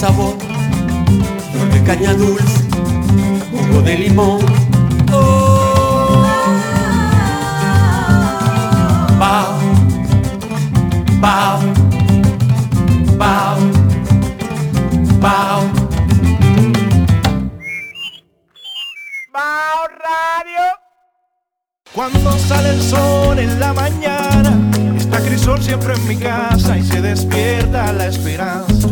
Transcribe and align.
sabor, 0.00 0.34
flor 1.52 1.68
de 1.74 1.82
caña 1.82 2.14
dulce, 2.14 2.64
jugo 3.50 3.82
de 3.82 3.98
limón. 3.98 4.40
Oh, 5.12 6.24
bao, 9.18 9.58
bao, 11.20 11.60
bao, 13.18 13.58
bao. 15.20 15.60
Bao 19.34 19.80
Radio. 20.06 20.64
Cuando 21.92 22.38
sale 22.38 22.70
el 22.70 22.80
sol 22.80 23.38
en 23.38 23.60
la 23.60 23.74
mañana, 23.74 24.58
está 24.96 25.20
Crisol 25.20 25.62
siempre 25.62 25.92
en 25.92 26.08
mi 26.08 26.16
casa 26.16 26.78
y 26.78 26.84
se 26.84 27.02
despierta 27.02 27.92
la 27.92 28.06
esperanza, 28.06 28.88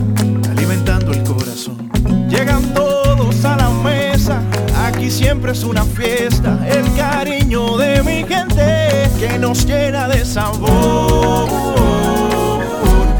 el 1.11 1.23
corazón. 1.25 1.91
Llegan 2.29 2.63
todos 2.75 3.45
a 3.45 3.57
la 3.57 3.71
mesa, 3.71 4.43
aquí 4.87 5.11
siempre 5.11 5.53
es 5.53 5.65
una 5.65 5.85
fiesta, 5.85 6.59
el 6.69 6.85
cariño 6.97 7.77
de 7.77 8.03
mi 8.03 8.25
gente 8.25 9.09
que 9.19 9.39
nos 9.39 9.65
llena 9.67 10.09
de 10.09 10.25
sabor. 10.25 11.49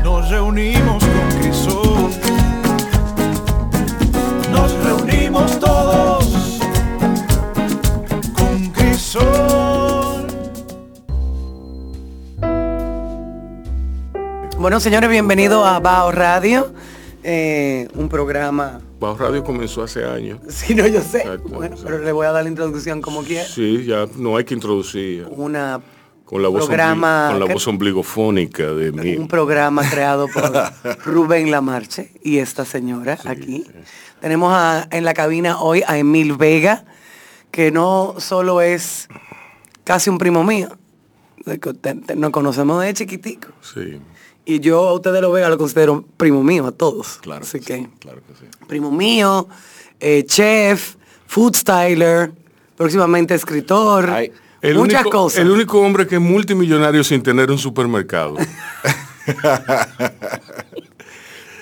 Nos 0.05 0.29
reunimos 0.31 1.03
con 1.05 1.41
Crisol, 1.41 2.11
nos 4.53 4.73
reunimos 4.85 5.59
todos 5.59 6.61
con 8.37 8.71
Crisol. 8.71 10.27
Bueno, 14.59 14.81
señores, 14.81 15.09
bienvenidos 15.09 15.67
a 15.67 15.79
Bao 15.79 16.11
Radio, 16.11 16.73
eh, 17.23 17.89
un 17.95 18.09
programa... 18.09 18.81
Bajo 19.01 19.17
Radio 19.19 19.45
comenzó 19.45 19.83
hace 19.83 20.05
años. 20.05 20.41
Si 20.49 20.75
no, 20.75 20.87
yo 20.87 21.01
sé. 21.03 21.19
Exacto, 21.19 21.49
bueno, 21.49 21.77
sí. 21.77 21.83
pero 21.87 21.99
le 21.99 22.13
voy 22.13 22.27
a 22.27 22.33
dar 22.33 22.43
la 22.45 22.49
introducción 22.51 23.01
como 23.01 23.23
quiera. 23.23 23.45
Sí, 23.45 23.85
ya 23.85 24.07
no 24.17 24.37
hay 24.37 24.45
que 24.45 24.55
introducir. 24.55 25.27
Una, 25.31 25.81
Con 26.25 26.43
la 26.43 26.49
voz, 26.49 26.67
programa 26.67 27.29
con 27.31 27.41
la 27.41 27.53
voz 27.53 27.67
ombligofónica 27.69 28.65
de 28.73 28.93
mí. 28.93 29.17
un 29.17 29.29
programa 29.29 29.89
creado 29.89 30.27
por 30.29 30.53
Rubén 31.05 31.51
Lamarche 31.51 32.13
y 32.23 32.39
esta 32.39 32.65
señora 32.65 33.19
aquí. 33.25 33.65
Tenemos 34.21 34.53
a- 34.53 34.89
en 34.91 35.05
la 35.05 35.15
cabina 35.15 35.61
hoy 35.61 35.83
a 35.87 35.97
Emil 35.99 36.37
Vega, 36.37 36.85
que 37.51 37.71
no 37.71 38.15
solo 38.19 38.61
es 38.61 39.09
casi 39.85 40.11
un 40.11 40.19
primo 40.19 40.43
mío, 40.45 40.77
nos 42.17 42.31
conocemos 42.31 42.83
de 42.83 42.93
chiquitico. 42.95 43.49
Sí, 43.63 44.01
Y 44.51 44.61
yo 44.61 44.89
a 44.89 44.95
ustedes 44.95 45.21
lo 45.21 45.31
Vega 45.31 45.51
lo 45.51 45.59
considero 45.59 46.03
primo 46.17 46.43
mío, 46.43 46.67
a 46.67 46.73
todos. 46.73 47.19
claro. 47.21 47.43
Así 47.43 47.61
que 47.61 47.67
que, 47.67 47.77
sí, 47.83 47.89
claro 48.01 48.23
que 48.27 48.33
sí. 48.35 48.47
primo 48.67 48.91
mío, 48.91 49.47
eh, 50.01 50.25
chef, 50.27 50.95
food 51.27 51.55
styler, 51.55 52.33
próximamente 52.75 53.35
escritor, 53.35 54.09
Ay, 54.09 54.33
El 54.63 54.77
muchas 54.77 55.03
único, 55.03 55.19
cosas. 55.19 55.41
El 55.41 55.51
único 55.51 55.79
hombre 55.81 56.07
que 56.07 56.15
es 56.15 56.21
multimillonario 56.23 57.05
sin 57.05 57.23
tener 57.23 57.51
un 57.51 57.59
supermercado. 57.59 58.37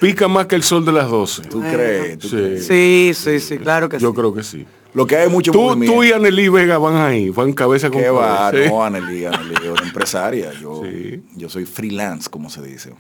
Pica 0.01 0.29
más 0.29 0.47
que 0.47 0.55
el 0.55 0.63
sol 0.63 0.85
de 0.85 0.93
las 0.93 1.09
12. 1.11 1.43
¿Tú 1.43 1.61
crees? 1.63 2.19
¿Tú 2.19 2.29
Sí. 2.29 2.37
crees? 2.37 2.67
Sí, 2.67 3.13
sí, 3.15 3.41
sí, 3.41 3.59
claro 3.59 3.89
que 3.89 3.99
Yo 3.99 4.11
sí. 4.11 4.15
creo 4.15 4.33
que 4.35 4.43
sí. 4.45 4.65
Lo 4.95 5.07
que 5.07 5.17
hay 5.17 5.29
mucho 5.29 5.53
Tú, 5.53 5.61
movimiento. 5.63 5.95
tú 5.95 6.05
y 6.05 6.13
Anneli 6.13 6.49
Vega 6.49 6.79
van 6.79 6.97
ahí, 6.97 7.29
van 7.31 7.53
cabeza 7.53 7.91
con 7.91 8.01
¿Qué 8.01 8.09
va? 8.11 8.51
No, 8.53 8.83
Anneli, 8.85 9.27
Anneli, 9.27 9.55
es 9.55 9.71
una 9.71 9.83
empresaria. 9.83 10.53
Yo, 10.61 10.83
Sí. 10.85 11.23
yo 11.37 11.49
soy 11.49 11.67
freelance, 11.67 12.31
como 12.31 12.49
se 12.49 12.63
dice. 12.63 12.95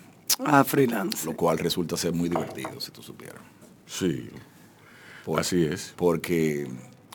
Ah, 0.44 0.62
freelance. 0.64 1.24
Lo 1.24 1.34
cual 1.34 1.58
resulta 1.58 1.96
ser 1.96 2.12
muy 2.12 2.28
divertido, 2.28 2.78
si 2.80 2.90
tú 2.90 3.02
supieras. 3.02 3.40
Sí, 3.86 4.28
Por- 5.24 5.40
así 5.40 5.64
es. 5.64 5.94
Porque 5.96 6.68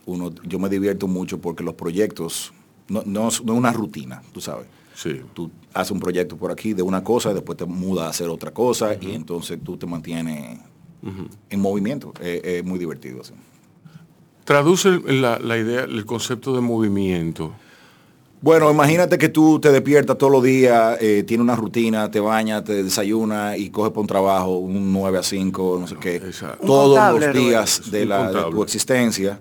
uno, 0.06 0.32
yo 0.44 0.58
me 0.58 0.70
divierto 0.70 1.08
mucho 1.08 1.40
porque 1.40 1.64
los 1.64 1.76
proyectos 1.76 2.52
no, 2.88 3.04
no 3.06 3.28
es 3.28 3.44
no 3.44 3.54
es 3.54 3.60
una 3.60 3.72
rutina, 3.72 4.24
tú 4.34 4.42
sabes. 4.42 4.66
Sí. 4.96 5.22
Tú 5.34 5.52
haces 5.74 5.92
un 5.92 6.00
proyecto 6.00 6.36
por 6.38 6.52
aquí 6.52 6.74
de 6.74 6.82
una 6.82 7.04
cosa, 7.04 7.34
después 7.34 7.58
te 7.58 7.66
mudas 7.66 8.08
a 8.08 8.10
hacer 8.10 8.28
otra 8.30 8.52
cosa 8.52 8.96
y 9.00 9.14
entonces 9.14 9.60
tú 9.64 9.78
te 9.78 9.86
mantienes 9.86 10.60
en 11.50 11.60
movimiento. 11.60 12.14
Es, 12.22 12.42
es 12.44 12.64
muy 12.66 12.80
divertido. 12.80 13.24
sí. 13.24 13.34
Traduce 14.46 15.00
la, 15.08 15.40
la 15.40 15.58
idea, 15.58 15.82
el 15.84 16.06
concepto 16.06 16.54
de 16.54 16.62
movimiento. 16.62 17.54
Bueno, 18.42 18.72
imagínate 18.72 19.20
que 19.20 19.30
tú 19.30 19.60
te 19.60 19.72
despiertas 19.72 20.18
todos 20.18 20.32
los 20.32 20.42
días, 20.42 20.98
eh, 21.00 21.24
tienes 21.28 21.44
una 21.44 21.56
rutina, 21.56 22.10
te 22.10 22.20
bañas, 22.20 22.64
te 22.64 22.82
desayunas 22.84 23.56
y 23.60 23.70
coges 23.70 23.92
por 23.94 24.02
un 24.02 24.08
trabajo, 24.08 24.58
un 24.58 24.92
9 24.92 25.20
a 25.20 25.24
5, 25.24 25.78
no 25.80 25.88
sé 25.88 25.96
qué. 25.98 26.16
Exacto. 26.16 26.66
Todos 26.66 26.98
contable, 26.98 27.28
los 27.28 27.36
días 27.36 27.92
de, 27.92 28.06
la, 28.08 28.32
de 28.32 28.42
tu 28.50 28.64
existencia, 28.64 29.40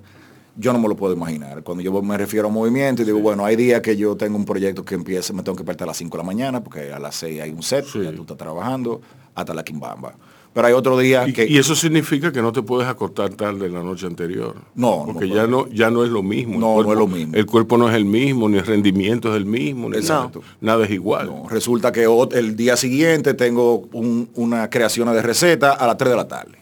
yo 0.55 0.75
no 0.75 0.79
me 0.79 0.87
lo 0.87 0.97
puedo 0.97 1.15
imaginar. 1.15 1.63
Cuando 1.63 1.83
yo 1.83 2.03
me 2.03 2.19
refiero 2.19 2.49
a 2.49 2.51
movimiento 2.51 3.01
y 3.01 3.07
digo, 3.07 3.21
bueno, 3.21 3.47
hay 3.47 3.57
días 3.57 3.81
que 3.81 3.97
yo 3.97 4.17
tengo 4.19 4.37
un 4.37 4.45
proyecto 4.45 4.85
que 4.85 4.97
empieza, 4.97 5.33
me 5.33 5.43
tengo 5.43 5.57
que 5.57 5.63
despertar 5.63 5.87
a 5.87 5.93
las 5.93 5.97
5 5.97 6.19
de 6.19 6.23
la 6.23 6.27
mañana 6.27 6.63
porque 6.63 6.93
a 6.93 6.99
las 6.99 7.15
6 7.17 7.41
hay 7.41 7.51
un 7.53 7.63
set, 7.63 7.87
Sí. 7.87 8.03
ya 8.05 8.13
tú 8.13 8.21
estás 8.21 8.37
trabajando 8.37 9.01
hasta 9.35 9.55
la 9.55 9.65
quimbamba. 9.65 10.13
Pero 10.53 10.67
hay 10.67 10.73
otro 10.73 10.99
día 10.99 11.29
Y, 11.29 11.33
que... 11.33 11.47
y 11.47 11.59
eso 11.59 11.77
significa 11.77 12.33
que 12.33 12.43
no 12.43 12.51
te 12.51 12.61
puedes 12.63 12.89
acostar 12.89 13.31
tarde 13.31 13.69
la 13.69 13.85
noche 13.85 14.07
anterior. 14.07 14.57
No, 14.75 15.05
Porque 15.07 15.29
ya 15.29 15.47
no, 15.47 15.69
ya 15.69 15.91
no 15.91 16.03
es 16.05 16.11
lo 16.11 16.25
mismo. 16.25 16.55
El 16.55 16.61
No, 16.61 16.67
no 16.69 16.75
cuerpo- 16.85 16.93
es 16.93 16.99
lo 16.99 17.07
mismo. 17.07 17.35
El 17.37 17.47
cuerpo 17.47 17.79
no 17.79 17.89
es 17.89 17.95
el 17.95 18.05
mismo, 18.05 18.49
ni 18.49 18.59
el 18.59 18.67
rendimiento 18.67 19.31
es 19.31 19.37
el 19.37 19.47
mismo, 19.47 19.89
ni 19.89 19.99
Exacto. 19.99 20.41
nada, 20.41 20.57
nada 20.61 20.85
es 20.87 20.91
igual. 20.91 21.27
No, 21.27 21.49
resulta 21.49 21.93
que 21.93 22.05
el 22.33 22.57
día 22.57 22.77
siguiente 22.77 23.35
tengo 23.35 23.89
un- 23.93 24.29
una 24.35 24.69
creación 24.71 25.13
de 25.13 25.23
receta 25.23 25.73
a 25.73 25.87
las 25.87 25.97
3 25.97 26.11
de 26.11 26.17
la 26.17 26.27
tarde. 26.27 26.59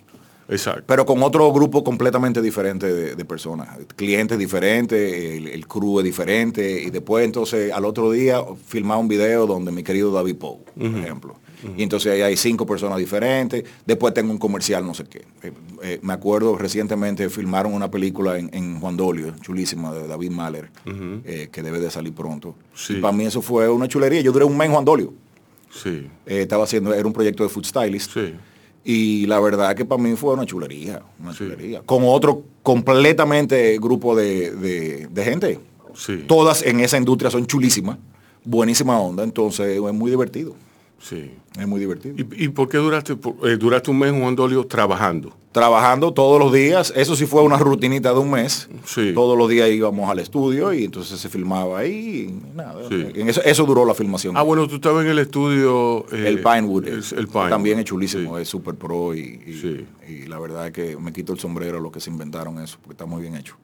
Exacto. 0.50 0.82
pero 0.86 1.04
con 1.04 1.22
otro 1.22 1.52
grupo 1.52 1.84
completamente 1.84 2.40
diferente 2.40 2.90
de, 2.90 3.14
de 3.14 3.24
personas, 3.26 3.68
clientes 3.96 4.38
diferentes, 4.38 5.12
el, 5.36 5.46
el 5.48 5.66
crew 5.66 5.98
es 5.98 6.04
diferente, 6.06 6.82
y 6.84 6.88
después 6.88 7.22
entonces 7.26 7.70
al 7.70 7.84
otro 7.84 8.10
día 8.12 8.40
filmar 8.66 8.96
un 8.96 9.08
video 9.08 9.46
donde 9.46 9.70
mi 9.72 9.82
querido 9.82 10.10
David 10.10 10.36
Poe, 10.36 10.56
por 10.74 10.86
ejemplo. 10.86 11.34
Y 11.76 11.82
entonces 11.82 12.12
ahí 12.12 12.22
hay 12.22 12.36
cinco 12.36 12.64
personas 12.66 12.98
diferentes, 12.98 13.64
después 13.84 14.14
tengo 14.14 14.30
un 14.30 14.38
comercial, 14.38 14.86
no 14.86 14.94
sé 14.94 15.04
qué. 15.04 15.22
Eh, 15.42 15.52
eh, 15.82 15.98
me 16.02 16.12
acuerdo 16.12 16.56
recientemente 16.56 17.28
filmaron 17.30 17.74
una 17.74 17.90
película 17.90 18.38
en, 18.38 18.48
en 18.52 18.78
Juan 18.80 18.96
Dolio, 18.96 19.34
chulísima, 19.40 19.92
de 19.92 20.06
David 20.06 20.30
Mahler, 20.30 20.70
eh, 21.24 21.48
que 21.50 21.62
debe 21.62 21.80
de 21.80 21.90
salir 21.90 22.12
pronto. 22.12 22.54
Sí. 22.74 22.94
Y 22.94 23.00
para 23.00 23.12
mí 23.16 23.24
eso 23.26 23.42
fue 23.42 23.68
una 23.68 23.88
chulería. 23.88 24.20
Yo 24.20 24.30
duré 24.32 24.44
un 24.44 24.56
mes 24.56 24.66
en 24.66 24.72
Juan 24.72 24.84
Dolio. 24.84 25.12
Sí, 25.70 26.08
estaba 26.24 26.64
haciendo, 26.64 26.94
era 26.94 27.06
un 27.06 27.12
proyecto 27.12 27.42
de 27.42 27.48
food 27.48 27.64
stylist. 27.64 28.12
sí. 28.14 28.34
Y 28.84 29.26
la 29.26 29.38
verdad 29.38 29.74
que 29.76 29.84
para 29.84 30.00
mí 30.02 30.14
fue 30.16 30.32
una 30.32 30.46
chulería, 30.46 31.02
una 31.20 31.32
Sí. 31.32 31.38
chulería. 31.38 31.82
Con 31.82 32.04
otro 32.06 32.42
completamente 32.62 33.76
grupo 33.78 34.16
de, 34.16 34.50
de- 34.52 35.08
de 35.10 35.24
gente. 35.24 35.60
Sí. 35.94 36.24
Todas 36.26 36.62
en 36.62 36.80
esa 36.80 36.96
industria 36.96 37.30
son 37.30 37.46
chulísimas, 37.46 37.98
buenísima 38.44 38.98
onda, 38.98 39.24
entonces 39.24 39.76
es 39.76 39.92
muy 39.92 40.10
divertido. 40.10 40.54
Sí. 41.00 41.30
Es 41.58 41.66
muy 41.68 41.78
divertido. 41.80 42.14
¿Y, 42.16 42.44
y 42.44 42.48
por 42.48 42.68
qué 42.68 42.78
duraste, 42.78 43.14
por- 43.16 43.36
eh, 43.48 43.56
duraste 43.56 43.90
un 43.90 43.98
mes 43.98 44.12
en 44.12 44.20
Juan 44.20 44.34
Dolio 44.36 44.66
trabajando? 44.66 45.32
Trabajando 45.52 46.12
todos 46.12 46.38
los 46.38 46.52
días, 46.52 46.92
eso 46.94 47.16
sí 47.16 47.24
fue 47.26 47.42
una 47.42 47.56
rutinita 47.56 48.12
de 48.12 48.18
un 48.18 48.30
mes. 48.30 48.68
Sí. 48.84 49.12
Todos 49.14 49.36
los 49.38 49.48
días 49.48 49.70
íbamos 49.70 50.08
al 50.10 50.18
estudio 50.18 50.72
y 50.72 50.84
entonces 50.84 51.18
se 51.18 51.28
filmaba 51.28 51.78
ahí 51.78 52.28
y 52.28 52.56
nada. 52.56 52.82
Sí. 52.88 53.06
En 53.14 53.28
eso, 53.28 53.40
eso 53.42 53.64
duró 53.64 53.84
la 53.84 53.94
filmación. 53.94 54.36
Ah, 54.36 54.42
bueno, 54.42 54.66
tú 54.68 54.76
estabas 54.76 55.04
en 55.04 55.10
el 55.10 55.18
estudio... 55.18 56.04
eh, 56.12 56.24
el 56.28 56.42
Pinewood. 56.42 56.86
El, 56.86 56.98
es- 56.98 57.12
el 57.12 57.26
Pinewood. 57.28 57.48
También 57.48 57.78
es 57.78 57.86
chulísimo, 57.86 58.36
Sí. 58.36 58.42
es 58.42 58.48
super 58.48 58.74
pro 58.74 59.14
y, 59.14 59.40
y- 59.46 59.54
Sí. 59.60 59.86
y 60.08 60.26
la 60.26 60.38
verdad 60.38 60.66
es 60.66 60.72
que 60.72 60.96
me 60.96 61.12
quito 61.12 61.32
el 61.32 61.38
sombrero 61.38 61.78
a 61.78 61.80
los 61.80 61.90
que 61.92 62.00
se 62.00 62.10
inventaron 62.10 62.58
eso, 62.60 62.76
porque 62.82 62.92
está 62.94 63.06
muy 63.06 63.22
bien 63.22 63.34
hecho. 63.36 63.56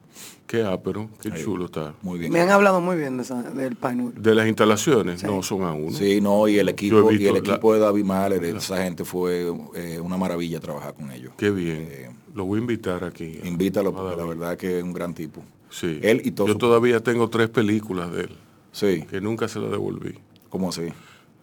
Qué 0.47 0.63
ápero, 0.63 1.09
qué 1.21 1.31
chulo 1.31 1.65
está. 1.65 1.95
Muy 2.03 2.19
bien. 2.19 2.31
Me 2.31 2.39
han 2.39 2.49
hablado 2.49 2.79
muy 2.79 2.95
bien 2.97 3.17
de 3.17 3.23
esa- 3.23 3.41
del 3.41 3.75
Pinewood. 3.75 4.13
De 4.13 4.35
las 4.35 4.47
instalaciones, 4.47 5.23
no 5.23 5.41
son 5.41 5.63
a 5.63 5.73
uno. 5.73 5.97
Sí, 5.97 6.21
no, 6.21 6.47
y 6.47 6.59
el 6.59 6.67
Yo 6.67 6.71
equipo, 6.71 7.09
he 7.09 7.13
y 7.15 7.17
visto 7.17 7.35
el 7.35 7.43
la- 7.43 7.49
equipo 7.53 7.73
de 7.73 7.79
David 7.79 8.03
Mahler, 8.05 8.43
esa 8.45 8.83
gente 8.83 9.03
fue 9.05 9.51
eh, 9.73 9.99
una 9.99 10.17
maravilla 10.17 10.59
trabajar 10.59 10.93
con 10.93 11.11
ellos. 11.11 11.33
Qué 11.37 11.49
bien. 11.49 11.87
Eh, 11.89 12.09
Lo 12.35 12.45
voy 12.45 12.59
a 12.59 12.61
invitar 12.61 13.03
aquí. 13.05 13.39
Invítalo, 13.43 13.89
a 13.89 13.95
porque 13.95 14.15
la 14.17 14.25
verdad 14.25 14.57
que 14.57 14.77
es 14.79 14.83
un 14.83 14.93
gran 14.93 15.13
tipo. 15.13 15.41
Sí. 15.69 15.99
Él 16.03 16.21
y 16.23 16.31
todo 16.31 16.47
Yo 16.47 16.53
su- 16.53 16.59
todavía 16.59 16.99
tengo 17.01 17.29
tres 17.29 17.49
películas 17.49 18.11
de 18.11 18.21
él, 18.23 18.29
Sí, 18.71 19.03
que 19.09 19.21
nunca 19.21 19.47
se 19.47 19.59
las 19.59 19.71
devolví. 19.71 20.15
¿cómo 20.49 20.69
así? 20.69 20.83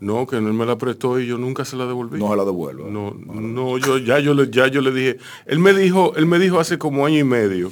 No, 0.00 0.26
que 0.26 0.36
él 0.36 0.42
me 0.42 0.64
la 0.66 0.76
prestó 0.78 1.18
y 1.20 1.26
yo 1.26 1.38
nunca 1.38 1.64
se 1.64 1.76
la 1.76 1.86
devolví. 1.86 2.18
No 2.18 2.30
se 2.30 2.36
la 2.36 2.44
devuelvo. 2.44 2.88
No, 2.88 3.14
no, 3.24 3.78
yo 3.78 3.98
ya 3.98 4.18
yo 4.20 4.34
le 4.34 4.50
ya 4.50 4.66
yo 4.68 4.80
le 4.80 4.90
dije, 4.92 5.18
él 5.46 5.58
me 5.60 5.72
dijo, 5.74 6.12
él 6.16 6.26
me 6.26 6.38
dijo 6.38 6.58
hace 6.60 6.76
como 6.78 7.04
año 7.06 7.18
y 7.18 7.24
medio. 7.24 7.70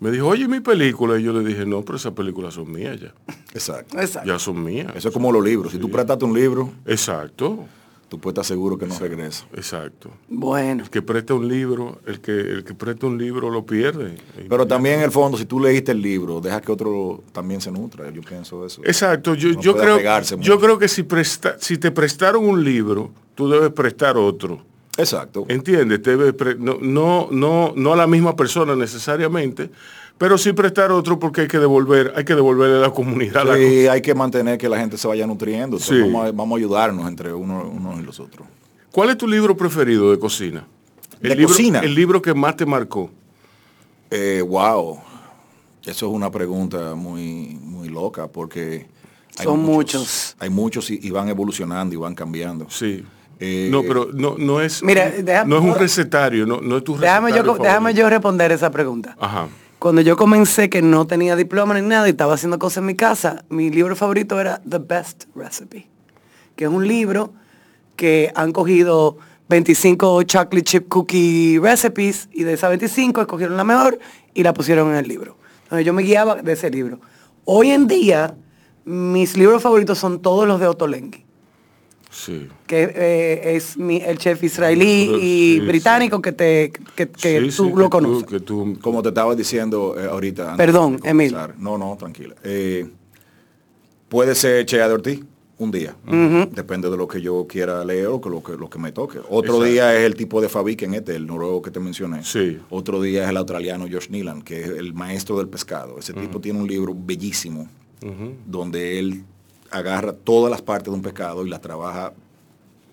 Me 0.00 0.10
dijo, 0.10 0.28
"Oye, 0.28 0.46
mi 0.48 0.60
película." 0.60 1.18
Y 1.18 1.22
yo 1.24 1.32
le 1.32 1.42
dije, 1.46 1.66
"No, 1.66 1.82
pero 1.82 1.96
esas 1.96 2.12
películas 2.12 2.54
son 2.54 2.70
mías 2.70 3.00
ya. 3.00 3.12
Exacto. 3.52 3.98
Exacto. 4.00 4.28
Ya 4.28 4.38
son 4.38 4.62
mías." 4.62 4.92
Eso 4.94 5.08
es 5.08 5.14
como 5.14 5.32
los 5.32 5.44
libros. 5.44 5.72
Si 5.72 5.78
tú 5.78 5.90
prestaste 5.90 6.24
un 6.24 6.34
libro, 6.34 6.72
Exacto. 6.86 7.64
tú 8.08 8.18
puedes 8.18 8.34
estar 8.34 8.44
seguro 8.44 8.78
que 8.78 8.86
no 8.86 8.98
regresa. 8.98 9.44
Exacto. 9.54 10.10
Bueno, 10.28 10.84
El 10.84 10.90
que 10.90 11.02
presta 11.02 11.34
un 11.34 11.48
libro, 11.48 12.00
el 12.06 12.20
que 12.20 12.32
el 12.32 12.64
que 12.64 12.74
presta 12.74 13.06
un 13.06 13.18
libro 13.18 13.50
lo 13.50 13.66
pierde. 13.66 14.14
Pero 14.48 14.66
también 14.66 14.96
en 15.00 15.02
el 15.02 15.10
fondo, 15.10 15.36
si 15.36 15.44
tú 15.46 15.60
leíste 15.60 15.92
el 15.92 16.00
libro, 16.00 16.40
deja 16.40 16.60
que 16.60 16.72
otro 16.72 17.22
también 17.32 17.60
se 17.60 17.70
nutra. 17.70 18.10
Yo 18.10 18.22
pienso 18.22 18.64
eso. 18.64 18.80
Exacto, 18.84 19.34
yo, 19.34 19.50
No 19.52 19.60
yo 19.60 19.76
creo 19.76 19.98
yo 20.38 20.60
creo 20.60 20.78
que 20.78 20.88
si 20.88 21.02
presta, 21.02 21.56
si 21.58 21.76
te 21.76 21.90
prestaron 21.90 22.44
un 22.48 22.62
libro, 22.64 23.10
tú 23.34 23.48
debes 23.48 23.72
prestar 23.72 24.16
otro. 24.16 24.62
Exacto. 24.98 25.46
¿Entiendes? 25.48 26.02
Debe 26.02 26.32
pre- 26.34 26.56
no, 26.56 26.76
no, 26.80 27.28
no, 27.30 27.72
no 27.74 27.92
a 27.92 27.96
la 27.96 28.06
misma 28.06 28.36
persona 28.36 28.74
necesariamente, 28.76 29.70
pero 30.18 30.36
sí 30.36 30.52
prestar 30.52 30.90
otro 30.92 31.18
porque 31.18 31.42
hay 31.42 31.48
que 31.48 31.58
devolver, 31.58 32.12
hay 32.16 32.24
que 32.24 32.34
devolverle 32.34 32.76
a 32.76 32.80
la 32.80 32.90
comunidad 32.90 33.46
la 33.46 33.54
Sí, 33.56 33.86
hay 33.86 34.02
que 34.02 34.14
mantener 34.14 34.58
que 34.58 34.68
la 34.68 34.78
gente 34.78 34.98
se 34.98 35.06
vaya 35.08 35.26
nutriendo. 35.26 35.78
Sí. 35.78 36.00
vamos, 36.00 36.26
a, 36.26 36.32
vamos 36.32 36.56
a 36.56 36.58
ayudarnos 36.58 37.08
entre 37.08 37.32
uno- 37.32 37.62
unos 37.68 38.00
y 38.00 38.02
los 38.02 38.18
otros. 38.20 38.46
¿Cuál 38.92 39.10
es 39.10 39.16
tu 39.18 39.28
libro 39.28 39.56
preferido 39.56 40.10
de 40.10 40.18
cocina? 40.18 40.66
El 41.22 41.28
¿De 41.30 41.34
libro, 41.36 41.48
cocina? 41.48 41.78
El 41.80 41.94
libro 41.94 42.20
que 42.20 42.34
más 42.34 42.56
te 42.56 42.66
marcó. 42.66 43.10
Eh, 44.10 44.42
wow. 44.46 44.98
Eso 45.84 46.06
es 46.06 46.12
una 46.12 46.30
pregunta 46.30 46.94
muy, 46.94 47.56
muy 47.62 47.88
loca 47.88 48.26
porque 48.26 48.86
Son 49.42 49.60
muchos. 49.62 50.34
Hay 50.40 50.50
muchos 50.50 50.90
y, 50.90 50.98
y 51.02 51.10
van 51.10 51.28
evolucionando 51.28 51.94
y 51.94 51.98
van 51.98 52.14
cambiando. 52.14 52.66
Sí. 52.68 53.04
Eh, 53.40 53.68
no, 53.70 53.82
pero 53.82 54.08
no, 54.12 54.34
no 54.38 54.60
es. 54.60 54.82
Mira, 54.82 55.10
déjame- 55.10 55.48
no 55.48 55.58
es 55.58 55.62
un 55.64 55.74
recetario, 55.74 56.44
no, 56.46 56.60
no 56.60 56.78
es 56.78 56.84
tu 56.84 56.96
Déjame 56.98 57.30
yo, 57.30 57.36
recetario 57.36 57.62
déjame 57.62 57.78
favorito. 57.80 58.00
yo 58.00 58.10
responder 58.10 58.52
esa 58.52 58.70
pregunta. 58.70 59.16
Ajá. 59.20 59.48
Cuando 59.78 60.00
yo 60.00 60.16
comencé 60.16 60.68
que 60.68 60.82
no 60.82 61.06
tenía 61.06 61.36
diploma 61.36 61.78
ni 61.80 61.86
nada 61.86 62.08
y 62.08 62.10
estaba 62.10 62.34
haciendo 62.34 62.58
cosas 62.58 62.78
en 62.78 62.86
mi 62.86 62.94
casa, 62.96 63.44
mi 63.48 63.70
libro 63.70 63.94
favorito 63.94 64.40
era 64.40 64.60
The 64.68 64.78
Best 64.78 65.24
Recipe, 65.36 65.88
que 66.56 66.64
es 66.64 66.70
un 66.70 66.88
libro 66.88 67.32
que 67.94 68.32
han 68.34 68.50
cogido 68.50 69.18
25 69.48 70.24
chocolate 70.24 70.62
chip 70.62 70.88
cookie 70.88 71.58
recipes 71.60 72.28
y 72.32 72.42
de 72.42 72.54
esas 72.54 72.70
25 72.70 73.20
escogieron 73.20 73.56
la 73.56 73.62
mejor 73.64 73.98
y 74.34 74.42
la 74.42 74.52
pusieron 74.52 74.90
en 74.90 74.96
el 74.96 75.06
libro. 75.06 75.36
Entonces 75.64 75.86
yo 75.86 75.92
me 75.92 76.02
guiaba 76.02 76.36
de 76.42 76.52
ese 76.52 76.70
libro. 76.70 77.00
Hoy 77.44 77.70
en 77.70 77.86
día, 77.86 78.34
mis 78.84 79.36
libros 79.36 79.62
favoritos 79.62 79.96
son 79.98 80.20
todos 80.20 80.46
los 80.48 80.58
de 80.60 80.66
Ottolenghi, 80.66 81.24
Sí. 82.10 82.48
que 82.66 82.90
eh, 82.94 83.56
es 83.56 83.76
mi- 83.76 84.00
el 84.02 84.16
chef 84.18 84.42
israelí 84.42 85.10
y 85.20 85.58
sí. 85.58 85.60
británico 85.60 86.20
que, 86.22 86.32
te, 86.32 86.72
que, 86.96 87.06
tú 87.54 87.76
lo 87.76 87.84
que 87.84 87.90
conoces. 87.90 88.24
que 88.28 88.40
tú- 88.40 88.78
Como 88.80 89.02
te 89.02 89.10
estaba 89.10 89.34
diciendo 89.34 89.94
eh, 89.98 90.06
ahorita. 90.10 90.52
antes 90.52 90.66
Perdón, 90.66 90.98
Emil. 91.04 91.36
No, 91.58 91.76
no, 91.76 91.96
tranquila. 91.98 92.34
Eh, 92.44 92.86
puede 94.08 94.34
ser 94.34 94.64
Chea 94.66 94.88
de 94.88 94.94
Ortiz 94.94 95.20
un 95.58 95.70
día. 95.72 95.96
Depende 96.52 96.88
de 96.88 96.96
lo 96.96 97.06
que 97.08 97.20
yo 97.20 97.46
quiera 97.48 97.84
leer 97.84 98.06
o 98.06 98.20
que 98.20 98.30
lo 98.30 98.42
que, 98.42 98.52
lo 98.56 98.70
que 98.70 98.78
me 98.78 98.92
toque. 98.92 99.18
Otro 99.28 99.54
Exacto. 99.56 99.64
día 99.64 99.96
es 99.98 100.04
el 100.06 100.14
tipo 100.14 100.40
de 100.40 100.48
Fabiken 100.48 100.94
este, 100.94 101.16
el 101.16 101.26
noruego 101.26 101.60
que 101.60 101.70
te 101.70 101.80
mencioné. 101.80 102.22
Sí. 102.24 102.58
Otro 102.70 103.02
día 103.02 103.24
es 103.24 103.30
el 103.30 103.36
australiano 103.36 103.86
Josh 103.90 104.08
Neelan, 104.08 104.42
que 104.42 104.62
es 104.62 104.68
el 104.68 104.94
maestro 104.94 105.36
del 105.38 105.48
pescado. 105.48 105.98
Ese 105.98 106.12
tipo 106.14 106.40
tiene 106.40 106.60
un 106.60 106.66
libro 106.68 106.94
bellísimo 106.96 107.68
donde 108.46 108.98
él 109.00 109.24
agarra 109.70 110.12
todas 110.12 110.50
las 110.50 110.62
partes 110.62 110.86
de 110.90 110.96
un 110.96 111.02
pescado 111.02 111.44
y 111.46 111.50
las 111.50 111.60
trabaja, 111.60 112.12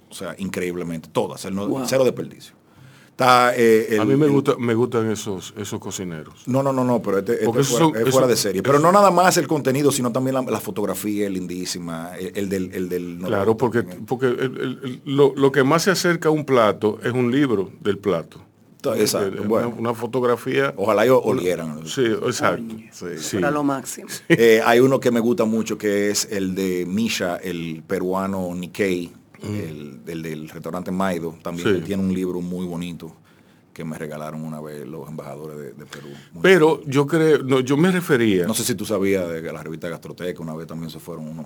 o 0.10 0.14
sea, 0.14 0.36
increíblemente, 0.38 1.10
todas, 1.12 1.50
no- 1.52 1.68
Wow. 1.68 1.84
cero 1.86 2.04
desperdicio. 2.04 2.54
Está, 3.10 3.54
eh, 3.56 3.98
a 3.98 4.04
mí 4.04 4.14
me 4.18 4.26
el- 4.26 4.32
gusta, 4.34 4.56
me 4.60 4.74
gustan 4.74 5.10
esos, 5.10 5.54
esos 5.56 5.80
cocineros. 5.80 6.44
no, 6.48 6.62
no, 6.62 6.74
no, 6.74 6.84
no, 6.84 7.02
pero 7.02 7.20
este, 7.20 7.46
este 7.46 7.62
es, 7.62 7.68
fuera, 7.70 7.86
son- 7.86 7.96
es 7.96 8.10
fuera 8.12 8.28
de 8.28 8.36
serie. 8.36 8.62
Pero 8.62 8.78
no 8.78 8.92
nada 8.92 9.10
más 9.10 9.38
el 9.38 9.48
contenido, 9.48 9.90
sino 9.90 10.12
también 10.12 10.34
la, 10.34 10.42
la 10.42 10.60
fotografía 10.60 11.26
es 11.28 11.32
lindísima, 11.32 12.12
el, 12.20 12.34
el 12.36 12.50
del... 12.50 12.74
El 12.74 12.90
del 12.90 13.20
Claro, 13.26 13.56
porque, 13.56 13.84
porque 13.84 14.26
el- 14.28 14.40
el- 14.42 14.80
el- 14.84 15.02
lo, 15.06 15.34
lo 15.34 15.50
que 15.54 15.64
más 15.64 15.84
se 15.84 15.92
acerca 15.92 16.28
a 16.28 16.32
un 16.34 16.44
plato 16.44 17.00
es 17.04 17.14
un 17.14 17.32
libro 17.32 17.72
del 17.80 17.98
plato. 17.98 18.42
Exacto, 18.94 19.40
Una- 19.40 19.48
bueno. 19.48 19.74
Una, 19.78 19.94
fotografía. 19.94 20.74
Ojalá 20.78 21.06
ellos 21.06 21.22
olieran. 21.24 21.86
Sí, 21.88 22.04
exacto. 22.06 22.76
Sí. 23.18 23.40
Lo 23.40 23.64
máximo. 23.64 24.08
Eh, 24.30 24.62
hay 24.66 24.80
uno 24.80 25.00
que 25.00 25.10
me 25.12 25.20
gusta 25.20 25.46
mucho 25.46 25.78
que 25.78 26.10
es 26.12 26.28
el 26.32 26.54
de 26.54 26.86
Misha, 26.86 27.38
el 27.38 27.82
peruano 27.88 28.54
Nikkei, 28.54 29.12
el, 29.44 30.00
el 30.08 30.22
del 30.22 30.50
restaurante 30.50 30.92
Maido. 30.92 31.36
También 31.42 31.68
Sí. 31.70 31.76
él 31.76 31.84
tiene 31.84 32.04
un 32.04 32.14
libro 32.14 32.42
muy 32.42 32.66
bonito 32.66 33.16
que 33.74 33.84
me 33.84 33.98
regalaron 33.98 34.44
una 34.44 34.62
vez 34.62 34.88
los 34.88 35.08
embajadores 35.10 35.58
de, 35.58 35.74
de 35.74 35.86
Perú. 35.86 36.08
Muy- 36.34 36.42
Pero 36.42 36.82
yo 36.86 37.06
creo, 37.06 37.40
no, 37.44 37.60
yo 37.60 37.76
me 37.78 37.92
refería. 37.92 38.46
no 38.48 38.54
sé 38.54 38.64
si 38.64 38.74
tú 38.76 38.86
sabías 38.86 39.28
de 39.30 39.42
que 39.42 39.52
la 39.52 39.62
revista 39.62 39.90
Gastroteca 39.90 40.42
una 40.42 40.56
vez 40.56 40.66
también 40.68 40.90
se 40.90 41.00
fueron 41.00 41.28
unos 41.28 41.46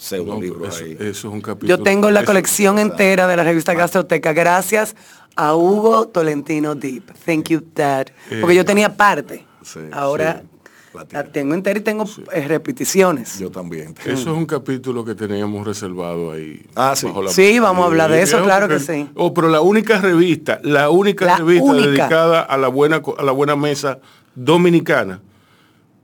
pseudo 0.00 0.34
No, 0.34 0.40
libros 0.40 0.76
eso, 0.76 0.84
ahí. 0.84 0.92
eso 0.98 1.28
es 1.28 1.34
un 1.34 1.40
capítulo. 1.42 1.76
Yo 1.76 1.82
tengo 1.82 2.10
la 2.10 2.20
eso- 2.20 2.26
colección 2.28 2.78
entera 2.78 3.26
de 3.26 3.36
la 3.36 3.44
revista 3.44 3.74
Gastroteca 3.74 4.32
gracias 4.32 4.96
a 5.36 5.54
Hugo 5.54 6.08
Tolentino 6.08 6.74
Deep. 6.74 7.12
Thank 7.26 7.48
you, 7.50 7.62
Dad. 7.74 8.06
Porque 8.40 8.54
yo 8.54 8.64
tenía 8.64 8.96
parte. 8.96 9.44
Sí, 9.62 9.78
Ahora 9.92 10.42
sí, 10.42 10.98
la 11.12 11.24
tengo 11.24 11.52
entera 11.54 11.78
y 11.78 11.82
tengo 11.82 12.04
eh, 12.32 12.48
repeticiones. 12.48 13.38
Yo 13.38 13.50
también. 13.50 13.94
Eso 14.06 14.12
es 14.12 14.26
un 14.38 14.46
capítulo 14.46 15.04
que 15.04 15.14
teníamos 15.14 15.66
reservado 15.66 16.32
ahí. 16.32 16.64
Ah, 16.74 16.94
sí. 16.96 17.06
bajo 17.06 17.22
la- 17.22 17.30
Sí, 17.30 17.58
vamos 17.58 17.84
a 17.84 17.86
hablar 17.88 18.10
de 18.10 18.22
eso, 18.22 18.38
Sí, 18.38 18.44
claro 18.44 18.68
porque- 18.68 18.84
que 18.86 18.92
sí. 18.92 19.08
Oh, 19.16 19.34
pero 19.34 19.48
la 19.48 19.60
única 19.60 20.00
revista, 20.00 20.60
la 20.64 20.88
única 20.88 21.26
La 21.26 21.36
revista 21.36 21.64
única. 21.70 21.86
dedicada 21.88 22.40
a 22.40 22.56
la 22.56 22.68
buena 22.68 23.02
a 23.18 23.22
la 23.22 23.32
buena 23.32 23.54
mesa 23.54 23.98
dominicana. 24.34 25.20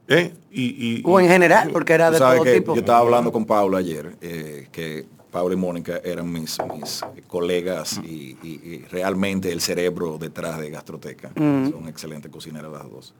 ¿Eh? 0.09 0.33
Y, 0.51 0.63
y- 0.99 1.03
O 1.05 1.19
en 1.21 1.29
general, 1.29 1.71
porque 1.73 1.93
era 1.93 2.11
de 2.11 2.19
todo 2.19 2.43
tipo. 2.45 2.75
yo 2.75 2.81
estaba 2.81 2.99
hablando 3.01 3.33
con 3.33 3.45
Paula 3.45 3.79
ayer, 3.79 4.17
eh, 4.21 4.69
que 4.73 5.07
Paula 5.31 5.55
y 5.55 5.59
Mónica 5.59 6.01
eran 6.05 6.33
mis, 6.33 6.57
mis 6.79 7.03
colegas 7.27 8.01
y, 8.05 8.37
y- 8.43 8.61
y 8.65 8.85
realmente 8.91 9.53
el 9.53 9.61
cerebro 9.61 10.17
detrás 10.19 10.59
de 10.59 10.71
Gastroteca. 10.71 11.31
Mm. 11.35 11.71
Son 11.71 11.89
excelentes 11.89 12.31
cocineras 12.31 12.73
las 12.73 12.91
dos. 12.91 13.15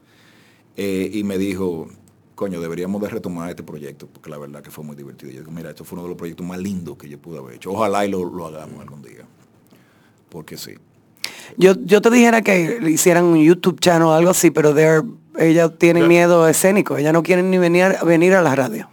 Eh, 0.75 1.09
y 1.13 1.23
me 1.23 1.37
dijo, 1.37 1.87
coño, 2.35 2.61
deberíamos 2.61 3.01
de 3.01 3.09
retomar 3.09 3.49
este 3.49 3.63
proyecto, 3.63 4.07
porque 4.07 4.29
la 4.29 4.37
verdad 4.37 4.61
que 4.61 4.71
fue 4.71 4.83
muy 4.83 4.95
divertido. 4.95 5.31
Yo 5.31 5.39
digo, 5.39 5.51
mira, 5.51 5.69
esto 5.69 5.83
fue 5.83 5.95
uno 5.97 6.03
de 6.03 6.09
los 6.09 6.17
proyectos 6.17 6.45
más 6.45 6.59
lindos 6.59 6.97
que 6.97 7.09
yo 7.09 7.19
pude 7.19 7.39
haber 7.39 7.55
hecho. 7.55 7.71
Ojalá 7.71 8.05
y 8.05 8.09
lo, 8.11 8.23
lo 8.25 8.47
hagamos 8.47 8.79
algún 8.79 9.01
día. 9.01 9.25
Porque 10.29 10.57
sí. 10.57 10.73
Yo, 11.57 11.73
yo 11.83 12.01
te 12.01 12.09
dijera 12.11 12.41
que 12.41 12.79
hicieran 12.87 13.25
un 13.25 13.37
YouTube 13.37 13.79
channel 13.79 14.03
o 14.07 14.13
algo 14.13 14.29
así, 14.29 14.51
pero 14.51 14.73
they're- 14.75 15.07
ellas 15.37 15.71
tienen 15.77 16.07
miedo 16.07 16.47
escénico. 16.47 16.97
Ellas 16.97 17.13
no 17.13 17.23
quieren 17.23 17.49
ni 17.51 17.57
venir, 17.57 17.97
venir 18.03 18.33
a 18.35 18.41
la 18.41 18.55
radio. 18.55 18.89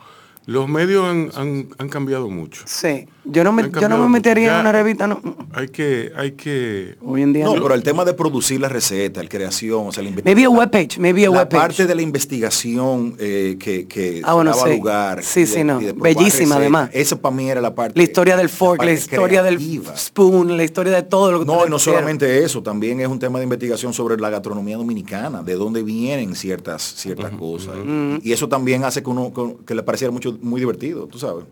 Los 0.46 0.68
medios 0.68 1.04
han, 1.06 1.30
han- 1.34 1.68
han 1.78 1.88
cambiado 1.88 2.28
mucho. 2.28 2.62
Sí. 2.66 3.06
Yo 3.26 3.42
no 3.42 3.52
me, 3.52 3.70
yo 3.70 3.88
no 3.88 3.96
me 3.98 4.08
metería 4.10 4.50
mucho. 4.50 4.50
en 4.50 4.56
Ya- 4.56 4.60
una 4.60 4.72
revista. 4.72 5.06
No. 5.06 5.20
Hay 5.54 5.68
que, 5.68 6.12
hay 6.14 6.32
que. 6.32 6.96
Hoy 7.02 7.22
en 7.22 7.32
día 7.32 7.44
No, 7.46 7.56
no. 7.56 7.62
pero 7.62 7.74
el 7.74 7.82
tema 7.82 8.04
de 8.04 8.12
producir 8.12 8.60
la 8.60 8.68
receta, 8.68 9.22
la 9.22 9.28
creación, 9.30 9.86
o 9.86 9.92
sea, 9.92 10.02
la 10.02 10.10
Maybe 10.10 10.42
a 10.44 10.50
la- 10.50 10.50
webpage, 10.50 10.98
maybe 10.98 11.24
a 11.24 11.30
webpage. 11.30 11.58
parte 11.60 11.86
de 11.86 11.94
la 11.94 12.02
investigación 12.48 13.16
eh, 13.18 13.56
que, 13.58 13.86
que 13.86 14.20
Ah, 14.24 14.34
bueno, 14.34 14.50
daba 14.50 14.68
sí. 14.68 14.76
lugar. 14.76 15.22
Sí, 15.22 15.40
y 15.40 15.46
sí, 15.46 15.64
no. 15.64 15.80
Bellísima, 15.96 16.56
además. 16.56 16.90
Esa 16.92 17.16
para 17.16 17.34
mí 17.34 17.48
era 17.48 17.60
la 17.62 17.74
parte. 17.74 17.98
La 17.98 18.02
historia 18.04 18.36
del 18.36 18.50
fork, 18.50 18.82
la, 18.84 18.92
historia 18.92 19.42
del 19.42 19.58
spoon, 19.96 20.56
la 20.56 20.64
historia 20.64 20.92
de 20.92 21.02
todo 21.02 21.32
lo 21.32 21.38
que 21.40 21.46
No, 21.46 21.66
y 21.66 21.70
no 21.70 21.78
solamente 21.78 22.44
eso, 22.44 22.62
también 22.62 23.00
es 23.00 23.08
un 23.08 23.18
tema 23.18 23.38
de 23.38 23.44
investigación 23.44 23.94
sobre 23.94 24.18
la 24.18 24.28
gastronomía 24.30 24.76
dominicana, 24.76 25.42
de 25.42 25.54
dónde 25.54 25.82
vienen 25.82 26.34
ciertas, 26.34 26.82
ciertas 26.82 27.30
cosas. 27.32 27.74
Y 28.22 28.32
eso 28.32 28.48
también 28.48 28.84
hace 28.84 29.02
que 29.02 29.08
uno 29.08 29.32
que, 29.32 29.64
que 29.66 29.74
le 29.74 29.82
pareciera 29.82 30.10
mucho, 30.12 30.33
muy 30.40 30.60
divertido, 30.60 31.06
tú 31.06 31.18
sabes. 31.18 31.44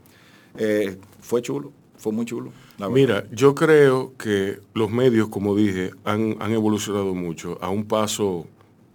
Eh, 0.58 0.96
fue 1.20 1.42
chulo, 1.42 1.72
fue 1.96 2.12
muy 2.12 2.24
chulo. 2.24 2.52
la. 2.78 2.88
Mira, 2.88 3.24
yo 3.30 3.54
creo 3.54 4.12
que 4.16 4.60
los 4.74 4.90
medios, 4.90 5.28
como 5.28 5.54
dije, 5.54 5.92
han, 6.04 6.36
han 6.40 6.52
evolucionado 6.52 7.14
mucho 7.14 7.58
a 7.60 7.68
un 7.68 7.84
paso 7.84 8.46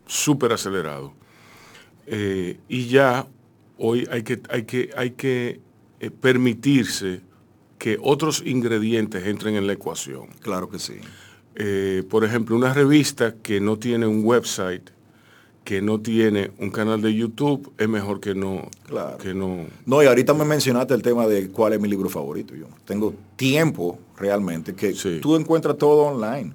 súper 0.06 0.53
acelerado. 0.53 1.13
Eh, 2.08 2.58
y 2.70 2.88
ya 2.88 3.27
hoy 3.77 4.08
hay 4.10 4.24
que, 4.24 4.41
hay 4.50 4.63
que, 4.63 4.89
hay 4.96 5.12
que 5.12 5.60
eh, 6.00 6.10
permitirse 6.10 7.22
que 7.77 7.98
otros 8.01 8.41
ingredientes 8.46 9.25
entren 9.27 9.56
en 9.56 9.67
la 9.67 9.74
ecuación. 9.74 10.27
Claro 10.41 10.70
que 10.70 10.79
sí. 10.79 10.96
Eh, 11.56 12.03
por 12.10 12.24
ejemplo, 12.24 12.56
una 12.56 12.74
revista 12.74 13.36
que 13.36 13.60
no 13.60 13.77
tiene 13.77 14.08
un 14.08 14.24
website, 14.24 14.89
que 15.67 15.81
no 15.81 16.00
tiene 16.00 16.51
un 16.59 16.69
canal 16.71 17.01
de 17.01 17.13
YouTube, 17.13 17.74
es 17.77 17.89
mejor 17.89 18.21
que 18.21 18.33
no, 18.33 18.69
Claro. 18.88 19.17
que 19.17 19.33
no. 19.33 19.65
No, 19.86 20.01
y 20.01 20.05
ahorita 20.05 20.33
me 20.33 20.45
mencionaste 20.45 20.93
el 20.93 21.01
tema 21.01 21.27
de 21.27 21.50
cuál 21.50 21.74
es 21.74 21.81
mi 21.81 21.89
libro 21.89 22.07
favorito. 22.07 22.55
Yo 22.55 22.67
tengo 22.86 23.13
tiempo 23.36 24.00
realmente 24.17 24.74
que 24.74 24.93
Sí. 24.93 25.19
tú 25.21 25.36
encuentras 25.36 25.77
todo 25.77 26.03
online. 26.03 26.53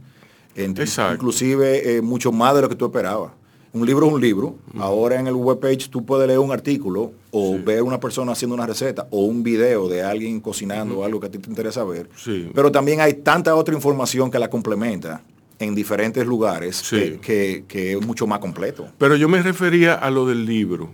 En- 0.56 0.70
Exacto. 0.78 1.12
Inclusive 1.16 1.96
eh, 1.96 2.00
mucho 2.00 2.32
más 2.32 2.54
de 2.54 2.62
lo 2.62 2.70
que 2.70 2.74
tú 2.74 2.86
esperabas. 2.86 3.32
Un 3.74 3.84
libro 3.84 4.06
es 4.06 4.12
un 4.14 4.20
libro. 4.22 4.54
Ahora 4.78 5.20
en 5.20 5.26
el 5.26 5.34
webpage 5.34 5.90
tú 5.90 6.06
puedes 6.06 6.26
leer 6.26 6.38
un 6.38 6.50
artículo 6.50 7.12
o 7.32 7.58
ver 7.62 7.82
una 7.82 8.00
persona 8.00 8.32
haciendo 8.32 8.54
una 8.54 8.66
receta 8.66 9.08
o 9.10 9.24
un 9.26 9.42
video 9.42 9.88
de 9.90 10.02
alguien 10.02 10.40
cocinando 10.40 11.00
o 11.00 11.04
algo 11.04 11.20
que 11.20 11.26
a 11.26 11.30
ti 11.30 11.36
te 11.36 11.50
interesa 11.50 11.84
ver. 11.84 12.08
Sí. 12.16 12.50
Pero 12.54 12.72
también 12.72 13.02
hay 13.02 13.12
tanta 13.12 13.54
otra 13.56 13.74
información 13.74 14.30
que 14.30 14.38
la 14.38 14.48
complementa 14.48 15.20
en 15.62 15.74
diferentes 15.74 16.26
lugares 16.26 16.76
Sí. 16.76 16.96
que, 16.96 17.20
que- 17.20 17.64
que 17.68 17.92
es 17.92 18.06
mucho 18.06 18.26
más 18.26 18.38
completo. 18.40 18.88
Pero 18.98 19.16
yo 19.16 19.28
me 19.28 19.42
refería 19.42 19.94
a 19.94 20.10
lo 20.10 20.26
del 20.26 20.44
libro, 20.44 20.90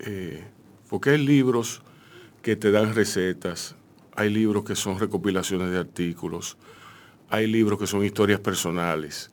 eh, 0.00 0.44
porque 0.88 1.10
hay 1.10 1.24
libros 1.24 1.82
que 2.42 2.56
te 2.56 2.70
dan 2.70 2.94
recetas, 2.94 3.74
hay 4.14 4.30
libros 4.30 4.64
que 4.64 4.74
son 4.76 4.98
recopilaciones 4.98 5.70
de 5.70 5.78
artículos, 5.78 6.56
hay 7.28 7.46
libros 7.46 7.78
que 7.78 7.86
son 7.86 8.04
historias 8.04 8.40
personales. 8.40 9.30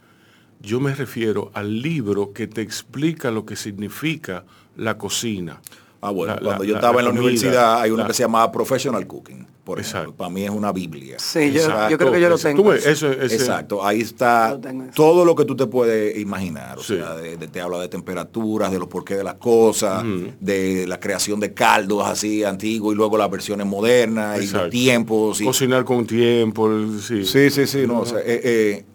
Yo 0.61 0.79
me 0.79 0.95
refiero 0.95 1.51
al 1.53 1.81
libro 1.81 2.33
que 2.33 2.47
te 2.47 2.61
explica 2.61 3.31
lo 3.31 3.45
que 3.45 3.55
significa 3.55 4.45
la 4.75 4.97
cocina. 4.97 5.61
Ah, 6.03 6.11
bueno, 6.11 6.33
La- 6.35 6.41
cuando 6.41 6.63
la- 6.63 6.69
yo 6.69 6.75
estaba 6.75 6.99
en 6.99 7.05
la 7.05 7.11
comida, 7.11 7.21
universidad 7.23 7.81
hay 7.81 7.91
una 7.91 8.03
la- 8.03 8.07
que 8.07 8.13
se 8.13 8.23
llamaba 8.23 8.51
Professional 8.51 9.07
Cooking. 9.07 9.47
Por 9.63 9.79
ejemplo. 9.79 9.99
Exacto. 10.01 10.17
Para 10.17 10.29
mí 10.29 10.43
es 10.43 10.49
una 10.49 10.73
biblia. 10.73 11.15
Sí, 11.19 11.53
yo, 11.53 11.61
creo 11.97 12.11
que 12.11 12.19
yo 12.19 12.27
lo 12.27 12.37
tengo. 12.37 12.61
tú 12.63 12.69
ves, 12.69 12.85
eso, 12.85 13.09
ese- 13.09 13.35
Exacto, 13.35 13.85
ahí 13.85 14.01
está 14.01 14.55
Lo 14.61 14.91
todo 14.93 15.23
lo 15.23 15.35
que 15.35 15.45
tú 15.45 15.55
te 15.55 15.67
puedes 15.67 16.17
imaginar. 16.19 16.77
O 16.79 16.83
Sí. 16.83 16.97
sea, 16.97 17.15
de- 17.15 17.37
de- 17.37 17.47
te 17.47 17.61
habla 17.61 17.79
de 17.79 17.87
temperaturas, 17.87 18.73
de 18.73 18.79
los 18.79 18.89
porqués 18.89 19.15
de 19.17 19.23
las 19.23 19.35
cosas, 19.35 20.03
de 20.41 20.85
la 20.85 20.99
creación 20.99 21.39
de 21.39 21.53
caldos 21.53 22.03
así 22.05 22.43
antiguos 22.43 22.93
y 22.93 22.97
luego 22.97 23.17
las 23.17 23.31
versiones 23.31 23.65
modernas 23.65 24.37
y 24.41 24.43
Exacto. 24.43 24.65
los 24.65 24.71
tiempos. 24.71 25.39
y- 25.39 25.45
Cocinar 25.45 25.85
con 25.85 26.05
tiempo, 26.05 26.67
el- 26.69 26.99
sí. 27.01 27.23
Sí, 27.25 27.49
sí, 27.49 27.65
sí, 27.65 27.87
no, 27.87 28.01
o 28.01 28.05
sea, 28.05 28.19
eh, 28.19 28.41
eh, 28.43 28.85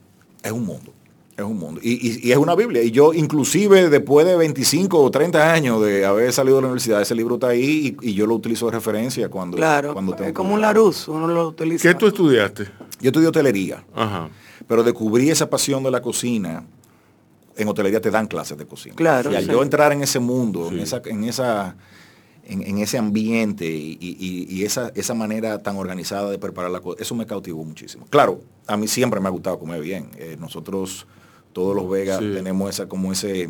es 0.43 0.53
un 0.53 0.67
mundo, 0.67 0.93
es 1.39 1.45
un 1.45 1.57
mundo. 1.59 1.81
Y, 1.83 1.93
y- 2.09 2.29
y 2.29 2.33
es 2.33 2.37
una 2.39 2.55
Biblia. 2.55 2.83
Y 2.83 2.91
yo, 2.91 3.15
inclusive, 3.15 3.89
después 3.89 4.27
de 4.27 4.37
25 4.37 5.01
o 5.01 5.11
30 5.11 5.53
años 5.53 5.81
de 5.83 6.05
haber 6.05 6.33
salido 6.33 6.57
de 6.57 6.63
la 6.63 6.69
universidad, 6.69 7.01
ese 7.01 7.15
libro 7.15 7.37
está 7.37 7.49
ahí 7.49 7.97
y, 8.03 8.11
y 8.11 8.15
yo 8.15 8.27
lo 8.27 8.35
utilizo 8.35 8.67
de 8.67 8.73
referencia 8.73 9.29
cuando, 9.29 9.57
Claro, 9.57 9.93
cuando 9.93 10.15
tengo 10.15 10.29
es 10.29 10.35
como 10.35 10.55
un. 10.55 10.61
Larus, 10.61 11.07
uno 11.09 11.29
lo 11.29 11.49
utiliza. 11.49 11.89
¿Qué 11.89 11.95
tú 11.95 12.09
estudiaste? 12.09 12.65
Yo 13.01 13.09
estudié 13.11 13.29
hotelería, 13.29 13.85
Ajá. 13.95 14.29
pero 14.67 14.83
descubrí 14.83 15.31
esa 15.31 15.49
pasión 15.49 15.83
de 15.85 15.91
la 15.93 16.03
cocina. 16.03 16.67
En 17.57 17.67
hotelería 17.69 18.01
te 18.01 18.11
dan 18.11 18.27
clases 18.27 18.57
de 18.59 18.67
cocina. 18.67 18.95
Claro, 18.97 19.33
Y 19.33 19.37
al 19.37 19.45
sí. 19.45 19.51
yo 19.51 19.63
entrar 19.63 19.93
en 19.93 20.03
ese 20.03 20.19
mundo, 20.21 20.69
en 20.69 20.79
esa, 20.81 21.01
en 21.05 21.25
esa 21.25 21.77
en, 22.45 22.63
en 22.63 22.79
ese 22.79 22.97
ambiente 22.99 23.67
y, 23.67 23.99
y- 24.01 24.17
y- 24.19 24.47
y 24.61 24.65
esa, 24.65 24.91
esa 24.95 25.13
manera 25.13 25.63
tan 25.63 25.77
organizada 25.77 26.31
de 26.31 26.39
preparar 26.39 26.71
la 26.71 26.81
cosa, 26.81 27.03
eso 27.03 27.15
me 27.15 27.27
cautivó 27.27 27.63
muchísimo. 27.65 28.07
Claro, 28.09 28.41
a 28.67 28.77
mí 28.79 28.89
siempre 28.89 29.21
me 29.21 29.27
ha 29.29 29.31
gustado 29.31 29.59
comer 29.59 29.83
bien. 29.83 30.09
Eh, 30.17 30.37
nosotros, 30.41 31.07
todos 31.53 31.75
los 31.75 31.89
vegas, 31.91 32.19
Sí. 32.21 32.31
tenemos 32.35 32.71
esa 32.71 32.89
como 32.89 33.13
ese 33.13 33.49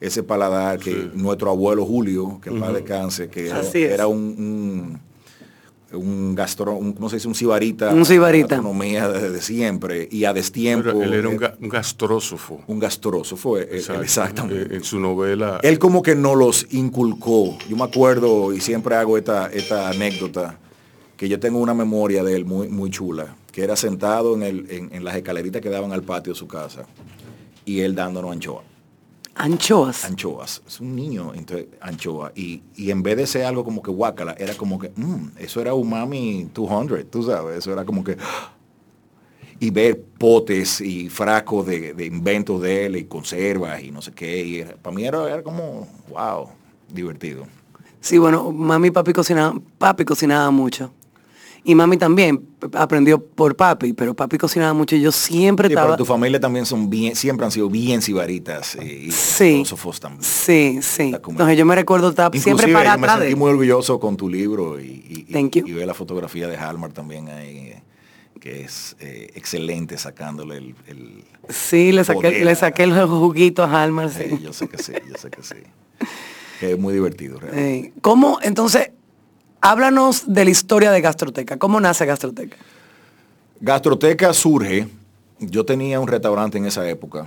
ese 0.00 0.22
paladar 0.22 0.78
que 0.78 0.92
Sí. 0.92 1.10
nuestro 1.14 1.50
abuelo 1.50 1.84
Julio, 1.84 2.38
que 2.42 2.50
el 2.50 2.60
padre 2.60 2.82
descanse, 2.82 3.28
que 3.28 3.46
era, 3.48 3.58
Así 3.60 3.82
es. 3.82 3.90
era 3.92 4.06
un, 4.06 4.98
un, 5.92 5.98
un 6.00 6.34
gastro, 6.36 6.74
un, 6.76 6.92
¿cómo 6.92 7.08
se 7.08 7.16
dice? 7.16 7.26
Un 7.26 7.34
sibarita. 7.34 7.88
Un 7.92 8.04
sibarita. 8.04 8.56
gastronomía 8.56 9.08
desde 9.08 9.30
de 9.30 9.40
siempre 9.42 10.06
y 10.10 10.24
a 10.24 10.32
destiempo. 10.32 10.84
Pero 10.90 11.02
él 11.02 11.14
era 11.14 11.28
un, 11.28 11.36
ga- 11.38 11.56
un 11.60 11.68
gastrósofo. 11.68 12.60
un 12.68 12.78
él- 13.58 13.68
Exacto. 13.72 14.02
exactamente. 14.02 14.74
Eh, 14.74 14.76
En 14.76 14.84
su 14.84 15.00
novela. 15.00 15.58
Él 15.64 15.78
como 15.80 16.02
que 16.02 16.14
no 16.14 16.34
los 16.36 16.66
inculcó. 16.72 17.56
Yo 17.68 17.76
me 17.76 17.84
acuerdo 17.84 18.52
y 18.52 18.60
siempre 18.60 18.94
hago 18.94 19.16
esta, 19.18 19.48
esta 19.48 19.88
anécdota, 19.88 20.58
que 21.16 21.28
yo 21.28 21.40
tengo 21.40 21.58
una 21.58 21.74
memoria 21.74 22.22
de 22.22 22.36
él 22.36 22.44
muy, 22.44 22.68
muy 22.68 22.90
chula, 22.90 23.34
que 23.58 23.64
era 23.64 23.74
sentado 23.74 24.36
en, 24.36 24.44
el, 24.44 24.70
en, 24.70 24.94
en 24.94 25.02
las 25.02 25.16
escaleritas 25.16 25.60
que 25.60 25.68
daban 25.68 25.90
al 25.90 26.04
patio 26.04 26.32
de 26.32 26.38
su 26.38 26.46
casa 26.46 26.86
y 27.64 27.80
él 27.80 27.92
dándonos 27.92 28.30
anchoa. 28.30 28.62
Anchoas. 29.34 30.04
Anchoas. 30.04 30.62
Es 30.64 30.78
un 30.78 30.94
niño, 30.94 31.32
entonces, 31.34 31.66
anchoa. 31.80 32.30
Y, 32.36 32.62
y 32.76 32.92
en 32.92 33.02
vez 33.02 33.16
de 33.16 33.26
ser 33.26 33.46
algo 33.46 33.64
como 33.64 33.82
que 33.82 33.90
guácala, 33.90 34.36
era 34.38 34.54
como 34.54 34.78
que, 34.78 34.92
"Mm, 34.94 35.30
eso 35.40 35.60
era 35.60 35.74
umami 35.74 36.48
200, 36.54 37.10
tú 37.10 37.24
sabes, 37.24 37.58
eso 37.58 37.72
era 37.72 37.84
como 37.84 38.04
que... 38.04 38.16
Y 39.58 39.70
ver 39.70 40.00
potes 40.04 40.80
y 40.80 41.08
frascos 41.08 41.66
de, 41.66 41.94
de 41.94 42.06
inventos 42.06 42.62
de 42.62 42.86
él 42.86 42.94
y 42.96 43.06
conservas 43.06 43.82
y 43.82 43.90
no 43.90 44.00
sé 44.00 44.12
qué. 44.12 44.46
Y 44.46 44.58
era- 44.58 44.76
para 44.76 44.94
mí 44.94 45.04
era, 45.04 45.26
era 45.26 45.42
como, 45.42 45.88
wow, 46.10 46.46
divertido. 46.94 47.44
Sí, 48.00 48.18
bueno, 48.18 48.52
mami 48.52 48.86
y 48.86 48.90
papi 48.92 49.12
cocinaban, 49.12 49.58
papi 49.78 50.04
cocinaba 50.04 50.48
mucho. 50.52 50.92
Y 51.64 51.74
mami 51.74 51.96
también 51.98 52.46
aprendió 52.74 53.22
por 53.22 53.54
papi, 53.56 53.92
pero 53.92 54.14
papi 54.14 54.38
cocinaba 54.38 54.72
mucho 54.72 54.96
y 54.96 55.00
yo 55.00 55.12
siempre 55.12 55.68
Sí, 55.68 55.74
pero 55.74 55.96
tu 55.96 56.04
familia 56.04 56.40
también 56.40 56.64
son 56.64 56.88
bien, 56.88 57.14
siempre 57.16 57.44
han 57.44 57.52
sido 57.52 57.68
bien 57.68 58.00
sibaritas 58.00 58.76
y, 58.76 59.10
Sí. 59.10 59.62
también. 60.00 60.22
Sí, 60.22 60.78
sí. 60.82 61.12
Entonces 61.14 61.58
yo 61.58 61.66
me 61.66 61.74
recuerdo 61.74 62.10
estar 62.10 62.30
siempre 62.38 62.72
para 62.72 62.96
me 62.96 63.02
atrás 63.04 63.18
de 63.20 63.26
sentí 63.26 63.38
muy 63.38 63.50
orgulloso 63.50 63.98
con 64.00 64.16
tu 64.16 64.28
libro 64.28 64.80
y, 64.80 64.84
y, 64.86 65.24
y- 65.28 65.32
Thank 65.32 65.56
you. 65.56 65.66
y 65.66 65.72
ver 65.72 65.86
la 65.86 65.94
fotografía 65.94 66.48
de 66.48 66.56
Halmar 66.56 66.92
también 66.92 67.28
ahí, 67.28 67.74
que 68.40 68.62
es 68.62 68.96
eh, 69.00 69.30
excelente 69.34 69.98
sacándole 69.98 70.56
el... 70.58 70.74
el- 70.86 71.24
Sí, 71.50 71.92
le 71.92 72.04
saqué, 72.04 72.44
le 72.44 72.54
saqué 72.54 72.84
el 72.84 73.06
juguito 73.06 73.62
a 73.64 73.82
Halmar, 73.82 74.10
sí. 74.10 74.22
eh, 74.22 74.38
yo 74.42 74.52
sé 74.52 74.68
que 74.68 74.78
sí, 74.82 74.92
yo 75.08 75.16
sé 75.18 75.28
que 75.30 75.42
sí. 75.42 75.56
Es 76.60 76.78
muy 76.78 76.92
divertido, 76.94 77.38
realmente. 77.40 77.88
Eh, 77.88 77.92
¿Cómo, 78.00 78.38
entonces, 78.42 78.90
háblanos 79.60 80.24
de 80.32 80.44
la 80.44 80.50
historia 80.50 80.90
de 80.90 81.00
Gastroteca? 81.00 81.56
¿Cómo 81.56 81.80
nace 81.80 82.06
Gastroteca? 82.06 82.56
Gastroteca 83.60 84.32
surge, 84.32 84.88
yo 85.40 85.64
tenía 85.64 86.00
un 86.00 86.08
restaurante 86.08 86.58
en 86.58 86.66
esa 86.66 86.88
época 86.88 87.26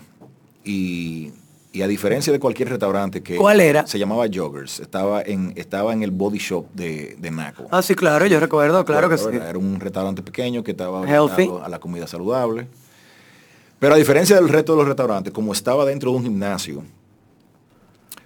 y, 0.64 1.32
y 1.74 1.82
a 1.82 1.88
diferencia 1.88 2.32
de 2.32 2.40
cualquier 2.40 2.70
restaurante 2.70 3.22
que... 3.22 3.36
¿Cuál 3.36 3.60
era? 3.60 3.86
Se 3.86 4.00
llamaba 4.00 4.26
Joggers, 4.34 4.80
estaba 4.80 5.22
en, 5.22 5.54
estaba 5.56 5.94
en 5.94 6.04
el 6.04 6.12
body 6.12 6.38
shop 6.38 6.68
de, 6.74 7.18
de 7.20 7.32
Naco. 7.32 7.68
Ah, 7.72 7.82
sí, 7.82 7.96
claro, 7.96 8.26
yo 8.28 8.40
recuerdo, 8.40 8.86
claro 8.86 9.10
que 9.10 9.18
sí. 9.18 9.26
Era 9.32 9.58
un 9.58 9.80
restaurante 9.80 10.22
pequeño 10.22 10.64
que 10.64 10.72
estaba 10.72 11.04
a 11.04 11.70
la 11.70 11.80
comida 11.80 12.08
saludable. 12.08 12.68
Pero 13.80 13.96
a 13.96 13.98
diferencia 13.98 14.36
del 14.36 14.48
resto 14.48 14.74
de 14.74 14.78
los 14.78 14.88
restaurantes, 14.88 15.34
como 15.34 15.54
estaba 15.54 15.86
dentro 15.86 16.12
de 16.12 16.18
un 16.18 16.24
gimnasio, 16.24 16.84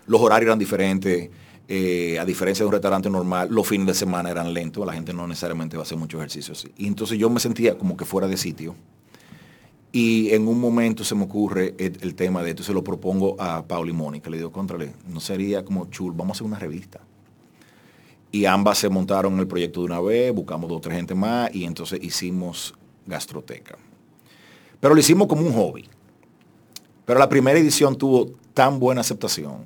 los 0.05 0.19
horarios 0.19 0.49
eran 0.49 0.59
diferentes. 0.59 1.29
Eh, 1.67 2.19
a 2.19 2.25
diferencia 2.25 2.63
de 2.63 2.67
un 2.67 2.73
restaurante 2.73 3.09
normal, 3.09 3.47
los 3.51 3.67
fines 3.67 3.87
de 3.87 3.93
semana 3.93 4.29
eran 4.29 4.53
lentos, 4.53 4.85
la 4.85 4.93
gente 4.93 5.13
no 5.13 5.27
necesariamente 5.27 5.77
va 5.77 5.83
a 5.83 5.85
hacer 5.85 5.97
mucho 5.97 6.17
ejercicio. 6.17 6.53
Y 6.77 6.87
entonces 6.87 7.17
yo 7.17 7.29
me 7.29 7.39
sentía 7.39 7.77
como 7.77 7.97
que 7.97 8.05
fuera 8.05 8.27
de 8.27 8.37
sitio. 8.37 8.75
Y 9.91 10.31
en 10.31 10.47
un 10.47 10.59
momento 10.59 11.03
se 11.03 11.15
me 11.15 11.23
ocurre 11.23 11.73
el, 11.77 12.15
tema 12.15 12.43
de 12.43 12.49
esto, 12.49 12.63
se 12.63 12.73
lo 12.73 12.83
propongo 12.83 13.39
a 13.39 13.65
Paul 13.65 13.89
y 13.89 13.93
Mónica. 13.93 14.29
Le 14.29 14.37
digo, 14.37 14.51
contrale, 14.51 14.93
no 15.07 15.19
sería 15.19 15.63
como 15.63 15.85
chul, 15.85 16.11
vamos 16.11 16.31
a 16.31 16.37
hacer 16.37 16.47
una 16.47 16.59
revista 16.59 16.99
y 18.35 18.43
ambas 18.43 18.79
se 18.79 18.89
montaron 18.89 19.39
el 19.39 19.47
proyecto 19.47 19.79
de 19.79 19.85
una 19.85 20.01
vez, 20.01 20.33
buscamos 20.33 20.67
dos 20.67 20.79
o 20.79 20.81
tres 20.81 20.97
gente 20.97 21.15
más 21.15 21.55
y 21.55 21.63
entonces 21.63 22.03
hicimos 22.03 22.75
Gastroteca. 23.05 23.77
Pero 24.81 24.93
lo 24.93 24.99
hicimos 24.99 25.27
como 25.27 25.41
un 25.43 25.53
hobby. 25.53 25.87
Pero 27.05 27.17
la 27.17 27.29
primera 27.29 27.57
edición 27.57 27.97
tuvo 27.97 28.31
tan 28.53 28.77
buena 28.77 28.99
aceptación 28.99 29.65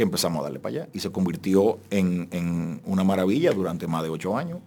que 0.00 0.04
empezamos 0.04 0.40
a 0.40 0.44
darle 0.44 0.58
para 0.60 0.76
allá 0.76 0.88
y 0.94 1.00
se 1.00 1.10
convirtió 1.10 1.78
en, 1.90 2.26
en 2.30 2.80
una 2.86 3.04
maravilla 3.04 3.52
durante 3.52 3.86
más 3.86 4.02
de 4.02 4.08
ocho 4.08 4.34
años. 4.34 4.60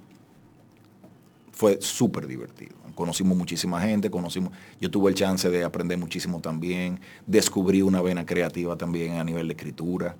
Fue 1.51 1.79
súper 1.81 2.27
divertido. 2.27 2.75
Conocimos 2.93 3.35
muchísima 3.35 3.81
gente, 3.81 4.11
conocimos, 4.11 4.51
yo 4.79 4.91
tuve 4.91 5.09
el 5.09 5.15
chance 5.15 5.49
de 5.49 5.63
aprender 5.63 5.97
muchísimo 5.97 6.39
también, 6.39 6.99
descubrí 7.25 7.81
una 7.81 7.99
vena 8.03 8.27
creativa 8.27 8.77
también 8.77 9.13
a 9.13 9.23
nivel 9.23 9.47
de 9.47 9.55
escritura. 9.55 10.15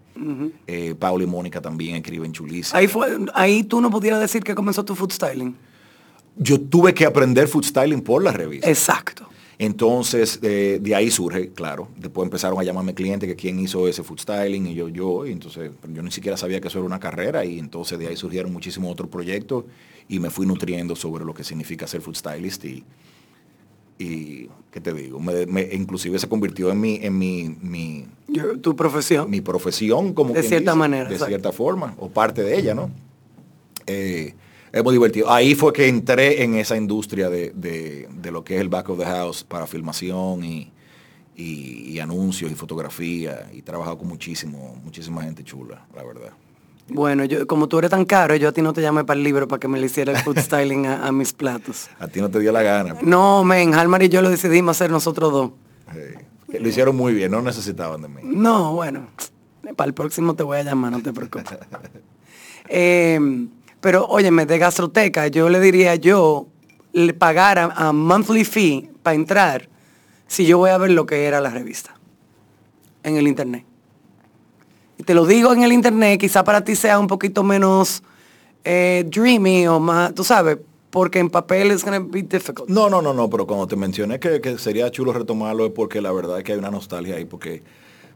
Eh, 0.65 0.95
Paula 0.95 1.25
y 1.25 1.27
Mónica 1.27 1.61
también 1.61 1.97
escriben 1.97 2.31
chulísimo. 2.31 2.75
Ahí 2.75 2.87
fue, 2.87 3.15
ahí 3.35 3.63
tú 3.63 3.81
no 3.81 3.91
pudieras 3.91 4.19
decir 4.19 4.43
que 4.43 4.55
comenzó 4.55 4.83
tu 4.83 4.95
food 4.95 5.11
styling. 5.11 5.55
Yo 6.37 6.59
tuve 6.59 6.95
que 6.95 7.05
aprender 7.05 7.47
food 7.47 7.65
styling 7.65 8.01
por 8.01 8.23
la 8.23 8.31
revista. 8.31 8.67
Exacto. 8.67 9.27
Entonces, 9.65 10.39
eh, 10.41 10.79
de 10.81 10.93
ahí 10.95 11.09
surge, 11.09 11.49
claro. 11.51 11.87
Después 11.97 12.25
empezaron 12.25 12.59
a 12.59 12.63
llamarme 12.63 12.93
clientes 12.93 13.29
que 13.29 13.35
quién 13.37 13.59
hizo 13.59 13.87
ese 13.87 14.03
food 14.03 14.19
styling 14.19 14.67
y 14.67 14.73
yo, 14.73 14.89
yo, 14.89 15.25
y 15.25 15.31
entonces 15.31 15.71
yo 15.93 16.01
ni 16.03 16.11
siquiera 16.11 16.35
sabía 16.35 16.59
que 16.59 16.67
eso 16.67 16.79
era 16.79 16.85
una 16.85 16.99
carrera 16.99 17.45
y 17.45 17.59
entonces 17.59 17.97
de 17.97 18.07
ahí 18.07 18.17
surgieron 18.17 18.51
muchísimos 18.51 18.91
otros 18.91 19.09
proyectos 19.09 19.63
y 20.09 20.19
me 20.19 20.29
fui 20.29 20.45
nutriendo 20.45 20.95
sobre 20.97 21.23
lo 21.23 21.33
que 21.33 21.45
significa 21.45 21.87
ser 21.87 22.01
food 22.01 22.15
stylist 22.15 22.65
y, 22.65 22.83
y 23.99 24.49
¿qué 24.71 24.81
te 24.81 24.91
digo? 24.93 25.19
Me, 25.19 25.45
me- 25.45 25.69
inclusive 25.71 26.19
se 26.19 26.27
convirtió 26.27 26.69
en 26.71 26.81
mi, 26.81 26.95
en 27.01 27.17
mi, 27.17 27.55
mi, 27.61 28.05
Yo- 28.27 28.59
tu 28.59 28.75
profesión. 28.75 29.29
mi 29.29 29.39
profesión 29.39 30.13
como 30.13 30.33
De 30.33 30.43
cierta 30.43 30.71
dice, 30.71 30.77
manera, 30.79 31.05
de 31.07 31.15
exacto. 31.15 31.29
cierta 31.29 31.51
forma 31.53 31.95
o 31.99 32.09
parte 32.09 32.43
de 32.43 32.57
ella 32.59 32.73
no 32.73 32.89
Eh, 33.87 34.33
es 34.73 34.83
muy 34.83 34.93
divertido 34.93 35.31
ahí 35.31 35.55
fue 35.55 35.71
que 35.71 35.87
entré 35.87 36.43
en 36.43 36.55
esa 36.55 36.75
industria 36.75 37.29
de, 37.29 37.51
de- 37.55 38.09
de 38.11 38.31
lo 38.31 38.43
que 38.43 38.55
es 38.55 38.61
el 38.61 38.67
back 38.69 38.89
of 38.89 38.99
the 38.99 39.05
house 39.05 39.43
para 39.43 39.65
filmación 39.67 40.43
y, 40.43 40.71
y- 41.37 41.91
y 41.91 41.99
anuncios 41.99 42.51
y 42.51 42.55
fotografía 42.55 43.49
y 43.53 43.59
he 43.59 43.61
trabajado 43.61 43.99
con 43.99 44.07
muchísimo 44.07 44.75
muchísima 44.83 45.23
gente 45.23 45.43
chula 45.43 45.85
la 45.95 46.03
verdad 46.03 46.31
Bueno, 46.89 47.23
yo, 47.23 47.47
como 47.47 47.67
tú 47.69 47.79
eres 47.79 47.91
tan 47.91 48.03
caro, 48.05 48.35
yo 48.35 48.49
a 48.49 48.51
ti 48.51 48.61
no 48.61 48.73
te 48.73 48.81
llamé 48.81 49.05
para 49.05 49.17
el 49.17 49.23
libro 49.23 49.47
para 49.47 49.59
que 49.59 49.67
me 49.69 49.79
le 49.79 49.85
hiciera 49.85 50.11
el 50.11 50.17
food 50.23 50.37
styling 50.47 50.85
a, 50.87 51.07
a 51.07 51.11
mis 51.13 51.31
platos. 51.33 51.87
a 51.99 52.07
ti 52.07 52.19
no 52.19 52.29
te 52.29 52.39
dio 52.39 52.51
la 52.51 52.61
gana 52.63 52.95
No, 53.01 53.43
men, 53.45 53.73
Halmar 53.73 54.03
y 54.03 54.09
yo 54.09 54.21
lo 54.21 54.29
decidimos 54.29 54.75
hacer 54.77 54.91
nosotros 54.91 55.31
dos. 55.31 55.51
Lo 56.59 56.67
hicieron 56.69 56.95
muy 56.95 57.13
bien 57.13 57.31
no 57.31 57.41
necesitaban 57.41 58.01
de 58.01 58.07
mí 58.09 58.21
No, 58.23 58.73
bueno, 58.73 59.07
para 59.75 59.87
el 59.87 59.93
próximo 59.93 60.33
te 60.35 60.43
voy 60.43 60.57
a 60.57 60.63
llamar, 60.63 60.91
no 60.91 61.01
te 61.01 61.13
preocupes. 61.13 61.45
Eh, 62.69 63.19
pero 63.83 64.05
óyeme, 64.05 64.45
de 64.45 64.59
gastroteca, 64.59 65.27
yo 65.27 65.49
le 65.49 65.59
diría 65.59 65.95
yo 65.95 66.47
le 66.93 67.13
pagara 67.13 67.65
a 67.75 67.91
monthly 67.91 68.45
fee 68.45 68.89
para 69.03 69.13
entrar 69.13 69.67
si 70.25 70.45
yo 70.45 70.57
voy 70.57 70.69
a 70.69 70.77
ver 70.77 70.91
lo 70.91 71.05
que 71.05 71.25
era 71.25 71.41
la 71.41 71.49
revista 71.49 71.93
en 73.03 73.17
el 73.17 73.27
internet. 73.27 73.65
Y 74.97 75.03
te 75.03 75.13
lo 75.13 75.25
digo 75.25 75.51
en 75.51 75.63
el 75.63 75.73
internet, 75.73 76.17
quizá 76.17 76.45
para 76.45 76.63
ti 76.63 76.77
sea 76.77 76.97
un 76.97 77.07
poquito 77.07 77.43
menos 77.43 78.03
eh, 78.63 79.03
dreamy 79.05 79.67
o 79.67 79.81
más, 79.81 80.15
tú 80.15 80.23
sabes, 80.23 80.59
porque 80.89 81.19
en 81.19 81.29
papel 81.29 81.71
es 81.71 81.83
gonna 81.83 81.99
be 81.99 82.23
difficult. 82.23 82.69
No, 82.69 82.89
no, 82.89 83.01
no, 83.01 83.13
no, 83.13 83.29
pero 83.29 83.45
cuando 83.45 83.67
te 83.67 83.75
mencioné 83.75 84.17
que, 84.17 84.39
que 84.39 84.57
sería 84.59 84.89
chulo 84.91 85.11
retomarlo 85.11 85.65
es 85.65 85.73
porque 85.73 85.99
la 85.99 86.13
verdad 86.13 86.37
es 86.37 86.45
que 86.45 86.53
hay 86.53 86.57
una 86.57 86.71
nostalgia 86.71 87.17
ahí, 87.17 87.25
porque 87.25 87.61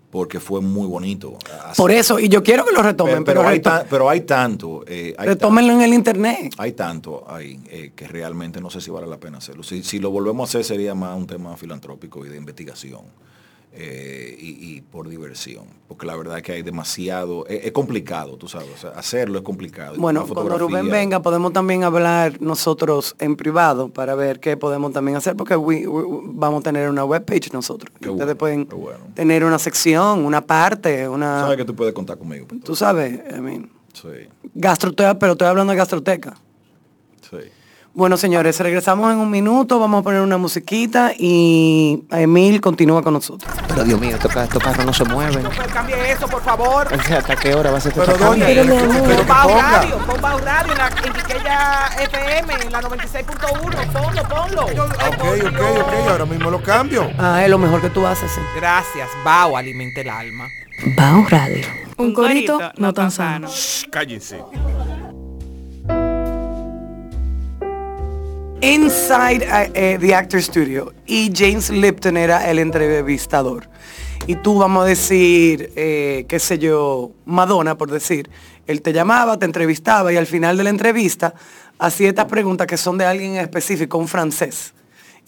porque 0.09 0.39
fue 0.39 0.61
muy 0.61 0.87
bonito. 0.87 1.37
hacer- 1.63 1.75
Por 1.75 1.91
eso, 1.91 2.19
y 2.19 2.29
yo 2.29 2.41
quiero 2.41 2.65
que 2.65 2.71
lo 2.73 2.81
retomen, 2.81 3.23
pero, 3.23 3.25
pero, 3.25 3.39
pero 3.41 3.49
hay, 3.49 3.57
reto- 3.59 3.69
ta- 3.69 3.85
pero 3.89 4.09
hay 4.09 4.21
tanto, 4.21 4.83
eh, 4.87 5.13
hay 5.17 5.27
retómenlo 5.27 5.73
en 5.73 5.81
el 5.81 5.93
internet. 5.93 6.53
hay 6.57 6.71
tanto 6.73 7.25
ahí 7.29 7.59
eh, 7.69 7.91
que 7.95 8.07
realmente 8.07 8.61
no 8.61 8.69
sé 8.69 8.79
si 8.81 8.89
vale 8.89 9.05
la 9.07 9.17
pena 9.17 9.39
hacerlo. 9.39 9.63
Si, 9.63 9.83
si 9.83 9.99
lo 9.99 10.09
volvemos 10.11 10.47
a 10.47 10.49
hacer 10.49 10.63
sería 10.63 10.95
más 10.95 11.15
un 11.17 11.27
tema 11.27 11.55
filantrópico 11.57 12.25
y 12.25 12.29
de 12.29 12.37
investigación 12.37 13.01
eh, 13.73 14.35
y, 14.39 14.75
y 14.77 14.81
por 14.81 15.07
diversión. 15.07 15.65
Porque 15.87 16.05
la 16.05 16.15
verdad 16.15 16.37
es 16.37 16.43
que 16.43 16.51
hay 16.53 16.61
demasiado, 16.63 17.45
es, 17.47 17.65
es 17.65 17.71
complicado, 17.71 18.35
tú 18.37 18.47
sabes, 18.47 18.69
o 18.73 18.77
sea, 18.77 18.89
hacerlo 18.91 19.37
es 19.37 19.43
complicado. 19.43 19.95
Bueno, 19.97 20.25
cuando 20.27 20.57
Rubén 20.57 20.89
venga 20.89 21.21
podemos 21.21 21.53
también 21.53 21.83
hablar 21.83 22.41
nosotros 22.41 23.15
en 23.19 23.35
privado 23.35 23.89
para 23.89 24.15
ver 24.15 24.39
qué 24.39 24.57
podemos 24.57 24.91
también 24.93 25.15
hacer 25.17 25.35
porque 25.35 25.55
we- 25.55 25.87
we- 25.87 26.21
vamos 26.33 26.61
a 26.61 26.63
tener 26.63 26.89
una 26.89 27.05
webpage 27.05 27.53
nosotros. 27.53 27.91
Qué 28.01 28.09
Ustedes 28.09 28.35
bueno, 28.37 28.67
pueden 28.67 28.83
bueno. 28.83 29.05
tener 29.13 29.43
una 29.43 29.59
sección, 29.59 30.25
una 30.25 30.41
parte, 30.41 31.07
una... 31.07 31.41
Sabes 31.41 31.57
que 31.57 31.65
tú 31.65 31.75
puedes 31.75 31.93
contar 31.93 32.17
conmigo. 32.17 32.47
Tú 32.63 32.75
sabes, 32.75 33.19
I 33.35 33.39
mean, 33.39 33.71
Sí, 33.93 34.07
gastroteca, 34.53 35.17
pero 35.17 35.31
estoy 35.33 35.47
hablando 35.47 35.71
de 35.71 35.77
gastroteca. 35.77 36.35
sí. 37.29 37.37
Bueno, 37.97 38.15
señores, 38.15 38.59
regresamos 38.59 39.11
en 39.11 39.17
un 39.17 39.31
minuto, 39.31 39.79
vamos 39.79 40.01
a 40.01 40.03
poner 40.03 40.21
una 40.21 40.37
musiquita 40.37 41.13
y 41.17 42.03
Emil 42.11 42.61
continúa 42.61 43.01
con 43.01 43.15
nosotros. 43.15 43.51
Pero 43.67 43.83
Dios 43.85 43.99
mío, 43.99 44.11
estos, 44.17 44.31
ca- 44.31 44.43
estos 44.43 44.61
carros 44.61 44.85
no 44.85 44.93
se 44.93 45.03
mueven. 45.05 45.41
Chofer, 45.43 45.65
cambie 45.65 46.11
eso, 46.11 46.27
por 46.27 46.43
favor. 46.43 46.87
¿Hasta 46.93 47.35
qué 47.35 47.55
hora 47.55 47.71
va 47.71 47.79
a 47.79 47.81
ser 47.81 47.93
Pero 47.93 48.11
este 48.11 48.23
cambio? 48.23 48.45
pero, 48.45 48.63
pero. 49.03 49.23
Radio, 49.59 49.97
pon 50.05 50.21
Radio 50.45 50.73
en, 50.73 51.43
la, 51.43 51.89
FM, 51.99 52.53
en 52.65 52.71
la 52.71 52.81
96.1. 52.83 53.91
Ponlo, 53.91 54.23
ponlo. 54.29 54.73
Yo- 54.75 54.83
Ok, 54.85 55.23
ok, 55.47 55.59
ok, 55.81 56.09
ahora 56.09 56.25
mismo 56.27 56.51
lo 56.51 56.61
cambio. 56.61 57.09
Ah, 57.17 57.43
es 57.43 57.49
lo 57.49 57.57
mejor 57.57 57.81
que 57.81 57.89
tú 57.89 58.05
haces. 58.05 58.29
sí. 58.31 58.41
Gracias, 58.55 59.09
Bao, 59.25 59.57
alimente 59.57 60.01
el 60.01 60.09
alma. 60.11 60.47
Bao 60.95 61.25
Radio. 61.27 61.65
Un 61.97 62.13
corito 62.13 62.59
no 62.77 62.93
tan 62.93 63.09
sano. 63.09 63.47
Shh, 63.47 63.89
cállense. 63.89 64.39
Inside 68.61 69.43
eh, 69.45 69.71
eh, 69.75 69.97
the 69.99 70.15
Actor 70.15 70.41
Studio 70.41 70.91
y 71.05 71.31
James 71.33 71.69
Lipton 71.69 72.17
era 72.17 72.49
el 72.49 72.57
entrevistador. 72.59 73.69
Y 74.25 74.35
tú 74.35 74.57
vamos 74.57 74.83
a 74.83 74.87
decir, 74.87 75.71
eh, 75.75 76.25
qué 76.27 76.39
sé 76.39 76.57
yo, 76.57 77.11
Madonna, 77.25 77.77
por 77.77 77.91
decir, 77.91 78.29
él 78.65 78.81
te 78.81 78.93
llamaba, 78.93 79.37
te 79.37 79.45
entrevistaba 79.45 80.11
y 80.11 80.17
al 80.17 80.25
final 80.25 80.57
de 80.57 80.63
la 80.63 80.69
entrevista 80.71 81.33
hacía 81.77 82.09
estas 82.09 82.25
preguntas 82.25 82.65
que 82.67 82.77
son 82.77 82.97
de 82.97 83.05
alguien 83.05 83.33
en 83.35 83.41
específico, 83.41 83.97
un 83.99 84.07
francés. 84.07 84.73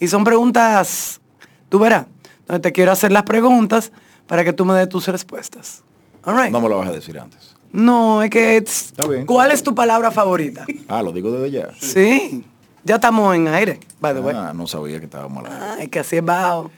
Y 0.00 0.08
son 0.08 0.24
preguntas, 0.24 1.20
tú 1.68 1.78
verás, 1.78 2.06
donde 2.48 2.60
te 2.60 2.72
quiero 2.72 2.90
hacer 2.92 3.12
las 3.12 3.22
preguntas 3.22 3.92
para 4.26 4.44
que 4.44 4.52
tú 4.52 4.64
me 4.64 4.74
des 4.74 4.88
tus 4.88 5.06
respuestas. 5.06 5.82
All 6.24 6.36
right. 6.36 6.50
No 6.50 6.60
me 6.60 6.68
lo 6.68 6.78
vas 6.78 6.88
a 6.88 6.92
decir 6.92 7.18
antes. 7.18 7.54
No, 7.72 8.22
es 8.22 8.28
que... 8.30 8.56
it's- 8.56 8.86
Está 8.86 9.06
bien. 9.06 9.24
¿Cuál 9.24 9.52
es 9.52 9.62
tu 9.62 9.72
palabra 9.74 10.10
favorita? 10.10 10.66
Ah, 10.88 11.02
lo 11.02 11.12
digo 11.12 11.30
desde 11.30 11.50
ya. 11.52 11.68
Sí, 11.80 12.44
ya 12.84 12.96
estamos 12.96 13.34
en 13.34 13.48
aire, 13.48 13.80
by 14.00 14.14
the 14.14 14.20
way. 14.20 14.34
Ah, 14.36 14.52
no 14.54 14.66
sabía 14.66 14.98
que 14.98 15.04
estábamos 15.06 15.44
al 15.44 15.52
aire. 15.52 15.66
Ay, 15.82 15.88
que 15.88 15.98
así 16.00 16.16
es 16.16 16.24
bajo. 16.24 16.70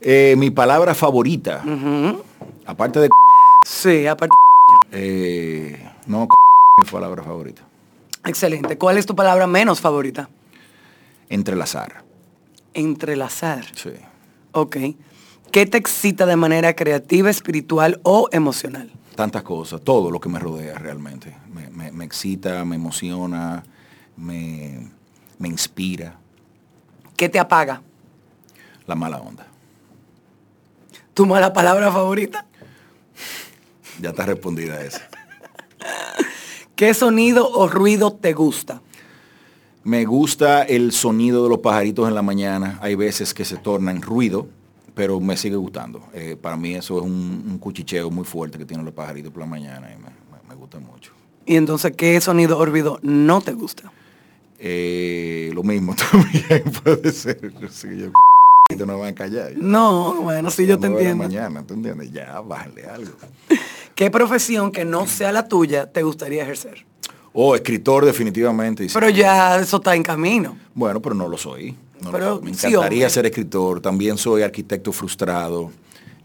Eh, 0.00 0.34
mi 0.36 0.50
palabra 0.50 0.94
favorita, 0.94 1.62
aparte 2.66 3.00
de... 3.00 3.08
Sí, 3.66 4.06
aparte. 4.06 4.34
eh, 4.92 5.90
no, 6.06 6.26
mi 6.82 6.90
palabra 6.90 7.22
favorita. 7.22 7.62
Excelente. 8.26 8.76
¿Cuál 8.78 8.98
es 8.98 9.06
tu 9.06 9.14
palabra 9.16 9.46
menos 9.46 9.80
favorita? 9.80 10.28
Entrelazar. 11.28 12.04
Entrelazar. 12.74 13.64
Sí. 13.74 13.90
Ok. 14.52 14.76
¿Qué 15.50 15.66
te 15.66 15.78
excita 15.78 16.26
de 16.26 16.36
manera 16.36 16.74
creativa, 16.74 17.30
espiritual 17.30 18.00
o 18.02 18.28
emocional? 18.32 18.90
Tantas 19.14 19.42
cosas, 19.42 19.80
todo 19.82 20.10
lo 20.10 20.20
que 20.20 20.28
me 20.28 20.38
rodea 20.38 20.76
realmente. 20.78 21.34
Me, 21.52 21.70
me- 21.70 21.92
me 21.92 22.04
excita, 22.04 22.64
me 22.64 22.76
emociona, 22.76 23.62
me, 24.16 24.90
me 25.38 25.48
inspira. 25.48 26.18
¿Qué 27.16 27.28
te 27.28 27.38
apaga? 27.38 27.82
La 28.86 28.94
mala 28.94 29.18
onda. 29.20 29.46
¿Tu 31.14 31.26
mala 31.26 31.52
palabra 31.52 31.92
favorita? 31.92 32.46
Ya 34.00 34.10
está 34.10 34.26
respondida 34.26 34.82
esa. 34.84 35.08
¿Qué 36.76 36.92
sonido 36.92 37.48
o 37.50 37.68
ruido 37.68 38.12
te 38.12 38.32
gusta? 38.32 38.80
Me 39.84 40.04
gusta 40.06 40.62
el 40.62 40.92
sonido 40.92 41.44
de 41.44 41.50
los 41.50 41.58
pajaritos 41.58 42.08
en 42.08 42.14
la 42.14 42.22
mañana. 42.22 42.78
Hay 42.82 42.94
veces 42.96 43.32
que 43.34 43.44
se 43.44 43.56
tornan 43.58 44.02
ruido, 44.02 44.48
pero 44.94 45.20
me 45.20 45.36
sigue 45.36 45.56
gustando. 45.56 46.02
Eh, 46.14 46.36
para 46.40 46.56
mí 46.56 46.74
eso 46.74 46.98
es 46.98 47.04
un, 47.04 47.44
un 47.48 47.58
cuchicheo 47.58 48.10
muy 48.10 48.24
fuerte 48.24 48.58
que 48.58 48.64
tienen 48.64 48.84
los 48.84 48.94
pajaritos 48.94 49.30
por 49.30 49.40
la 49.40 49.46
mañana 49.46 49.88
y 49.92 49.96
me, 49.96 50.08
me- 50.08 50.48
me 50.48 50.54
gusta 50.54 50.80
mucho. 50.80 51.12
Y 51.46 51.56
entonces, 51.56 51.92
¿qué 51.96 52.20
sonido 52.20 52.58
o 52.58 52.64
ruido 52.64 52.98
no 53.02 53.40
te 53.40 53.52
gusta? 53.52 53.92
Eh, 54.58 55.50
lo 55.54 55.62
mismo 55.62 55.94
también 56.10 56.64
puede 56.82 57.12
ser. 57.12 57.52
Yo, 58.76 58.86
no 58.86 58.98
van 58.98 59.10
a 59.10 59.14
callar. 59.14 59.52
No, 59.56 60.22
bueno, 60.22 60.50
sí, 60.50 60.66
yo 60.66 60.78
te 60.78 60.86
entiendo. 60.86 61.24
mañana, 61.24 61.64
¿tú 61.66 61.74
entiendes? 61.74 62.12
Ya, 62.12 62.40
bájale 62.40 62.86
algo. 62.86 63.12
¿Qué 63.94 64.10
profesión 64.10 64.72
que 64.72 64.84
no 64.84 65.06
sea 65.06 65.32
la 65.32 65.46
tuya 65.46 65.90
te 65.90 66.02
gustaría 66.02 66.42
ejercer? 66.42 66.84
Oh, 67.32 67.54
escritor 67.54 68.04
definitivamente. 68.04 68.86
Pero 68.92 69.08
ya 69.08 69.58
eso 69.58 69.78
está 69.78 69.94
en 69.94 70.02
camino. 70.02 70.56
Bueno, 70.74 71.02
pero 71.02 71.14
no 71.14 71.28
lo 71.28 71.36
soy. 71.36 71.76
No 72.00 72.06
lo 72.06 72.12
Pero 72.12 72.34
soy. 72.36 72.44
Me 72.44 72.50
encantaría 72.50 73.08
ser 73.10 73.26
escritor. 73.26 73.80
También 73.80 74.16
soy 74.16 74.42
arquitecto 74.42 74.92
frustrado. 74.92 75.70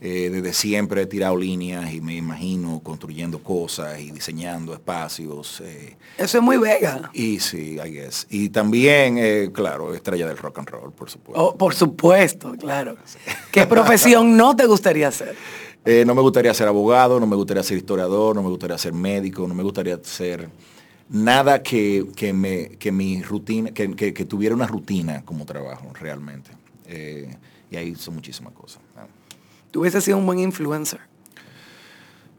Eh, 0.02 0.30
desde 0.32 0.54
siempre 0.54 1.02
he 1.02 1.06
tirado 1.06 1.36
líneas 1.36 1.94
y 1.94 2.00
me 2.00 2.16
imagino 2.16 2.80
construyendo 2.82 3.40
cosas 3.44 4.00
y 4.00 4.12
diseñando 4.12 4.74
espacios. 4.74 5.62
eh, 5.62 5.98
Eso 6.18 6.38
es 6.38 6.44
muy 6.44 6.58
vega. 6.58 7.10
y 7.14 7.40
sí, 7.42 7.78
I 7.84 7.90
guess. 7.92 8.26
Y 8.30 8.48
también, 8.50 9.18
eh, 9.18 9.50
claro, 9.54 9.94
estrella 9.94 10.26
del 10.28 10.38
rock 10.38 10.60
and 10.60 10.70
roll, 10.70 10.94
por 10.94 11.10
supuesto. 11.10 11.42
Oh, 11.44 11.58
por 11.58 11.76
supuesto, 11.76 12.54
claro. 12.58 12.96
¿Qué 13.52 13.66
profesión 13.66 14.38
no 14.38 14.56
te 14.56 14.66
gustaría 14.66 15.08
hacer? 15.10 15.36
No 16.06 16.14
me 16.14 16.22
gustaría 16.22 16.54
ser 16.54 16.68
abogado, 16.68 17.20
no 17.20 17.26
me 17.26 17.36
gustaría 17.36 17.64
ser 17.64 17.78
historiador, 17.78 18.36
no 18.36 18.44
me 18.44 18.50
gustaría 18.50 18.78
ser 18.78 18.94
médico, 18.94 19.48
no 19.48 19.56
me 19.56 19.64
gustaría 19.64 19.98
ser 20.04 20.48
nada 21.10 21.64
que, 21.64 22.06
que 22.16 22.32
me, 22.32 22.70
que 22.78 22.92
mi 22.92 23.24
rutina, 23.24 23.72
que, 23.72 23.96
que- 23.96 24.14
que 24.14 24.26
tuviera 24.26 24.54
una 24.54 24.68
rutina 24.68 25.24
como 25.26 25.46
trabajo 25.46 25.88
realmente. 26.00 26.52
Y 27.72 27.76
ahí 27.76 27.96
son 27.96 28.16
muchísimas 28.16 28.54
cosas. 28.54 28.82
Tú 29.72 29.82
hubieses 29.82 30.04
sido 30.04 30.18
un 30.18 30.26
buen 30.26 30.40
influencer. 30.40 31.00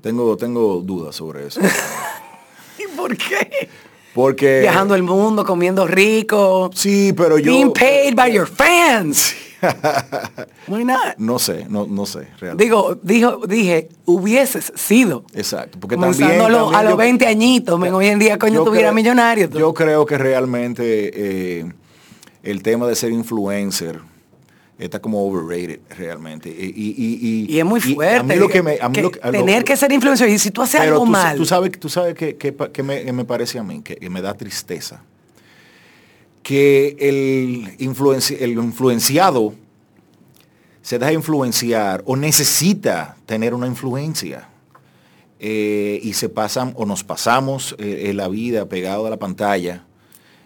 Tengo, 0.01 0.37
tengo 0.37 0.81
dudas 0.81 1.17
sobre 1.17 1.47
eso. 1.47 1.61
¿Y 2.79 2.97
por 2.97 3.17
qué? 3.17 3.69
Porque... 4.15 4.61
Viajando 4.61 4.95
el 4.95 5.03
mundo, 5.03 5.45
comiendo 5.45 5.87
rico, 5.87 6.71
Sí, 6.75 7.13
pero 7.17 7.39
yo... 7.39 7.53
being 7.53 7.73
paid 7.73 8.15
by 8.17 8.33
your 8.33 8.47
fans. 8.49 9.35
Why 10.67 10.85
not? 10.85 11.17
No 11.19 11.39
sé, 11.39 11.67
no, 11.69 11.87
no 11.87 12.07
sé, 12.07 12.29
realmente. 12.41 12.65
Digo, 12.65 12.99
dijo, 13.03 13.43
dije, 13.47 13.91
hubieses 14.07 14.73
sido. 14.75 15.25
Exacto, 15.35 15.79
porque 15.79 15.97
también... 15.97 16.19
también 16.19 16.41
a 16.75 16.83
los 16.83 16.93
yo- 16.93 16.97
20 16.97 17.27
añitos, 17.27 17.79
men, 17.79 17.93
hoy 17.93 18.07
en 18.07 18.19
día 18.19 18.39
coño 18.39 18.65
tuviera 18.65 18.91
millonario. 18.91 19.49
tú. 19.51 19.59
Yo 19.59 19.75
creo 19.75 20.07
que 20.07 20.17
realmente 20.17 21.59
eh, 21.61 21.73
el 22.43 22.63
tema 22.63 22.87
de 22.87 22.97
ser 22.97 23.13
influencer 23.13 24.01
está 24.81 25.01
como 25.01 25.25
overrated 25.25 25.81
realmente. 25.97 26.49
Y, 26.49 26.73
y- 26.75 26.95
y- 26.97 27.47
y- 27.55 27.59
es 27.59 27.65
muy 27.65 27.81
fuerte. 27.81 28.17
a 28.21 28.23
mí 28.23 28.35
lo 28.37 28.49
que 28.49 28.63
me, 28.63 28.79
a 28.81 28.89
mí 28.89 28.95
que 28.95 29.03
lo 29.03 29.11
que- 29.11 29.21
a 29.23 29.27
lo- 29.31 29.39
tener 29.45 29.63
que 29.65 29.77
ser 29.77 29.93
influencer 29.93 30.29
y 30.29 30.39
si 30.39 30.51
tú 30.51 30.63
haces 30.63 30.81
pero 30.81 30.95
algo 30.95 31.05
tú, 31.05 31.11
mal. 31.11 31.37
tú 31.37 31.45
sabes, 31.45 31.79
tú 31.79 31.89
sabes 31.89 32.15
que, 32.15 32.37
que 32.37 32.83
me, 32.83 33.05
que 33.05 33.13
me 33.13 33.25
parece 33.25 33.59
a 33.59 33.63
mí, 33.63 33.83
que, 33.83 34.09
me 34.11 34.23
da 34.23 34.35
tristeza. 34.35 35.03
Que 36.43 36.97
el, 36.99 37.77
influenci- 37.79 38.37
el 38.41 38.53
influenciado 38.53 39.55
se 40.83 40.99
deja 40.99 41.13
influenciar 41.13 42.03
o 42.07 42.17
necesita 42.17 43.17
tener 43.27 43.55
una 43.55 43.67
influencia. 43.67 44.49
Eh, 45.43 46.01
y 46.03 46.13
se 46.15 46.29
pasan 46.29 46.73
o 46.77 46.85
nos 46.85 47.03
pasamos 47.03 47.75
eh, 47.79 48.09
en 48.11 48.19
la 48.19 48.29
vida 48.29 48.67
pegado 48.67 49.07
a 49.07 49.11
la 49.11 49.19
pantalla 49.19 49.85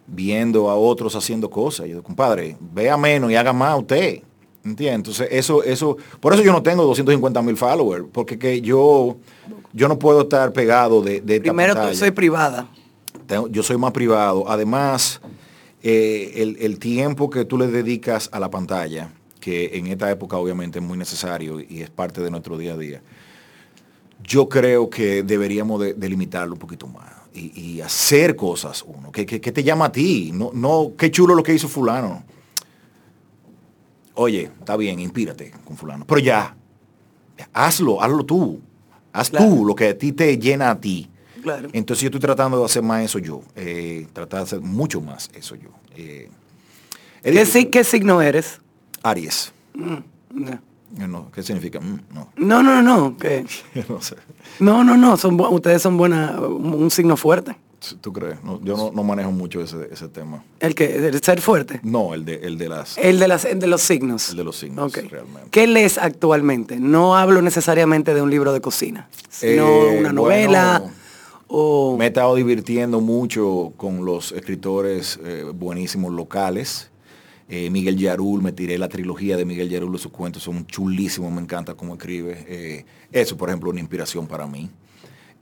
viendo 0.06 0.70
a 0.70 0.74
otros 0.76 1.14
haciendo 1.16 1.48
cosas. 1.50 1.86
Yo 1.86 1.94
digo, 1.96 2.02
compadre, 2.02 2.56
vea 2.72 2.96
menos 2.96 3.30
y 3.30 3.36
haga 3.36 3.52
más 3.52 3.78
usted. 3.78 4.20
¿Entiendes? 4.64 4.94
Entonces, 5.18 5.28
eso, 5.30 5.62
eso, 5.62 5.96
por 6.20 6.32
eso 6.32 6.42
yo 6.42 6.50
no 6.52 6.62
tengo 6.62 6.84
250 6.84 7.42
mil 7.42 7.56
followers, 7.56 8.06
porque 8.12 8.38
que 8.38 8.62
yo, 8.62 9.16
yo 9.74 9.88
no 9.88 9.98
puedo 9.98 10.22
estar 10.22 10.52
pegado 10.54 11.02
de, 11.02 11.20
de 11.20 11.34
esta 11.36 11.44
Primero, 11.44 11.74
tú 11.74 11.78
pantalla. 11.80 11.98
soy 11.98 12.10
privada. 12.12 12.68
Tengo- 13.26 13.48
yo 13.48 13.62
soy 13.62 13.76
más 13.76 13.92
privado. 13.92 14.44
Además, 14.48 15.20
eh, 15.82 16.32
el, 16.36 16.56
el 16.60 16.78
tiempo 16.78 17.28
que 17.28 17.44
tú 17.44 17.58
le 17.58 17.66
dedicas 17.66 18.30
a 18.32 18.40
la 18.40 18.48
pantalla, 18.50 19.10
que 19.38 19.76
en 19.76 19.86
esta 19.88 20.10
época 20.10 20.38
obviamente 20.38 20.78
es 20.78 20.84
muy 20.84 20.96
necesario 20.96 21.60
y 21.60 21.82
es 21.82 21.90
parte 21.90 22.22
de 22.22 22.30
nuestro 22.30 22.56
día 22.56 22.72
a 22.72 22.76
día, 22.78 23.02
yo 24.22 24.48
creo 24.48 24.88
que 24.88 25.22
deberíamos 25.22 25.80
de, 25.80 25.92
de 25.92 26.08
limitarlo 26.08 26.54
un 26.54 26.58
poquito 26.58 26.86
más 26.86 27.12
y, 27.34 27.60
y 27.60 27.80
hacer 27.80 28.36
cosas 28.36 28.82
uno. 28.86 29.10
que 29.12 29.26
que 29.26 29.52
te 29.52 29.62
llama 29.64 29.86
a 29.86 29.92
ti? 29.92 30.30
No, 30.32 30.50
no, 30.54 30.92
qué 30.96 31.10
chulo 31.10 31.34
lo 31.34 31.42
que 31.42 31.52
hizo 31.54 31.68
fulano. 31.68 32.22
Oye, 34.14 34.50
está 34.60 34.76
bien, 34.76 35.00
inspírate 35.00 35.52
con 35.64 35.76
fulano. 35.76 36.04
Pero 36.06 36.20
ya, 36.20 36.56
hazlo, 37.52 38.00
hazlo 38.02 38.24
tú. 38.24 38.60
Haz 39.12 39.30
Claro. 39.30 39.46
tú 39.48 39.64
lo 39.64 39.74
que 39.74 39.88
a 39.88 39.98
ti 39.98 40.12
te 40.12 40.38
llena 40.38 40.70
a 40.70 40.80
ti. 40.80 41.08
Claro. 41.42 41.68
Entonces 41.72 42.02
yo 42.02 42.08
estoy 42.08 42.20
tratando 42.20 42.58
de 42.58 42.64
hacer 42.64 42.82
más 42.82 43.04
eso 43.04 43.18
yo. 43.18 43.42
eh, 43.54 44.06
tratar 44.12 44.40
de 44.40 44.44
hacer 44.44 44.60
mucho 44.60 45.00
más 45.00 45.30
eso 45.34 45.54
yo. 45.56 45.68
Eh, 45.96 46.30
¿Qué, 47.22 47.70
qué 47.70 47.84
signo 47.84 48.20
eres? 48.22 48.60
Aries. 49.02 49.52
No. 49.74 50.02
No, 50.96 51.30
¿Qué 51.32 51.42
significa? 51.42 51.80
Mm, 51.80 52.00
No, 52.12 52.28
No, 52.36 52.62
no, 52.62 52.82
no. 52.82 53.16
no 53.88 54.00
sé. 54.00 54.16
No, 54.60 54.84
no, 54.84 54.96
no. 54.96 55.16
Son, 55.16 55.38
ustedes 55.40 55.82
son 55.82 55.96
buena, 55.96 56.38
un 56.40 56.90
signo 56.90 57.16
fuerte. 57.16 57.56
¿Tú 58.00 58.14
crees? 58.14 58.42
No, 58.42 58.58
yo 58.62 58.78
no, 58.78 58.92
no 58.92 59.02
manejo 59.04 59.30
mucho 59.30 59.60
ese, 59.60 59.88
ese 59.92 60.08
tema. 60.08 60.42
El 60.58 60.74
que, 60.74 61.06
el 61.08 61.20
ser 61.22 61.42
fuerte. 61.42 61.80
No, 61.82 62.14
el 62.14 62.24
de, 62.24 62.36
el 62.36 62.56
de 62.56 62.70
las... 62.70 62.96
El 62.96 63.18
de, 63.18 63.28
las, 63.28 63.44
el 63.44 63.58
de 63.60 63.66
los 63.66 63.82
signos. 63.82 64.30
El 64.30 64.36
de 64.38 64.44
los 64.44 64.56
signos, 64.56 64.86
Ok. 64.96 65.04
realmente. 65.10 65.50
¿Qué 65.50 65.66
lees 65.66 65.98
actualmente? 65.98 66.80
No 66.80 67.14
hablo 67.14 67.42
necesariamente 67.42 68.14
de 68.14 68.22
un 68.22 68.30
libro 68.30 68.54
de 68.54 68.62
cocina, 68.62 69.08
sino 69.28 69.66
Eh, 69.68 69.98
una 70.00 70.12
novela 70.14 70.78
bueno, 70.78 70.94
o... 71.48 71.96
Me 71.98 72.06
he 72.06 72.08
estado 72.08 72.34
divirtiendo 72.36 73.02
mucho 73.02 73.74
con 73.76 74.06
los 74.06 74.32
escritores 74.32 75.20
eh, 75.22 75.44
buenísimos 75.54 76.10
locales. 76.10 76.90
Eh, 77.48 77.68
Miguel 77.70 77.96
Yarul, 77.98 78.42
me 78.42 78.52
tiré 78.52 78.78
la 78.78 78.88
trilogía 78.88 79.36
de 79.36 79.44
Miguel 79.44 79.68
Yarul, 79.68 79.98
sus 79.98 80.10
cuentos 80.12 80.42
son 80.42 80.66
chulísimos, 80.66 81.30
me 81.32 81.40
encanta 81.42 81.74
cómo 81.74 81.94
escribe. 81.94 82.44
Eh, 82.48 82.84
eso, 83.12 83.36
por 83.36 83.48
ejemplo, 83.50 83.70
una 83.70 83.80
inspiración 83.80 84.26
para 84.26 84.46
mí. 84.46 84.70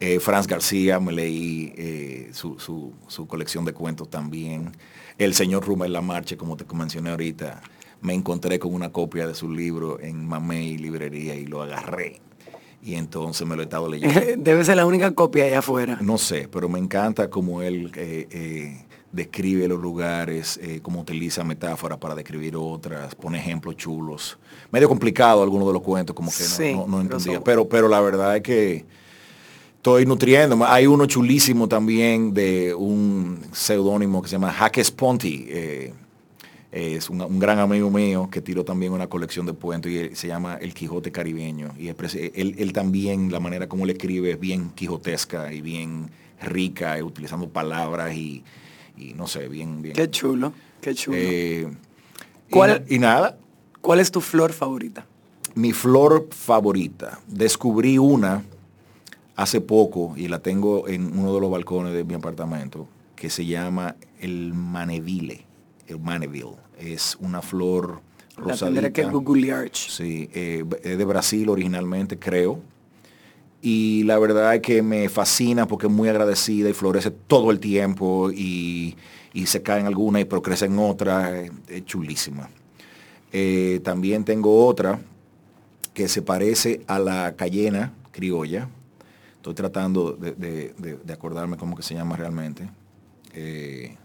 Eh, 0.01 0.19
Franz 0.19 0.49
García, 0.49 0.99
me 0.99 1.13
leí 1.13 2.29
su, 2.33 2.59
su- 2.59 2.93
su 3.07 3.27
colección 3.29 3.65
de 3.65 3.73
cuentos 3.73 4.11
también. 4.11 4.73
El 5.17 5.33
señor 5.35 5.65
Rubén 5.65 5.93
Lamarche, 5.93 6.37
como 6.37 6.57
te 6.57 6.65
mencioné 6.75 7.11
ahorita, 7.11 7.63
me 8.01 8.15
encontré 8.15 8.59
con 8.59 8.75
una 8.75 8.91
copia 8.91 9.29
de 9.29 9.35
su 9.37 9.49
libro 9.49 10.01
en 10.01 10.27
Mamey 10.27 10.77
Librería 10.79 11.37
y 11.37 11.47
lo 11.47 11.63
agarré. 11.63 12.21
Y 12.83 12.95
entonces 12.97 13.47
me 13.47 13.55
lo 13.55 13.63
he 13.63 13.67
estado 13.67 13.89
leyendo. 13.89 14.21
Debe 14.39 14.65
ser 14.65 14.75
la 14.75 14.87
única 14.87 15.13
copia 15.13 15.45
allá 15.45 15.61
afuera. 15.61 15.99
No 16.01 16.19
sé, 16.19 16.49
pero 16.51 16.69
me 16.69 16.81
encanta 16.81 17.31
cómo 17.31 17.63
él 17.63 17.93
describe 19.13 19.69
los 19.69 19.81
lugares, 19.81 20.59
eh, 20.63 20.81
cómo 20.83 21.01
utiliza 21.01 21.45
metáforas 21.45 21.99
para 21.99 22.15
describir 22.15 22.57
otras, 22.57 23.15
pone 23.15 23.39
ejemplos 23.39 23.77
chulos. 23.77 24.39
Medio 24.71 24.89
complicado 24.89 25.43
algunos 25.43 25.67
de 25.69 25.75
los 25.75 25.83
cuentos, 25.83 26.17
como 26.17 26.31
que 26.31 26.43
no, 26.43 26.49
Sí, 26.49 26.73
no- 26.89 27.01
entendía. 27.01 27.43
Pero, 27.45 27.69
pero 27.69 27.89
la 27.89 28.01
verdad 28.01 28.37
es 28.37 28.43
que 28.43 28.85
estoy 29.77 30.07
nutriendo. 30.07 30.59
Hay 30.67 30.87
uno 30.87 31.07
chulísimo 31.07 31.69
también 31.69 32.33
de 32.33 32.75
un 32.75 33.41
seudónimo 33.53 34.23
que 34.23 34.29
se 34.29 34.33
llama 34.37 34.53
Jaque 34.53 34.83
Sponti. 34.83 35.45
eh, 35.49 35.93
es 36.71 37.11
un, 37.11 37.21
un 37.21 37.39
gran 37.39 37.59
amigo 37.59 37.91
mío 37.91 38.31
que 38.33 38.41
tiró 38.41 38.65
también 38.65 38.95
una 38.95 39.07
colección 39.07 39.45
de 39.45 39.53
cuentos 39.53 39.93
y 39.93 39.99
él- 39.99 40.17
se 40.17 40.27
llama 40.27 40.55
El 40.55 40.73
Quijote 40.73 41.13
Caribeño. 41.13 41.75
Y 41.79 41.89
él, 41.89 42.55
él- 42.57 42.73
también, 42.73 43.31
la 43.31 43.41
manera 43.41 43.69
como 43.69 43.85
él 43.85 43.91
escribe 43.91 44.31
es 44.31 44.41
bien 44.41 44.71
quijotesca 44.71 45.53
y 45.53 45.61
bien 45.61 46.11
rica, 46.41 46.97
eh, 46.97 47.03
utilizando 47.03 47.47
palabras 47.51 48.15
y, 48.17 48.43
y 49.11 49.15
no 49.15 49.27
sé, 49.27 49.49
bien, 49.49 49.83
bien. 49.83 49.95
Qué 49.95 50.11
chulo, 50.11 50.53
qué 50.81 50.95
chulo. 50.95 51.17
Eh, 51.21 51.69
¿Cuál- 52.51 52.85
y 52.89 52.99
nada, 52.99 53.39
¿Cuál 53.81 53.99
es 54.01 54.11
tu 54.13 54.21
flor 54.21 54.53
favorita? 54.53 55.07
mi 55.55 55.73
flor 55.73 56.29
favorita. 56.31 57.19
Descubrí 57.27 57.99
una 57.99 58.43
hace 59.37 59.61
poco 59.61 60.15
y 60.17 60.29
la 60.29 60.39
tengo 60.39 60.89
en 60.89 61.19
uno 61.19 61.35
de 61.35 61.41
los 61.41 61.51
balcones 61.51 61.93
de 61.93 62.05
mi 62.05 62.15
apartamento 62.15 62.87
que 63.17 63.29
se 63.29 63.45
llama 63.45 63.97
el 64.21 64.55
manevile. 64.55 65.45
El 65.87 65.99
maneville. 66.01 66.57
Es 66.79 67.17
una 67.21 67.43
flor 67.43 68.01
La 68.45 68.57
tendré 68.57 68.93
que 68.93 69.03
rosadita. 69.03 69.11
googlear. 69.25 69.71
Sí, 69.73 70.31
eh, 70.33 70.65
es 70.85 70.97
de 70.99 71.05
Brasil 71.05 71.49
originalmente, 71.49 72.19
creo. 72.19 72.61
Y 73.63 74.03
la 74.03 74.19
verdad 74.19 74.57
es 74.57 74.61
que 74.61 74.83
me 74.83 75.09
fascina 75.09 75.67
porque 75.67 75.87
es 75.87 75.93
muy 75.93 76.09
agradecida 76.09 76.69
y 76.69 76.73
florece 76.73 77.13
todo 77.13 77.53
el 77.53 77.61
tiempo 77.61 78.31
y, 78.33 78.97
y 79.33 79.47
se 79.47 79.63
caen 79.63 79.87
algunas 79.87 80.23
y 80.23 80.25
pero 80.25 80.43
crecen 80.43 80.79
otras. 80.79 81.49
Es 81.69 81.85
chulísima. 81.87 82.51
Eh, 83.33 83.81
también 83.85 84.25
tengo 84.25 84.67
otra 84.67 85.01
que 85.95 86.09
se 86.09 86.23
parece 86.23 86.83
a 86.89 86.99
la 86.99 87.37
cayena 87.37 87.93
criolla. 88.11 88.69
Estoy 89.37 89.55
tratando 89.55 90.13
de 90.13 91.13
acordarme 91.13 91.57
cómo 91.57 91.77
que 91.77 91.83
se 91.83 91.95
llama 91.95 92.17
realmente. 92.17 92.69
Eh, 93.35 93.97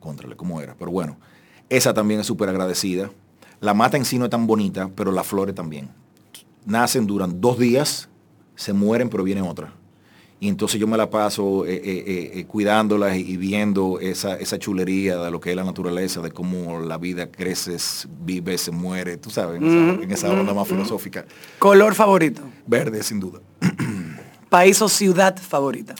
contrale 0.00 0.36
cómo 0.36 0.60
era. 0.60 0.74
Pero 0.78 0.90
bueno, 0.90 1.16
esa 1.68 1.94
también 1.94 2.20
es 2.20 2.26
súper 2.26 2.48
agradecida. 2.48 3.10
La 3.60 3.74
mata 3.74 3.96
en 3.96 4.04
sí 4.04 4.18
no 4.18 4.24
es 4.24 4.30
tan 4.30 4.46
bonita, 4.46 4.90
pero 4.94 5.12
las 5.12 5.26
flores 5.26 5.54
también. 5.54 5.90
Nacen, 6.64 7.06
duran 7.06 7.40
dos 7.40 7.58
días, 7.58 8.08
se 8.58 8.72
mueren, 8.72 9.08
pero 9.08 9.22
viene 9.22 9.40
otra. 9.40 9.72
Y 10.40 10.48
entonces 10.48 10.80
yo 10.80 10.86
me 10.86 10.96
la 10.96 11.08
paso 11.10 11.64
eh, 11.64 11.74
eh, 11.74 12.30
eh, 12.34 12.44
cuidándolas 12.44 13.16
y, 13.16 13.36
viendo 13.36 13.98
esa, 14.00 14.36
esa 14.36 14.58
chulería 14.58 15.16
de 15.16 15.30
lo 15.30 15.40
que 15.40 15.50
es 15.50 15.56
la 15.56 15.64
naturaleza, 15.64 16.20
de 16.20 16.30
cómo 16.30 16.80
la 16.80 16.98
vida 16.98 17.30
crece, 17.30 17.76
vive, 18.24 18.58
se 18.58 18.70
muere, 18.70 19.16
tú 19.16 19.30
sabes, 19.30 19.60
en 19.60 19.66
esa, 19.66 20.02
en 20.02 20.10
esa 20.10 20.30
onda 20.30 20.54
más 20.54 20.68
filosófica. 20.68 21.24
Color 21.58 21.94
favorito. 21.94 22.42
Verde, 22.66 23.02
sin 23.02 23.20
duda. 23.20 23.40
País 24.48 24.80
o 24.82 24.88
ciudad 24.88 25.36
favorita. 25.36 25.94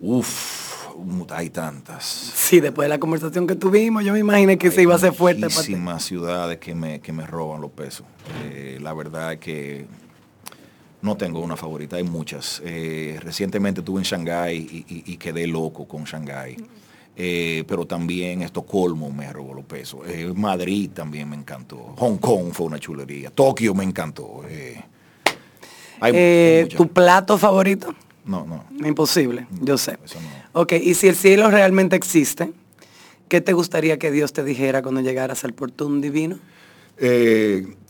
Uf, 0.00 0.86
hay 1.30 1.50
tantas. 1.50 2.04
Sí, 2.04 2.60
después 2.60 2.86
de 2.86 2.90
la 2.90 2.98
conversación 2.98 3.46
que 3.46 3.56
tuvimos, 3.56 4.04
yo 4.04 4.12
me 4.12 4.20
imaginé 4.20 4.56
que 4.56 4.70
se 4.70 4.82
iba 4.82 4.94
a 4.94 4.98
ser 4.98 5.12
fuerte. 5.12 5.42
Muchísimas 5.42 6.04
ciudades 6.04 6.58
que 6.58 6.74
me, 6.74 7.00
que 7.00 7.12
me 7.12 7.26
roban 7.26 7.60
los 7.60 7.72
pesos. 7.72 8.06
La 8.80 8.94
verdad 8.94 9.32
es 9.32 9.38
que 9.40 9.86
no 11.04 11.16
tengo 11.16 11.40
una 11.40 11.56
favorita, 11.56 11.96
hay 11.96 12.02
muchas. 12.04 12.60
Eh, 12.64 13.18
recientemente 13.22 13.80
estuve 13.82 14.00
en 14.00 14.04
Shanghái 14.04 14.56
y, 14.56 14.94
y- 14.94 15.12
y 15.12 15.16
quedé 15.18 15.46
loco 15.46 15.86
con 15.86 16.04
Shanghái. 16.04 16.56
Eh, 17.16 17.62
pero 17.68 17.86
también 17.86 18.42
Estocolmo 18.42 19.10
me 19.10 19.32
robó 19.32 19.54
los 19.54 19.64
pesos. 19.64 20.00
Eh, 20.08 20.32
Madrid 20.34 20.90
también 20.92 21.28
me 21.28 21.36
encantó. 21.36 21.76
Hong 21.96 22.16
Kong 22.16 22.52
fue 22.52 22.66
una 22.66 22.78
chulería. 22.80 23.30
Tokio 23.30 23.72
me 23.74 23.84
encantó. 23.84 24.42
Hay-. 26.00 26.68
¿Tu 26.76 26.88
plato 26.88 27.38
favorito? 27.38 27.94
No, 28.24 28.44
no. 28.46 28.64
Imposible, 28.86 29.46
yo 29.60 29.76
sé. 29.78 29.98
Eso 30.04 30.18
no. 30.20 30.60
Ok, 30.62 30.72
y 30.72 30.94
si 30.94 31.08
el 31.08 31.14
cielo 31.14 31.50
realmente 31.50 31.94
existe, 31.94 32.50
¿qué 33.28 33.40
te 33.40 33.52
gustaría 33.52 33.98
que 33.98 34.10
Dios 34.10 34.32
te 34.32 34.42
dijera 34.42 34.82
cuando 34.82 35.00
llegaras 35.02 35.44
al 35.44 35.52
portón 35.52 36.00
divino? 36.00 36.38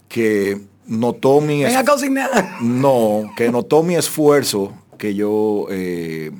Que 0.08 0.60
notó 0.86 1.40
mi... 1.40 1.64
Venga 1.64 1.80
a. 1.80 2.58
No, 2.60 3.32
que 3.36 3.50
notó 3.50 3.82
mi 3.82 3.94
esfuerzo 3.94 4.72
que 4.98 5.14
yo 5.14 5.66
eh, 5.70 6.30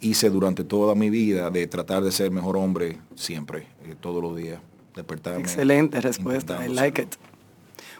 hice 0.00 0.30
durante 0.30 0.64
toda 0.64 0.94
mi 0.94 1.10
vida 1.10 1.50
de 1.50 1.66
tratar 1.66 2.02
de 2.02 2.12
ser 2.12 2.30
mejor 2.30 2.56
hombre 2.56 2.98
siempre, 3.14 3.66
eh, 3.84 3.94
todos 4.00 4.22
los 4.22 4.36
días, 4.36 4.60
despertarme. 4.94 5.40
Excelente 5.40 6.00
respuesta, 6.00 6.64
I 6.64 6.68
like 6.68 7.02
it. 7.02 7.14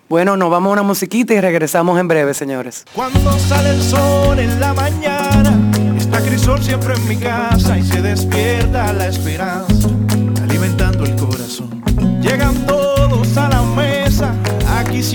Bueno, 0.09 0.37
nos 0.37 0.51
vamos 0.51 0.71
a 0.71 0.73
una 0.73 0.83
musiquita 0.83 1.33
y 1.33 1.41
regresamos 1.41 1.99
en 1.99 2.09
breve, 2.09 2.35
señores. 2.35 2.85
Cuando 2.95 3.33
sale 3.39 3.71
el 3.71 3.83
sol 3.83 4.39
en 4.39 4.61
la 4.61 4.75
mañana, 4.75 5.71
está 5.97 6.21
Crisol 6.21 6.63
siempre 6.63 6.95
en 6.95 7.09
mi 7.09 7.17
casa 7.17 7.79
y 7.79 7.83
se 7.83 8.03
despierta 8.03 8.93
la 8.93 9.09
esperanza, 9.09 9.89
alimentando 10.43 11.05
el 11.05 11.17
corazón. 11.17 11.83
Llegan 12.21 12.67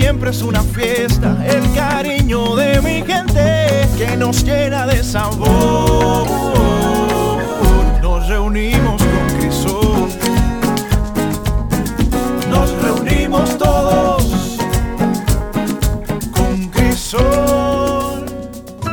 siempre 0.08 0.30
es 0.30 0.40
una 0.40 0.62
fiesta, 0.62 1.36
el 1.44 1.70
cariño 1.74 2.56
de 2.56 2.80
mi 2.80 3.02
gente 3.02 3.86
que 3.98 4.16
nos 4.16 4.42
llena 4.42 4.86
de 4.86 5.04
sabor. 5.04 6.26
Nos 8.00 8.26
reunimos 8.26 9.02
con 9.02 9.38
Crisol, 9.38 10.08
nos 12.48 12.82
reunimos 12.82 13.58
todos 13.58 14.56
con 16.32 16.70
Crisol. 16.70 18.24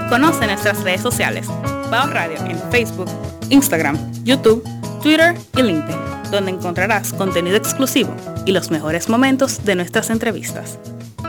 Conoce 0.09 0.47
nuestras 0.47 0.83
redes 0.83 0.99
sociales. 0.99 1.47
Bao 1.89 2.07
Radio 2.07 2.35
en 2.45 2.59
Facebook, 2.71 3.09
Instagram, 3.49 3.97
YouTube, 4.25 4.61
Twitter 5.01 5.33
y 5.55 5.61
LinkedIn, 5.61 5.97
donde 6.29 6.51
encontrarás 6.51 7.13
contenido 7.13 7.55
exclusivo 7.55 8.13
y 8.45 8.51
los 8.51 8.69
mejores 8.69 9.07
momentos 9.07 9.63
de 9.63 9.75
nuestras 9.75 10.09
entrevistas. 10.09 10.77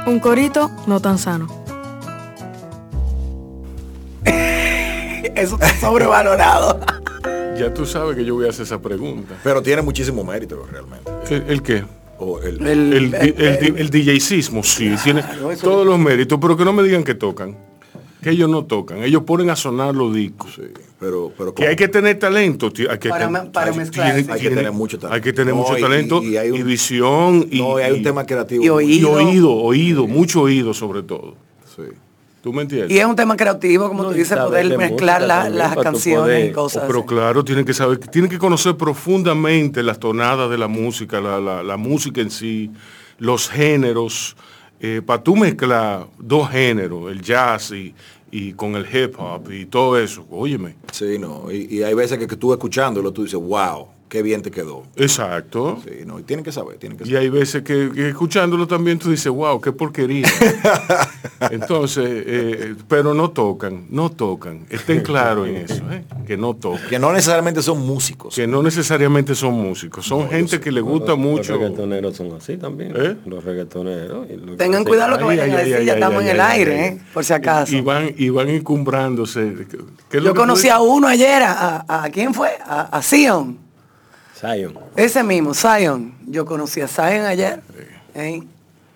Un 0.07 0.21
corito 0.21 0.71
no 0.87 1.01
tan 1.01 1.19
sano. 1.19 1.47
Eso 4.25 5.55
está 5.57 5.69
sobrevalorado. 5.81 6.81
Ya 7.59 7.73
tú 7.73 7.87
sabes 7.87 8.15
que 8.17 8.23
yo 8.27 8.35
voy 8.35 8.45
a 8.45 8.51
hacer 8.51 8.65
esa 8.67 8.79
pregunta. 8.83 9.35
Pero 9.43 9.63
tiene 9.63 9.81
muchísimo 9.81 10.23
mérito 10.23 10.63
realmente. 10.71 11.11
¿El, 11.31 11.45
el 11.51 11.63
qué? 11.63 11.85
O 12.19 12.39
el- 12.43 12.61
El- 12.67 12.93
El, 12.93 13.15
el, 13.15 13.35
el, 13.39 13.79
el 13.79 13.89
DJismo, 13.89 14.63
sí, 14.63 14.95
tiene 15.03 15.25
todos 15.63 15.87
los 15.87 15.99
méritos, 15.99 16.39
pero 16.39 16.55
que 16.55 16.67
no 16.67 16.75
me 16.75 16.83
digan 16.83 17.03
que 17.03 17.15
tocan. 17.15 17.57
Que 18.27 18.33
ellos 18.33 18.51
no 18.51 18.65
tocan, 18.65 19.05
ellos 19.05 19.23
ponen 19.23 19.51
a 19.51 19.55
sonar 19.55 19.95
los 19.95 20.13
discos. 20.13 20.53
sí, 20.57 20.63
pero, 20.99 21.33
pero 21.39 21.55
Que 21.55 21.69
hay 21.69 21.77
que 21.77 21.87
tener 21.87 22.19
talento, 22.19 22.73
tío, 22.73 22.91
hay 22.91 22.99
que, 22.99 23.09
Para 23.09 23.29
me- 23.31 23.43
para 23.51 23.71
hay- 23.71 23.77
mezclar. 23.79 24.15
tiene- 24.17 24.33
Hay 24.33 24.35
que 24.41 24.41
tiene- 24.41 24.57
tener 24.57 24.73
mucho 24.73 24.99
talento. 24.99 25.15
Hay 25.15 25.21
que 25.21 25.33
tener 25.33 25.55
No, 25.55 25.61
mucho 25.61 25.79
y- 25.79 25.81
talento 25.81 26.23
y- 26.25 26.27
y, 26.27 26.31
y 26.33 26.37
hay 26.37 26.51
un- 26.51 26.65
visión 26.67 27.47
y, 27.53 27.61
no, 27.61 27.79
y 27.79 27.83
hay 27.85 27.93
un 27.93 28.03
tema 28.03 28.27
creativo. 28.27 28.65
y 28.65 28.69
oído. 28.69 29.21
y 29.23 29.27
oído, 29.29 29.53
oído, 29.53 30.07
mucho 30.09 30.41
oído 30.41 30.75
sobre 30.75 31.05
todo. 31.05 31.37
Sí. 31.77 31.83
¿Tú 32.43 32.53
me 32.53 32.63
entiendes? 32.63 32.91
Y 32.91 32.99
es 32.99 33.05
un 33.07 33.15
tema 33.15 33.37
creativo, 33.37 33.87
como 33.87 34.03
No, 34.03 34.09
tú 34.09 34.17
dices, 34.17 34.37
poder 34.37 34.69
de 34.71 34.77
mezclar 34.77 35.23
la- 35.23 35.43
también, 35.45 35.59
las 35.59 35.77
canciones 35.77 36.21
poder- 36.25 36.51
y 36.51 36.53
cosas 36.53 36.83
Oh, 36.83 36.87
pero 36.89 36.99
así. 36.99 37.09
claro, 37.09 37.45
tienen 37.45 37.65
que 37.65 37.75
saber, 37.75 37.99
tienen 37.99 38.29
que 38.29 38.39
conocer 38.39 38.77
profundamente 38.77 39.85
las 39.85 40.01
tonadas 40.01 40.51
de 40.51 40.59
la 40.59 40.67
música, 40.67 41.21
la, 41.21 41.39
la- 41.39 41.63
la 41.63 41.77
música 41.77 42.21
en 42.21 42.33
sí, 42.33 42.73
los 43.19 43.49
géneros, 43.49 44.37
para 45.07 45.23
tú 45.23 45.35
mezclar 45.37 46.07
dos 46.19 46.51
géneros, 46.51 47.11
el 47.11 47.21
jazz 47.23 47.71
y, 47.73 47.95
y 48.31 48.53
con 48.53 48.75
el 48.77 48.87
hip 48.93 49.15
hop 49.19 49.51
y 49.51 49.67
todo 49.67 49.99
eso, 49.99 50.27
óyeme. 50.31 50.77
Sí, 50.93 51.19
no. 51.19 51.51
Y, 51.51 51.83
hay 51.83 51.95
veces 51.95 52.19
que, 52.19 52.27
que 52.27 52.37
tú 52.37 52.53
escuchándolo, 52.53 53.13
tú 53.13 53.25
dices, 53.25 53.41
wow, 53.41 53.89
qué 54.09 54.23
bien 54.23 54.43
te 54.43 54.51
quedó. 54.51 54.85
Exacto. 54.97 55.79
Sí, 55.85 56.05
no. 56.07 56.19
Y 56.19 56.23
tienen 56.23 56.45
que 56.45 56.53
saber, 56.53 56.77
tienen 56.79 56.97
que 56.99 57.05
Y 57.05 57.09
saber. 57.09 57.23
hay 57.23 57.29
veces 57.29 57.63
que, 57.63 57.91
que 57.95 58.09
escuchándolo 58.09 58.67
también 58.67 58.99
tú 58.99 59.11
dices, 59.11 59.31
wow, 59.33 59.61
qué 59.61 59.73
porquería. 59.73 60.27
Entonces, 61.51 62.05
eh, 62.09 62.75
pero 62.89 63.15
no 63.15 63.31
tocan, 63.31 63.87
no 63.91 64.11
tocan. 64.11 64.67
Estén 64.71 65.01
claros 65.03 65.49
en 65.49 65.57
eso, 65.57 65.83
¿eh? 65.91 66.05
que 66.27 66.37
no 66.37 66.55
tocan. 66.55 66.89
Que 66.89 66.99
no 66.99 67.13
necesariamente 67.13 67.63
son 67.63 67.85
músicos. 67.87 68.35
Que 68.35 68.47
no 68.47 68.63
necesariamente 68.63 69.35
son 69.35 69.55
músicos, 69.55 70.07
son 70.07 70.29
gente 70.29 70.61
que 70.61 70.73
le 70.73 70.81
gusta 70.81 71.11
Los 71.11 71.19
mucho. 71.19 71.53
reggaetoneros 71.55 72.17
son 72.17 72.33
así 72.37 72.57
también. 72.57 72.93
¿Eh? 72.97 73.17
Los 73.27 73.45
reggaetoneros. 73.45 74.27
y 74.31 74.37
lo 74.37 74.53
que 74.53 74.57
Tengan 74.57 74.85
cuidado 74.85 75.11
lo 75.13 75.19
que 75.19 75.25
Ay, 75.25 75.39
vayan 75.39 75.51
a 75.51 75.59
decir, 75.59 75.73
ya 75.85 75.93
ay, 75.93 75.99
estamos 75.99 76.23
ay, 76.23 76.29
en 76.29 76.35
el 76.35 76.41
ay, 76.41 76.59
aire, 76.61 76.81
ay. 76.81 76.85
¿eh? 76.95 77.01
por 77.13 77.25
si 77.25 77.33
acaso. 77.33 77.75
Y 77.77 77.81
van, 77.81 78.11
y 78.17 78.29
van 78.31 78.49
encumbrándose. 78.49 79.55
¿Qué 80.09 80.17
es 80.19 80.23
lo 80.23 80.31
Yo 80.31 80.35
conocí 80.35 80.69
a 80.69 80.81
uno 80.81 81.07
ayer, 81.07 81.43
a, 81.43 81.85
a- 81.87 82.05
¿a 82.05 82.11
quién 82.11 82.33
fue? 82.33 82.49
A, 82.65 82.83
a 82.97 83.03
Zion. 83.03 83.66
Zion. 84.39 84.75
Ese 84.97 85.23
mismo, 85.23 85.55
Zion. 85.55 86.15
Yo 86.27 86.45
conocí 86.45 86.81
a 86.81 86.89
Zion 86.89 87.25
ayer. 87.25 87.63
¿eh? 88.15 88.43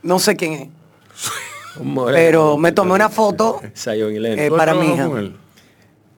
No 0.03 0.18
sé 0.18 0.37
quién 0.37 0.53
es. 0.53 0.68
Pero 2.12 2.59
me 2.59 2.72
tomé 2.72 2.92
una 2.94 3.09
foto. 3.09 3.61
Zion 3.76 4.12
y. 4.14 4.26
Eh, 4.26 4.48
¿Tú 4.48 4.55
has 4.55 4.59
para 4.59 4.74
mi 4.74 4.92
hija. 4.92 5.07
con 5.09 5.18
él? 5.18 5.37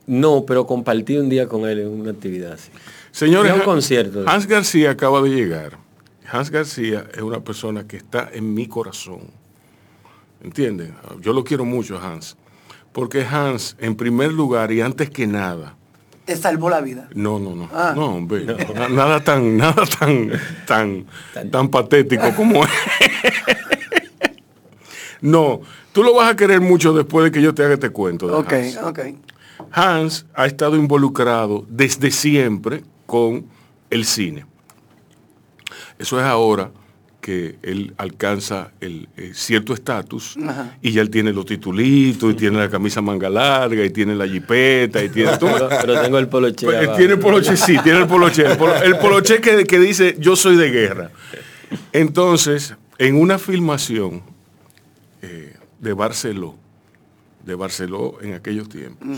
No, 0.07 0.45
pero 0.47 0.67
compartí 0.67 1.17
un 1.17 1.29
día 1.29 1.47
con 1.47 1.69
él 1.69 1.81
en 1.81 1.89
una 1.89 2.11
actividad 2.11 2.53
así. 2.55 2.71
Señores, 3.13 3.53
un 3.53 3.61
Han- 3.61 3.65
concierto. 3.65 4.25
Hans 4.27 4.47
García 4.47 4.91
acaba 4.91 5.21
de 5.23 5.29
llegar. 5.31 5.79
Hans 6.31 6.51
García 6.51 7.07
es 7.15 7.21
una 7.23 7.41
persona 7.41 7.87
que 7.87 7.99
está 7.99 8.29
en 8.33 8.53
mi 8.55 8.67
corazón. 8.67 9.21
¿Entienden? 10.43 10.95
Yo 11.21 11.33
lo 11.33 11.45
quiero 11.45 11.65
mucho 11.65 11.99
a 11.99 12.13
Hans. 12.13 12.37
Porque 12.93 13.25
Hans, 13.25 13.77
en 13.79 13.95
primer 13.95 14.33
lugar 14.33 14.73
y 14.73 14.81
antes 14.81 15.09
que 15.11 15.27
nada, 15.27 15.77
Te 16.35 16.41
salvó 16.41 16.69
la 16.71 16.81
vida. 16.81 17.09
no, 17.15 17.39
no, 17.39 17.55
no, 17.55 17.69
Ah. 17.73 17.93
no, 17.95 18.15
hombre, 18.17 18.45
na- 18.45 18.89
nada 18.89 19.21
tan, 19.23 19.57
nada 19.57 19.85
tan, 19.99 20.31
tan, 20.67 21.07
tan 21.51 21.69
patético 21.69 22.35
como 22.35 22.65
es. 22.65 22.71
No, 25.21 25.61
tú 25.93 26.03
lo 26.03 26.15
vas 26.15 26.33
a 26.33 26.37
querer 26.37 26.61
mucho 26.61 26.93
después 26.93 27.25
de 27.25 27.31
que 27.31 27.41
yo 27.41 27.55
te 27.55 27.63
haga 27.65 27.75
este 27.75 27.91
cuento. 27.91 28.27
de 28.27 28.35
Ok, 28.35 28.53
Hans. 28.53 28.77
ok. 28.79 28.99
Hans 29.71 30.27
ha 30.35 30.47
estado 30.47 30.75
involucrado 30.77 31.65
desde 31.69 32.11
siempre 32.11 32.83
con 33.07 33.47
el 33.91 34.05
cine. 34.05 34.45
Eso 35.99 36.19
es 36.19 36.27
ahora 36.27 36.71
que 37.23 37.55
él 37.63 37.95
alcanza 37.99 38.73
el 38.81 39.09
eh, 39.17 39.31
cierto 39.33 39.73
estatus 39.75 40.37
y 40.83 40.91
ya 40.91 41.01
él 41.03 41.09
tiene 41.09 41.33
los 41.33 41.47
titulitos 41.47 42.33
y 42.33 42.35
tiene 42.35 42.59
la 42.59 42.69
camisa 42.69 43.01
manga 43.01 43.31
larga 43.31 43.85
y 43.85 43.91
tiene 43.91 44.17
la 44.17 44.27
jipeta 44.27 45.03
y 45.05 45.09
tiene 45.09 45.39
todo. 45.39 45.55
Pero, 45.55 45.69
pero 45.83 46.03
tengo 46.03 46.19
el 46.19 46.29
poloche. 46.29 46.67
Pues, 46.67 46.79
abajo. 46.79 46.97
tiene 46.99 47.13
el 47.15 47.21
poloche, 47.21 47.57
sí, 47.57 47.77
tiene 47.85 48.01
el 48.01 48.07
poloche. 48.09 48.43
El, 48.45 48.59
polo- 48.59 48.83
el 48.83 48.99
poloche 48.99 49.41
que, 49.41 49.65
que 49.65 49.79
dice 49.79 50.17
yo 50.19 50.35
soy 50.35 50.57
de 50.57 50.71
guerra. 50.71 51.11
Entonces, 51.93 52.75
en 52.99 53.15
una 53.15 53.39
filmación 53.39 54.23
eh, 55.23 55.55
de 55.81 55.93
Barceló, 55.93 56.57
de 57.47 57.55
Barceló 57.55 58.19
en 58.21 58.35
aquellos 58.35 58.69
tiempos, 58.69 59.09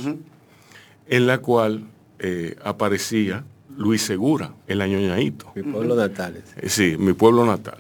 en 1.09 1.27
la 1.27 1.39
cual 1.39 1.85
eh, 2.19 2.57
aparecía 2.63 3.45
Luis 3.77 4.03
Segura, 4.03 4.53
el 4.67 4.81
añoñadito. 4.83 5.51
Mi 5.55 5.63
pueblo 5.63 5.97
natal. 5.97 6.43
Eh, 6.57 6.69
Sí, 6.69 6.97
mi 6.99 7.13
pueblo 7.15 7.45
natal. 7.45 7.79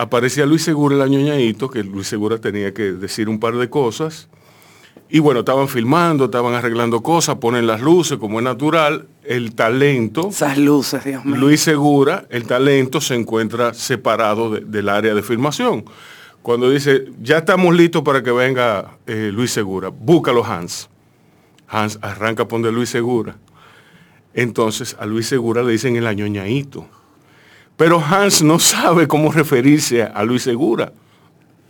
Aparecía 0.00 0.46
Luis 0.46 0.62
Segura, 0.62 0.96
el 0.96 1.02
añoñadito, 1.02 1.68
que 1.68 1.84
Luis 1.84 2.06
Segura 2.08 2.38
tenía 2.38 2.72
que 2.72 2.92
decir 2.92 3.28
un 3.28 3.38
par 3.38 3.56
de 3.56 3.68
cosas. 3.68 4.28
Y 5.10 5.18
bueno, 5.18 5.40
estaban 5.40 5.68
filmando, 5.68 6.24
estaban 6.26 6.54
arreglando 6.54 7.02
cosas, 7.02 7.36
ponen 7.36 7.66
las 7.66 7.82
luces, 7.82 8.16
como 8.16 8.38
es 8.38 8.44
natural. 8.44 9.08
El 9.24 9.54
talento, 9.54 10.28
Esas 10.30 10.56
luces, 10.56 11.04
Dios 11.04 11.22
mío. 11.24 11.36
Luis 11.36 11.60
Segura, 11.60 12.24
el 12.30 12.44
talento 12.44 13.00
se 13.02 13.14
encuentra 13.14 13.74
separado 13.74 14.50
de- 14.52 14.60
del 14.60 14.88
área 14.88 15.14
de 15.14 15.22
filmación. 15.22 15.84
Cuando 16.40 16.70
dice, 16.70 17.04
ya 17.20 17.38
estamos 17.38 17.74
listos 17.76 18.02
para 18.02 18.22
que 18.22 18.30
venga 18.30 18.96
eh, 19.06 19.30
Luis 19.34 19.50
Segura, 19.50 19.88
búscalo 19.90 20.42
Hans. 20.46 20.88
Hans 21.68 21.98
arranca 22.00 22.44
a 22.44 22.48
poner 22.48 22.72
Luis 22.72 22.88
Segura. 22.88 23.36
Entonces 24.32 24.96
a 24.98 25.04
Luis 25.04 25.26
Segura 25.26 25.62
le 25.62 25.72
dicen 25.72 25.96
el 25.96 26.06
añoñadito. 26.06 26.86
Pero 27.80 27.98
Hans 27.98 28.42
no 28.42 28.58
sabe 28.58 29.08
cómo 29.08 29.32
referirse 29.32 30.02
a 30.02 30.22
Luis 30.22 30.42
Segura. 30.42 30.92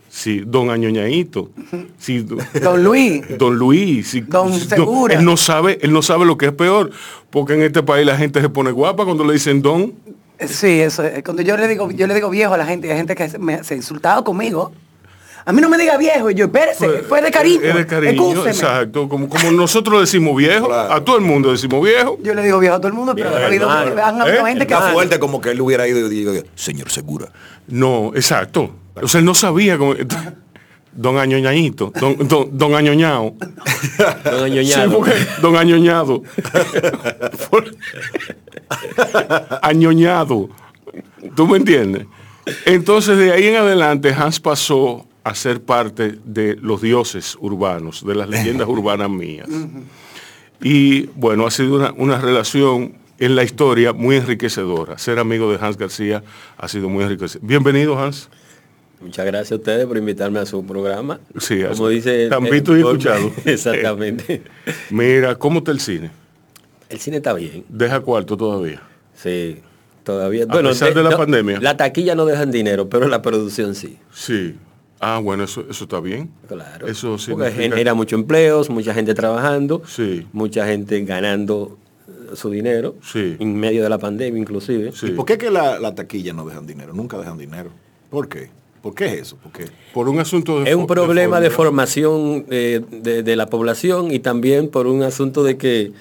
Sí, 0.09 0.43
don 0.45 0.69
añoñadito. 0.69 1.51
Sí, 1.97 2.19
do- 2.19 2.35
Don 2.61 2.83
Luis. 2.83 3.21
Don 3.37 3.55
Luis, 3.57 4.09
sí, 4.09 4.19
Don 4.19 4.51
Segura. 4.59 5.13
él 5.17 5.23
no 5.23 5.37
sabe, 5.37 5.79
él 5.81 5.93
no 5.93 6.01
sabe 6.01 6.25
lo 6.25 6.37
que 6.37 6.47
es 6.47 6.51
peor, 6.51 6.91
porque 7.29 7.53
en 7.53 7.61
este 7.61 7.81
país 7.81 8.05
la 8.05 8.17
gente 8.17 8.41
se 8.41 8.49
pone 8.49 8.71
guapa 8.71 9.05
cuando 9.05 9.23
le 9.23 9.31
dicen 9.31 9.61
don. 9.61 9.93
Sí, 10.45 10.81
eso 10.81 11.01
es. 11.05 11.23
Cuando 11.23 11.43
yo 11.43 11.55
le 11.55 11.65
digo, 11.69 11.89
yo 11.91 12.07
le 12.07 12.13
digo 12.13 12.29
viejo 12.29 12.53
a 12.55 12.57
la 12.57 12.65
gente, 12.65 12.91
hay 12.91 12.97
gente 12.97 13.15
que 13.15 13.37
me, 13.39 13.63
se 13.63 13.73
ha 13.75 13.77
insultado 13.77 14.25
conmigo. 14.25 14.73
A 15.43 15.51
mí 15.53 15.61
no 15.61 15.69
me 15.69 15.77
diga 15.77 15.97
viejo, 15.97 16.29
y 16.29 16.35
yo, 16.35 16.45
espérese, 16.45 16.87
fue 17.03 17.21
de 17.21 17.31
cariño. 17.31 17.61
Es 17.63 17.75
de 17.75 17.87
cariño, 17.87 18.11
excúseme. 18.11 18.49
exacto. 18.51 19.09
Como, 19.09 19.27
como 19.27 19.51
nosotros 19.51 20.01
decimos 20.01 20.35
viejo, 20.37 20.67
Claro. 20.67 20.93
a 20.93 21.03
todo 21.03 21.15
el 21.17 21.23
mundo 21.23 21.51
decimos 21.51 21.83
viejo. 21.83 22.17
Yo 22.21 22.33
le 22.35 22.43
digo 22.43 22.59
viejo 22.59 22.75
a 22.75 22.79
todo 22.79 22.87
el 22.89 22.93
mundo, 22.93 23.13
pero 23.15 23.35
ha 23.35 23.45
habido, 23.47 23.69
han 23.69 24.21
habido 24.21 24.45
¿Eh? 24.45 24.49
gente 24.49 24.67
que... 24.67 24.73
Está 24.73 24.91
fuerte 24.91 25.19
como 25.19 25.41
que 25.41 25.51
él 25.51 25.61
hubiera 25.61 25.87
ido 25.87 25.99
y 26.05 26.09
digo, 26.09 26.33
señor 26.55 26.89
Segura. 26.91 27.27
No, 27.67 28.11
exacto. 28.15 28.71
O 29.01 29.07
sea, 29.07 29.19
él 29.19 29.25
no 29.25 29.33
sabía 29.33 29.77
cómo. 29.77 29.95
Don 30.93 31.17
Añoñadito, 31.17 31.93
don, 31.97 32.27
don, 32.27 32.49
don 32.57 32.75
Añoñao. 32.75 33.33
Don 33.39 34.49
Sí, 34.49 34.59
Añoñado. 34.59 34.97
porque 34.97 35.13
don 35.41 35.55
Añoñado. 35.55 36.21
Añoñado. 39.61 40.49
¿Tú 41.35 41.47
me 41.47 41.57
entiendes? 41.57 42.07
Entonces 42.65 43.17
de 43.17 43.31
ahí 43.31 43.47
en 43.47 43.55
adelante 43.55 44.13
Hans 44.13 44.39
pasó 44.39 45.05
a 45.23 45.35
ser 45.35 45.61
parte 45.61 46.17
de 46.25 46.55
los 46.55 46.81
dioses 46.81 47.37
urbanos, 47.39 48.05
de 48.05 48.15
las 48.15 48.29
leyendas 48.29 48.67
urbanas 48.67 49.09
mías. 49.09 49.47
Y 50.61 51.07
bueno, 51.15 51.45
ha 51.45 51.51
sido 51.51 51.75
una, 51.75 51.93
una 51.97 52.19
relación 52.19 52.95
en 53.19 53.35
la 53.35 53.43
historia 53.43 53.93
muy 53.93 54.15
enriquecedora. 54.15 54.97
Ser 54.97 55.19
amigo 55.19 55.51
de 55.51 55.63
Hans 55.63 55.77
García 55.77 56.23
ha 56.57 56.67
sido 56.67 56.89
muy 56.89 57.03
enriquecedor. 57.03 57.47
Bienvenido 57.47 57.97
Hans. 57.97 58.29
Muchas 58.99 59.25
gracias 59.25 59.51
a 59.51 59.55
ustedes 59.55 59.85
por 59.87 59.97
invitarme 59.97 60.39
a 60.39 60.45
su 60.45 60.63
programa. 60.65 61.19
Sí, 61.39 61.61
Como 61.63 61.89
dice... 61.89 62.29
tan 62.29 62.43
visto 62.43 62.75
y 62.77 62.81
escuchado. 62.81 63.31
Exactamente. 63.45 64.43
Mira, 64.91 65.35
¿cómo 65.35 65.59
está 65.59 65.71
el 65.71 65.79
cine? 65.79 66.11
El 66.89 66.99
cine 66.99 67.17
está 67.17 67.33
bien. 67.33 67.63
Deja 67.69 67.99
cuarto 68.01 68.37
todavía. 68.37 68.81
Sí, 69.15 69.59
todavía. 70.03 70.45
A 70.47 70.61
pesar 70.61 70.93
de 70.93 71.03
la 71.03 71.17
pandemia. 71.17 71.59
La 71.59 71.77
taquilla 71.77 72.13
no 72.13 72.25
dejan 72.25 72.51
dinero, 72.51 72.89
pero 72.89 73.07
la 73.07 73.21
producción 73.21 73.73
sí. 73.73 73.97
Sí. 74.13 74.55
Ah, 75.01 75.19
bueno, 75.19 75.43
eso, 75.43 75.65
eso 75.69 75.85
está 75.85 75.99
bien. 75.99 76.29
Claro. 76.47 76.87
Eso 76.87 77.17
Porque 77.29 77.51
genera 77.51 77.93
muchos 77.95 78.19
empleos, 78.19 78.69
mucha 78.69 78.93
gente 78.93 79.13
trabajando, 79.15 79.81
Sí. 79.87 80.27
mucha 80.31 80.65
gente 80.67 81.03
ganando 81.03 81.77
eh, 82.07 82.35
su 82.35 82.51
dinero, 82.51 82.95
Sí. 83.01 83.35
en 83.39 83.55
medio 83.55 83.81
de 83.83 83.89
la 83.89 83.97
pandemia 83.97 84.39
inclusive. 84.39 84.91
Sí. 84.93 85.07
¿Y 85.07 85.11
por 85.11 85.25
qué 85.25 85.37
que 85.39 85.49
la, 85.49 85.79
la 85.79 85.95
taquilla 85.95 86.33
no 86.33 86.45
dejan 86.45 86.67
dinero? 86.67 86.93
Nunca 86.93 87.17
dejan 87.17 87.37
dinero. 87.37 87.71
¿Por 88.11 88.27
qué? 88.29 88.49
¿Por 88.83 88.93
qué 88.95 89.05
es 89.05 89.13
eso? 89.21 89.37
¿Por 89.37 89.51
qué? 89.51 89.65
Por 89.93 90.07
un 90.09 90.19
asunto 90.19 90.59
de 90.59 90.69
Es 90.69 90.75
un 90.75 90.85
problema 90.87 91.39
de, 91.39 91.49
formación 91.49 92.45
eh, 92.49 92.81
de, 92.91 93.23
de 93.23 93.35
la 93.35 93.47
población 93.47 94.11
y 94.11 94.19
también 94.19 94.69
por 94.69 94.85
un 94.87 95.01
asunto 95.03 95.43
de 95.43 95.57
que 95.57 95.91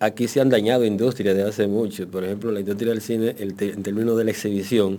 aquí 0.00 0.26
se 0.28 0.40
han 0.40 0.48
dañado 0.48 0.84
industrias 0.84 1.36
de 1.36 1.42
hace 1.44 1.66
mucho. 1.68 2.08
Por 2.08 2.24
ejemplo, 2.24 2.50
la 2.52 2.60
industria 2.60 2.90
del 2.90 3.00
cine, 3.02 3.36
el 3.38 3.54
te- 3.54 3.70
en 3.72 3.82
términos 3.82 4.16
de 4.16 4.24
la 4.24 4.30
exhibición, 4.32 4.98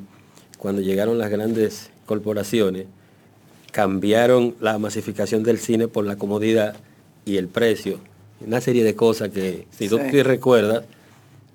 cuando 0.57 0.81
llegaron 0.81 1.17
las 1.17 1.29
grandes 1.31 1.89
corporaciones, 2.05 2.85
cambiaron 3.71 4.55
la 4.59 4.77
masificación 4.77 5.43
del 5.43 5.57
cine 5.57 5.87
por 5.87 6.05
la 6.05 6.15
comodidad 6.17 6.75
y 7.25 7.37
el 7.37 7.47
precio. 7.47 7.99
Una 8.45 8.59
serie 8.61 8.83
de 8.83 8.95
cosas 8.95 9.29
que, 9.29 9.67
si 9.71 9.87
tú 9.87 9.97
te 9.97 10.23
recuerdas, 10.23 10.83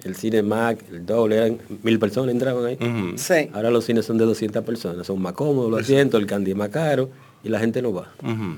el 0.04 0.14
cine 0.14 0.42
Mac, 0.42 0.78
el 0.90 1.04
doble, 1.04 1.36
eran 1.36 1.58
mil 1.82 1.98
personas 1.98 2.30
entraban 2.32 2.64
ahí. 2.64 2.78
Sí. 3.16 3.50
Ahora 3.52 3.70
los 3.70 3.84
cines 3.84 4.04
son 4.06 4.18
de 4.18 4.24
200 4.24 4.64
personas, 4.64 5.06
son 5.06 5.20
más 5.20 5.32
cómodos 5.32 5.70
los 5.70 5.80
asientos, 5.80 6.20
el 6.20 6.26
candy 6.26 6.52
es 6.52 6.56
más 6.56 6.68
caro 6.68 7.10
y 7.42 7.48
la 7.48 7.58
gente 7.58 7.82
no 7.82 7.92
va. 7.92 8.08
Ujú. 8.22 8.54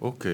Ok. 0.00 0.26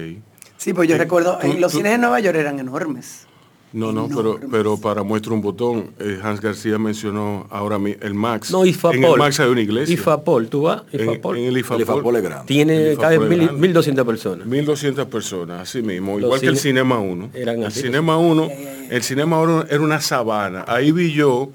Sí, 0.57 0.73
pues 0.73 0.89
yo 0.89 0.97
recuerdo, 0.97 1.37
tú- 1.39 1.47
eh, 1.47 1.59
los 1.59 1.71
tú- 1.71 1.77
cines 1.79 1.91
de 1.93 1.97
Nueva 1.99 2.19
York 2.19 2.37
eran 2.37 2.59
enormes. 2.59 3.26
No, 3.73 3.91
no, 3.91 4.07
pero, 4.07 4.39
pero 4.49 4.77
para 4.77 5.03
muestra 5.03 5.33
un 5.33 5.41
botón, 5.41 5.91
eh, 5.99 6.19
Hans 6.23 6.39
García 6.39 6.79
mencionó 6.79 7.45
ahora 7.49 7.77
mi- 7.77 7.97
el 8.01 8.13
Max. 8.13 8.49
No, 8.49 8.65
Ifapol. 8.65 8.95
En 8.97 9.03
el 9.03 9.17
Max 9.17 9.39
hay 9.41 9.49
una 9.49 9.59
iglesia. 9.61 9.93
Ifapol, 9.93 10.47
tú 10.47 10.61
vas, 10.63 10.83
En- 10.93 11.01
Ifapol. 11.01 11.37
En, 11.37 11.43
el 11.45 11.57
Ifapol. 11.57 11.75
El 11.75 11.81
Ifapol 11.83 12.15
es 12.15 12.23
grande. 12.23 12.45
Tiene 12.47 12.91
El 12.91 12.97
mil- 13.19 13.37
grande. 13.39 13.51
1200 13.59 14.05
personas. 14.05 14.47
1200 14.47 15.05
personas, 15.07 15.61
así 15.61 15.81
mismo, 15.81 16.13
Los 16.13 16.21
igual 16.23 16.39
que 16.39 16.47
el 16.47 16.57
Cinema 16.57 16.97
1. 16.99 17.29
eran 17.33 17.59
el 17.59 17.65
así. 17.65 17.81
Cinema 17.81 18.17
1, 18.17 18.49
el 18.89 19.03
Cinema 19.03 19.41
1 19.41 19.65
era 19.69 19.81
una 19.81 19.99
sabana. 19.99 20.63
Ahí 20.67 20.91
vi 20.93 21.11
yo 21.11 21.49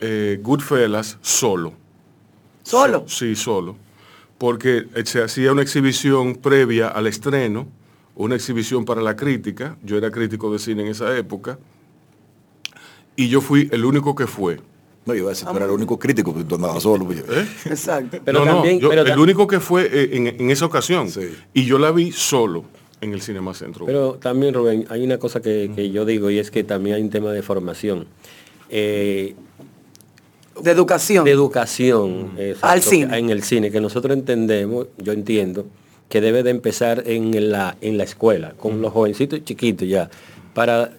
eh, 0.00 0.38
Goodfellas 0.42 1.16
solo. 1.22 1.72
¿Solo? 2.62 3.04
So- 3.06 3.18
sí, 3.18 3.34
solo. 3.34 3.76
Porque 4.36 4.84
se 5.04 5.22
hacía 5.22 5.50
una 5.52 5.62
exhibición 5.62 6.36
previa 6.36 6.88
al 6.88 7.06
estreno, 7.08 7.66
una 8.18 8.34
exhibición 8.34 8.84
para 8.84 9.00
la 9.00 9.16
crítica. 9.16 9.76
Yo 9.82 9.96
era 9.96 10.10
crítico 10.10 10.52
de 10.52 10.58
cine 10.58 10.82
en 10.82 10.88
esa 10.88 11.16
época. 11.16 11.58
Y 13.16 13.28
yo 13.28 13.40
fui 13.40 13.68
el 13.72 13.84
único 13.84 14.14
que 14.14 14.26
fue. 14.26 14.56
No, 15.06 15.14
yo 15.14 15.20
iba 15.20 15.28
a 15.28 15.30
decir, 15.30 15.48
tú 15.48 15.56
eras 15.56 15.68
el 15.68 15.74
único 15.74 15.98
crítico, 15.98 16.32
porque 16.32 16.46
tú 16.48 16.56
andabas 16.56 16.82
solo. 16.82 17.06
pues. 17.06 17.24
Exacto. 17.66 18.18
Pero 18.24 18.40
No, 18.40 18.44
no, 18.44 18.52
también, 18.56 18.78
yo- 18.80 18.90
pero 18.90 19.02
el 19.02 19.18
único 19.18 19.46
que 19.46 19.58
fue 19.60 19.88
eh, 19.90 20.10
en, 20.16 20.26
en 20.26 20.50
esa 20.50 20.66
ocasión. 20.66 21.08
Sí. 21.10 21.30
Y 21.54 21.64
yo 21.64 21.78
la 21.78 21.90
vi 21.92 22.12
solo 22.12 22.64
en 23.00 23.12
el 23.14 23.22
Cinema 23.22 23.54
Centro. 23.54 23.86
Pero 23.86 24.14
también, 24.14 24.52
Rubén, 24.54 24.84
hay 24.90 25.02
una 25.04 25.18
cosa 25.18 25.40
que, 25.40 25.70
que 25.74 25.90
yo 25.90 26.04
digo 26.04 26.30
y 26.30 26.38
es 26.38 26.50
que 26.50 26.62
también 26.64 26.96
hay 26.96 27.02
un 27.02 27.10
tema 27.10 27.32
de 27.32 27.42
formación. 27.42 28.06
Eh, 28.68 29.34
De 30.60 30.70
educación. 30.72 31.24
de 31.24 31.30
educación 31.30 32.32
exacto, 32.36 32.66
Al 32.66 32.82
cine. 32.82 33.18
en 33.18 33.30
el 33.30 33.42
cine, 33.44 33.70
que 33.70 33.80
nosotros 33.80 34.14
entendemos, 34.16 34.88
yo 34.98 35.12
entiendo, 35.12 35.66
que 36.08 36.20
debe 36.20 36.42
de 36.42 36.50
empezar 36.50 37.02
en 37.06 37.50
la, 37.50 37.76
en 37.80 37.98
la 37.98 38.04
escuela, 38.04 38.54
con 38.56 38.80
los 38.80 38.92
jovencitos 38.92 39.44
chiquitos 39.44 39.86
ya, 39.88 40.08
para, 40.54 40.92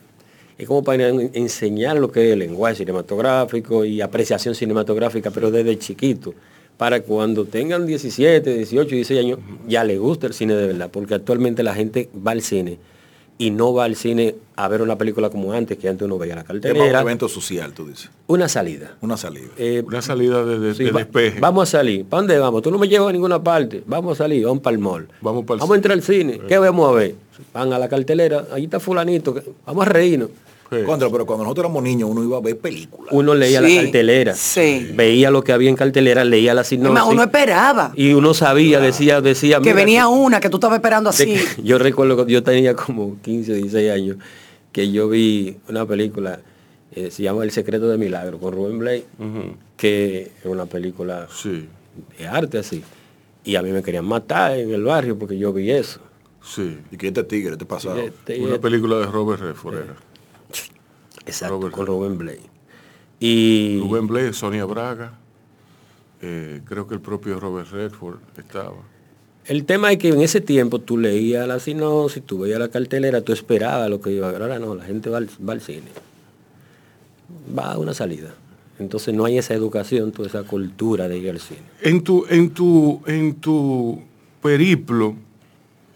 es 0.58 0.67
como 0.67 0.84
para 0.84 1.08
en- 1.10 1.32
enseñar 1.34 1.98
lo 1.98 2.12
que 2.12 2.28
es 2.28 2.34
el 2.34 2.39
lenguaje 2.39 2.76
cinematográfico 2.76 3.86
y 3.86 4.02
apreciación 4.02 4.54
cinematográfica, 4.56 5.32
pero 5.32 5.50
desde 5.52 5.78
chiquito, 5.80 6.34
para 6.78 7.02
cuando 7.02 7.45
tengan 7.45 7.86
17, 7.86 8.54
18, 8.56 8.89
16 8.95 9.19
años, 9.19 9.39
ya 9.67 9.84
les 9.84 10.00
gusta 10.00 10.28
el 10.28 10.34
cine 10.34 10.56
de 10.56 10.67
verdad, 10.67 10.89
porque 10.91 11.15
actualmente 11.15 11.63
la 11.63 11.74
gente 11.74 12.10
va 12.26 12.32
al 12.32 12.41
cine 12.41 12.78
y 13.39 13.49
no 13.52 13.73
va 13.73 13.86
al 13.86 13.95
cine 13.95 14.36
a 14.58 14.67
ver 14.67 14.82
una 14.84 14.97
película 14.97 15.30
como 15.32 15.54
antes, 15.54 15.78
que 15.78 15.88
antes 15.89 16.06
uno 16.06 16.17
veía 16.19 16.36
la 16.36 16.41
Es 16.41 16.47
más 16.49 16.56
un 16.58 16.62
cartelera, 16.62 17.02
evento 17.02 17.28
social, 17.30 17.71
tú 17.73 17.88
dices. 17.88 18.10
una 18.28 18.47
salida. 18.49 18.95
Una 19.02 19.15
salida. 19.17 19.47
Eh, 19.58 19.82
una 19.88 20.02
salida 20.02 20.43
de, 20.45 20.60
de- 20.60 20.75
Sí, 20.75 20.84
de 20.84 20.91
va- 20.91 20.99
despeje. 20.99 21.39
Vamos 21.39 21.67
a 21.69 21.78
salir. 21.80 22.06
¿Para 22.06 22.21
dónde 22.21 22.38
vamos? 22.38 22.62
Tú 22.62 22.69
no 22.69 22.78
me 22.78 22.88
llevas 22.88 23.10
a 23.10 23.13
ninguna 23.13 23.41
parte. 23.41 23.82
Vamos 23.88 24.19
a 24.19 24.23
salir, 24.23 24.45
vamos 24.45 24.62
para 24.62 24.73
el 24.75 24.80
mall. 24.80 25.08
Vamos 25.21 25.45
pa'l 25.45 25.58
Vamos 25.60 25.73
a 25.73 25.78
entrar 25.78 25.93
al 25.93 26.04
cine. 26.04 26.39
¿Qué 26.47 26.58
vamos 26.58 26.88
a 26.89 26.91
ver? 26.93 27.15
Van 27.54 27.71
a 27.71 27.80
la 27.80 27.88
cartelera, 27.88 28.45
ahí 28.52 28.65
está 28.65 28.80
fulanito, 28.82 29.34
vamos 29.65 29.88
a 29.88 29.89
reírnos. 29.89 30.30
Sí. 30.71 30.84
Contra, 30.86 31.10
pero 31.10 31.25
cuando 31.25 31.43
nosotros 31.45 31.65
éramos 31.65 31.82
niños, 31.82 32.10
uno 32.12 32.23
iba 32.23 32.38
a 32.38 32.41
ver 32.41 32.58
películas. 32.60 33.12
Uno 33.12 33.34
leía 33.34 33.60
Sí, 33.65 33.75
la 33.75 33.82
cartelera, 33.84 34.34
sí. 34.36 34.91
veía 34.93 35.32
lo 35.32 35.43
que 35.43 35.51
había 35.51 35.69
en 35.69 35.75
cartelera, 35.75 36.23
leía 36.23 36.53
la 36.53 36.63
sinopsis. 36.63 36.93
más, 36.93 37.05
uno 37.08 37.23
esperaba 37.23 37.91
y 37.95 38.13
uno 38.13 38.34
sabía, 38.36 38.79
decía, 38.79 39.19
decía. 39.21 39.60
que 39.62 39.73
venía 39.73 40.08
una 40.08 40.39
que 40.39 40.49
tú 40.49 40.58
estabas 40.58 40.77
esperando 40.77 41.10
así. 41.10 41.25
que- 41.25 41.43
yo 41.63 41.79
recuerdo 41.79 42.23
que 42.25 42.32
yo 42.32 42.43
tenía 42.43 42.75
como 42.75 43.17
15 43.21 43.51
o 43.51 43.55
16 43.55 43.91
años 43.91 44.17
que 44.71 44.91
yo 44.91 45.10
vi 45.10 45.58
una 45.67 45.88
película, 45.88 46.39
eh, 46.93 47.10
se 47.10 47.23
llama 47.23 47.43
El 47.43 47.49
secreto 47.51 47.89
de 47.89 47.97
milagro, 47.97 48.38
con 48.38 48.53
Rubén 48.53 48.77
Blake, 48.77 49.05
que 49.77 50.32
es 50.39 50.45
una 50.45 50.65
película 50.67 51.27
Sí, 51.34 51.67
de 52.17 52.27
arte 52.27 52.60
así. 52.60 52.84
Y 53.43 53.55
a 53.55 53.62
mí 53.63 53.71
me 53.71 53.82
querían 53.82 54.05
matar 54.05 54.58
en 54.58 54.71
el 54.71 54.84
barrio 54.84 55.17
porque 55.17 55.38
yo 55.38 55.51
vi 55.53 55.71
eso. 55.71 55.99
sí. 56.43 56.77
¿Y 56.91 56.97
que 56.97 57.08
este 57.08 57.23
tigre, 57.23 57.53
este 57.53 57.65
pasado? 57.65 57.97
Este- 57.99 58.39
Una 58.39 58.60
película 58.60 58.97
de 58.97 59.05
Robert 59.08 59.41
Redford 59.41 59.75
era. 59.75 59.95
Exacto, 61.30 61.56
Robert. 61.56 61.76
con 61.76 61.86
Rubén 61.88 62.18
Blake. 62.18 62.50
Y 63.20 63.80
Rubén 63.82 64.34
Sonia 64.34 64.65
Braga, 64.65 65.13
eh, 66.22 66.62
creo 66.65 66.88
que 66.88 66.96
el 66.96 67.02
propio 67.02 67.39
Robert 67.39 67.70
Redford 67.72 68.20
estaba. 68.38 68.76
el 69.46 69.65
tema 69.65 69.92
es 69.92 69.98
que 69.98 70.10
en 70.10 70.22
ese 70.22 70.42
tiempo 70.42 70.80
tú 70.80 70.98
leías 70.98 71.48
la 71.48 71.60
sinopsis, 71.60 72.24
tú 72.24 72.39
veías 72.39 72.60
la 72.60 72.70
cartelera, 72.70 73.22
tú 73.22 73.34
esperabas 73.34 73.89
lo 73.89 74.00
que 74.00 74.12
iba 74.12 74.30
a 74.30 74.32
ver. 74.32 74.42
Ahora 74.44 74.60
no, 74.60 74.76
la 74.76 74.84
gente 74.84 75.10
va 75.10 75.18
al, 75.18 75.30
va 75.48 75.54
al 75.54 75.62
cine. 75.62 75.88
Va 77.58 77.74
a 77.74 77.78
una 77.78 77.94
salida. 77.94 78.34
Entonces 78.80 79.13
no 79.13 79.26
hay 79.26 79.38
esa 79.38 79.54
educación, 79.54 80.12
toda 80.12 80.30
esa 80.30 80.44
cultura 80.44 81.08
de 81.08 81.18
ir 81.18 81.30
al 81.30 81.39
cine. 81.39 81.62
En 81.82 82.02
tu, 82.02 82.26
en 82.30 82.52
tu, 82.52 83.02
en 83.06 83.36
tu 83.36 84.02
periplo, 84.42 85.15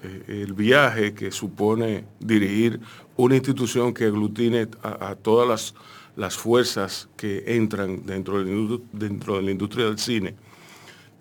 eh, 0.03 0.41
el 0.43 0.53
viaje 0.53 1.13
que 1.13 1.31
supone 1.31 2.03
dirigir 2.19 2.81
una 3.17 3.35
institución 3.35 3.93
que 3.93 4.05
aglutine 4.05 4.67
a, 4.81 5.15
todas 5.15 5.47
las, 5.47 5.73
las 6.15 6.35
fuerzas 6.35 7.07
que 7.15 7.43
entran 7.47 8.05
dentro 8.05 8.43
de, 8.43 8.51
la 8.51 8.79
dentro 8.91 9.35
de 9.37 9.43
la 9.43 9.51
industria 9.51 9.85
del 9.85 9.99
cine, 9.99 10.35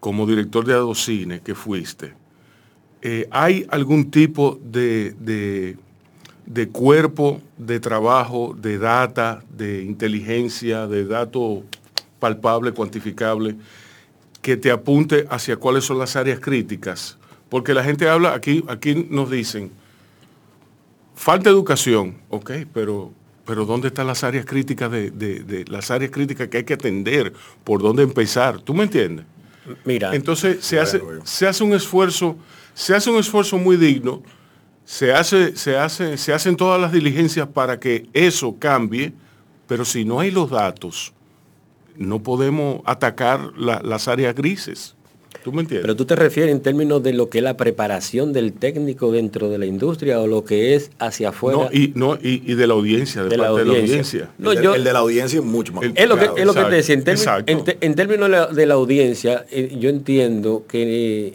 como 0.01 0.27
director 0.27 0.65
de 0.65 0.73
Adocine 0.75 1.41
que 1.41 1.55
fuiste, 1.55 2.15
eh, 3.03 3.29
¿hay 3.31 3.67
algún 3.71 4.11
tipo 4.11 4.59
de, 4.65 5.15
de- 5.21 5.77
de 6.47 6.69
cuerpo 6.69 7.41
de 7.57 7.79
trabajo, 7.79 8.55
de 8.61 8.77
data, 8.79 9.45
de 9.57 9.85
inteligencia, 9.85 10.89
de 10.89 11.05
dato 11.05 11.63
palpable, 12.19 12.73
cuantificable, 12.73 13.55
que 14.43 14.57
te 14.57 14.73
apunte 14.73 15.25
hacia 15.31 15.57
cuáles 15.57 15.85
son 15.85 15.99
las 15.99 16.17
áreas 16.17 16.41
críticas? 16.41 17.17
Porque 17.49 17.75
la 17.75 17.85
gente 17.85 18.09
habla, 18.09 18.35
aquí, 18.35 18.65
aquí 18.67 19.07
nos 19.09 19.31
dicen, 19.31 19.71
falta 21.15 21.51
educación, 21.51 22.17
ok, 22.31 22.51
pero, 22.73 23.13
pero 23.47 23.65
¿dónde 23.65 23.89
están 23.89 24.07
las 24.07 24.25
áreas 24.25 24.45
críticas 24.47 24.91
de, 24.91 25.11
de- 25.11 25.41
de- 25.41 25.65
las 25.67 25.91
áreas 25.91 26.11
críticas 26.11 26.49
que 26.49 26.59
hay 26.59 26.65
que 26.65 26.75
atender? 26.75 27.33
¿Por 27.65 27.83
dónde 27.83 28.03
empezar? 28.03 28.61
¿Tú 28.61 28.75
me 28.75 28.85
entiendes? 28.85 29.27
Mira, 29.85 30.15
Entonces 30.15 30.65
se 30.65 30.81
hace, 30.81 30.99
bueno. 30.99 31.21
se 31.25 31.47
hace 31.47 31.63
un 31.63 31.73
esfuerzo, 31.73 32.37
se 32.75 32.95
hace 32.95 33.11
un 33.11 33.19
esfuerzo 33.19 33.59
muy 33.59 33.77
digno, 33.77 34.23
se 34.85 35.13
hace, 35.13 35.57
se 35.57 35.77
hace, 35.77 36.17
se 36.19 36.33
hacen 36.33 36.57
todas 36.57 36.81
las 36.81 36.91
diligencias 36.93 37.47
para 37.49 37.79
que 37.79 38.09
eso 38.13 38.57
cambie, 38.59 39.13
pero 39.69 39.85
si 39.85 40.05
no 40.05 40.19
hay 40.19 40.31
los 40.33 40.51
datos, 40.51 41.13
no 41.97 42.23
podemos 42.23 42.81
atacar 42.85 43.53
la- 43.57 43.81
las 43.85 44.09
áreas 44.09 44.35
grises. 44.35 44.97
¿Tú 45.43 45.53
me 45.53 45.63
entiendes? 45.63 45.83
pero 45.83 45.97
tú 45.97 46.05
te 46.05 46.15
refieres 46.15 46.53
en 46.55 46.61
términos 46.61 47.03
de 47.03 47.13
lo 47.13 47.29
que 47.29 47.39
es 47.39 47.45
la 47.45 47.57
preparación 47.57 48.33
del 48.33 48.53
técnico 48.53 49.11
dentro 49.11 49.49
de 49.51 49.59
la 49.59 49.67
industria 49.67 50.21
o 50.21 50.27
lo 50.27 50.45
que 50.45 50.75
es 50.75 50.91
hacia 50.99 51.31
afuera. 51.31 51.59
no, 51.59 51.69
y, 51.73 51.93
no, 51.97 52.15
y, 52.15 52.43
y 52.51 52.55
de 52.55 52.67
la 52.67 52.75
audiencia, 52.75 53.23
de, 53.25 53.31
De 53.31 53.37
la 53.39 53.45
parte 53.49 53.61
de 53.61 53.65
la 53.67 53.73
audiencia. 53.73 53.95
audiencia. 53.95 54.31
No, 54.39 54.53
el, 54.53 54.59
de, 54.59 54.65
yo- 54.65 54.75
el 54.75 54.85
de 54.85 54.93
la 54.93 54.99
audiencia 55.01 55.39
es 55.41 55.45
mucho 55.45 55.73
más 55.73 55.85
El- 55.85 55.93
Es 55.97 56.09
lo 56.09 56.17
que, 56.17 56.27
complicado. 56.27 56.39
es 56.39 56.47
lo 56.47 56.55
que 56.55 56.71
te 56.71 56.77
decía, 56.77 56.95
en, 56.95 57.05
térmi- 57.05 57.11
exacto. 57.13 57.53
en 57.53 57.65
te- 57.65 57.79
en 57.81 57.95
términos 57.95 58.29
de 58.29 58.37
la, 58.37 58.47
de 58.47 58.67
la 58.67 58.75
audiencia, 58.75 59.45
eh, 59.51 59.75
yo 59.81 59.89
entiendo 59.89 60.65
que, 60.69 61.35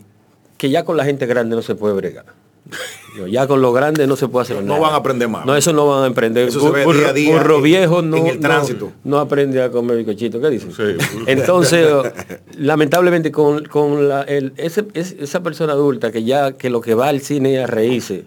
que 0.57 0.69
ya 0.69 0.85
con 0.85 0.95
la 0.97 1.03
gente 1.03 1.25
grande 1.25 1.55
no 1.55 1.61
se 1.61 1.75
puede 1.75 1.93
bregar. 1.95 2.25
No, 3.15 3.25
ya 3.27 3.47
con 3.47 3.61
los 3.61 3.73
grandes 3.73 4.07
no 4.07 4.15
se 4.15 4.27
puede 4.27 4.43
hacer 4.43 4.57
No 4.57 4.63
nada. 4.63 4.79
van 4.79 4.93
a 4.93 4.95
aprender 4.97 5.27
más. 5.27 5.45
No, 5.45 5.55
eso 5.55 5.73
no 5.73 5.87
van 5.87 6.03
a 6.03 6.07
aprender. 6.07 6.47
Eso 6.49 6.59
se 6.59 6.69
ve 6.71 6.85
Burro- 6.85 6.97
día 6.99 7.09
a 7.09 7.13
día 7.13 7.31
burro 7.37 7.57
en- 7.57 7.63
viejo 7.63 8.01
no, 8.01 8.17
en 8.17 8.27
el 8.27 8.35
no- 8.35 8.41
tránsito. 8.41 8.91
no 9.03 9.17
aprende 9.19 9.61
a 9.63 9.71
comer 9.71 9.97
bizcochito. 9.97 10.39
¿Qué 10.41 10.49
dicen? 10.49 10.71
Sí. 10.71 10.83
Entonces, 11.25 11.87
lamentablemente 12.57 13.31
con, 13.31 13.65
con 13.65 14.07
la- 14.09 14.21
el- 14.23 14.53
ese- 14.57 14.85
es- 14.93 15.15
esa 15.19 15.41
persona 15.43 15.73
adulta 15.73 16.11
que 16.11 16.23
ya 16.23 16.53
que 16.53 16.69
lo 16.69 16.81
que 16.81 16.93
va 16.93 17.07
al 17.07 17.21
cine 17.21 17.55
es 17.57 17.63
a 17.63 17.67
reírse, 17.67 18.25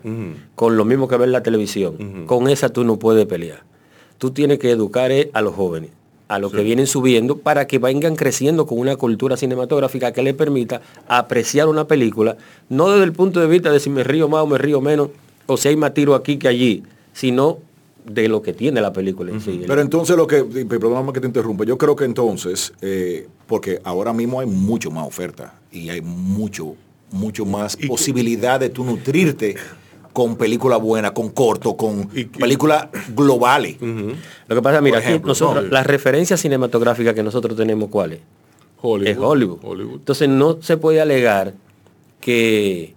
con 0.54 0.76
lo 0.76 0.84
mismo 0.84 1.08
que 1.08 1.16
ve 1.16 1.24
en 1.24 1.32
la 1.32 1.42
televisión, 1.42 2.24
con 2.26 2.48
esa 2.48 2.68
tú 2.70 2.84
no 2.84 2.98
puedes 2.98 3.26
pelear. 3.26 3.62
Tú 4.18 4.30
tienes 4.32 4.58
que 4.58 4.70
educar 4.70 5.10
es 5.12 5.28
a 5.32 5.40
los 5.40 5.54
jóvenes, 5.54 5.90
a 6.30 6.38
los 6.38 6.52
que 6.52 6.62
vienen 6.62 6.86
subiendo, 6.86 7.38
para 7.38 7.66
que 7.66 7.80
vengan 7.80 8.14
creciendo 8.14 8.64
con 8.64 8.78
una 8.78 8.94
cultura 8.94 9.36
cinematográfica 9.36 10.12
que 10.12 10.22
les 10.22 10.32
permita 10.34 10.80
apreciar 11.08 11.66
una 11.66 11.88
película, 11.88 12.36
no 12.68 12.88
desde 12.88 13.02
el 13.02 13.12
punto 13.12 13.40
de 13.40 13.48
vista 13.48 13.72
de 13.72 13.80
si 13.80 13.90
me 13.90 14.04
río 14.04 14.28
más 14.28 14.44
o 14.44 14.46
me 14.46 14.56
río 14.56 14.80
menos, 14.80 15.08
o 15.46 15.56
si 15.56 15.66
hay 15.66 15.76
más 15.76 15.92
tiro 15.92 16.14
aquí 16.14 16.36
que 16.36 16.46
allí, 16.46 16.84
sino 17.12 17.58
de 18.06 18.28
lo 18.28 18.42
que 18.42 18.52
tiene 18.52 18.80
la 18.80 18.92
película 18.92 19.32
en 19.32 19.40
sí. 19.40 19.64
Pero 19.66 19.80
entonces 19.80 20.16
lo 20.16 20.28
que, 20.28 20.44
perdóname 20.44 21.12
que 21.12 21.18
te 21.18 21.26
interrumpa, 21.26 21.64
yo 21.64 21.76
creo 21.76 21.96
que 21.96 22.04
entonces, 22.04 22.74
eh, 22.80 23.26
porque 23.48 23.80
ahora 23.82 24.12
mismo 24.12 24.38
hay 24.38 24.46
mucho 24.46 24.92
más 24.92 25.08
oferta 25.08 25.58
y 25.72 25.90
hay 25.90 26.00
mucho, 26.00 26.76
mucho 27.10 27.44
más 27.44 27.76
posibilidad 27.76 28.60
de 28.60 28.68
tú 28.68 28.84
nutrirte 28.84 29.56
con 30.12 30.36
películas 30.36 30.80
buenas, 30.80 31.12
con 31.12 31.30
corto, 31.30 31.76
con 31.76 32.08
películas 32.08 32.88
globales. 33.14 33.76
Lo 33.80 34.56
que 34.56 34.62
pasa, 34.62 34.80
mira, 34.80 34.98
aquí 34.98 35.08
ejemplo, 35.08 35.28
nosotros, 35.28 35.64
¿no? 35.64 35.70
las 35.70 35.86
referencias 35.86 36.40
cinematográficas 36.40 37.14
que 37.14 37.22
nosotros 37.22 37.56
tenemos, 37.56 37.88
¿cuáles? 37.88 38.20
Hollywood. 38.82 39.08
es 39.08 39.18
Hollywood. 39.18 39.58
Hollywood. 39.62 39.94
Entonces 39.96 40.28
no 40.28 40.60
se 40.62 40.76
puede 40.76 41.00
alegar 41.00 41.54
que, 42.20 42.94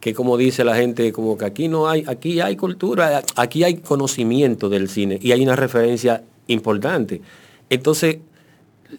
que 0.00 0.14
como 0.14 0.36
dice 0.36 0.64
la 0.64 0.76
gente, 0.76 1.12
como 1.12 1.38
que 1.38 1.46
aquí 1.46 1.68
no 1.68 1.88
hay, 1.88 2.04
aquí 2.06 2.40
hay 2.40 2.56
cultura, 2.56 3.22
aquí 3.34 3.64
hay 3.64 3.76
conocimiento 3.76 4.68
del 4.68 4.88
cine 4.88 5.18
y 5.20 5.32
hay 5.32 5.42
una 5.42 5.56
referencia 5.56 6.22
importante. 6.46 7.22
Entonces, 7.70 8.18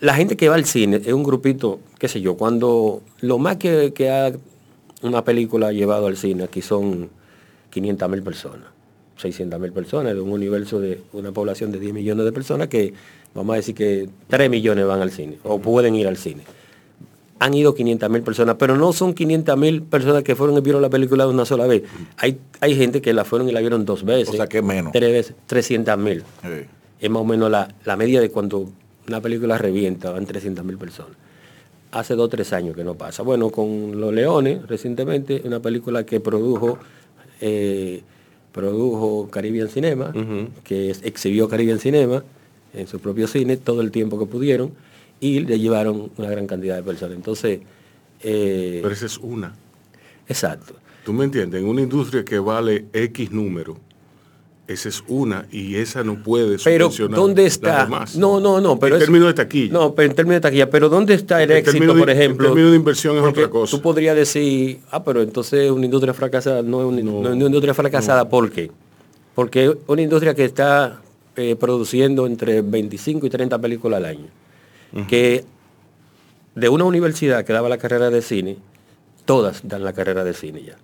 la 0.01 0.15
gente 0.15 0.35
que 0.35 0.49
va 0.49 0.55
al 0.55 0.65
cine 0.65 0.97
es 0.97 1.13
un 1.13 1.23
grupito, 1.23 1.79
qué 1.97 2.07
sé 2.07 2.19
yo, 2.19 2.35
cuando 2.35 3.01
lo 3.21 3.37
más 3.37 3.57
que, 3.57 3.93
que 3.93 4.09
ha 4.09 4.31
una 5.01 5.23
película 5.23 5.71
llevado 5.71 6.07
al 6.07 6.17
cine 6.17 6.43
aquí 6.43 6.61
son 6.61 7.09
500 7.77 8.09
mil 8.09 8.23
personas. 8.23 8.65
600 9.17 9.59
mil 9.59 9.71
personas, 9.71 10.13
de 10.13 10.21
un 10.21 10.31
universo 10.31 10.79
de 10.79 11.01
una 11.13 11.31
población 11.31 11.71
de 11.71 11.79
10 11.79 11.93
millones 11.93 12.25
de 12.25 12.31
personas 12.31 12.67
que 12.67 12.93
vamos 13.33 13.53
a 13.53 13.57
decir 13.57 13.75
que 13.75 14.09
3 14.27 14.49
millones 14.49 14.85
van 14.85 15.01
al 15.01 15.11
cine 15.11 15.37
o 15.43 15.59
pueden 15.59 15.95
ir 15.95 16.07
al 16.07 16.17
cine. 16.17 16.43
Han 17.39 17.53
ido 17.53 17.75
500 17.75 18.09
mil 18.09 18.21
personas, 18.23 18.55
pero 18.57 18.77
no 18.77 18.93
son 18.93 19.13
500 19.13 19.57
mil 19.57 19.83
personas 19.83 20.23
que 20.23 20.35
fueron 20.35 20.57
y 20.57 20.61
vieron 20.61 20.81
la 20.81 20.89
película 20.89 21.27
una 21.27 21.45
sola 21.45 21.67
vez. 21.67 21.83
Hay, 22.17 22.39
hay 22.61 22.75
gente 22.75 23.01
que 23.01 23.13
la 23.13 23.25
fueron 23.25 23.47
y 23.47 23.51
la 23.51 23.59
vieron 23.59 23.85
dos 23.85 24.03
veces. 24.03 24.29
O 24.29 24.37
sea, 24.37 24.47
que 24.47 24.61
menos. 24.63 24.91
Tres 24.91 25.11
veces, 25.11 25.35
300 25.45 25.97
mil. 25.97 26.23
Sí. 26.41 26.65
Es 26.99 27.09
más 27.11 27.21
o 27.21 27.25
menos 27.25 27.51
la, 27.51 27.73
la 27.85 27.95
media 27.95 28.21
de 28.21 28.31
cuando 28.31 28.69
una 29.07 29.21
película 29.21 29.57
revienta, 29.57 30.11
van 30.11 30.25
300 30.25 30.65
mil 30.65 30.77
personas. 30.77 31.15
Hace 31.91 32.15
dos 32.15 32.25
o 32.25 32.29
tres 32.29 32.53
años 32.53 32.75
que 32.75 32.83
no 32.83 32.95
pasa. 32.95 33.23
Bueno, 33.23 33.49
con 33.49 33.99
Los 33.99 34.13
Leones, 34.13 34.67
recientemente, 34.67 35.41
una 35.45 35.59
película 35.59 36.05
que 36.05 36.19
produjo, 36.19 36.79
eh, 37.41 38.01
produjo 38.51 39.29
Caribbean 39.29 39.69
Cinema, 39.69 40.13
que 40.63 40.89
es- 40.89 41.03
exhibió 41.03 41.47
Caribbean 41.47 41.79
Cinema 41.79 42.23
en 42.73 42.87
su 42.87 42.99
propio 42.99 43.27
cine 43.27 43.57
todo 43.57 43.81
el 43.81 43.91
tiempo 43.91 44.17
que 44.19 44.25
pudieron 44.25 44.71
y 45.19 45.39
le 45.41 45.59
llevaron 45.59 46.11
una 46.17 46.29
gran 46.29 46.47
cantidad 46.47 46.75
de 46.75 46.83
personas. 46.83 47.15
Entonces, 47.15 47.59
eh, 48.23 48.79
Pero 48.81 48.93
esa 48.93 49.05
es 49.05 49.17
una. 49.17 49.53
exacto. 50.27 50.75
¿Tú 51.05 51.13
me 51.13 51.23
entiendes? 51.25 51.61
En 51.61 51.67
una 51.67 51.81
industria 51.81 52.25
que 52.25 52.37
vale 52.39 52.85
X 52.91 53.31
número, 53.31 53.77
esa 54.67 54.89
es 54.89 55.03
una 55.07 55.45
y 55.51 55.75
esa 55.75 56.03
no 56.03 56.21
puede 56.21 56.57
Pero 56.63 56.89
¿dónde 57.09 57.45
está? 57.45 57.85
demás. 57.85 58.15
No, 58.17 58.39
no, 58.39 58.59
no, 58.59 58.77
pero 58.77 58.95
en 58.95 59.01
es- 59.01 59.05
términos 59.05 59.27
de 59.29 59.33
taquilla. 59.33 59.71
No, 59.73 59.93
pero 59.95 60.09
en 60.09 60.15
términos 60.15 60.35
de 60.37 60.41
taquilla, 60.41 60.69
pero 60.69 60.89
¿dónde 60.89 61.13
está 61.13 61.41
el 61.41 61.51
En 61.51 61.57
éxito, 61.57 61.93
de- 61.93 61.99
por 61.99 62.09
ejemplo? 62.09 62.47
En 62.47 62.51
términos 62.53 62.71
de 62.71 62.77
inversión 62.77 63.15
es 63.15 63.21
Porque 63.21 63.39
otra 63.41 63.49
cosa. 63.51 63.75
Tú 63.77 63.81
podrías 63.81 64.15
decir, 64.15 64.79
ah, 64.91 65.03
pero 65.03 65.21
entonces 65.21 65.71
una 65.71 65.85
industria 65.85 66.13
fracasada 66.13 66.61
no 66.61 66.81
es 66.81 66.85
una, 66.87 67.01
No. 67.01 67.21
no 67.21 67.29
es 67.29 67.35
una 67.35 67.45
industria 67.45 67.73
fracasada, 67.73 68.27
¿por 68.29 68.51
qué? 68.51 68.69
Porque 69.35 69.73
una 69.87 70.01
industria 70.01 70.33
que 70.35 70.43
está 70.45 71.01
eh, 71.35 71.55
produciendo 71.55 72.25
entre 72.25 72.61
25 72.61 73.25
y 73.27 73.29
30 73.29 73.59
películas 73.59 73.97
al 73.97 74.05
año. 74.05 74.25
Que 75.07 75.45
de 76.55 76.69
una 76.69 76.85
universidad 76.85 77.45
que 77.45 77.53
daba 77.53 77.69
la 77.69 77.77
carrera 77.77 78.09
de 78.09 78.21
cine, 78.23 78.57
todas 79.27 79.59
dan 79.67 79.83
la 79.83 79.91
carrera 79.93 80.23
de 80.23 80.33
cine 80.33 80.63
ya. 80.63 80.75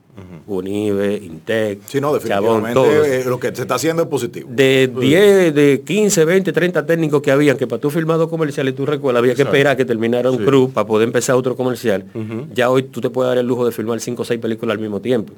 Unive, 0.46 1.16
Intec, 1.16 1.80
Sí, 1.88 2.00
no, 2.00 2.10
Chabón, 2.20 2.64
definitivamente 2.66 2.74
todos 2.74 3.08
eh, 3.08 3.24
lo 3.26 3.40
que 3.40 3.56
se 3.56 3.62
está 3.64 3.76
haciendo 3.76 4.04
es 4.04 4.10
positivo. 4.10 4.48
de 4.52 4.92
10, 4.96 5.56
de 5.56 5.82
15, 5.84 6.26
20, 6.26 6.52
30 6.52 6.86
técnicos 6.86 7.22
que 7.22 7.32
habían, 7.32 7.58
que 7.58 7.66
para 7.66 7.80
tú 7.82 7.90
filmar 7.90 8.18
dos 8.18 8.30
comerciales, 8.30 8.76
tú 8.76 8.86
recuerdas, 8.86 9.22
había 9.22 9.34
que 9.34 9.42
esperar 9.44 9.76
que 9.78 9.86
terminara 9.86 10.30
un 10.30 10.40
Sí. 10.40 10.44
crew 10.46 10.70
para 10.70 10.86
poder 10.86 11.08
empezar 11.08 11.36
otro 11.38 11.56
comercial. 11.56 12.06
Ya 12.54 12.70
hoy 12.70 12.84
tú 12.84 13.00
te 13.02 13.10
puedes 13.10 13.30
dar 13.30 13.38
el 13.38 13.48
lujo 13.48 13.66
de 13.66 13.72
filmar 13.72 14.00
5 14.02 14.22
o 14.22 14.26
6 14.26 14.40
películas 14.40 14.76
al 14.76 14.82
mismo 14.82 15.00
tiempo. 15.00 15.34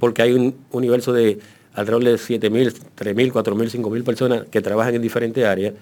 Porque 0.00 0.22
hay 0.22 0.32
un 0.32 0.54
universo 0.72 1.12
de 1.12 1.38
alrededor 1.74 2.02
de 2.04 2.16
7 2.18 2.48
mil, 2.50 2.72
3 2.94 3.14
mil, 3.14 3.30
4 3.32 3.54
mil, 3.54 3.70
5 3.70 3.90
mil 3.90 4.02
personas 4.02 4.44
que 4.50 4.62
trabajan 4.62 4.94
en 4.94 5.02
diferentes 5.02 5.44
áreas 5.44 5.74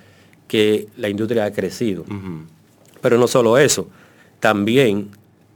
que 0.49 0.89
la 0.99 1.09
industria 1.09 1.45
ha 1.47 1.53
crecido. 1.53 2.05
Pero 3.01 3.17
no 3.17 3.29
solo 3.29 3.57
eso, 3.59 3.87
también 4.41 5.09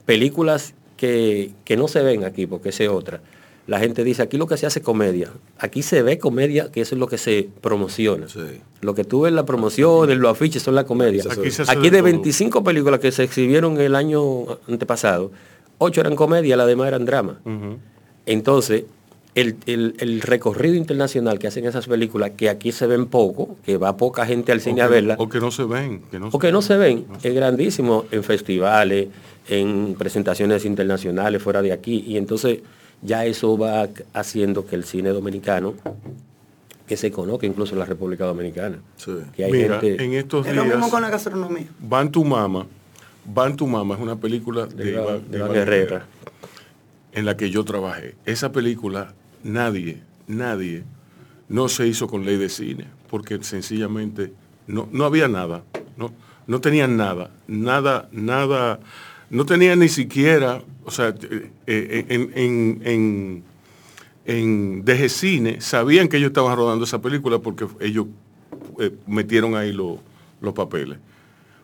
películas 0.06 0.74
que, 0.98 1.52
que 1.64 1.78
no 1.78 1.88
se 1.88 2.02
ven 2.02 2.24
aquí, 2.24 2.46
porque 2.46 2.68
esa 2.68 2.82
es 2.84 2.90
otra. 2.90 3.22
La 3.66 3.78
gente 3.78 4.02
dice, 4.02 4.22
aquí 4.22 4.36
lo 4.38 4.46
que 4.46 4.56
se 4.56 4.66
hace 4.66 4.78
es 4.80 4.84
comedia. 4.84 5.30
Aquí 5.58 5.82
se 5.82 6.02
ve 6.02 6.18
comedia, 6.18 6.70
que 6.72 6.80
eso 6.80 6.94
es 6.94 6.98
lo 6.98 7.06
que 7.06 7.18
se 7.18 7.48
promociona. 7.60 8.26
Sí. 8.28 8.40
Lo 8.80 8.94
que 8.94 9.04
tú 9.04 9.22
ves 9.22 9.28
en 9.30 9.36
la 9.36 9.44
promoción, 9.44 10.10
en 10.10 10.20
los 10.20 10.30
afiches, 10.32 10.62
son 10.62 10.74
la 10.74 10.84
comedia. 10.84 11.22
Aquí 11.68 11.90
de 11.90 11.90
de 11.90 11.98
todo. 11.98 12.02
25 12.04 12.64
películas 12.64 12.98
que 13.00 13.12
se 13.12 13.24
exhibieron 13.24 13.78
el 13.80 13.94
año 13.94 14.44
antepasado, 14.68 15.32
8 15.78 16.00
eran 16.00 16.16
comedia, 16.16 16.56
las 16.56 16.66
demás 16.66 16.88
eran 16.88 17.04
drama. 17.04 17.40
Entonces, 18.26 18.84
el, 19.34 19.56
el- 19.66 19.94
el 19.98 20.20
recorrido 20.22 20.74
internacional 20.74 21.38
que 21.38 21.46
hacen 21.46 21.66
esas 21.66 21.86
películas, 21.86 22.32
que 22.36 22.48
aquí 22.48 22.72
se 22.72 22.86
ven 22.86 23.06
poco, 23.06 23.56
que 23.64 23.76
va 23.76 23.96
poca 23.96 24.26
gente 24.26 24.50
al 24.52 24.60
cine 24.60 24.82
a 24.82 24.88
que, 24.88 24.94
verla, 24.94 25.16
o 25.18 25.28
que 25.28 25.40
no 25.40 25.50
se 25.50 25.64
ven. 25.64 26.02
Que 26.10 26.18
no 26.18 26.28
o 26.32 26.38
que 26.38 26.50
no 26.52 26.62
se 26.62 26.76
ven, 26.76 27.06
es 27.22 27.34
grandísimo 27.34 28.06
en 28.10 28.24
festivales, 28.24 29.08
en 29.48 29.94
presentaciones 29.98 30.64
internacionales 30.64 31.42
fuera 31.42 31.62
de 31.62 31.72
aquí. 31.72 32.04
Y 32.06 32.16
entonces 32.16 32.60
ya 33.02 33.24
eso 33.24 33.56
va 33.56 33.88
haciendo 34.12 34.66
que 34.66 34.76
el 34.76 34.84
cine 34.84 35.10
dominicano, 35.10 35.74
que 36.86 36.96
se 36.96 37.10
conozca 37.10 37.46
incluso 37.46 37.74
en 37.74 37.80
la 37.80 37.84
República 37.84 38.24
Dominicana. 38.24 38.78
Sí. 38.96 39.12
Que 39.34 39.44
hay 39.44 39.52
Mira, 39.52 39.80
gente 39.80 40.02
en 40.02 40.14
estos 40.14 40.46
Es 40.46 40.54
lo 40.54 40.64
mismo 40.64 40.78
días, 40.78 40.90
con 40.90 41.02
la 41.02 41.10
gastronomía. 41.10 41.66
Van 41.80 42.10
tu 42.10 42.24
mama, 42.24 42.66
Van 43.30 43.56
tu 43.56 43.66
mama 43.66 43.94
es 43.94 44.00
una 44.00 44.16
película 44.16 44.66
de, 44.66 44.92
de, 45.28 45.48
Guerrera. 45.48 46.06
en 47.12 47.26
la 47.26 47.36
que 47.36 47.50
yo 47.50 47.62
trabajé. 47.62 48.14
Esa 48.24 48.52
película, 48.52 49.12
nadie, 49.44 50.00
nadie, 50.26 50.84
no 51.48 51.68
se 51.68 51.86
hizo 51.86 52.06
con 52.08 52.24
ley 52.24 52.36
de 52.38 52.48
cine, 52.48 52.86
porque 53.10 53.42
sencillamente 53.42 54.32
no, 54.66 54.88
no 54.92 55.04
había 55.04 55.28
nada, 55.28 55.62
no, 55.98 56.10
no 56.46 56.60
tenían 56.62 56.96
nada, 56.96 57.30
nada, 57.46 58.08
nada, 58.12 58.80
no 59.30 59.44
tenían 59.44 59.78
ni 59.80 59.88
siquiera, 59.88 60.62
o 60.84 60.90
sea, 60.90 61.08
eh, 61.08 61.50
eh, 61.66 62.06
en, 62.08 62.32
en, 62.34 63.42
en, 64.26 64.84
en 64.86 65.08
Cine 65.08 65.60
sabían 65.60 66.08
que 66.08 66.16
ellos 66.16 66.28
estaban 66.28 66.56
rodando 66.56 66.84
esa 66.84 67.00
película 67.00 67.38
porque 67.38 67.66
ellos 67.80 68.06
eh, 68.78 68.94
metieron 69.06 69.54
ahí 69.54 69.72
lo- 69.72 69.98
los 70.40 70.54
papeles. 70.54 70.98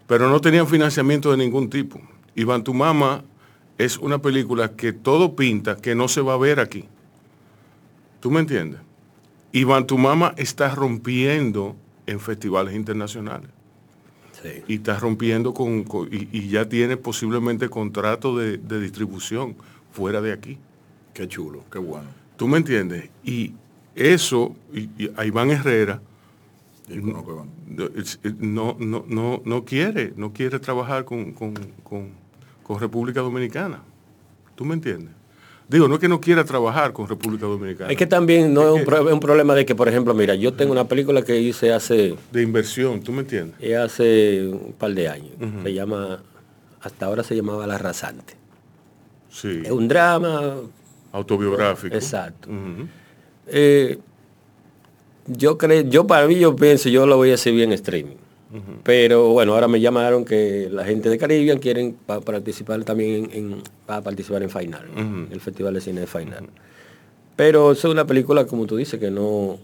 Pero 0.07 0.29
no 0.29 0.41
tenían 0.41 0.67
financiamiento 0.67 1.31
de 1.31 1.39
ningún 1.39 1.71
tipo. 1.71 2.01
Iván 2.35 2.65
Tu 2.65 2.75
Mama 2.75 3.25
es 3.79 3.97
una 3.99 4.19
película 4.19 4.73
que 4.73 4.93
todo 4.93 5.35
pinta 5.35 5.77
que 5.77 5.95
no 5.95 6.09
se 6.09 6.21
va 6.21 6.35
a 6.35 6.39
ver 6.39 6.61
aquí. 6.61 6.85
¿Tú 8.21 8.31
me 8.31 8.41
entiendes? 8.41 8.81
Iván 9.53 9.87
Tu 9.87 9.97
Mama 9.97 10.35
está 10.37 10.75
rompiendo 10.75 11.77
en 12.07 12.21
festivales 12.21 12.75
internacionales. 12.75 13.51
Sí. 14.45 14.63
Y 14.69 14.75
está 14.77 14.99
rompiendo 15.01 15.53
con, 15.55 15.83
con- 15.85 16.09
y, 16.13 16.29
y 16.31 16.49
ya 16.49 16.69
tiene 16.69 16.97
posiblemente 16.97 17.69
contrato 17.69 18.37
de, 18.37 18.59
de 18.59 18.81
distribución 18.81 19.57
fuera 19.91 20.21
de 20.21 20.33
aquí. 20.33 20.59
Qué 21.15 21.27
chulo, 21.27 21.65
qué 21.73 21.79
bueno. 21.79 22.07
¿Tú 22.37 22.47
me 22.47 22.59
entiendes? 22.59 23.09
Y 23.25 23.55
eso, 23.95 24.55
y, 24.73 24.91
y 25.03 25.11
a 25.17 25.25
Iván 25.25 25.51
Herrera, 25.51 26.01
no, 26.91 27.25
no, 28.39 28.77
no, 28.79 29.05
no, 29.09 29.43
no 29.45 29.65
quiere, 29.65 30.13
no 30.17 30.33
quiere 30.33 30.59
trabajar 30.59 31.05
con, 31.05 31.33
con- 31.33 31.55
con- 31.83 32.11
con 32.63 32.79
República 32.81 33.21
Dominicana. 33.21 33.83
¿Tú 34.55 34.65
me 34.65 34.75
entiendes? 34.75 35.15
Digo, 35.69 35.89
no 35.89 35.95
es 35.95 36.01
que 36.01 36.09
no 36.09 36.21
quiera 36.21 36.45
trabajar 36.45 36.93
con 36.93 37.09
República 37.09 37.47
Dominicana. 37.47 37.91
Es 37.91 37.97
que 37.97 38.07
también 38.07 38.53
no 38.53 38.77
es 38.77 38.87
un, 38.87 39.21
problema 39.21 39.55
de 39.55 39.65
que, 39.65 39.75
por 39.75 39.89
ejemplo, 39.89 40.13
mira, 40.13 40.35
yo 40.35 40.53
tengo 40.53 40.73
una 40.73 40.87
película 40.87 41.23
que 41.23 41.41
hice 41.41 41.73
hace, 41.73 42.15
de 42.31 42.43
inversión, 42.43 43.01
¿tú 43.01 43.13
me 43.13 43.21
entiendes? 43.21 43.57
hace 43.75 44.47
un 44.47 44.75
par 44.79 44.93
de 44.93 45.09
años. 45.09 45.33
Se 45.63 45.73
llama, 45.73 46.23
hasta 46.81 47.07
ahora 47.07 47.23
se 47.23 47.35
llamaba 47.35 47.67
La 47.67 47.79
Rasante. 47.79 48.35
Sí. 49.31 49.63
Es 49.65 49.71
un 49.71 49.89
drama, 49.89 50.57
Autobiográfico. 51.15 51.95
Exacto. 51.95 52.49
Eh, 53.47 53.99
yo 55.29 55.57
creo, 55.57 55.83
yo 55.83 56.07
para 56.07 56.27
mí 56.27 56.39
yo 56.39 56.57
pienso, 56.57 56.89
yo 56.89 57.07
lo 57.07 57.17
voy 57.17 57.31
a 57.31 57.35
hacer 57.35 57.55
bien 57.55 57.73
streaming. 57.73 58.17
Pero 58.85 59.31
bueno, 59.31 59.55
ahora 59.55 59.67
me 59.69 59.81
llamaron 59.81 60.25
que 60.25 60.69
la 60.71 60.85
gente 60.85 61.09
de 61.09 61.19
Caribbean 61.19 61.59
quieren 61.59 61.97
pa- 62.07 62.21
participar 62.21 62.85
también 62.85 63.29
en, 63.33 63.63
para 63.87 64.01
participar 64.03 64.43
en 64.43 64.51
Final, 64.51 65.29
el 65.33 65.41
Festival 65.41 65.75
de 65.75 65.81
Cine 65.81 66.01
de 66.03 66.07
Final. 66.07 66.47
Pero 67.37 67.73
es 67.73 67.85
una 67.85 68.07
película, 68.07 68.47
como 68.47 68.65
tú 68.67 68.77
dices, 68.77 69.01
que 69.01 69.11
no. 69.11 69.59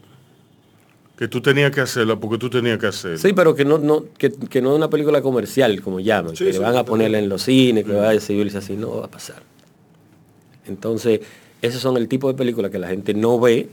Que 1.17 1.29
tú 1.29 1.41
tenías 1.41 1.71
que 1.71 1.83
hacerla 1.83 2.17
porque 2.17 2.39
tú 2.39 2.51
tenías 2.51 2.79
que 2.79 2.87
hacerla. 2.87 3.19
Sí, 3.19 3.33
pero 3.33 3.55
que 3.55 3.65
no, 3.65 3.79
no, 3.79 4.07
que, 4.19 4.33
que 4.33 4.61
no 4.63 4.71
es 4.73 4.77
una 4.79 4.89
película 4.91 5.21
comercial, 5.23 5.81
como 5.83 6.01
llaman, 6.01 6.35
Sí, 6.35 6.47
que 6.47 6.55
sí, 6.55 6.59
van 6.59 6.77
a 6.77 6.85
ponerla 6.85 7.19
en 7.19 7.29
los 7.29 7.43
cines, 7.43 7.85
que 7.85 7.93
va 7.93 8.09
a 8.09 8.15
exhibirse 8.15 8.59
así, 8.59 8.75
no 8.75 8.97
va 9.01 9.05
a 9.05 9.11
pasar. 9.11 9.43
Entonces, 10.67 11.21
esos 11.63 11.81
son 11.81 11.97
el 11.97 12.09
tipo 12.09 12.29
de 12.29 12.35
películas 12.35 12.71
que 12.71 12.79
la 12.79 12.89
gente 12.89 13.15
no 13.15 13.39
ve, 13.39 13.69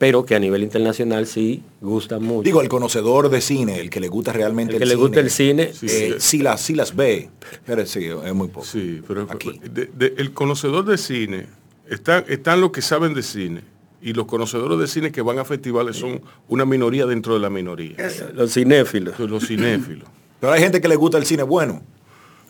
pero 0.00 0.24
que 0.24 0.34
a 0.34 0.38
nivel 0.38 0.62
internacional 0.62 1.26
sí 1.26 1.62
gustan 1.82 2.22
mucho. 2.22 2.42
Digo, 2.42 2.62
el 2.62 2.70
conocedor 2.70 3.28
de 3.28 3.42
cine, 3.42 3.80
el 3.80 3.90
que 3.90 4.00
le 4.00 4.08
gusta 4.08 4.32
realmente 4.32 4.72
el 4.72 4.78
que 4.78 4.84
el 4.84 4.88
le 4.88 4.94
cine, 4.94 5.06
gusta 5.06 5.20
el 5.20 5.30
cine, 5.30 5.72
Sí. 5.74 5.86
eh, 5.90 6.14
sí, 6.18 6.38
las, 6.38 6.62
sí 6.62 6.74
las 6.74 6.96
ve, 6.96 7.28
pero 7.66 7.84
sí, 7.84 8.06
es 8.06 8.34
muy 8.34 8.48
poco. 8.48 8.64
Sí, 8.64 9.02
pero 9.06 9.26
Aquí. 9.28 9.60
de- 9.62 9.90
de- 9.94 10.14
el 10.16 10.32
conocedor 10.32 10.86
de 10.86 10.96
cine, 10.96 11.48
están, 11.86 12.24
están 12.28 12.62
los 12.62 12.70
que 12.70 12.80
saben 12.80 13.12
de 13.12 13.22
cine 13.22 13.60
y 14.00 14.14
los 14.14 14.24
conocedores 14.24 14.78
de 14.78 14.86
cine 14.86 15.12
que 15.12 15.20
van 15.20 15.38
a 15.38 15.44
festivales 15.44 15.96
son 15.98 16.22
una 16.48 16.64
minoría 16.64 17.04
dentro 17.04 17.34
de 17.34 17.40
la 17.40 17.50
minoría. 17.50 17.96
los 18.32 18.54
cinéfilos. 18.54 19.18
Los 19.20 19.46
cinéfilos. 19.46 20.08
Pero 20.40 20.54
hay 20.54 20.62
gente 20.62 20.80
que 20.80 20.88
le 20.88 20.96
gusta 20.96 21.18
el 21.18 21.26
cine 21.26 21.42
bueno. 21.42 21.82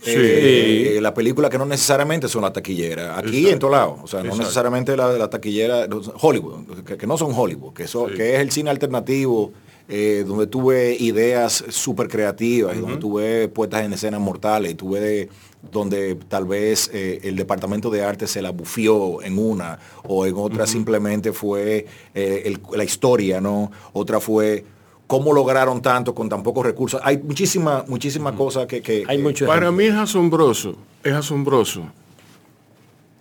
Sí. 0.02 0.12
Eh, 0.16 0.98
la 1.02 1.12
película 1.12 1.50
que 1.50 1.58
no 1.58 1.66
necesariamente 1.66 2.26
son 2.28 2.42
las 2.42 2.52
taquilleras. 2.52 3.18
Aquí 3.18 3.28
Exacto. 3.46 3.50
en 3.52 3.58
todos 3.58 3.72
lados. 3.72 3.98
O 4.02 4.06
sea, 4.06 4.20
no 4.20 4.26
Exacto. 4.26 4.42
necesariamente 4.44 4.96
la, 4.96 5.12
la 5.12 5.28
taquillera, 5.28 5.86
Hollywood, 6.20 6.84
que, 6.84 6.96
que 6.96 7.06
no 7.06 7.18
son 7.18 7.32
Hollywood, 7.36 7.74
que, 7.74 7.86
son, 7.86 8.10
Sí. 8.10 8.16
que 8.16 8.34
es 8.36 8.40
el 8.40 8.50
cine 8.50 8.70
alternativo 8.70 9.52
eh, 9.92 10.24
donde 10.24 10.46
tuve 10.46 10.96
ideas 11.00 11.64
súper 11.68 12.06
creativas, 12.06 12.76
y 12.76 12.80
donde 12.80 12.96
tuve 12.98 13.48
puestas 13.48 13.84
en 13.84 13.92
escenas 13.92 14.20
mortales, 14.20 14.76
tuve 14.76 15.00
de- 15.00 15.28
donde 15.72 16.14
tal 16.28 16.44
vez 16.44 16.88
eh, 16.94 17.18
el 17.24 17.34
departamento 17.34 17.90
de 17.90 18.04
arte 18.04 18.28
se 18.28 18.40
la 18.40 18.50
bufió 18.50 19.20
en 19.20 19.36
una, 19.36 19.80
o 20.04 20.26
en 20.26 20.34
otra 20.36 20.68
simplemente 20.68 21.32
fue 21.32 21.86
eh, 22.14 22.42
el- 22.46 22.60
la 22.76 22.84
historia, 22.84 23.40
¿no? 23.40 23.72
Otra 23.92 24.20
fue 24.20 24.64
cómo 25.10 25.32
lograron 25.32 25.82
tanto 25.82 26.14
con 26.14 26.28
tan 26.28 26.40
pocos 26.44 26.64
recursos. 26.64 27.00
Hay 27.02 27.18
muchísimas, 27.18 27.88
muchísimas 27.88 28.32
cosas 28.34 28.66
que... 28.68 28.80
que- 28.80 29.02
Hay 29.08 29.18
mucho 29.18 29.44
Para 29.44 29.72
mí 29.72 29.82
es 29.86 29.94
asombroso, 29.94 30.76
es 31.02 31.12
asombroso 31.12 31.82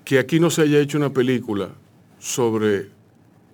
que 0.05 0.19
aquí 0.19 0.39
no 0.39 0.51
se 0.51 0.61
haya 0.61 0.77
hecho 0.77 0.99
una 0.99 1.09
película 1.11 1.69
sobre 2.19 2.89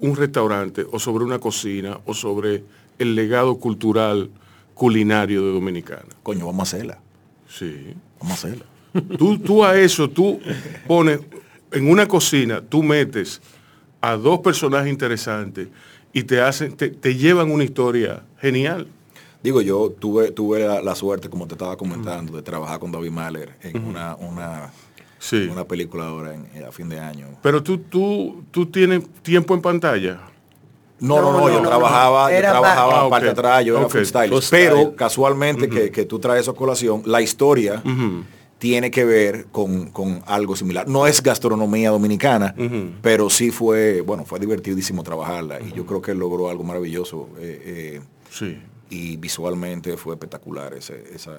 un 0.01 0.17
restaurante 0.17 0.85
o 0.91 0.99
sobre 0.99 1.23
una 1.23 1.39
cocina 1.39 1.97
o 2.05 2.13
sobre 2.13 2.65
el 2.99 3.15
legado 3.15 3.55
cultural 3.57 4.29
culinario 4.73 5.41
de 5.45 5.53
Dominicana. 5.53 6.03
Coño, 6.21 6.45
vamos 6.45 6.73
a 6.73 6.75
hacerla. 6.75 6.99
Sí. 7.47 7.93
Vamos 8.19 8.43
a 8.43 8.47
hacerla. 8.47 8.65
Tú, 9.17 9.37
tú 9.39 9.63
a 9.63 9.77
eso, 9.79 10.09
tú 10.09 10.41
pones 10.87 11.21
en 11.71 11.89
una 11.89 12.05
cocina, 12.05 12.61
tú 12.61 12.83
metes 12.83 13.41
a 14.01 14.17
dos 14.17 14.39
personajes 14.39 14.91
interesantes 14.91 15.69
y 16.15 16.23
te 16.23 16.39
hacen, 16.41 16.75
te, 16.77 16.89
te 16.89 17.15
llevan 17.15 17.51
una 17.51 17.63
historia 17.65 18.23
genial. 18.39 18.87
Digo, 19.43 19.61
yo 19.61 19.91
tuve, 19.99 20.31
tuve 20.31 20.65
la, 20.65 20.81
la 20.81 20.95
suerte, 20.95 21.29
como 21.29 21.45
te 21.45 21.53
estaba 21.55 21.75
comentando, 21.77 22.35
de 22.35 22.41
trabajar 22.41 22.79
con 22.79 22.91
David 22.91 23.11
Mahler 23.11 23.51
en 23.61 23.85
una, 23.85 24.15
una, 24.15 24.71
Sí. 25.19 25.47
una 25.51 25.65
película 25.65 26.07
ahora 26.07 26.33
en- 26.33 26.63
a 26.63 26.71
fin 26.71 26.87
de 26.89 26.99
año. 26.99 27.27
Pero 27.43 27.61
tú, 27.61 27.77
tú, 27.79 28.43
tú 28.49 28.65
tienes 28.67 29.03
tiempo 29.23 29.53
en 29.53 29.61
pantalla. 29.61 30.21
No, 30.99 31.17
no, 31.21 31.33
no, 31.33 31.39
No, 31.41 31.49
yo 31.49 31.59
no, 31.61 31.67
trabajaba, 31.67 32.23
no. 32.25 32.29
yo 32.31 32.35
Era 32.37 32.51
trabajaba 32.51 33.01
Ah, 33.05 33.09
parte 33.09 33.29
atrás, 33.29 33.65
yo 33.65 33.75
era 33.75 33.85
Ok. 33.85 33.91
freestyle. 33.91 34.31
Pero 34.49 34.95
casualmente 34.95 35.67
que, 35.69 35.91
que 35.91 36.05
tú 36.05 36.17
traes 36.19 36.41
eso 36.43 36.51
a 36.51 36.55
colación, 36.55 37.01
la 37.05 37.21
historia 37.21 37.83
tiene 38.65 38.89
que 38.89 39.05
ver 39.05 39.45
con, 39.51 39.91
con 39.91 40.23
algo 40.25 40.55
similar. 40.55 40.87
No 40.87 41.05
es 41.05 41.21
gastronomía 41.21 41.91
dominicana, 41.91 42.55
pero 43.03 43.29
sí 43.29 43.51
fue, 43.51 44.01
bueno, 44.01 44.25
fue 44.25 44.39
divertidísimo 44.39 45.03
trabajarla. 45.03 45.59
Y 45.61 45.71
yo 45.73 45.85
creo 45.85 46.01
que 46.01 46.15
logró 46.15 46.49
algo 46.49 46.63
maravilloso. 46.63 47.29
eh, 47.37 47.61
eh, 47.63 48.01
Sí. 48.31 48.57
y 48.89 49.17
visualmente 49.17 49.95
fue 49.97 50.15
espectacular 50.15 50.73
ese, 50.73 50.95
esa. 51.13 51.33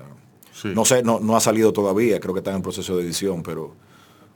Sí. 0.52 0.68
No 0.72 0.84
sé, 0.84 1.02
no, 1.02 1.18
no 1.18 1.36
ha 1.36 1.40
salido 1.40 1.72
todavía, 1.72 2.20
creo 2.20 2.32
que 2.32 2.40
está 2.40 2.54
en 2.54 2.62
proceso 2.62 2.96
de 2.96 3.02
edición, 3.02 3.42
pero 3.42 3.74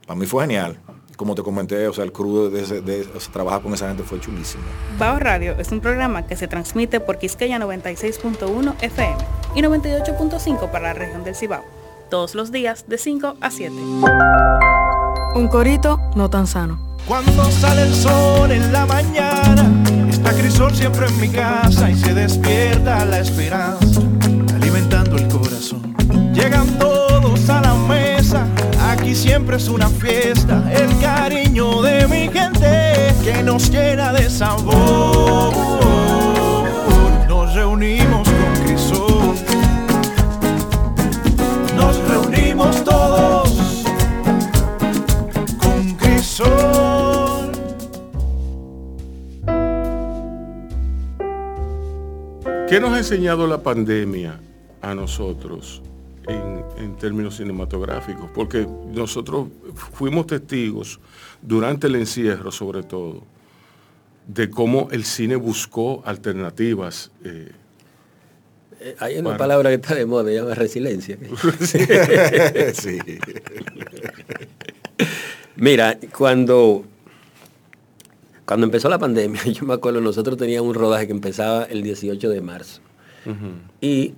para 0.05 0.19
mí 0.19 0.25
fue 0.25 0.43
genial. 0.43 0.77
Como 1.15 1.33
te 1.33 1.43
comenté, 1.43 1.87
o 1.87 1.93
sea, 1.93 2.03
el 2.03 2.11
crudo 2.11 2.49
de, 2.49 2.61
ese- 2.63 2.81
de, 2.81 3.07
o 3.15 3.19
sea, 3.21 3.31
trabajar 3.31 3.61
con 3.61 3.73
esa 3.73 3.87
gente 3.87 4.03
fue 4.03 4.19
chulísimo. 4.19 4.63
Bao 4.99 5.17
Radio 5.17 5.55
es 5.59 5.71
un 5.71 5.79
programa 5.79 6.27
que 6.27 6.35
se 6.35 6.47
transmite 6.49 6.99
por 6.99 7.19
Quisqueya 7.19 7.57
96.1 7.57 8.75
FM 8.81 9.17
y 9.55 9.61
98.5 9.61 10.69
para 10.71 10.89
la 10.89 10.93
región 10.93 11.23
del 11.23 11.35
Cibao, 11.35 11.63
todos 12.11 12.35
los 12.35 12.51
días 12.51 12.85
de 12.87 12.99
5 12.99 13.37
a 13.41 13.49
7. 13.49 13.73
Un 15.33 15.47
corito 15.47 15.99
no 16.15 16.29
tan 16.29 16.45
sano. 16.45 16.77
Cuando 17.07 17.43
sale 17.49 17.83
el 17.83 17.95
sol 17.95 18.51
en 18.51 18.71
la 18.71 18.85
mañana, 18.85 19.71
está 20.07 20.31
Crisol 20.33 20.75
siempre 20.75 21.07
en 21.07 21.19
mi 21.19 21.29
casa 21.29 21.89
y 21.89 21.95
se 21.95 22.13
despierta 22.13 23.03
la 23.05 23.19
esperanza, 23.19 24.01
alimentando 24.53 25.15
el 25.15 25.27
corazón. 25.29 25.95
Llegan 26.33 26.67
todos 26.77 27.49
a 27.49 27.61
la 27.61 27.73
mesa, 27.73 28.45
aquí 28.91 29.15
siempre 29.15 29.55
es 29.55 29.67
una 29.69 29.87
fiesta, 29.87 30.61
el 30.71 30.99
cariño 30.99 31.81
de 31.81 32.07
mi 32.07 32.29
gente 32.29 33.15
que 33.23 33.41
nos 33.41 33.71
llena 33.71 34.13
de 34.13 34.29
sabor. 34.29 35.70
¿Qué 52.71 52.79
nos 52.79 52.93
ha 52.93 52.99
enseñado 52.99 53.47
la 53.47 53.61
pandemia 53.61 54.39
a 54.81 54.95
nosotros 54.95 55.81
en, 56.25 56.63
en 56.81 56.95
términos 56.95 57.35
cinematográficos? 57.35 58.29
Porque 58.33 58.65
nosotros 58.93 59.49
fuimos 59.93 60.25
testigos 60.27 61.01
durante 61.41 61.87
el 61.87 61.95
encierro, 61.95 62.49
sobre 62.49 62.83
todo, 62.83 63.23
de 64.25 64.49
cómo 64.49 64.87
el 64.91 65.03
cine 65.03 65.35
buscó 65.35 66.01
alternativas. 66.05 67.11
eh, 67.25 67.51
Eh, 68.79 68.95
Hay 68.99 69.17
una 69.19 69.31
Para- 69.31 69.37
palabra 69.37 69.69
que 69.69 69.75
está 69.75 69.93
de 69.93 70.05
moda, 70.05 70.23
se 70.29 70.35
llama 70.35 70.55
resiliencia. 70.55 71.17
sí. 72.73 72.97
Mira, 75.57 75.99
cuando, 76.17 76.85
cuando 78.51 78.65
empezó 78.65 78.89
la 78.89 78.99
pandemia, 78.99 79.41
yo 79.45 79.65
me 79.65 79.73
acuerdo, 79.73 80.01
nosotros 80.01 80.35
teníamos 80.35 80.67
un 80.67 80.75
rodaje 80.75 81.07
que 81.07 81.13
empezaba 81.13 81.63
el 81.63 81.83
18 81.83 82.27
de 82.27 82.41
marzo. 82.41 82.81
Y 83.79 84.13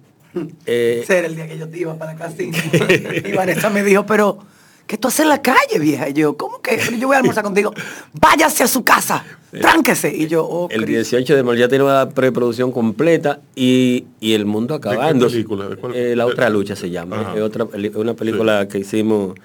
eh, 0.65 1.01
Ese 1.03 1.19
era 1.19 1.27
el 1.27 1.35
día 1.35 1.47
que 1.47 1.55
yo 1.55 1.69
te 1.69 1.77
iba 1.77 1.95
para 1.99 2.15
casita. 2.15 2.57
y 3.29 3.31
Vanessa 3.33 3.69
me 3.69 3.83
dijo, 3.83 4.07
pero, 4.07 4.39
¿qué 4.87 4.97
tú 4.97 5.09
haces 5.09 5.19
en 5.19 5.29
la 5.29 5.43
calle, 5.43 5.77
vieja? 5.77 6.09
Y 6.09 6.13
yo, 6.13 6.35
¿cómo 6.35 6.63
que? 6.63 6.79
Yo 6.99 7.05
voy 7.05 7.15
a 7.15 7.19
almorzar 7.19 7.43
contigo. 7.43 7.75
Váyase 8.13 8.63
a 8.63 8.67
su 8.67 8.83
casa, 8.83 9.23
tránquese. 9.51 10.11
Y 10.11 10.25
yo, 10.25 10.43
oh, 10.43 10.67
el 10.71 10.83
Cristo. 10.85 11.17
18 11.17 11.35
de 11.35 11.43
marzo 11.43 11.59
ya 11.59 11.67
tenía 11.67 11.83
una 11.85 12.09
preproducción 12.09 12.71
completa 12.71 13.39
y, 13.55 14.07
y 14.19 14.33
el 14.33 14.47
mundo 14.47 14.81
qué 14.81 14.89
acabando. 14.89 15.27
película? 15.27 15.69
¿De 15.69 15.75
cuál? 15.75 15.95
Eh, 15.95 16.15
la 16.15 16.25
otra 16.25 16.49
lucha 16.49 16.75
se 16.75 16.89
llama. 16.89 17.21
Ajá. 17.21 17.35
Es 17.35 17.41
otra, 17.43 17.67
una 17.93 18.15
película 18.15 18.67
que 18.67 18.79
hicimos 18.79 19.35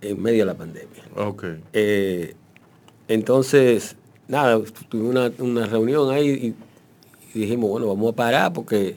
en 0.00 0.22
medio 0.22 0.38
de 0.38 0.46
la 0.46 0.54
pandemia. 0.54 1.02
ok. 1.16 1.44
Eh, 1.74 2.34
entonces, 3.08 3.96
nada, 4.28 4.60
tuvimos 4.88 5.10
una, 5.10 5.32
una 5.38 5.66
reunión 5.66 6.10
ahí 6.10 6.54
y, 7.34 7.38
y 7.38 7.42
dijimos, 7.42 7.70
bueno, 7.70 7.88
vamos 7.88 8.12
a 8.12 8.16
parar 8.16 8.52
porque 8.52 8.96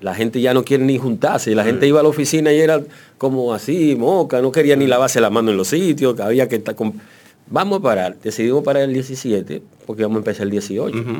la 0.00 0.14
gente 0.14 0.40
ya 0.40 0.52
no 0.52 0.64
quiere 0.64 0.84
ni 0.84 0.98
juntarse. 0.98 1.54
La 1.54 1.64
gente 1.64 1.86
iba 1.86 2.00
a 2.00 2.02
la 2.02 2.08
oficina 2.08 2.52
y 2.52 2.60
era 2.60 2.82
como 3.16 3.54
así, 3.54 3.96
moca, 3.96 4.42
no 4.42 4.52
quería 4.52 4.76
ni 4.76 4.86
lavarse 4.86 5.20
la 5.20 5.30
mano 5.30 5.50
en 5.50 5.56
los 5.56 5.68
sitios, 5.68 6.14
que 6.14 6.22
había 6.22 6.48
que 6.48 6.56
estar 6.56 6.74
con... 6.74 7.00
Vamos 7.46 7.78
a 7.78 7.82
parar. 7.82 8.16
Decidimos 8.22 8.62
parar 8.64 8.82
el 8.82 8.92
17 8.92 9.62
porque 9.86 10.02
vamos 10.02 10.16
a 10.16 10.18
empezar 10.18 10.44
el 10.44 10.50
18. 10.50 10.98
Ujú. 10.98 11.12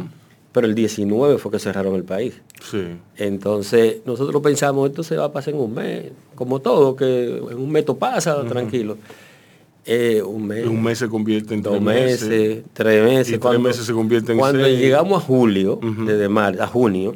Pero 0.53 0.67
el 0.67 0.75
19 0.75 1.39
fue 1.39 1.51
que 1.51 1.59
cerraron 1.59 1.95
el 1.95 2.05
país. 2.05 2.35
Sí. 2.63 2.83
Entonces, 3.17 3.97
nosotros 4.05 4.43
pensamos, 4.43 4.89
esto 4.89 5.03
se 5.03 5.17
va 5.17 5.25
a 5.25 5.33
pasar 5.33 5.55
en 5.55 5.61
un 5.61 5.75
mes, 5.75 6.13
como 6.35 6.61
todo, 6.61 6.95
que 6.95 7.39
en 7.39 7.59
un 7.59 7.71
mes 7.71 7.85
pasa, 7.99 8.45
tranquilo. 8.45 8.97
Eh, 9.87 10.23
un 10.23 10.47
mes, 10.47 10.67
Un 10.67 10.83
mes 10.83 10.99
se 10.99 11.09
convierte 11.09 11.53
en 11.55 11.61
dos 11.63 11.73
tres 11.75 11.83
meses, 11.83 12.63
tres 12.73 13.05
meses. 13.05 13.35
Y 13.35 13.39
tres 13.39 13.61
meses 13.61 13.85
se 13.85 13.93
convierte 13.93 14.33
en 14.33 14.39
Cuando 14.39 14.65
seis. 14.65 14.79
llegamos 14.79 15.23
a 15.23 15.27
julio, 15.27 15.75
Ujú. 15.83 16.05
desde 16.07 16.29
mar, 16.29 16.57
a 16.61 16.67
junio, 16.67 17.15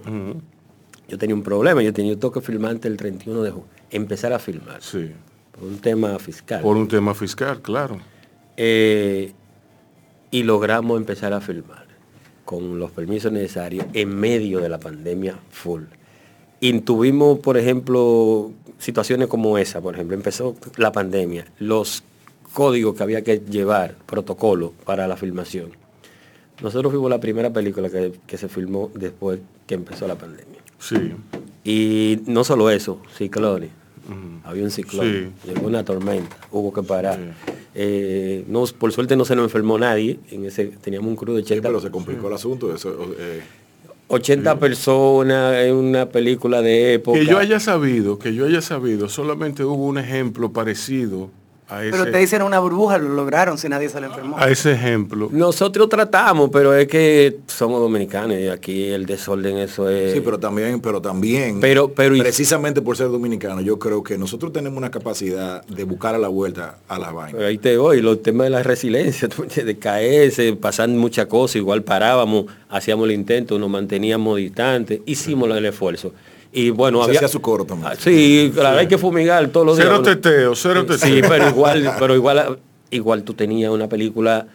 yo 1.09 1.17
tenía 1.19 1.35
un 1.35 1.43
problema, 1.43 1.83
yo 1.83 1.93
tenía 1.95 2.13
yo 2.13 2.19
tengo 2.19 2.33
que 2.33 2.41
filmar 2.43 2.73
antes 2.73 2.91
del 2.91 2.99
31 2.99 3.43
de 3.43 3.51
junio, 3.53 3.67
empezar 3.91 4.33
a 4.35 4.39
filmar, 4.39 4.83
Sí. 4.83 5.11
por 5.53 5.65
un 5.65 5.79
tema 5.79 6.19
fiscal. 6.19 6.61
Por 6.61 6.77
un 6.77 6.89
tema 6.89 7.15
fiscal, 7.15 7.63
claro. 7.63 7.99
Eh, 8.59 9.33
y 10.31 10.43
logramos 10.43 10.99
empezar 10.99 11.33
a 11.33 11.41
filmar 11.41 11.87
con 12.45 12.79
los 12.79 12.91
permisos 12.91 13.33
necesarios 13.33 13.87
en 13.95 14.15
medio 14.15 14.61
de 14.61 14.69
la 14.69 14.79
pandemia 14.79 15.39
full. 15.51 15.85
Y 16.61 16.79
tuvimos, 16.81 17.39
por 17.39 17.57
ejemplo, 17.57 18.53
situaciones 18.79 19.29
como 19.29 19.57
esa, 19.59 19.81
por 19.81 19.95
ejemplo, 19.95 20.17
empezó 20.17 20.55
la 20.77 20.93
pandemia, 20.93 21.47
los 21.59 22.03
códigos 22.53 22.95
que 22.97 23.03
había 23.03 23.23
que 23.23 23.39
llevar, 23.49 23.97
protocolo 24.07 24.73
para 24.85 25.07
la 25.09 25.17
filmación. 25.17 25.71
Nosotros 26.63 26.91
fuimos 26.93 27.09
la 27.11 27.21
primera 27.21 27.53
película 27.53 27.89
que, 27.89 28.13
que 28.27 28.37
se 28.37 28.49
filmó 28.49 28.91
después 28.95 29.39
que 29.67 29.75
empezó 29.75 30.09
la 30.09 30.17
pandemia. 30.17 30.59
Sí. 30.79 31.13
Y 31.65 32.21
no 32.27 32.45
solo 32.45 32.71
eso, 32.71 33.01
ciclones. 33.17 33.71
Había 34.45 34.65
un 34.65 34.71
ciclón, 34.71 35.35
Sí. 35.45 35.49
llegó 35.53 35.67
una 35.67 35.85
tormenta, 35.85 36.37
hubo 36.51 36.73
que 36.73 36.83
parar. 36.83 37.17
Sí. 37.17 37.53
Eh, 37.75 38.45
no, 38.49 38.65
por 38.79 38.91
suerte 38.91 39.15
no 39.17 39.25
se 39.27 39.37
nos 39.37 39.45
enfermó 39.45 39.79
nadie. 39.79 40.19
En 40.31 40.47
ese, 40.47 40.67
teníamos 40.67 41.11
un 41.11 41.17
crew 41.17 41.35
de 41.35 41.43
80, 41.43 41.69
Pero 41.69 41.81
se 41.81 41.91
complicó 41.91 42.29
el 42.29 42.35
asunto. 42.35 42.75
Eso, 42.75 43.15
eh, 43.19 43.43
80 44.09 44.59
personas 44.59 45.57
en 45.57 45.75
una 45.75 46.09
película 46.09 46.63
de 46.63 46.95
época. 46.95 47.19
Que 47.19 47.27
yo 47.27 47.39
haya 47.39 47.61
sabido, 47.61 48.19
que 48.19 48.35
yo 48.35 48.47
haya 48.47 48.63
sabido, 48.63 49.11
solamente 49.11 49.63
hubo 49.63 49.87
un 49.87 49.99
ejemplo 49.99 50.51
parecido 50.53 51.31
a 51.71 51.81
Pero 51.81 52.05
ustedes 52.05 52.25
hicieron 52.25 52.47
una 52.47 52.59
burbuja, 52.61 52.99
lo 52.99 53.11
lograron 53.11 53.59
si 53.59 53.69
nadie 53.69 53.89
se 53.89 54.01
le 54.01 54.07
enfermó. 54.07 54.39
a 54.39 54.49
ese 54.49 54.73
ejemplo. 54.73 55.29
Nosotros 55.31 55.89
tratamos, 55.89 56.49
pero 56.53 56.75
es 56.75 56.89
que 56.89 57.39
somos 57.47 57.81
dominicanos 57.81 58.39
y 58.39 58.49
aquí 58.49 58.85
el 58.85 59.05
desorden 59.07 59.59
eso 59.59 59.89
es... 59.91 60.13
Sí, 60.15 60.21
pero 60.23 60.39
también, 60.39 60.81
pero 60.81 61.01
también, 61.03 61.61
Pero- 61.61 61.93
pero 61.93 62.17
y- 62.17 62.21
precisamente 62.21 62.81
por 62.81 62.97
ser 62.97 63.09
dominicano, 63.09 63.61
yo 63.61 63.79
creo 63.79 64.03
que 64.03 64.17
nosotros 64.17 64.53
tenemos 64.53 64.79
una 64.79 64.91
capacidad 64.91 65.63
de 65.67 65.85
buscar 65.85 66.15
a 66.15 66.19
la 66.19 66.29
vuelta 66.29 66.79
a 66.89 66.99
las 66.99 67.13
vainas. 67.13 67.35
Pero 67.37 67.47
ahí 67.49 67.59
te 67.59 67.77
voy, 67.77 68.01
los 68.01 68.23
temas 68.23 68.47
de 68.47 68.51
la 68.51 68.63
resiliencia, 68.63 69.27
entiendes, 69.27 69.67
de 69.67 69.79
caerse, 69.79 70.53
pasar 70.55 70.89
muchas 70.89 71.27
cosas, 71.27 71.57
igual 71.57 71.83
parábamos, 71.83 72.47
hacíamos 72.71 73.05
el 73.07 73.13
intento, 73.15 73.59
nos 73.59 73.69
manteníamos 73.69 74.37
distantes, 74.39 75.01
hicimos 75.07 75.51
el 75.51 75.67
esfuerzo. 75.67 76.13
Y 76.53 76.71
bueno, 76.71 76.99
Se 77.01 77.05
había... 77.09 77.19
hacía 77.21 77.29
su 77.29 77.41
coro 77.41 77.65
también. 77.65 77.93
Ah, 77.93 77.97
Sí, 77.99 78.51
claro, 78.55 78.79
hay 78.79 78.87
que 78.89 78.99
fumigar 78.99 79.49
todos 79.49 79.67
los 79.67 79.77
Cero 79.77 80.01
días. 80.03 80.17
teteo, 80.21 80.55
cero 80.55 80.87
teteo. 80.87 80.99
Sí, 80.99 81.21
pero 81.29 81.49
igual, 81.49 81.93
pero 81.99 82.15
igual, 82.15 82.59
igual 82.91 83.23
tú 83.23 83.35
tenías 83.35 83.71
una 83.71 83.87
película, 83.89 84.47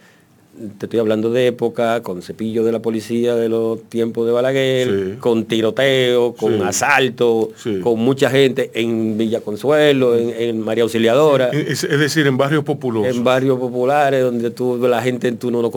te 0.80 0.86
estoy 0.88 1.00
hablando 1.00 1.30
de 1.32 1.48
época, 1.48 2.02
con 2.04 2.22
cepillo 2.22 2.64
de 2.64 2.72
la 2.72 2.80
policía 2.80 3.36
de 3.36 3.50
los 3.50 3.82
tiempos 3.90 4.26
de 4.26 4.32
Balaguer, 4.32 4.88
Sí. 5.14 5.18
con 5.20 5.46
tiroteo, 5.46 6.34
con 6.34 6.58
Sí. 6.58 6.62
asalto, 6.64 7.50
Sí. 7.58 7.80
con 7.80 8.00
mucha 8.00 8.30
gente 8.30 8.70
en 8.74 9.18
Villa 9.18 9.42
Consuelo, 9.42 10.16
en, 10.16 10.30
en 10.32 10.62
María 10.62 10.84
Auxiliadora, 10.84 11.50
Es, 11.50 11.84
es 11.84 12.00
decir, 12.00 12.26
en 12.28 12.38
barrios 12.38 12.64
populosos. 12.64 13.16
en 13.16 13.24
barrios 13.24 13.60
populares 13.60 14.24
donde 14.24 14.50
tú 14.52 14.78
la 14.88 15.02
gente 15.02 15.32
tú 15.34 15.50
no 15.52 15.62
lo 15.62 15.72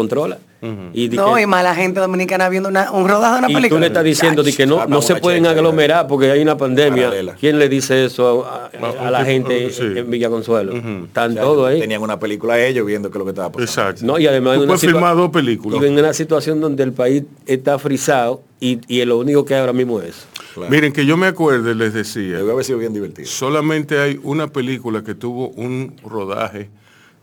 controlas. 0.60 0.90
y, 0.94 1.08
No, 1.10 1.34
que- 1.34 1.42
y 1.42 1.46
más 1.46 1.62
la 1.62 1.74
gente 1.74 2.00
dominicana 2.00 2.48
viendo 2.48 2.68
una, 2.68 2.90
un 2.92 3.08
rodaje 3.08 3.32
de 3.34 3.38
una 3.40 3.48
y 3.48 3.52
tú 3.52 3.56
película. 3.58 3.80
le 3.80 3.86
estás 3.86 4.04
diciendo 4.04 4.42
de 4.42 4.52
que 4.52 4.66
no, 4.66 4.86
no 4.86 5.02
se 5.02 5.16
pueden 5.16 5.46
aglomerar 5.46 6.06
porque 6.06 6.30
hay 6.30 6.40
una 6.42 6.56
pandemia. 6.56 7.04
Paralela. 7.04 7.34
¿Quién 7.38 7.58
le 7.58 7.68
dice 7.68 8.04
eso 8.04 8.44
a, 8.46 8.70
a- 8.80 9.08
a 9.08 9.10
la 9.10 9.24
gente 9.24 9.70
sí. 9.70 9.82
en 9.96 10.10
Villa 10.10 10.28
Consuelo? 10.30 10.72
Están 11.06 11.32
O 11.32 11.34
sea, 11.34 11.42
todos 11.42 11.68
ahí. 11.68 11.80
Tenían 11.80 12.02
una 12.02 12.18
película 12.18 12.58
ellos 12.58 12.86
viendo 12.86 13.10
qué 13.10 13.16
es 13.16 13.18
lo 13.18 13.24
que 13.24 13.30
estaba 13.30 13.48
pasando. 13.52 13.64
Exacto. 13.70 14.06
No, 14.06 14.18
y 14.18 14.26
además 14.26 14.58
Tú 14.58 14.66
puedes 14.66 14.80
filmar 14.80 15.16
dos 15.16 15.30
películas. 15.30 15.82
Y 15.82 15.86
en 15.86 15.98
una 15.98 16.12
situación 16.12 16.60
donde 16.60 16.82
el 16.82 16.92
país 16.92 17.24
está 17.46 17.78
frisado 17.78 18.42
y, 18.60 18.80
y 18.88 19.04
lo 19.04 19.18
único 19.18 19.44
que 19.44 19.54
hay 19.54 19.60
ahora 19.60 19.72
mismo 19.72 20.00
es. 20.00 20.26
Claro. 20.54 20.70
Miren, 20.70 20.92
que 20.94 21.04
yo 21.04 21.18
me 21.18 21.26
acuerde, 21.26 21.74
les 21.74 21.92
decía, 21.92 22.38
Debe 22.38 22.52
haber 22.52 22.64
sido 22.64 22.78
bien 22.78 22.94
divertido. 22.94 23.28
solamente 23.28 23.98
hay 23.98 24.18
una 24.22 24.46
película 24.46 25.04
que 25.04 25.14
tuvo 25.14 25.48
un 25.50 25.94
rodaje 26.02 26.70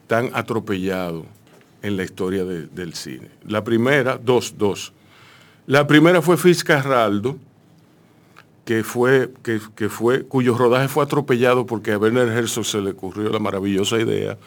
tan 0.06 0.30
atropellado 0.34 1.26
en 1.84 1.96
la 1.98 2.04
historia 2.04 2.44
de- 2.46 2.66
del 2.68 2.94
cine. 2.96 3.30
La 3.46 3.64
primera, 3.64 4.18
dos, 4.18 4.56
dos. 4.58 4.94
La 5.68 5.86
primera 5.86 6.22
fue 6.22 6.38
Fitzcarraldo, 6.38 7.38
que 8.66 8.84
fue, 8.84 9.32
que, 9.44 9.60
que 9.76 9.90
fue, 9.90 10.24
cuyo 10.24 10.58
rodaje 10.58 10.88
fue 10.88 11.04
atropellado 11.04 11.66
porque 11.66 11.92
a 11.92 11.98
Werner 11.98 12.30
Herzog 12.30 12.66
se 12.66 12.80
le 12.82 12.92
ocurrió 12.92 13.30
la 13.30 13.40
maravillosa 13.40 14.00
idea 14.00 14.38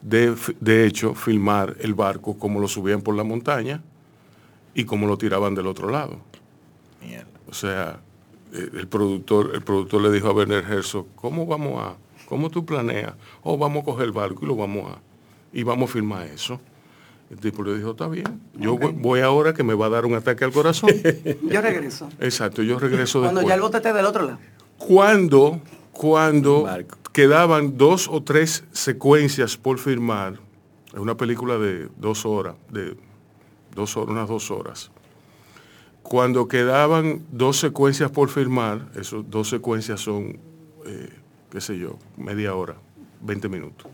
de, 0.00 0.34
de 0.60 0.86
hecho, 0.86 1.14
filmar 1.14 1.76
el 1.80 1.94
barco 1.94 2.38
como 2.38 2.60
lo 2.60 2.68
subían 2.68 3.02
por 3.02 3.14
la 3.16 3.24
montaña 3.24 3.82
y 4.74 4.84
como 4.84 5.06
lo 5.06 5.16
tiraban 5.18 5.54
del 5.54 5.66
otro 5.66 5.90
lado. 5.90 6.18
Mierda. 7.02 7.26
O 7.48 7.54
sea, 7.54 8.00
eh, 8.52 8.68
el 8.74 8.86
productor, 8.86 9.50
el 9.54 9.62
productor 9.62 10.02
le 10.02 10.12
dijo 10.12 10.28
a 10.28 10.32
Werner 10.32 10.64
Herzog, 10.64 11.06
¿cómo 11.16 11.46
vamos 11.46 11.82
a, 11.82 11.96
cómo 12.26 12.50
tú 12.50 12.64
planeas? 12.64 13.14
Oh, 13.42 13.58
vamos 13.58 13.82
a 13.82 13.84
coger 13.86 14.04
el 14.06 14.12
barco 14.12 14.44
y 14.44 14.48
lo 14.48 14.54
vamos 14.56 14.92
a, 14.92 14.98
y 15.52 15.62
vamos 15.64 15.90
a 15.90 15.92
filmar 15.92 16.26
eso. 16.28 16.60
El 17.34 17.40
tipo 17.40 17.64
le 17.64 17.76
dijo, 17.76 17.90
está 17.90 18.06
bien, 18.06 18.40
yo 18.54 18.78
voy, 18.78 18.92
voy 18.92 19.20
ahora 19.20 19.52
que 19.54 19.64
me 19.64 19.74
va 19.74 19.86
a 19.86 19.88
dar 19.88 20.06
un 20.06 20.14
ataque 20.14 20.44
al 20.44 20.52
corazón. 20.52 20.90
Yo 21.42 21.60
regreso. 21.60 22.08
Exacto, 22.20 22.62
yo 22.62 22.78
regreso 22.78 23.18
Cuando 23.18 23.40
después. 23.40 23.48
ya 23.50 23.54
el 23.56 23.60
bote 23.60 23.76
esté 23.78 23.92
del 23.92 24.06
otro 24.06 24.22
lado. 24.24 24.38
Cuando, 24.78 25.60
cuando 25.90 26.68
quedaban 27.12 27.76
dos 27.76 28.06
o 28.08 28.22
tres 28.22 28.62
secuencias 28.70 29.56
por 29.56 29.80
filmar, 29.80 30.34
es 30.92 31.00
una 31.00 31.16
película 31.16 31.58
de 31.58 31.88
dos 31.96 32.24
horas, 32.24 32.54
de 32.70 32.96
dos 33.74 33.96
horas, 33.96 34.10
unas 34.10 34.28
dos 34.28 34.52
horas. 34.52 34.92
Cuando 36.04 36.46
quedaban 36.46 37.24
dos 37.32 37.58
secuencias 37.58 38.12
por 38.12 38.28
filmar, 38.28 38.86
esas 38.94 39.28
dos 39.28 39.48
secuencias 39.48 40.00
son, 40.00 40.38
eh, 40.86 41.08
qué 41.50 41.60
sé 41.60 41.78
yo, 41.80 41.98
media 42.16 42.54
hora, 42.54 42.76
20 43.22 43.48
minutos. 43.48 43.88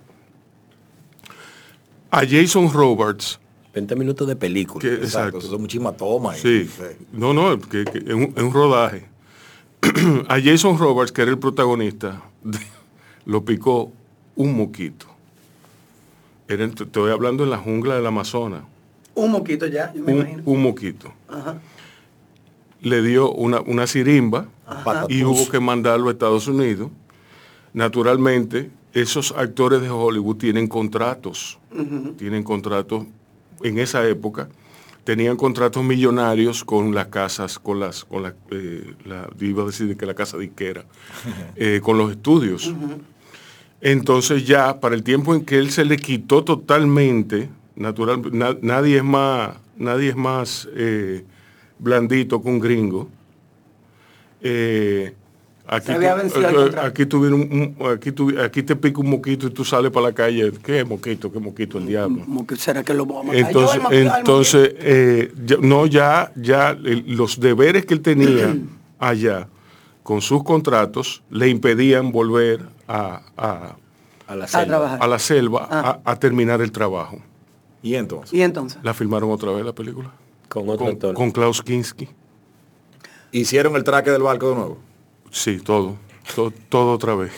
A 2.11 2.22
Jason 2.26 2.72
Roberts, 2.72 3.38
20 3.74 3.94
minutos 3.96 4.26
de 4.26 4.34
película. 4.36 4.80
que, 4.80 4.94
Exacto. 4.94 5.36
exacto, 5.38 5.40
Son 5.42 5.61
muchísimas 5.61 5.96
tomas. 5.96 6.38
Sí, 6.38 6.68
no, 7.12 7.32
no, 7.32 7.58
que, 7.61 7.84
que 7.84 7.98
en, 7.98 8.14
un, 8.14 8.34
en 8.36 8.44
un 8.46 8.52
rodaje. 8.52 9.06
a 10.28 10.40
Jason 10.40 10.76
Roberts, 10.78 11.12
que 11.12 11.22
era 11.22 11.30
el 11.30 11.38
protagonista, 11.38 12.20
lo 13.26 13.44
picó 13.44 13.92
un 14.36 14.56
moquito. 14.56 15.06
Era, 16.48 16.68
te 16.68 16.82
estoy 16.84 17.12
hablando 17.12 17.44
en 17.44 17.50
la 17.50 17.58
jungla 17.58 17.94
del 17.94 18.06
Amazonas, 18.06 18.62
Un 19.14 19.30
moquito 19.30 19.66
ya, 19.68 19.92
yo 19.94 20.02
me 20.02 20.12
un, 20.12 20.18
imagino. 20.18 20.42
un 20.46 20.62
moquito. 20.62 21.12
Le 22.80 23.02
dio 23.02 23.30
una, 23.30 23.61
una 23.61 23.86
sirimba 23.86 24.46
y 25.08 25.22
hubo 25.22 25.48
que 25.48 25.61
mandarlo 25.61 26.08
a 26.08 26.12
Estados 26.12 26.48
Unidos. 26.48 26.90
Naturalmente, 27.72 28.70
esos 28.93 29.32
actores 29.36 29.80
de 29.82 29.91
Hollywood 29.91 30.36
tienen 30.36 30.66
contratos, 30.68 31.59
tienen 32.16 32.43
contratos 32.43 33.07
en 33.62 33.78
esa 33.78 34.07
época, 34.09 34.49
tenían 35.05 35.36
contratos 35.36 35.82
millonarios 35.84 36.64
con 36.64 36.95
las 36.95 37.07
casas, 37.07 37.59
con 37.59 37.78
las, 37.80 38.05
con 38.05 38.22
las, 38.24 38.34
eh, 38.51 38.95
la, 39.05 39.28
iba 39.41 39.62
a 39.62 39.66
decir 39.66 39.97
que 39.97 40.07
la 40.07 40.14
casa 40.14 40.36
disquera, 40.38 40.84
eh, 41.57 41.80
con 41.82 41.99
los 41.99 42.11
estudios. 42.11 42.72
Entonces 43.80 44.47
ya, 44.47 44.78
para 44.80 44.95
el 44.95 45.03
tiempo 45.03 45.34
en 45.34 45.45
que 45.45 45.57
él 45.59 45.70
se 45.70 45.84
le 45.84 45.97
quitó 45.97 46.45
totalmente, 46.45 47.49
natural, 47.76 48.20
na- 48.32 48.57
nadie 48.61 48.99
es 48.99 49.05
más, 49.05 49.57
nadie 49.76 50.11
es 50.11 50.16
más 50.16 50.68
eh, 50.74 51.24
blandito 51.78 52.43
que 52.43 52.49
un 52.49 52.61
gringo. 52.61 53.09
Eh, 54.43 55.14
aquí, 55.70 55.86
Se 55.86 55.92
había 55.92 56.12
tu- 56.14 56.18
vencido 56.22 56.48
el 56.48 56.54
eh, 56.54 56.58
contrato. 56.58 56.86
aquí, 56.88 57.06
tuvieron 57.06 57.40
un- 57.42 57.76
un- 57.78 57.86
aquí, 57.92 58.10
tuvi- 58.10 58.40
aquí 58.44 58.62
te 58.62 58.76
pica 58.76 59.00
un 59.00 59.10
moquito 59.10 59.46
y 59.46 59.50
tú 59.50 59.64
sales 59.64 59.90
para 59.90 60.08
la 60.08 60.12
calle. 60.12 60.52
¿Qué 60.62 60.84
moquito? 60.84 61.30
¿Qué 61.32 61.38
moquito? 61.38 61.78
El 61.78 61.86
diablo. 61.86 62.24
Como 62.24 62.46
que 62.46 62.56
será 62.56 62.82
que 62.82 62.92
lo 62.94 63.06
vamos 63.06 63.34
a 63.34 63.78
matar. 63.78 64.18
Entonces, 64.18 64.74
eh, 64.78 65.32
ya- 65.44 65.56
no, 65.60 65.86
ya, 65.86 66.32
ya 66.36 66.70
el- 66.70 67.04
los 67.16 67.38
deberes 67.40 67.86
que 67.86 67.94
él 67.94 68.00
tenía 68.02 68.56
allá 68.98 69.48
con 70.02 70.20
sus 70.20 70.42
contratos 70.44 71.22
le 71.30 71.48
impedían 71.48 72.10
volver 72.12 72.60
a, 72.88 73.22
a- 73.36 73.76
A 74.26 74.36
la 74.36 74.44
A 74.44 74.48
selva. 74.48 74.66
trabajar. 74.66 74.98
a 75.02 75.06
la 75.08 75.18
selva 75.18 75.68
Ah. 75.70 76.00
a, 76.04 76.12
a 76.12 76.16
terminar 76.18 76.60
el 76.60 76.70
trabajo. 76.72 77.18
Y 77.82 77.94
entonces. 77.94 78.32
Y 78.34 78.42
entonces. 78.42 78.78
La 78.82 78.92
filmaron 78.94 79.30
otra 79.30 79.52
vez 79.52 79.64
la 79.64 79.72
película. 79.72 80.10
Con 80.48 80.68
otro 80.68 80.84
Con, 80.86 80.94
actor. 80.94 81.14
con 81.14 81.30
Klaus 81.30 81.62
Kinski. 81.62 82.08
Hicieron 83.32 83.76
el 83.76 83.84
traque 83.84 84.10
del 84.10 84.22
barco 84.22 84.48
de 84.50 84.54
nuevo. 84.56 84.78
Sí, 85.30 85.58
todo, 85.58 85.96
todo, 86.34 86.52
todo 86.68 86.92
otra 86.92 87.14
vez. 87.14 87.32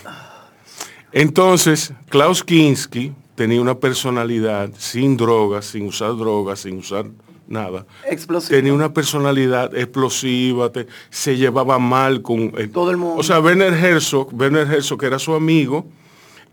Entonces, 1.12 1.92
Klaus 2.08 2.42
Kinski 2.42 3.12
tenía 3.34 3.60
una 3.60 3.78
personalidad 3.78 4.70
sin 4.78 5.16
drogas, 5.16 5.66
sin 5.66 5.86
usar 5.86 6.16
drogas, 6.16 6.60
sin 6.60 6.78
usar 6.78 7.06
nada. 7.46 7.86
Explosivo. 8.08 8.56
Tenía 8.56 8.72
una 8.72 8.94
personalidad 8.94 9.74
explosiva, 9.76 10.70
te- 10.72 10.86
se 11.10 11.36
llevaba 11.36 11.78
mal 11.78 12.22
con 12.22 12.50
Todo 12.72 12.90
el 12.90 12.96
mundo. 12.96 13.16
O 13.16 13.22
sea, 13.22 13.40
Werner 13.40 13.74
Herzog, 13.74 14.32
Werner 14.32 14.66
Herzog 14.70 14.98
que 15.00 15.06
era 15.06 15.18
su 15.18 15.34
amigo, 15.34 15.86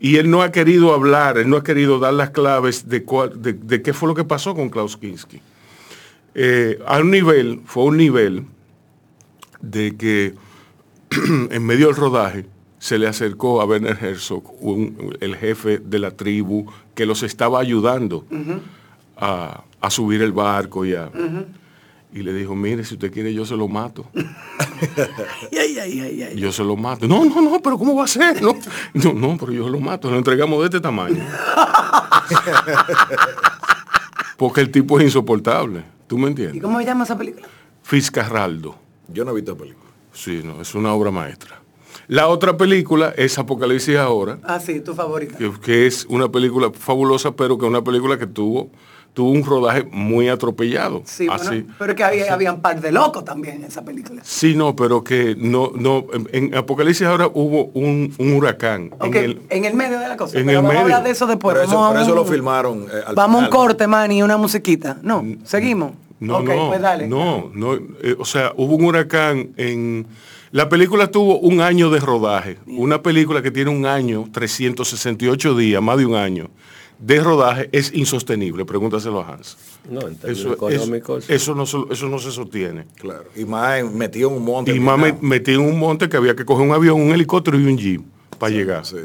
y 0.01 0.17
él 0.17 0.29
no 0.29 0.41
ha 0.41 0.51
querido 0.51 0.93
hablar, 0.93 1.37
él 1.37 1.49
no 1.49 1.57
ha 1.57 1.63
querido 1.63 1.99
dar 1.99 2.13
las 2.13 2.29
claves 2.31 2.87
de, 2.89 2.99
de, 3.35 3.53
de 3.53 3.81
qué 3.81 3.93
fue 3.93 4.07
lo 4.09 4.15
que 4.15 4.23
pasó 4.23 4.55
con 4.55 4.69
Klaus 4.69 4.97
Kinski. 4.97 5.41
Eh, 6.35 6.79
a 6.85 6.99
un 6.99 7.11
nivel, 7.11 7.61
fue 7.65 7.83
un 7.83 7.97
nivel 7.97 8.45
de 9.61 9.95
que 9.97 10.33
en 11.51 11.65
medio 11.65 11.87
del 11.87 11.95
rodaje 11.95 12.45
se 12.77 12.97
le 12.97 13.07
acercó 13.07 13.61
a 13.61 13.65
Werner 13.65 13.97
Herzog, 14.01 14.43
un- 14.63 15.17
el 15.19 15.35
jefe 15.35 15.79
de 15.79 15.99
la 15.99 16.11
tribu, 16.11 16.65
que 16.95 17.05
los 17.05 17.23
estaba 17.23 17.59
ayudando 17.59 18.25
a, 19.17 19.63
a 19.81 19.89
subir 19.89 20.21
el 20.21 20.31
barco 20.31 20.85
y 20.85 20.93
a- 20.95 21.11
Y 22.13 22.23
le 22.23 22.33
dijo, 22.33 22.55
mire, 22.55 22.83
si 22.85 22.93
usted 22.95 23.11
quiere 23.11 23.33
yo 23.33 23.45
se 23.45 23.55
lo 23.55 23.67
mato. 23.67 24.05
Ay, 25.51 25.77
ay, 25.77 25.99
ay, 25.99 26.23
ay. 26.23 26.35
Yo 26.39 26.51
se 26.53 26.63
lo 26.63 26.75
mato. 26.77 27.05
No, 27.07 27.25
no, 27.25 27.41
no, 27.41 27.59
pero 27.61 27.77
¿cómo 27.77 27.95
va 27.95 28.05
a 28.05 28.07
ser? 28.07 28.41
No, 28.41 28.53
no, 28.93 29.13
no, 29.13 29.37
pero 29.37 29.51
yo 29.51 29.67
lo 29.69 29.79
mato. 29.79 30.09
Lo 30.09 30.17
entregamos 30.17 30.59
de 30.59 30.65
este 30.65 30.79
tamaño. 30.79 31.21
Porque 34.37 34.61
el 34.61 34.71
tipo 34.71 34.97
es 34.99 35.05
insoportable. 35.05 35.83
¿Tú 36.07 36.17
me 36.17 36.25
¿Y 36.25 36.29
entiendes? 36.29 36.61
cómo 36.61 36.79
se 36.79 36.85
llama 36.85 37.03
esa 37.03 37.17
película? 37.17 37.45
Fitzcarraldo. 37.83 38.75
Yo 39.09 39.25
no 39.25 39.31
he 39.31 39.35
visto 39.35 39.55
película. 39.57 39.88
Sí, 40.13 40.41
no, 40.43 40.61
es 40.61 40.75
una 40.75 40.93
obra 40.93 41.11
maestra. 41.11 41.61
La 42.07 42.27
otra 42.27 42.57
película 42.57 43.13
es 43.15 43.37
Apocalipsis 43.37 43.97
ahora, 43.97 44.39
Ah, 44.43 44.59
sí, 44.59 44.79
tu 44.79 44.95
favorita. 44.95 45.37
que, 45.37 45.51
que 45.63 45.85
es 45.87 46.05
una 46.09 46.29
película 46.29 46.71
fabulosa, 46.73 47.35
pero 47.35 47.57
que 47.57 47.65
es 47.65 47.69
una 47.69 47.83
película 47.83 48.17
que 48.17 48.27
tuvo 48.27 48.69
tuvo 49.11 49.31
un 49.31 49.43
rodaje 49.43 49.83
muy 49.91 50.29
atropellado. 50.29 51.01
Sí, 51.03 51.27
bueno, 51.27 51.41
así. 51.43 51.65
pero 51.79 51.95
que 51.95 52.03
había, 52.03 52.31
había 52.31 52.53
un 52.53 52.61
par 52.61 52.79
de 52.79 52.91
locos 52.91 53.25
también 53.25 53.55
en 53.57 53.63
esa 53.65 53.83
película. 53.83 54.21
Sí, 54.23 54.55
no, 54.55 54.75
pero 54.75 55.03
que 55.03 55.35
no, 55.37 55.71
no, 55.75 56.05
en, 56.13 56.29
en 56.31 56.55
Apocalipsis 56.55 57.05
ahora 57.07 57.27
hubo 57.33 57.65
un, 57.73 58.13
un 58.17 58.33
huracán. 58.33 58.91
Ok, 58.99 59.15
En 59.49 59.65
el, 59.65 59.73
medio 59.73 59.99
de 59.99 60.07
la 60.07 60.15
cosa. 60.15 60.37
en 60.39 60.45
pero 60.45 60.59
el 60.59 60.63
vamos 60.63 60.77
a 60.77 60.81
hablar 60.81 60.97
medio. 60.99 61.05
de 61.05 61.11
eso 61.11 61.25
después. 61.27 61.53
Pero 61.55 61.65
eso, 61.67 61.75
vamos 61.75 61.89
a 61.89 61.91
pero 61.93 62.03
eso 62.03 62.11
un- 62.11 62.17
lo 62.19 62.25
filmaron. 62.25 62.81
eh, 62.83 63.01
al 63.07 63.15
Vamos 63.15 63.41
a 63.41 63.45
un 63.45 63.51
corte, 63.51 63.87
man, 63.87 64.11
y 64.11 64.21
una 64.23 64.37
musiquita. 64.37 64.99
No, 65.01 65.25
seguimos. 65.43 65.93
No, 66.19 66.41
no, 66.41 66.67
pues 66.69 66.81
dale. 66.81 67.07
no, 67.07 67.51
no, 67.53 67.75
eh, 67.75 68.15
o 68.17 68.25
sea, 68.25 68.53
hubo 68.57 68.75
un 68.75 68.85
huracán 68.85 69.51
en... 69.57 70.07
La 70.51 70.67
película 70.67 71.11
tuvo 71.11 71.37
un 71.39 71.61
año 71.61 71.91
de 71.91 71.99
rodaje. 71.99 72.57
Una 72.65 73.03
película 73.03 73.41
que 73.43 73.51
tiene 73.51 73.69
un 73.69 73.85
año, 73.85 74.27
368 74.31 75.55
días, 75.55 75.81
más 75.81 75.97
de 75.97 76.05
un 76.07 76.15
año 76.15 76.49
de 76.97 77.21
rodaje, 77.21 77.69
es 77.71 77.93
insostenible. 77.93 78.65
Pregúntaselo 78.65 79.21
a 79.21 79.33
Hans. 79.33 79.57
No, 79.89 80.01
en 80.07 80.15
términos 80.17 80.39
Eso, 80.41 80.53
económicos. 80.53 81.23
eso, 81.29 81.33
eso 81.33 81.55
no, 81.55 81.65
se- 81.65 81.93
eso 81.93 82.09
no 82.09 82.19
se 82.19 82.31
sostiene. 82.31 82.85
Claro. 82.95 83.23
Y 83.37 83.45
más 83.45 83.83
metido 83.93 84.29
en 84.29 84.35
un 84.37 84.43
monte. 84.43 84.75
Y 84.75 84.79
más 84.81 84.97
me, 84.97 85.05
final. 85.13 85.19
metí 85.21 85.51
en 85.53 85.61
un 85.61 85.79
monte 85.79 86.09
que 86.09 86.17
había 86.17 86.35
que 86.35 86.43
coger 86.43 86.67
un 86.67 86.73
avión, 86.73 86.99
un 86.99 87.11
helicóptero 87.11 87.57
y 87.59 87.65
un 87.65 87.77
jeep 87.77 88.01
para 88.37 88.51
llegar. 88.51 88.85
sí. 88.85 88.97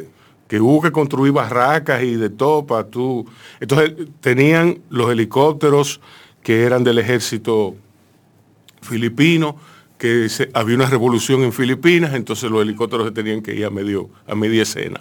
Que 0.49 0.61
hubo 0.61 0.83
que 0.83 0.93
construir 0.93 1.33
barracas 1.33 2.03
y 2.03 2.15
de 2.17 2.31
todo 2.31 2.67
para 2.67 2.85
tú. 2.87 3.25
Entonces 3.61 3.93
tenían 4.21 4.79
los 4.91 5.11
helicópteros 5.11 6.01
que 6.45 6.63
eran 6.63 6.85
del 6.85 6.99
ejército 6.99 7.75
filipino, 8.81 9.57
que 9.99 10.29
se- 10.29 10.51
había 10.55 10.77
una 10.77 10.87
revolución 10.87 11.43
en 11.43 11.53
Filipinas, 11.53 12.15
entonces 12.15 12.51
los 12.51 12.63
helicópteros 12.63 13.07
se 13.07 13.13
tenían 13.13 13.43
que 13.43 13.55
ir 13.55 13.65
a 13.65 13.71
medio, 13.71 14.09
a 14.27 14.35
media 14.35 14.63
escena. 14.63 15.01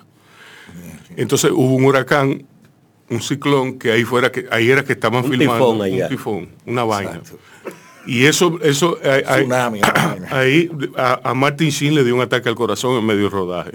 Entonces 1.15 1.51
hubo 1.51 1.75
un 1.75 1.85
huracán, 1.85 2.45
un 3.09 3.21
ciclón, 3.21 3.77
que 3.77 3.91
ahí 3.91 4.03
fuera 4.05 4.31
que 4.31 4.45
ahí 4.49 4.71
era 4.71 4.83
que 4.83 4.93
estaban 4.93 5.23
Un 5.25 5.31
filmando 5.31 5.53
tifón 5.73 5.81
allá. 5.81 6.03
un 6.05 6.09
tifón, 6.09 6.49
una 6.65 6.83
vaina. 6.83 7.11
Exacto. 7.17 7.37
Y 8.05 8.25
eso, 8.25 8.59
eso, 8.63 8.97
eh, 9.03 9.23
ahí- 9.27 9.41
Tsunami, 9.43 9.81
a, 10.97 11.19
a 11.29 11.33
Martin 11.33 11.69
Sheen 11.69 11.95
le 11.95 12.03
dio 12.03 12.15
un 12.15 12.21
ataque 12.21 12.49
al 12.49 12.55
corazón 12.55 12.97
en 12.97 13.05
medio 13.05 13.23
del 13.23 13.31
rodaje. 13.31 13.71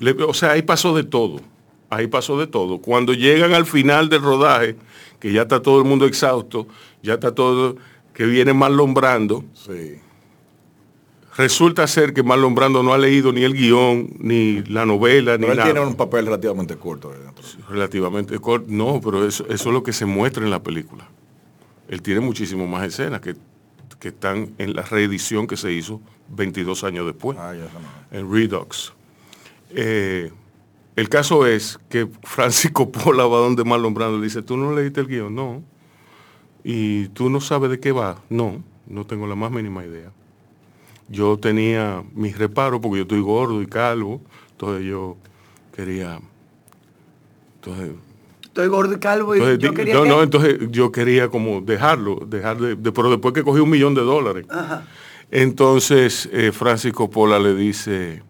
Le- 0.00 0.12
o 0.12 0.34
sea, 0.34 0.52
ahí 0.52 0.62
pasó 0.62 0.94
de 0.94 1.04
todo. 1.04 1.40
Ahí 1.90 2.06
pasó 2.06 2.38
de 2.38 2.46
todo. 2.46 2.78
Cuando 2.78 3.12
llegan 3.14 3.52
al 3.54 3.64
final 3.66 4.08
del 4.08 4.22
rodaje, 4.22 4.76
que 5.20 5.32
ya 5.32 5.42
está 5.42 5.60
todo 5.62 5.78
el 5.78 5.84
mundo 5.84 6.04
exhausto, 6.06 6.66
ya 7.06 7.14
está 7.14 7.34
todo, 7.34 7.76
que 8.12 8.26
viene 8.26 8.52
Marlon 8.52 8.92
Brando, 8.94 9.44
Sí. 9.54 9.96
resulta 11.36 11.86
ser 11.86 12.12
que 12.14 12.22
Marlon 12.22 12.54
Brando 12.54 12.82
no 12.82 12.92
ha 12.94 12.98
leído 12.98 13.32
ni 13.32 13.42
el 13.44 13.52
guion, 13.54 14.10
ni 14.18 14.62
la 14.64 14.86
novela, 14.86 15.32
ni 15.36 15.42
Pero 15.42 15.52
él 15.52 15.58
nada. 15.58 15.72
tiene 15.72 15.86
un 15.86 15.94
papel 15.94 16.24
relativamente 16.26 16.76
corto. 16.76 17.12
Relativamente 17.68 18.38
corto. 18.38 18.66
No, 18.68 19.00
pero 19.02 19.26
eso, 19.26 19.44
eso 19.48 19.68
es 19.68 19.72
lo 19.74 19.82
que 19.82 19.92
se 19.92 20.06
muestra 20.06 20.44
en 20.44 20.50
la 20.50 20.62
película. 20.62 21.08
Él 21.88 22.02
tiene 22.02 22.20
muchísimo 22.20 22.66
más 22.66 22.84
escenas 22.86 23.20
que, 23.20 23.34
que 24.00 24.08
están 24.08 24.54
en 24.58 24.74
la 24.74 24.82
reedición 24.82 25.46
que 25.46 25.56
se 25.56 25.72
hizo 25.72 26.00
22 26.30 26.84
años 26.84 27.06
después, 27.06 27.36
Ah, 27.38 27.52
ya, 27.54 28.18
en 28.18 28.32
Redux. 28.32 28.92
Eh, 29.70 30.30
el 30.96 31.08
caso 31.10 31.46
es 31.46 31.78
que 31.90 32.08
Francisco 32.22 32.90
Pola 32.90 33.26
va 33.26 33.38
donde 33.38 33.62
Marlon 33.64 33.92
Brando 33.94 34.16
le 34.18 34.24
dice, 34.24 34.40
¿tú 34.42 34.56
no 34.56 34.74
leíste 34.74 35.00
el 35.00 35.06
guion? 35.06 35.34
No. 35.34 35.62
¿Y 36.68 37.06
tú 37.10 37.30
no 37.30 37.40
sabes 37.40 37.70
de 37.70 37.78
qué 37.78 37.92
va? 37.92 38.20
No, 38.28 38.60
no 38.88 39.06
tengo 39.06 39.28
la 39.28 39.36
más 39.36 39.52
mínima 39.52 39.84
idea. 39.84 40.10
Yo 41.08 41.36
tenía 41.38 42.02
mis 42.12 42.36
reparos 42.36 42.80
porque 42.80 42.96
yo 42.96 43.02
estoy 43.02 43.20
gordo 43.20 43.62
y 43.62 43.66
calvo, 43.66 44.20
entonces 44.50 44.84
yo 44.84 45.16
quería... 45.72 46.18
Entonces, 47.60 47.90
Estoy 48.42 48.66
gordo 48.66 48.94
y 48.94 48.98
calvo 48.98 49.36
y 49.36 49.38
entonces, 49.38 49.58
yo 49.60 49.74
quería 49.74 49.94
no, 49.94 50.02
que- 50.02 50.08
no, 50.08 50.22
entonces 50.24 50.58
yo 50.72 50.90
quería 50.90 51.28
como 51.28 51.60
dejarlo, 51.60 52.16
dejar 52.26 52.56
de, 52.58 52.74
de- 52.74 52.90
pero 52.90 53.10
después 53.10 53.32
que 53.32 53.44
cogí 53.44 53.60
un 53.60 53.70
millón 53.70 53.94
de 53.94 54.00
dólares. 54.00 54.46
Entonces 55.30 56.28
eh, 56.32 56.50
Francisco 56.52 57.08
Pola 57.10 57.38
le 57.38 57.54
dice, 57.54 58.22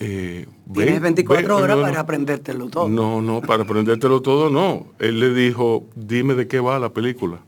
eh, 0.00 0.46
Tienes 0.72 0.94
"Ven, 0.94 1.02
24 1.02 1.42
ven, 1.42 1.50
horas 1.64 1.76
no, 1.76 1.82
para 1.82 1.94
no, 1.94 2.00
aprendértelo 2.00 2.68
todo. 2.68 2.88
No, 2.88 3.22
no, 3.22 3.40
para 3.40 3.62
aprendértelo 3.62 4.20
todo 4.22 4.50
no. 4.50 4.86
Él 4.98 5.20
le 5.20 5.32
dijo, 5.32 5.86
dime 5.94 6.34
de 6.34 6.48
qué 6.48 6.58
va 6.58 6.78
la 6.78 6.92
película. 6.92 7.38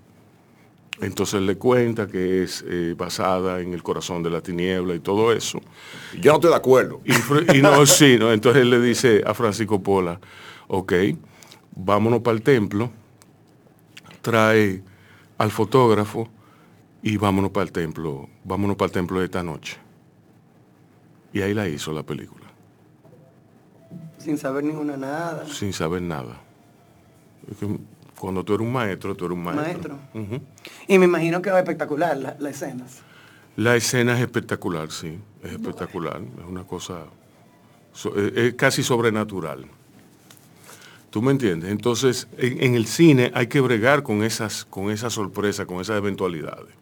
Entonces 1.00 1.42
le 1.42 1.56
cuenta 1.56 2.06
que 2.06 2.44
es 2.44 2.64
eh, 2.68 2.94
basada 2.96 3.60
en 3.60 3.72
el 3.72 3.82
corazón 3.82 4.22
de 4.22 4.30
la 4.30 4.40
tiniebla 4.40 4.94
y 4.94 5.00
todo 5.00 5.32
eso. 5.32 5.60
Yo 6.20 6.30
no 6.30 6.36
estoy 6.36 6.50
de 6.50 6.56
acuerdo. 6.56 7.00
Y, 7.04 7.58
y 7.58 7.62
no, 7.62 7.84
sí, 7.86 8.16
¿no? 8.18 8.32
Entonces 8.32 8.62
él 8.62 8.70
le 8.70 8.80
dice 8.80 9.22
a 9.26 9.34
Francisco 9.34 9.82
Pola, 9.82 10.20
ok, 10.68 10.92
vámonos 11.74 12.20
para 12.20 12.36
el 12.36 12.42
templo, 12.42 12.90
trae 14.20 14.82
al 15.38 15.50
fotógrafo 15.50 16.28
y 17.02 17.16
vámonos 17.16 17.50
para 17.50 17.64
el 17.64 17.72
templo, 17.72 18.28
vámonos 18.44 18.76
para 18.76 18.86
el 18.86 18.92
templo 18.92 19.18
de 19.18 19.24
esta 19.24 19.42
noche. 19.42 19.76
Y 21.32 21.40
ahí 21.40 21.54
la 21.54 21.66
hizo 21.68 21.92
la 21.92 22.04
película, 22.04 22.41
Sin 24.22 24.38
saber 24.38 24.64
ninguna 24.64 24.96
nada. 24.96 25.44
sin 25.48 25.72
saber 25.72 26.02
nada. 26.02 26.40
Es 27.50 27.56
cuando 28.18 28.44
tú 28.44 28.54
eres 28.54 28.64
un 28.66 28.72
maestro, 28.72 29.14
tú 29.16 29.24
eres 29.26 29.36
un 29.36 29.42
maestro. 29.44 29.98
Maestro. 30.14 30.40
Y 30.86 30.98
me 30.98 31.06
imagino 31.06 31.42
que 31.42 31.50
va 31.50 31.58
espectacular 31.58 32.16
la- 32.16 32.36
las 32.38 32.62
escenas. 32.62 33.00
La 33.56 33.74
escena 33.76 34.14
es 34.16 34.20
espectacular, 34.22 34.90
sí, 34.92 35.18
es 35.42 35.52
espectacular, 35.52 36.20
es 36.22 36.44
una 36.48 36.64
cosa, 36.64 37.00
es, 37.94 38.06
es 38.36 38.54
casi 38.54 38.82
sobrenatural. 38.82 39.66
¿Tú 41.10 41.20
me 41.20 41.32
entiendes? 41.32 41.70
Entonces, 41.70 42.28
en, 42.38 42.62
en 42.62 42.74
el 42.74 42.86
cine 42.86 43.30
hay 43.34 43.48
que 43.48 43.60
bregar 43.60 44.02
con 44.02 44.22
esas, 44.22 44.64
con 44.64 44.90
esas 44.90 45.12
sorpresas, 45.12 45.66
con 45.66 45.80
esas 45.82 45.98
eventualidades, 45.98 46.72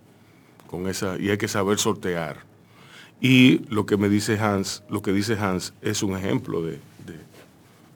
con 0.68 0.86
esa, 0.88 1.18
y 1.18 1.30
hay 1.30 1.38
que 1.38 1.48
saber 1.48 1.78
sortear. 1.78 2.44
Y 3.20 3.64
lo 3.74 3.84
que 3.86 3.96
me 3.96 4.08
dice 4.08 4.38
Hans, 4.38 4.84
lo 4.88 5.02
que 5.02 5.12
dice 5.12 5.34
Hans 5.38 5.72
es 5.82 6.02
un 6.04 6.16
ejemplo 6.16 6.62
de, 6.62 6.78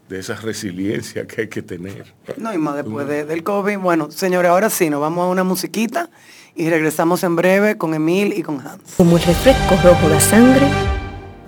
de- 0.09 0.19
esa 0.19 0.35
resiliencia 0.37 1.27
que 1.27 1.43
hay 1.43 1.49
que 1.49 1.63
tener. 1.63 2.15
No, 2.37 2.53
y 2.53 2.59
más 2.59 2.77
después 2.77 3.07
de- 3.09 3.25
del 3.25 3.43
COVID. 3.43 3.79
Bueno, 3.79 4.11
señores, 4.11 4.51
ahora 4.51 4.71
sí, 4.71 4.91
nos 4.91 5.01
vamos 5.01 5.25
a 5.25 5.29
una 5.29 5.45
musiquita 5.45 6.11
y 6.55 6.69
regresamos 6.71 7.23
en 7.25 7.37
breve 7.37 7.77
con 7.77 7.95
Emil 7.95 8.33
y 8.37 8.43
con 8.43 8.61
Hans. 8.61 8.95
Como 8.97 9.17
el 9.17 9.23
refresco 9.23 9.77
rojo 9.83 10.09
la 10.09 10.21
sangre, 10.21 10.67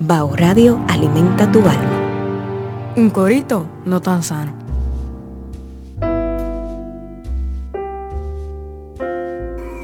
Bao 0.01 0.35
Radio 0.37 0.85
alimenta 0.89 1.51
tu 1.51 1.61
alma. 1.61 2.93
Un 2.97 3.11
corito 3.11 3.67
no 3.85 4.01
tan 4.01 4.23
sano. 4.23 4.55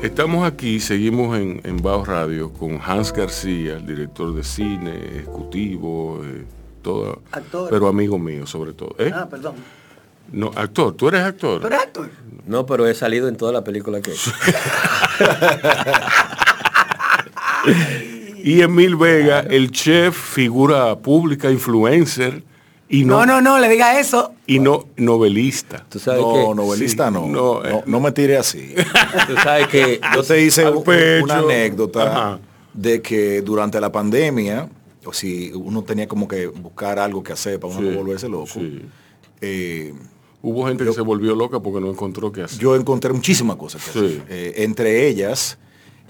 Estamos 0.03 0.45
aquí, 0.47 0.81
seguimos 0.81 1.39
en, 1.39 1.61
en 1.63 1.77
Bajo 1.81 2.05
Radio 2.05 2.53
con 2.53 2.81
Hans 2.85 3.13
García, 3.13 3.77
el 3.77 3.87
director 3.87 4.35
de 4.35 4.43
cine, 4.43 4.97
ejecutivo, 4.97 6.21
eh, 6.25 6.45
todo, 6.83 7.23
Actor. 7.33 7.71
pero 7.71 7.89
amigo 7.89 8.19
mío 8.19 8.47
sobre 8.47 8.73
todo. 8.73 8.95
¿eh? 8.99 9.11
Ah, 9.15 9.27
perdón. 9.31 9.55
No, 10.33 10.51
actor, 10.55 10.95
tú 10.95 11.09
eres 11.09 11.23
actor. 11.23 11.61
¿Tú 11.61 11.67
eres 11.67 11.81
actor? 11.81 12.09
No, 12.47 12.65
pero 12.67 12.87
he 12.87 12.95
salido 12.95 13.29
en 13.29 13.37
toda 13.37 13.53
la 13.53 13.63
película 13.65 14.01
que 14.01 14.11
he 14.11 14.15
hecho. 14.15 14.33
Y 18.45 18.61
Emil 18.61 18.97
Vega, 18.97 19.41
el 19.41 19.71
chef, 19.71 20.17
figura 20.17 20.97
pública, 20.99 21.49
influencer 21.51 22.43
y 22.89 23.05
no, 23.05 23.21
No, 23.25 23.27
no, 23.35 23.41
no, 23.41 23.59
le 23.61 23.69
diga 23.69 24.01
eso. 24.01 24.35
y 24.49 24.59
no 24.59 24.87
novelista. 24.97 25.87
Tú 25.89 26.01
sabes 26.01 26.21
No, 26.23 26.33
que, 26.35 26.55
novelista 26.57 27.07
Sí, 27.09 27.15
no. 27.15 27.27
no, 27.29 27.61
No, 27.63 27.65
eh. 27.65 27.83
no, 27.87 28.01
me 28.01 28.11
tire 28.11 28.37
así. 28.37 28.75
tú 29.29 29.35
sabes 29.43 29.69
que 29.69 30.01
Yo 30.15 30.23
te 30.25 30.43
hice 30.43 30.69
un- 30.69 30.83
una 31.23 31.39
anécdota 31.39 32.03
Ajá. 32.11 32.39
de 32.75 33.01
que 33.01 33.43
durante 33.43 33.81
la 33.81 33.93
pandemia, 33.93 34.69
o 35.05 35.13
si 35.13 35.53
uno 35.53 35.83
tenía 35.83 36.07
como 36.09 36.27
que 36.29 36.47
buscar 36.47 36.99
algo 36.99 37.23
que 37.23 37.33
hacer 37.33 37.59
para 37.61 37.73
uno 37.75 37.83
Sí, 37.83 37.89
no 37.95 37.99
volverse 38.03 38.29
loco, 38.29 38.47
sí. 38.47 38.83
eh, 39.41 39.95
Hubo 40.45 40.67
gente 40.67 40.85
que 40.85 40.93
se 40.93 41.01
volvió 41.03 41.37
loca 41.37 41.61
porque 41.61 41.81
no 41.81 41.89
encontró 41.89 42.33
qué 42.33 42.43
hacer. 42.43 42.59
yo 42.59 42.75
encontré 42.75 43.13
muchísimas 43.13 43.57
cosas 43.57 43.85
que 43.85 43.91
Sí. 43.93 43.99
hacer. 43.99 44.25
Eh, 44.29 44.55
entre 44.65 45.07
ellas, 45.07 45.57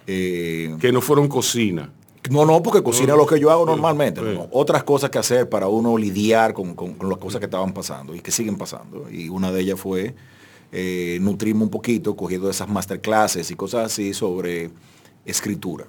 eh, 0.06 0.74
que 0.80 0.90
no 0.90 1.00
fueron 1.02 1.28
cocina. 1.28 1.92
no, 2.30 2.46
no, 2.46 2.62
porque 2.62 2.82
cocina 2.82 3.14
lo 3.14 3.26
que 3.26 3.38
yo 3.38 3.50
hago 3.50 3.66
normalmente. 3.66 4.22
no, 4.22 4.48
otras 4.52 4.84
cosas 4.84 5.10
que 5.10 5.18
hacer 5.18 5.48
para 5.50 5.68
uno 5.68 5.98
lidiar 5.98 6.54
con, 6.54 6.74
con- 6.74 6.94
con 6.94 7.08
las 7.10 7.18
cosas 7.18 7.40
que 7.40 7.44
estaban 7.46 7.72
pasando 7.74 8.14
y 8.14 8.20
que 8.20 8.30
siguen 8.30 8.56
pasando. 8.56 9.06
Y 9.10 9.28
una 9.28 9.52
de 9.52 9.60
ellas 9.60 9.78
fue 9.78 10.14
nutrirme 11.20 11.64
un 11.64 11.68
poquito, 11.70 12.16
cogiendo 12.16 12.48
esas 12.48 12.68
masterclasses 12.68 13.50
y 13.50 13.54
cosas 13.54 13.84
así 13.92 14.14
sobre 14.14 14.70
escritura. 15.26 15.84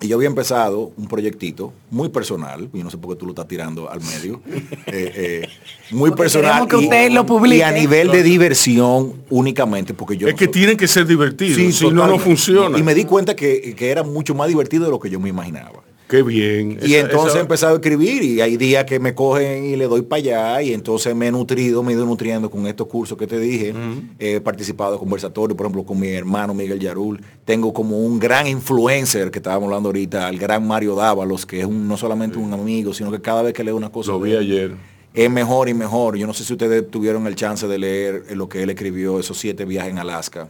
Y 0.00 0.06
yo 0.06 0.14
había 0.16 0.28
empezado 0.28 0.92
un 0.96 1.08
proyectito 1.08 1.72
muy 1.90 2.08
personal, 2.08 2.68
y 2.72 2.84
no 2.84 2.90
sé 2.90 2.96
por 2.98 3.10
qué 3.14 3.18
tú 3.18 3.26
lo 3.26 3.32
estás 3.32 3.48
tirando 3.48 3.90
al 3.90 4.00
medio, 4.00 4.40
eh, 4.86 5.12
eh, 5.42 5.48
muy 5.90 6.10
Porque 6.10 6.22
personal 6.22 6.68
y, 6.70 6.74
usted 6.76 7.10
lo 7.10 7.26
publique. 7.26 7.56
y 7.58 7.62
a 7.62 7.72
nivel 7.72 8.10
de 8.12 8.22
diversión 8.22 9.14
únicamente, 9.28 9.94
porque 9.94 10.16
yo 10.16 10.28
es 10.28 10.34
no 10.34 10.38
que 10.38 10.44
soy- 10.44 10.52
tienen 10.52 10.76
que 10.76 10.86
ser 10.86 11.04
divertidos, 11.04 11.56
Sí, 11.56 11.72
si 11.72 11.90
no, 11.90 12.06
no 12.06 12.16
funciona. 12.20 12.78
Y 12.78 12.82
me 12.84 12.94
di 12.94 13.04
cuenta 13.06 13.34
que, 13.34 13.74
que 13.76 13.90
era 13.90 14.04
mucho 14.04 14.36
más 14.36 14.46
divertido 14.46 14.84
de 14.84 14.90
lo 14.90 15.00
que 15.00 15.10
yo 15.10 15.18
me 15.18 15.30
imaginaba. 15.30 15.82
Qué 16.08 16.22
bien. 16.22 16.78
Y 16.82 16.94
Esa- 16.94 17.00
entonces 17.00 17.28
esa- 17.30 17.38
he 17.38 17.40
empezado 17.42 17.72
a 17.74 17.76
escribir 17.76 18.22
y 18.22 18.40
hay 18.40 18.56
días 18.56 18.84
que 18.86 18.98
me 18.98 19.14
cogen 19.14 19.64
y 19.66 19.76
le 19.76 19.84
doy 19.86 20.00
para 20.02 20.18
allá 20.20 20.62
y 20.62 20.72
entonces 20.72 21.14
me 21.14 21.26
he 21.26 21.30
nutrido, 21.30 21.82
me 21.82 21.92
he 21.92 21.94
ido 21.96 22.06
nutriendo 22.06 22.50
con 22.50 22.66
estos 22.66 22.86
cursos 22.86 23.18
que 23.18 23.26
te 23.26 23.38
dije. 23.38 23.74
He 24.18 24.40
participado 24.40 24.92
de 24.92 24.98
conversatorios, 24.98 25.56
por 25.56 25.66
ejemplo, 25.66 25.84
con 25.84 26.00
mi 26.00 26.08
hermano 26.08 26.54
Miguel 26.54 26.78
Yarul. 26.80 27.20
Tengo 27.44 27.72
como 27.74 27.98
un 27.98 28.18
gran 28.18 28.46
influencer 28.46 29.30
que 29.30 29.38
estábamos 29.38 29.66
hablando 29.66 29.90
ahorita, 29.90 30.28
el 30.30 30.38
gran 30.38 30.66
Mario 30.66 30.94
Dávalos, 30.94 31.44
que 31.44 31.60
es 31.60 31.66
un- 31.66 31.86
no 31.86 31.96
solamente 31.98 32.38
un 32.38 32.52
amigo, 32.54 32.94
sino 32.94 33.10
que 33.10 33.20
cada 33.20 33.42
vez 33.42 33.52
que 33.52 33.62
leo 33.62 33.76
una 33.76 33.90
cosa 33.90 34.12
Lo 34.12 34.20
vi 34.20 34.30
él, 34.32 34.38
ayer. 34.38 34.76
es 35.12 35.30
mejor 35.30 35.68
y 35.68 35.74
mejor. 35.74 36.16
Yo 36.16 36.26
no 36.26 36.32
sé 36.32 36.42
si 36.44 36.54
ustedes 36.54 36.90
tuvieron 36.90 37.26
el 37.26 37.34
chance 37.34 37.66
de 37.66 37.76
leer 37.78 38.24
lo 38.34 38.48
que 38.48 38.62
él 38.62 38.70
escribió, 38.70 39.20
esos 39.20 39.36
siete 39.38 39.66
viajes 39.66 39.90
en 39.92 39.98
Alaska. 39.98 40.48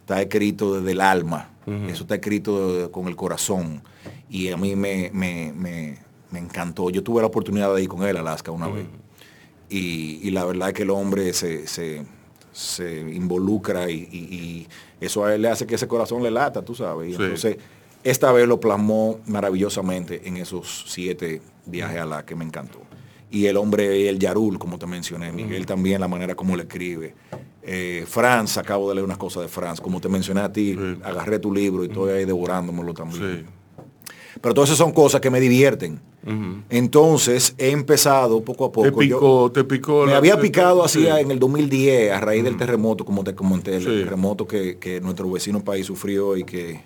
Está 0.00 0.20
escrito 0.22 0.74
desde 0.80 0.90
el 0.90 1.00
alma. 1.00 1.50
Eso 1.88 2.02
está 2.02 2.14
escrito 2.16 2.88
con 2.90 3.06
el 3.08 3.14
corazón. 3.16 3.82
Y 4.30 4.48
a 4.50 4.56
mí 4.56 4.76
me, 4.76 5.10
me- 5.12 5.52
me- 5.56 5.98
me 6.30 6.38
encantó. 6.38 6.90
Yo 6.90 7.02
tuve 7.02 7.20
la 7.22 7.26
oportunidad 7.28 7.74
de 7.74 7.82
ir 7.82 7.88
con 7.88 8.02
él 8.02 8.16
a 8.16 8.20
Alaska 8.20 8.50
una 8.50 8.68
vez. 8.68 8.86
Y, 9.70 10.20
y 10.22 10.30
la 10.30 10.44
verdad 10.44 10.68
es 10.68 10.74
que 10.74 10.82
el 10.82 10.90
hombre 10.90 11.32
se, 11.32 11.66
se- 11.66 12.04
se 12.52 13.00
involucra 13.00 13.90
y, 13.90 14.08
y- 14.10 14.18
y 14.34 14.68
eso 15.00 15.24
a 15.24 15.34
él 15.34 15.42
le 15.42 15.48
hace 15.48 15.66
que 15.66 15.74
ese 15.76 15.86
corazón 15.88 16.22
le 16.22 16.30
lata, 16.30 16.62
tú 16.62 16.74
sabes. 16.74 17.10
Y 17.10 17.14
Sí. 17.16 17.22
entonces, 17.22 17.56
esta 18.04 18.32
vez 18.32 18.46
lo 18.48 18.60
plasmó 18.60 19.20
maravillosamente 19.26 20.22
en 20.28 20.36
esos 20.38 20.84
siete 20.88 21.40
viajes 21.66 22.00
a 22.00 22.06
la 22.06 22.24
que 22.24 22.34
me 22.34 22.44
encantó. 22.44 22.80
Y 23.30 23.46
el 23.46 23.58
hombre, 23.58 24.08
el 24.08 24.18
Yarul, 24.18 24.58
como 24.58 24.78
te 24.78 24.86
mencioné, 24.86 25.30
Miguel 25.32 25.66
también, 25.66 26.00
la 26.00 26.08
manera 26.08 26.34
como 26.34 26.56
le 26.56 26.62
escribe. 26.62 27.14
Eh, 27.62 28.04
Franz, 28.08 28.56
acabo 28.56 28.88
de 28.88 28.94
leer 28.94 29.04
unas 29.04 29.18
cosas 29.18 29.42
de 29.42 29.48
Franz, 29.48 29.80
como 29.82 30.00
te 30.00 30.08
mencioné 30.08 30.40
a 30.40 30.50
ti, 30.50 30.74
agarré 31.04 31.38
tu 31.38 31.52
libro 31.52 31.84
y 31.84 31.88
estoy 31.88 32.10
ahí 32.12 32.24
devorándomelo 32.24 32.94
también. 32.94 33.46
Pero 34.40 34.54
todas 34.54 34.70
esas 34.70 34.78
son 34.78 34.92
cosas 34.92 35.20
que 35.20 35.30
me 35.30 35.40
divierten. 35.40 36.00
Entonces 36.70 37.54
he 37.58 37.70
empezado 37.70 38.42
poco 38.42 38.66
a 38.66 38.72
poco. 38.72 38.86
Te 38.90 38.92
picó, 38.92 39.50
te 39.52 39.64
picó. 39.64 40.04
Me 40.04 40.12
la- 40.12 40.18
había 40.18 40.38
picado 40.40 40.86
sí. 40.88 41.06
así 41.06 41.20
en 41.22 41.30
el 41.30 41.38
2010 41.38 42.12
a 42.12 42.20
raíz 42.20 42.44
del 42.44 42.56
terremoto, 42.56 43.04
como 43.04 43.24
te 43.24 43.34
comenté, 43.34 43.76
el 43.76 43.84
terremoto 43.84 44.46
que, 44.46 44.76
que 44.78 45.00
nuestro 45.00 45.30
vecino 45.30 45.62
país 45.64 45.86
sufrió 45.86 46.36
y 46.36 46.44
que, 46.44 46.80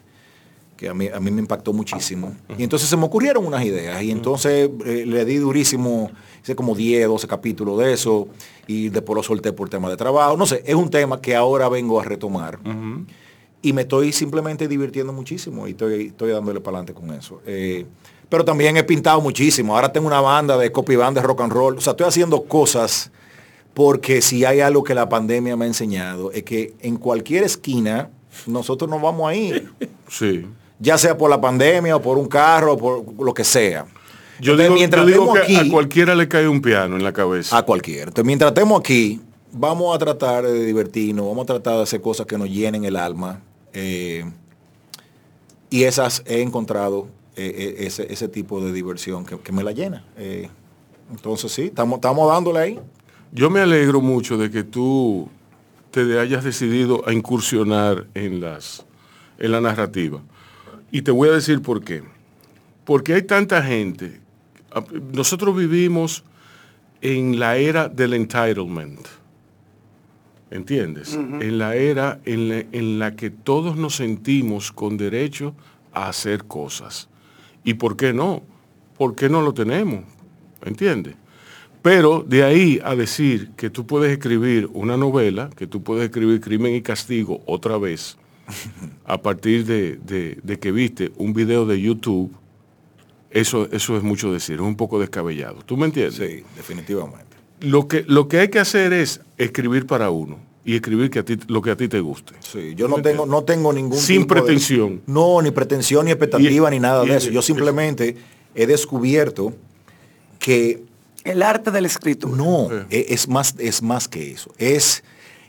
que 0.77 0.89
a, 0.89 0.95
mí, 0.95 1.09
a 1.13 1.19
mí 1.21 1.31
me 1.31 1.41
impactó 1.41 1.73
muchísimo. 1.73 2.35
Y 2.57 2.63
entonces 2.63 2.89
se 2.89 2.97
me 2.97 3.05
ocurrieron 3.05 3.45
unas 3.47 3.65
ideas 3.65 4.03
y 4.03 4.11
entonces 4.11 4.71
eh, 4.87 5.05
le 5.07 5.25
di 5.25 5.37
durísimo, 5.37 6.11
hice 6.43 6.55
como 6.55 6.75
10, 6.75 7.07
12 7.09 7.27
capítulos 7.27 7.79
de 7.79 7.93
eso 7.93 8.29
y 8.67 8.89
después 8.91 9.17
lo 9.17 9.23
solté 9.23 9.53
por 9.53 9.69
tema 9.69 9.91
de 9.91 9.97
trabajo. 9.97 10.37
No 10.37 10.47
sé, 10.47 10.63
es 10.65 10.75
un 10.75 10.89
tema 10.91 11.21
que 11.21 11.35
ahora 11.35 11.69
vengo 11.69 12.01
a 12.01 12.05
retomar. 12.05 12.59
Y 13.63 13.73
me 13.73 13.83
estoy 13.83 14.13
simplemente 14.13 14.67
divirtiendo 14.67 15.13
muchísimo 15.13 15.69
y 15.69 15.71
estoy, 15.71 16.09
estoy 16.09 16.33
dándole 16.33 16.61
para 16.61 16.79
adelante 16.79 16.95
con 17.01 17.13
eso. 17.17 17.41
Eh, 17.47 17.87
pero 18.29 18.45
también 18.45 18.77
he 18.77 18.83
pintado 18.83 19.21
muchísimo. 19.21 19.75
Ahora 19.77 19.93
tengo 19.93 20.07
una 20.09 20.21
banda 20.21 20.57
de 20.59 20.73
copy 20.73 20.97
band 20.97 21.17
de 21.17 21.23
rock 21.23 21.43
and 21.43 21.53
roll. 21.53 21.77
O 21.79 21.81
sea, 21.81 21.93
estoy 21.93 22.07
haciendo 22.09 22.43
cosas 22.45 23.11
porque 23.75 24.21
si 24.21 24.45
hay 24.45 24.61
algo 24.61 24.83
que 24.83 24.95
la 24.95 25.09
pandemia 25.09 25.57
me 25.57 25.65
ha 25.65 25.69
enseñado 25.69 26.33
es 26.33 26.43
que 26.43 26.75
en 26.81 26.97
cualquier 26.97 27.45
esquina 27.45 28.11
nosotros 28.47 28.91
nos 28.91 29.01
vamos 29.01 29.31
a 29.31 29.35
ir. 29.35 29.71
Sí. 30.09 30.45
Ya 30.79 30.99
sea 30.99 31.17
por 31.17 31.31
la 31.31 31.41
pandemia 31.41 31.95
o 31.97 32.03
por 32.03 32.19
un 32.19 32.27
carro 32.27 32.73
o 32.73 32.77
por 32.77 33.25
lo 33.25 33.33
que 33.33 33.45
sea. 33.45 33.87
Yo 34.41 34.53
Entonces, 34.53 34.65
digo, 34.67 34.75
mientras 34.75 35.07
yo 35.07 35.11
digo 35.13 35.33
que 35.35 35.39
aquí- 35.41 35.57
a 35.57 35.71
cualquiera 35.71 36.15
le 36.17 36.27
cae 36.27 36.49
un 36.49 36.61
piano 36.61 36.97
en 36.97 37.05
la 37.05 37.13
cabeza. 37.13 37.57
A 37.57 37.63
cualquiera. 37.63 38.05
Entonces, 38.05 38.25
mientras 38.25 38.51
estemos 38.51 38.81
aquí, 38.81 39.21
vamos 39.53 39.95
a 39.95 39.99
tratar 39.99 40.45
de 40.45 40.65
divertirnos, 40.65 41.27
vamos 41.27 41.45
a 41.45 41.47
tratar 41.47 41.77
de 41.77 41.83
hacer 41.83 42.01
cosas 42.01 42.27
que 42.27 42.37
nos 42.37 42.49
llenen 42.51 42.85
el 42.85 42.97
alma. 42.97 43.41
Eh, 43.73 44.25
y 45.70 45.85
esas 45.85 46.23
he 46.27 46.43
encontrado 46.43 47.09
eh, 47.37 47.77
eh, 47.79 47.87
ese, 47.87 48.12
ese 48.12 48.29
tipo 48.29 48.61
de 48.61 48.73
diversión 48.73 49.25
que, 49.25 49.39
que 49.39 49.53
me 49.53 49.62
la 49.62 49.73
llena. 49.73 50.05
Entonces 51.11 51.53
sí, 51.53 51.62
estamos, 51.62 51.97
estamos 51.97 52.31
dándole 52.31 52.59
ahí. 52.59 52.81
Yo 53.33 53.49
me 53.51 53.61
alegro 53.61 54.01
mucho 54.01 54.37
de 54.37 54.51
que 54.51 54.62
tú 54.62 55.29
te 55.91 56.18
hayas 56.18 56.45
decidido 56.45 57.07
a 57.07 57.12
incursionar 57.12 58.07
en, 58.14 58.41
las, 58.41 58.85
en 59.39 59.53
la 59.53 59.61
narrativa. 59.61 60.20
Y 60.91 61.03
te 61.03 61.11
voy 61.11 61.29
a 61.29 61.33
decir 61.33 61.62
por 61.62 61.83
qué. 61.83 62.03
Porque 62.85 63.14
hay 63.14 63.23
tanta 63.23 63.62
gente. 63.62 64.20
Nosotros 65.12 65.57
vivimos 65.57 66.25
en 67.01 67.39
la 67.39 67.57
era 67.57 67.89
del 67.89 68.14
entitlement. 68.14 69.01
¿Entiendes? 70.53 71.15
En 71.15 71.59
la 71.59 71.75
era 71.77 72.21
en 72.27 72.49
la, 72.49 72.59
en 72.73 72.99
la 72.99 73.17
que 73.17 73.31
todos 73.31 73.77
nos 73.77 73.97
sentimos 73.97 74.71
con 74.71 74.97
derecho 74.99 75.55
a 75.93 76.09
hacer 76.09 76.45
cosas. 76.45 77.09
¿Y 77.65 77.75
por 77.75 77.97
qué 77.97 78.13
no? 78.13 78.43
¿Por 78.99 79.15
qué 79.17 79.29
no 79.31 79.41
lo 79.41 79.55
tenemos? 79.55 80.05
¿Entiendes? 80.65 81.15
Pero 81.81 82.23
de 82.29 82.45
ahí 82.45 82.81
a 82.85 82.95
decir 82.95 83.51
que 83.57 83.71
tú 83.71 83.87
puedes 83.87 84.13
escribir 84.13 84.69
una 84.75 84.97
novela, 84.97 85.49
que 85.57 85.67
tú 85.67 85.83
puedes 85.83 86.05
escribir 86.05 86.41
Crimen 86.41 86.75
y 86.75 86.83
Castigo 86.83 87.41
otra 87.47 87.79
vez, 87.79 88.19
a 89.07 89.21
partir 89.23 89.65
de, 89.65 89.97
de- 89.97 90.39
de 90.43 90.59
que 90.59 90.71
viste 90.71 91.13
un 91.17 91.33
video 91.33 91.65
de 91.65 91.81
YouTube, 91.81 92.31
eso, 93.31 93.69
eso 93.73 93.97
es 93.97 94.03
mucho 94.03 94.33
decir, 94.33 94.57
es 94.57 94.61
un 94.61 94.77
poco 94.77 95.01
descabellado. 95.01 95.63
¿Tú 95.65 95.77
me 95.77 95.87
entiendes? 95.87 96.17
Sí, 96.17 96.45
definitivamente. 96.57 97.32
Lo 97.63 97.89
que, 97.89 98.05
lo 98.07 98.29
que 98.29 98.41
hay 98.41 98.49
que 98.49 98.59
hacer 98.59 98.93
es 98.93 99.21
escribir 99.39 99.87
para 99.87 100.11
uno 100.11 100.39
y 100.65 100.75
escribir 100.77 101.11
que 101.11 101.21
a 101.21 101.25
ti, 101.25 101.39
lo 101.49 101.63
que 101.63 101.71
a 101.71 101.77
ti 101.77 101.89
te 101.89 102.01
guste. 102.01 102.35
Sí, 102.41 102.75
yo 102.77 102.87
no 102.89 103.01
tengo, 103.03 103.25
no 103.27 103.43
tengo 103.45 103.73
ningún 103.73 103.99
Sin 103.99 104.23
tipo 104.23 104.35
de- 104.35 104.43
pretensión. 104.43 105.03
no, 105.07 105.41
ni 105.43 105.51
pretensión, 105.51 106.05
ni 106.05 106.11
expectativa, 106.13 106.69
Y- 106.69 106.75
ni 106.75 106.81
nada 106.81 107.05
y- 107.05 107.09
de 107.09 107.17
eso. 107.17 107.31
Yo 107.31 107.43
simplemente 107.43 108.17
he 108.55 108.67
descubierto 108.67 109.53
que 110.39 110.83
El 111.25 111.43
arte 111.43 111.71
del 111.71 111.87
escritor. 111.87 112.31
no, 112.31 112.69
e- 112.91 113.07
es 113.11 113.29
más, 113.29 113.55
es 113.59 113.83
más 113.83 114.09
que 114.09 114.33
eso. 114.33 114.53
Es, 114.59 115.03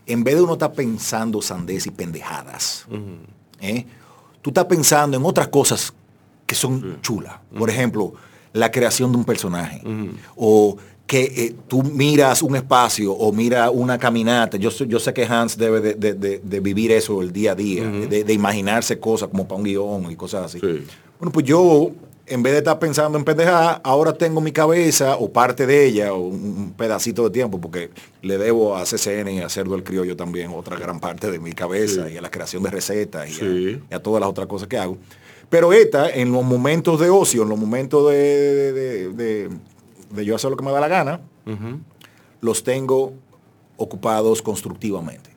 en 0.06 0.24
vez 0.24 0.36
de 0.36 0.42
uno 0.42 0.54
estar 0.54 0.74
pensando 0.74 1.42
sandez 1.42 1.88
y 1.88 1.92
pendejadas, 1.92 2.86
¿eh? 3.62 3.86
tú 4.42 4.50
estás 4.52 4.66
pensando 4.66 5.18
en 5.18 5.26
otras 5.26 5.48
cosas 5.48 5.94
que 6.46 6.54
son 6.56 7.00
chulas. 7.02 7.36
Por 7.58 7.70
ejemplo, 7.70 8.14
la 8.52 8.70
creación 8.72 9.12
de 9.12 9.18
un 9.18 9.26
personaje. 9.26 9.82
O 10.36 10.78
que 11.08 11.22
eh, 11.24 11.56
tú 11.68 11.84
miras 11.84 12.42
un 12.42 12.56
espacio 12.56 13.12
o 13.14 13.32
mira 13.32 13.70
una 13.70 13.98
caminata. 14.00 14.58
Yo, 14.58 14.72
sé- 14.72 14.88
yo 14.88 15.00
sé 15.00 15.14
que 15.14 15.26
Hans 15.26 15.58
debe 15.58 15.82
de, 15.82 15.94
de- 15.96 16.14
de- 16.14 16.40
de 16.44 16.60
vivir 16.60 16.92
eso 16.92 17.22
el 17.22 17.32
día 17.34 17.52
a 17.52 17.56
día, 17.56 17.84
de, 18.08 18.24
de 18.24 18.34
imaginarse 18.34 19.00
cosas 19.00 19.30
como 19.30 19.48
para 19.48 19.58
un 19.60 19.64
guion 19.66 20.10
y 20.12 20.16
cosas 20.16 20.46
así. 20.46 20.60
Bueno, 21.20 21.32
pues 21.32 21.46
yo, 21.46 21.92
en 22.26 22.42
vez 22.42 22.54
de 22.54 22.60
estar 22.60 22.80
pensando 22.80 23.18
en 23.18 23.26
pendejada, 23.26 23.82
ahora 23.84 24.14
tengo 24.14 24.40
mi 24.40 24.52
cabeza 24.54 25.18
o 25.18 25.30
parte 25.30 25.68
de 25.68 25.86
ella, 25.86 26.14
o 26.14 26.20
un, 26.28 26.74
pedacito 26.76 27.26
de 27.26 27.30
tiempo, 27.32 27.60
porque 27.60 27.90
le 28.22 28.38
debo 28.38 28.76
a 28.78 28.84
CCN 28.86 29.28
y 29.30 29.40
a 29.42 29.50
Cerdo 29.50 29.76
el 29.76 29.84
Criollo 29.84 30.16
también 30.16 30.52
otra 30.56 30.78
gran 30.78 31.00
parte 31.02 31.30
de 31.30 31.38
mi 31.38 31.52
cabeza 31.52 32.10
y 32.10 32.16
a 32.18 32.22
la 32.22 32.32
creación 32.32 32.64
de 32.64 32.70
recetas 32.72 33.30
y, 33.30 33.34
a, 33.34 33.38
y 33.92 33.94
a 33.94 34.00
todas 34.02 34.22
las 34.22 34.30
otras 34.30 34.48
cosas 34.48 34.68
que 34.70 34.78
hago. 34.78 34.98
Pero 35.50 35.74
esta, 35.74 36.10
en 36.10 36.32
los 36.32 36.44
momentos 36.44 37.00
de 37.00 37.10
ocio, 37.10 37.44
en 37.44 37.50
los 37.50 37.60
momentos 37.60 38.10
de, 38.10 38.72
de- 38.74 39.10
de- 39.10 39.50
de- 40.14 40.26
yo 40.26 40.36
hacer 40.36 40.50
lo 40.52 40.58
que 40.58 40.64
me 40.64 40.72
da 40.72 40.80
la 40.80 40.88
gana, 40.88 41.20
los 42.42 42.64
tengo 42.64 43.14
ocupados 43.78 44.42
constructivamente. 44.42 45.30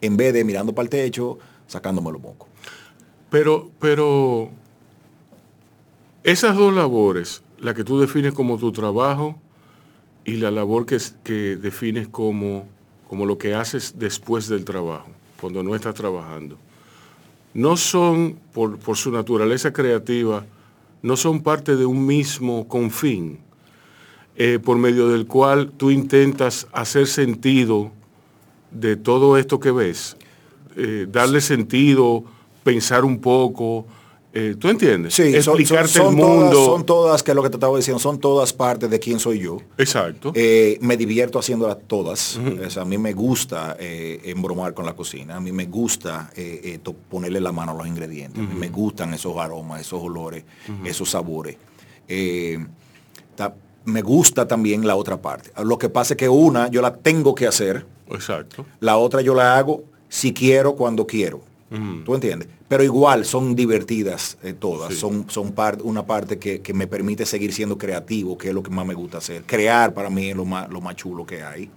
En 0.00 0.16
vez 0.16 0.32
de 0.32 0.44
mirando 0.44 0.74
para 0.74 0.84
el 0.84 0.90
techo, 0.90 1.38
sacándome 1.66 2.10
los 2.12 2.20
mocos. 2.20 2.48
Pero, 3.30 3.70
pero 3.78 4.50
esas 6.24 6.56
dos 6.56 6.74
labores, 6.74 7.42
la 7.58 7.74
que 7.74 7.84
tú 7.84 8.00
defines 8.00 8.32
como 8.32 8.58
tu 8.58 8.72
trabajo 8.72 9.36
y 10.24 10.34
la 10.36 10.50
labor 10.50 10.86
que, 10.86 10.98
que 11.24 11.56
defines 11.56 12.08
como, 12.08 12.66
como 13.08 13.26
lo 13.26 13.38
que 13.38 13.54
haces 13.54 13.94
después 13.98 14.48
del 14.48 14.64
trabajo, 14.64 15.08
cuando 15.40 15.62
no 15.62 15.74
estás 15.74 15.94
trabajando, 15.94 16.56
no 17.54 17.76
son, 17.76 18.38
por, 18.52 18.78
por 18.78 18.96
su 18.96 19.10
naturaleza 19.10 19.72
creativa, 19.72 20.44
no 21.02 21.16
son 21.16 21.42
parte 21.42 21.76
de 21.76 21.86
un 21.86 22.04
mismo 22.06 22.68
confín, 22.68 23.38
eh, 24.42 24.58
por 24.58 24.78
medio 24.78 25.08
del 25.10 25.26
cual 25.26 25.70
tú 25.76 25.90
intentas 25.90 26.66
hacer 26.72 27.06
sentido 27.06 27.90
de 28.70 28.96
todo 28.96 29.36
esto 29.36 29.60
que 29.60 29.70
ves, 29.70 30.16
eh, 30.76 31.06
darle 31.10 31.42
sentido, 31.42 32.24
pensar 32.64 33.04
un 33.04 33.20
poco, 33.20 33.84
eh, 34.32 34.54
¿tú 34.58 34.68
entiendes? 34.70 35.12
Sí, 35.12 35.32
son, 35.34 35.42
son- 35.42 35.60
explicarte 35.60 35.92
son 35.98 36.06
el 36.06 36.24
mundo. 36.24 36.50
todas, 36.52 36.64
son 36.64 36.86
todas, 36.86 37.22
que 37.22 37.32
es 37.32 37.34
lo 37.34 37.42
que 37.42 37.50
te 37.50 37.56
estaba 37.56 37.76
diciendo, 37.76 37.98
son 37.98 38.18
todas 38.18 38.52
partes 38.54 38.88
de 38.88 38.98
quién 38.98 39.18
soy 39.18 39.40
yo. 39.40 39.58
Exacto. 39.76 40.32
Eh, 40.34 40.78
me 40.80 40.96
divierto 40.96 41.38
haciéndolas 41.38 41.76
todas. 41.86 42.38
O 42.38 42.70
sea, 42.70 42.82
a 42.82 42.84
mí 42.86 42.96
me 42.96 43.12
gusta 43.12 43.76
eh, 43.78 44.20
embromar 44.24 44.72
con 44.72 44.86
la 44.86 44.94
cocina. 44.94 45.36
A 45.36 45.40
mí 45.40 45.52
me 45.52 45.66
gusta 45.66 46.30
ponerle 47.10 47.40
la 47.40 47.52
mano 47.52 47.72
a 47.72 47.74
los 47.74 47.86
ingredientes. 47.88 48.42
A 48.42 48.46
mí 48.46 48.54
me 48.58 48.68
gustan 48.68 49.12
esos 49.12 49.36
aromas, 49.36 49.80
esos 49.82 50.00
olores, 50.00 50.44
esos 50.84 51.10
sabores. 51.10 51.56
Ta- 53.36 53.54
me 53.84 54.02
gusta 54.02 54.46
también 54.46 54.86
la 54.86 54.96
otra 54.96 55.20
parte. 55.20 55.50
Lo 55.62 55.78
que 55.78 55.88
pasa 55.88 56.14
es 56.14 56.18
que 56.18 56.28
una 56.28 56.68
yo 56.68 56.82
la 56.82 56.94
tengo 56.96 57.34
que 57.34 57.46
hacer. 57.46 57.86
Exacto. 58.10 58.66
La 58.80 58.96
otra 58.96 59.20
yo 59.22 59.34
la 59.34 59.56
hago 59.56 59.84
si 60.08 60.32
quiero, 60.32 60.74
cuando 60.74 61.06
quiero. 61.06 61.40
¿Tú 62.04 62.14
entiendes? 62.16 62.48
Pero 62.66 62.82
igual 62.82 63.24
son 63.24 63.54
divertidas 63.54 64.36
eh, 64.42 64.52
todas. 64.52 64.92
Son, 64.94 65.26
son 65.30 65.54
una 65.84 66.04
parte 66.04 66.36
que, 66.36 66.60
que 66.60 66.74
me 66.74 66.88
permite 66.88 67.24
seguir 67.24 67.52
siendo 67.52 67.78
creativo, 67.78 68.36
que 68.36 68.48
es 68.48 68.54
lo 68.54 68.62
que 68.64 68.70
más 68.70 68.84
me 68.84 68.94
gusta 68.94 69.18
hacer. 69.18 69.44
Crear 69.44 69.94
para 69.94 70.10
mí 70.10 70.30
es 70.30 70.36
lo 70.36 70.44
más, 70.44 70.68
lo 70.68 70.80
más 70.80 70.96
chulo 70.96 71.24
que 71.24 71.44
hay. 71.44 71.70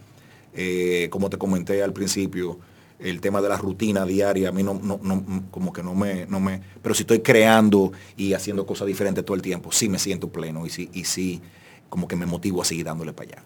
Eh, 0.55 1.09
como 1.11 1.29
te 1.29 1.37
comenté 1.37 1.83
al 1.83 1.93
principio, 1.93 2.57
el 2.99 3.21
tema 3.21 3.39
de 3.41 3.49
la 3.49 3.57
rutina 3.57 4.03
diaria, 4.05 4.49
a 4.49 4.51
mí 4.51 4.63
no, 4.63 4.79
no- 4.81 4.99
no- 5.03 5.43
como 5.51 5.71
que 5.71 5.83
no 5.83 5.93
me, 5.93 6.25
no 6.25 6.39
me... 6.39 6.61
Pero 6.81 6.95
si 6.95 7.01
estoy 7.03 7.19
creando 7.19 7.91
y 8.17 8.33
haciendo 8.33 8.65
cosas 8.65 8.87
diferentes 8.87 9.23
todo 9.23 9.35
el 9.35 9.41
tiempo, 9.43 9.71
sí 9.71 9.89
me 9.89 9.99
siento 9.99 10.29
pleno 10.29 10.65
y 10.65 10.71
sí, 10.71 10.89
y 10.93 11.03
sí 11.03 11.39
como 11.93 12.07
que 12.07 12.15
me 12.15 12.25
motivo 12.25 12.59
a 12.59 12.65
seguir 12.65 12.87
dándole 12.87 13.13
para 13.13 13.33
allá. 13.33 13.43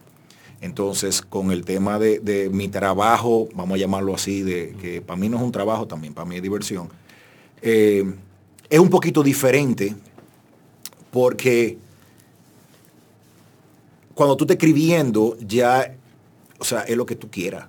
Entonces, 0.62 1.22
con 1.22 1.52
el 1.52 1.66
tema 1.66 2.00
de, 2.00 2.50
mi 2.50 2.70
trabajo, 2.70 3.50
vamos 3.54 3.76
a 3.76 3.78
llamarlo 3.78 4.16
así, 4.16 4.42
de 4.42 4.74
que 4.82 5.02
para 5.02 5.20
mí 5.20 5.28
no 5.28 5.36
es 5.36 5.44
un 5.44 5.52
trabajo 5.52 5.86
también, 5.86 6.14
para 6.14 6.26
mí 6.26 6.38
es 6.38 6.42
diversión, 6.42 6.88
eh, 7.62 8.06
es 8.70 8.80
un 8.80 8.90
poquito 8.90 9.22
diferente 9.22 9.94
porque 11.12 11.78
cuando 14.14 14.38
tú 14.38 14.46
estás 14.46 14.56
escribiendo 14.56 15.36
ya, 15.42 15.94
o 16.58 16.64
sea, 16.64 16.84
es 16.84 16.96
lo 16.96 17.06
que 17.06 17.18
tú 17.18 17.30
quieras 17.30 17.66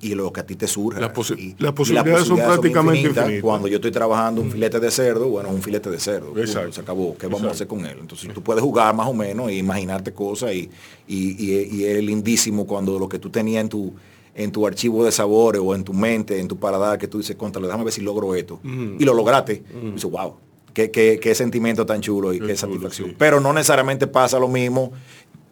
y 0.00 0.14
lo 0.14 0.32
que 0.32 0.40
a 0.40 0.46
ti 0.46 0.54
te 0.56 0.66
surja. 0.66 1.00
Las 1.00 1.12
posi- 1.12 1.38
Y- 1.38 1.56
las 1.62 1.72
posibilidades 1.72 2.24
son 2.26 2.36
prácticamente 2.46 3.00
infinitas. 3.00 3.42
Cuando 3.42 3.68
yo 3.68 3.76
estoy 3.76 3.90
trabajando 3.90 4.40
un 4.42 4.50
filete 4.50 4.78
de 4.80 4.90
cerdo, 4.90 5.28
bueno, 5.28 5.48
un 5.48 5.62
filete 5.62 5.90
de 5.90 5.98
cerdo. 5.98 6.38
Exacto. 6.38 6.72
se 6.72 6.80
acabó. 6.82 7.16
¿Qué 7.16 7.26
vamos 7.26 7.44
a 7.48 7.50
hacer 7.52 7.66
con 7.66 7.84
él? 7.86 7.96
Entonces 8.00 8.32
tú 8.34 8.42
puedes 8.42 8.62
jugar 8.62 8.94
más 8.94 9.06
o 9.08 9.14
menos 9.14 9.48
e 9.48 9.54
imaginarte 9.54 10.12
cosas 10.12 10.52
y, 10.54 10.68
y, 11.08 11.84
es 11.84 12.02
lindísimo 12.04 12.66
cuando 12.66 12.98
lo 12.98 13.08
que 13.08 13.18
tú 13.18 13.30
tenías 13.30 13.62
en 13.62 13.68
tu 13.68 13.94
en 14.38 14.52
tu 14.52 14.66
archivo 14.66 15.02
de 15.02 15.10
sabores 15.12 15.62
o 15.64 15.74
en 15.74 15.82
tu 15.82 15.94
mente, 15.94 16.38
en 16.38 16.46
tu 16.46 16.58
paladar, 16.58 16.98
que 16.98 17.08
tú 17.08 17.16
dices, 17.16 17.36
contra, 17.36 17.62
déjame 17.62 17.84
ver 17.84 17.92
si 17.94 18.02
logro 18.02 18.34
esto. 18.34 18.60
Y 18.98 19.02
lo 19.04 19.14
lograste. 19.14 19.62
Y 19.82 19.92
dices, 19.92 20.10
wow, 20.10 20.34
qué, 20.74 20.90
qué- 20.90 21.18
qué 21.18 21.34
sentimiento 21.34 21.86
tan 21.86 22.02
chulo 22.02 22.34
y 22.34 22.40
qué, 22.40 22.54
satisfacción. 22.54 23.14
Pero 23.16 23.40
no 23.40 23.54
necesariamente 23.54 24.06
pasa 24.06 24.38
lo 24.38 24.48
mismo. 24.48 24.92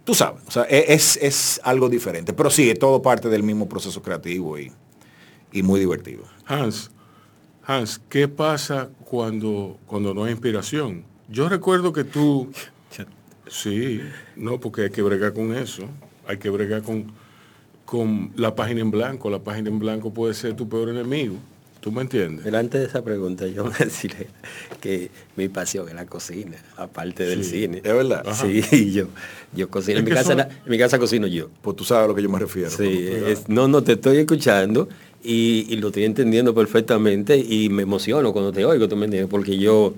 Tú 0.04 0.14
sabes, 0.14 0.42
o 0.46 0.50
sea, 0.50 0.64
e- 0.68 0.92
es, 0.92 1.16
es 1.22 1.60
algo 1.64 1.88
diferente. 1.88 2.32
Pero 2.32 2.50
sí, 2.50 2.70
es 2.70 2.78
todo 2.78 3.00
parte 3.00 3.28
del 3.28 3.42
mismo 3.42 3.68
proceso 3.68 4.02
creativo 4.02 4.58
y, 4.58 4.70
y 5.52 5.62
muy 5.62 5.80
divertido. 5.80 6.24
Hans, 6.46 6.90
Hans, 7.64 8.00
¿qué 8.08 8.28
pasa 8.28 8.90
cuando, 9.04 9.78
cuando 9.86 10.12
no 10.12 10.24
hay 10.24 10.32
inspiración? 10.32 11.04
Yo 11.28 11.48
recuerdo 11.48 11.92
que 11.92 12.04
tú... 12.04 12.50
Sí, 13.46 14.00
no, 14.36 14.58
porque 14.58 14.82
hay 14.82 14.90
que 14.90 15.02
bregar 15.02 15.34
con 15.34 15.54
eso. 15.54 15.84
Hay 16.26 16.38
que 16.38 16.48
bregar 16.48 16.82
con, 16.82 17.12
con 17.84 18.32
la 18.36 18.54
página 18.54 18.80
en 18.80 18.90
blanco. 18.90 19.28
La 19.28 19.38
página 19.40 19.68
en 19.68 19.78
blanco 19.78 20.12
puede 20.12 20.32
ser 20.32 20.54
tu 20.56 20.68
peor 20.68 20.88
enemigo. 20.88 21.36
¿Tú 21.84 21.92
me 21.92 22.00
entiendes? 22.00 22.44
Pero 22.44 22.56
antes 22.56 22.80
de 22.80 22.86
esa 22.86 23.04
pregunta, 23.04 23.46
yo 23.46 23.62
me 23.66 23.76
decirle 23.76 24.28
que 24.80 25.10
mi 25.36 25.48
pasión 25.48 25.86
es 25.86 25.94
la 25.94 26.06
cocina, 26.06 26.56
aparte 26.78 27.24
del 27.24 27.44
Sí, 27.44 27.50
cine. 27.60 27.82
¿es 27.84 27.92
verdad? 27.92 28.24
Sí, 28.32 28.90
yo, 28.94 29.08
yo 29.54 29.68
cocino. 29.68 29.98
En 29.98 30.04
mi, 30.06 30.10
casa, 30.10 30.24
son- 30.30 30.38
la- 30.38 30.44
en 30.48 30.70
mi 30.70 30.78
casa 30.78 30.98
cocino 30.98 31.26
yo. 31.26 31.50
Pues 31.60 31.76
tú 31.76 31.84
sabes 31.84 32.06
a 32.06 32.08
lo 32.08 32.14
que 32.14 32.22
yo 32.22 32.30
me 32.30 32.38
refiero. 32.38 32.70
Sí, 32.70 33.06
es- 33.26 33.50
no, 33.50 33.68
no, 33.68 33.84
te 33.84 33.92
estoy 33.92 34.16
escuchando 34.16 34.88
y, 35.22 35.66
y 35.68 35.76
lo 35.76 35.88
estoy 35.88 36.04
entendiendo 36.04 36.54
perfectamente 36.54 37.36
y 37.36 37.68
me 37.68 37.82
emociono 37.82 38.32
cuando 38.32 38.50
te 38.50 38.64
oigo, 38.64 38.88
tú 38.88 38.96
me 38.96 39.04
entiendes, 39.04 39.30
porque 39.30 39.58
yo, 39.58 39.92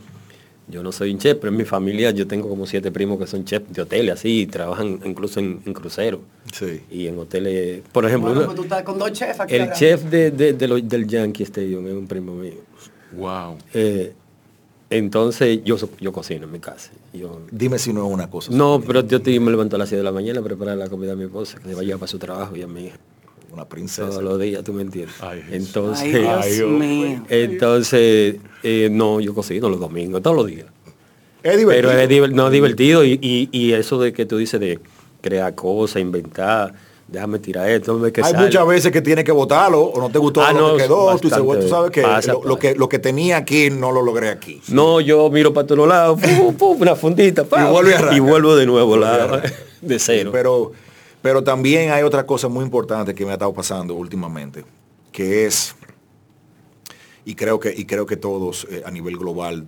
yo 0.69 0.83
no 0.83 0.91
soy 0.93 1.13
un 1.13 1.19
chef, 1.19 1.39
pero 1.41 1.51
en 1.53 1.57
mi 1.57 1.65
familia 1.65 2.11
yo 2.11 2.27
tengo 2.27 2.49
como 2.49 2.67
siete 2.67 2.91
primos 2.91 3.19
que 3.19 3.27
son 3.27 3.45
chefs 3.45 3.73
de 3.73 3.83
hoteles, 3.83 4.15
así, 4.15 4.41
y 4.43 4.47
trabajan 4.47 5.01
incluso 5.05 5.39
en, 5.41 5.61
en 5.65 5.73
cruceros. 5.73 6.21
Sí. 6.53 6.81
Y 6.91 7.07
en 7.07 7.19
hoteles, 7.19 7.83
por 7.93 8.05
ejemplo, 8.05 8.31
Bueno, 8.31 8.41
uno- 8.41 8.47
pues 8.49 8.57
tú 8.57 8.63
estás 8.65 8.83
con 8.83 8.99
dos 8.99 9.13
chefs 9.13 9.39
aquí. 9.41 9.55
el 9.55 9.71
chef 9.73 10.03
de, 10.05 10.31
de- 10.31 10.53
de 10.55 10.69
lo- 10.69 10.81
del 10.81 11.07
Yankee 11.07 11.45
Stadium 11.45 11.87
es 11.87 11.93
un 11.95 12.07
primo 12.07 12.35
mío. 12.35 12.55
Wow. 13.13 13.57
Eh, 13.75 14.13
entonces 14.91 15.61
yo, 15.65 15.77
yo 16.01 16.13
cocino 16.13 16.45
en 16.45 16.53
mi 16.53 16.61
casa. 16.61 16.91
Yo, 17.13 17.41
Dime 17.51 17.79
si 17.79 17.93
no 17.93 18.07
es 18.07 18.13
una 18.13 18.29
cosa. 18.31 18.53
no, 18.53 18.81
pero 18.87 19.07
yo 19.07 19.21
te- 19.21 19.39
me 19.41 19.51
levanto 19.51 19.77
a 19.77 19.79
las 19.79 19.89
7 19.89 19.99
de 19.99 20.05
la 20.05 20.13
mañana 20.13 20.41
a 20.41 20.43
preparar 20.45 20.77
la 20.77 20.89
comida 20.89 21.13
a 21.13 21.17
mi 21.17 21.25
esposa, 21.25 21.59
que 21.59 21.69
se 21.69 21.75
va 21.75 21.81
a 21.81 21.85
llevar 21.85 22.01
para 22.01 22.09
su 22.11 22.19
trabajo 22.19 22.55
y 22.57 22.63
a 22.63 22.67
mi 22.67 22.87
hija. 22.87 22.97
Una 23.57 23.65
princesa. 23.65 24.09
Todos 24.11 24.23
los 24.23 24.39
días, 24.39 24.63
tú 24.63 24.75
me 24.75 24.83
entiendes. 24.83 25.15
Ay, 25.23 25.43
entonces, 25.51 26.05
Ay, 26.15 26.53
Dios 26.53 26.69
Ay, 26.71 26.71
mío. 26.79 27.23
entonces 27.31 28.37
eh, 28.63 28.89
no, 28.93 29.19
yo 29.19 29.35
cocino 29.35 29.71
los 29.71 29.81
domingos, 29.81 30.21
todos 30.21 30.37
los 30.37 30.47
días. 30.47 30.67
Es 31.43 31.57
divertido. 31.57 31.91
Pero 31.97 32.27
es 32.27 32.33
no, 32.33 32.51
divertido 32.51 33.03
y, 33.03 33.19
y- 33.23 33.49
y 33.53 33.73
eso 33.73 33.99
de 33.99 34.13
que 34.13 34.27
tú 34.27 34.37
dices 34.37 34.61
de 34.61 34.79
crear 35.23 35.55
cosas, 35.55 36.03
inventar, 36.03 36.75
déjame 37.09 37.39
tirar 37.39 37.71
esto, 37.71 37.99
que 38.13 38.21
Hay 38.23 38.33
sale. 38.33 38.45
muchas 38.45 38.67
veces 38.67 38.93
que 38.93 39.01
tienes 39.01 39.25
que 39.25 39.33
votarlo 39.33 39.81
o 39.85 40.01
no 40.01 40.11
te 40.11 40.19
gustó 40.19 40.43
Ah, 40.43 40.53
lo 40.53 40.61
no, 40.73 40.77
que 40.77 40.83
quedó. 40.83 41.07
Tú, 41.17 41.29
dices, 41.29 41.31
bastante 41.31 41.47
bueno, 41.47 41.63
tú 41.63 41.69
sabes 41.71 41.91
que 41.93 42.03
pasa, 42.03 42.33
lo, 42.35 42.45
lo 42.45 42.59
que 42.59 42.75
lo 42.75 42.89
que 42.91 42.99
tenía 42.99 43.39
aquí 43.39 43.71
no 43.71 43.91
lo 43.91 44.03
logré 44.03 44.29
aquí. 44.29 44.61
No, 44.69 45.01
yo 45.01 45.31
miro 45.31 45.55
para 45.55 45.67
todos 45.67 45.89
lados, 45.89 46.21
una 46.61 46.95
fundita, 46.95 47.45
pa, 47.45 47.63
Y 47.73 47.75
arrancar. 47.75 48.13
y 48.15 48.21
vuelvo 48.21 48.55
de 48.55 48.67
nuevo 48.67 48.99
la, 48.99 49.41
de 49.81 49.99
cero. 49.99 50.29
Pero, 50.31 50.73
pero 51.27 51.43
también 51.43 51.91
hay 51.91 52.05
otra 52.05 52.25
cosa 52.25 52.47
muy 52.47 52.63
importante 52.65 53.13
que 53.13 53.25
me 53.25 53.33
ha 53.33 53.35
estado 53.35 53.53
pasando 53.53 53.95
últimamente, 53.95 54.65
que 55.11 55.45
es, 55.45 55.75
y 57.25 57.35
creo 57.35 57.59
que, 57.59 57.75
y 57.77 57.85
creo 57.85 58.07
que 58.07 58.17
todos 58.17 58.65
eh, 58.71 58.85
a 58.87 58.93
nivel 58.93 59.17
global 59.17 59.67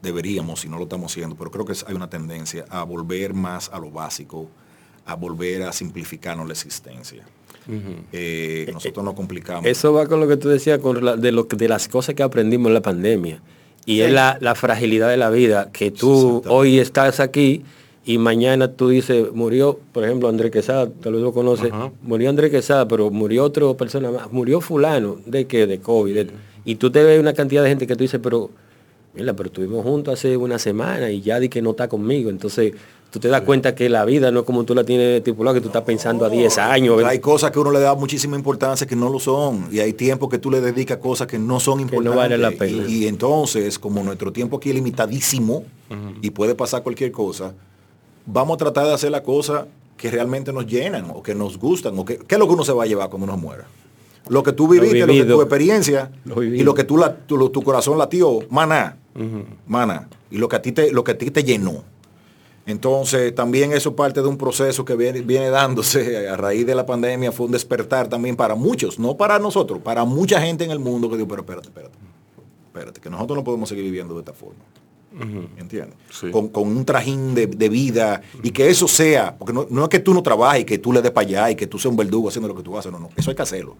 deberíamos, 0.00 0.60
si 0.60 0.68
no 0.68 0.76
lo 0.76 0.84
estamos 0.84 1.10
haciendo, 1.10 1.34
pero 1.34 1.50
creo 1.50 1.64
que 1.64 1.72
hay 1.88 1.94
una 1.96 2.08
tendencia 2.08 2.66
a 2.70 2.84
volver 2.84 3.34
más 3.34 3.68
a 3.72 3.80
lo 3.80 3.90
básico, 3.90 4.48
a 5.06 5.16
volver 5.16 5.64
a 5.64 5.72
simplificarnos 5.72 6.46
la 6.46 6.52
existencia. 6.52 7.24
Eh, 8.12 8.70
nosotros 8.72 9.04
nos 9.04 9.14
complicamos. 9.14 9.66
Eso 9.66 9.92
va 9.92 10.06
con 10.06 10.20
lo 10.20 10.28
que 10.28 10.36
tú 10.36 10.48
decías 10.48 10.78
con 10.78 11.04
la- 11.04 11.16
de, 11.16 11.32
lo, 11.32 11.42
de 11.42 11.68
las 11.68 11.88
cosas 11.88 12.14
que 12.14 12.22
aprendimos 12.22 12.68
en 12.68 12.74
la 12.74 12.80
pandemia. 12.82 13.42
Y 13.86 14.02
es 14.02 14.12
la, 14.12 14.38
la 14.40 14.54
fragilidad 14.54 15.08
de 15.08 15.16
la 15.16 15.30
vida, 15.30 15.72
que 15.72 15.90
tú 15.90 16.44
hoy 16.46 16.78
estás 16.78 17.18
aquí 17.18 17.64
y 18.06 18.18
mañana 18.18 18.72
tú 18.72 18.88
dices, 18.88 19.26
murió, 19.34 19.78
por 19.92 20.04
ejemplo, 20.04 20.28
Andrés 20.28 20.50
Quesada, 20.52 20.88
tal 21.02 21.14
vez 21.14 21.22
lo 21.22 21.32
conoces, 21.34 21.72
Ajá. 21.72 21.90
murió 22.02 22.30
Andrés 22.30 22.50
Quesada, 22.52 22.86
pero 22.88 23.10
murió 23.10 23.44
otra 23.44 23.74
persona 23.74 24.10
más, 24.12 24.32
murió 24.32 24.60
fulano, 24.60 25.16
¿de 25.26 25.46
qué? 25.46 25.66
De 25.66 25.80
COVID. 25.80 26.14
de- 26.14 26.30
y 26.64 26.76
tú 26.76 26.90
te 26.90 27.02
ves 27.02 27.18
una 27.20 27.32
cantidad 27.34 27.62
de 27.64 27.68
gente 27.68 27.86
que 27.86 27.94
tú 27.96 28.04
dices, 28.04 28.20
pero, 28.22 28.48
mira, 29.14 29.34
pero 29.34 29.48
estuvimos 29.48 29.84
juntos 29.84 30.14
hace 30.14 30.36
una 30.36 30.58
semana 30.58 31.10
y 31.10 31.20
ya 31.20 31.38
di 31.40 31.48
que 31.48 31.60
no 31.62 31.70
está 31.70 31.88
conmigo. 31.88 32.28
Entonces, 32.30 32.72
tú 33.10 33.18
te 33.20 33.28
das 33.28 33.42
cuenta 33.42 33.74
que 33.74 33.88
la 33.88 34.04
vida 34.04 34.30
no 34.32 34.40
es 34.40 34.46
como 34.46 34.64
tú 34.64 34.74
la 34.74 34.82
tienes 34.84 35.18
estipulada, 35.18 35.54
que 35.54 35.60
tú 35.60 35.68
estás 35.68 35.84
pensando 35.84 36.24
a 36.24 36.28
10 36.28 36.58
años. 36.58 37.02
Hay 37.04 37.20
cosas 37.20 37.50
que 37.52 37.58
uno 37.60 37.70
le 37.70 37.78
da 37.80 37.94
muchísima 37.94 38.36
importancia 38.36 38.84
que 38.86 38.96
no 38.96 39.08
lo 39.10 39.18
son. 39.20 39.68
Y 39.72 39.78
hay 39.78 39.92
tiempo 39.92 40.28
que 40.28 40.38
tú 40.38 40.50
le 40.50 40.60
dedicas 40.60 40.98
a 40.98 41.00
cosas 41.00 41.26
que 41.28 41.38
no 41.38 41.60
son 41.60 41.76
no 41.78 41.82
importantes. 41.82 42.16
vale 42.16 42.36
la 42.38 42.50
pena. 42.50 42.84
Y, 42.88 43.04
y 43.04 43.06
entonces, 43.08 43.78
como 43.78 44.02
nuestro 44.02 44.32
tiempo 44.32 44.56
aquí 44.58 44.70
es 44.70 44.74
limitadísimo 44.74 45.64
y 46.20 46.30
puede 46.30 46.54
pasar 46.56 46.82
cualquier 46.82 47.12
cosa, 47.12 47.54
vamos 48.26 48.56
a 48.56 48.58
tratar 48.58 48.86
de 48.86 48.94
hacer 48.94 49.10
las 49.10 49.22
cosas 49.22 49.66
que 49.96 50.10
realmente 50.10 50.52
nos 50.52 50.66
llenan 50.66 51.10
o 51.14 51.22
que 51.22 51.34
nos 51.34 51.58
gustan. 51.58 51.98
O 51.98 52.04
que, 52.04 52.18
¿Qué 52.18 52.34
es 52.34 52.38
lo 52.38 52.46
que 52.46 52.54
uno 52.54 52.64
se 52.64 52.72
va 52.72 52.84
a 52.84 52.86
llevar 52.86 53.08
cuando 53.08 53.24
uno 53.24 53.36
muera? 53.36 53.66
Lo 54.28 54.42
que 54.42 54.52
tú 54.52 54.68
viviste, 54.68 55.06
lo, 55.06 55.12
que 55.12 55.24
tu 55.24 55.40
experiencia 55.40 56.10
Lo 56.24 56.42
y 56.42 56.62
lo 56.64 56.74
que 56.74 56.82
tú 56.82 56.98
la, 56.98 57.14
tu, 57.14 57.48
tu 57.50 57.62
corazón 57.62 57.96
latió, 57.96 58.40
maná, 58.50 58.96
maná. 59.66 60.08
Y 60.30 60.38
lo 60.38 60.48
que 60.48 60.56
a 60.56 60.62
ti 60.62 60.72
te, 60.72 60.92
lo 60.92 61.04
que 61.04 61.12
a 61.12 61.18
ti 61.18 61.30
te 61.30 61.44
llenó. 61.44 61.84
Entonces, 62.66 63.32
también 63.32 63.72
eso 63.72 63.94
parte 63.94 64.20
de 64.20 64.26
un 64.26 64.36
proceso 64.36 64.84
que 64.84 64.96
viene, 64.96 65.20
viene 65.20 65.50
dándose 65.50 66.28
a 66.28 66.36
raíz 66.36 66.66
de 66.66 66.74
la 66.74 66.84
pandemia, 66.84 67.30
fue 67.30 67.46
un 67.46 67.52
despertar 67.52 68.08
también 68.08 68.34
para 68.34 68.56
muchos, 68.56 68.98
no 68.98 69.16
para 69.16 69.38
nosotros, 69.38 69.80
para 69.80 70.04
mucha 70.04 70.40
gente 70.40 70.64
en 70.64 70.72
el 70.72 70.80
mundo 70.80 71.08
que 71.08 71.16
dijo, 71.16 71.28
pero 71.28 71.42
espérate, 71.42 71.68
espérate, 71.68 71.94
espérate, 72.66 73.00
que 73.00 73.08
nosotros 73.08 73.36
no 73.36 73.44
podemos 73.44 73.68
seguir 73.68 73.84
viviendo 73.84 74.14
de 74.14 74.20
esta 74.20 74.32
forma. 74.32 74.58
¿Entiendes? 75.56 75.96
Sí. 76.10 76.30
Con, 76.30 76.48
con 76.48 76.68
un 76.68 76.84
trajín 76.84 77.34
de, 77.34 77.46
de 77.46 77.68
vida 77.68 78.20
y 78.42 78.50
que 78.50 78.68
eso 78.68 78.86
sea, 78.86 79.36
porque 79.36 79.52
no, 79.52 79.66
no 79.70 79.84
es 79.84 79.88
que 79.88 80.00
tú 80.00 80.12
no 80.12 80.22
trabajes 80.22 80.62
y 80.62 80.64
que 80.64 80.78
tú 80.78 80.92
le 80.92 81.00
des 81.00 81.10
para 81.10 81.26
allá 81.26 81.50
y 81.50 81.56
que 81.56 81.66
tú 81.66 81.78
seas 81.78 81.90
un 81.90 81.96
verdugo 81.96 82.28
haciendo 82.28 82.48
lo 82.48 82.54
que 82.54 82.62
tú 82.62 82.76
haces, 82.76 82.92
no, 82.92 82.98
no, 82.98 83.08
eso 83.16 83.30
hay 83.30 83.36
que 83.36 83.42
hacerlo. 83.42 83.76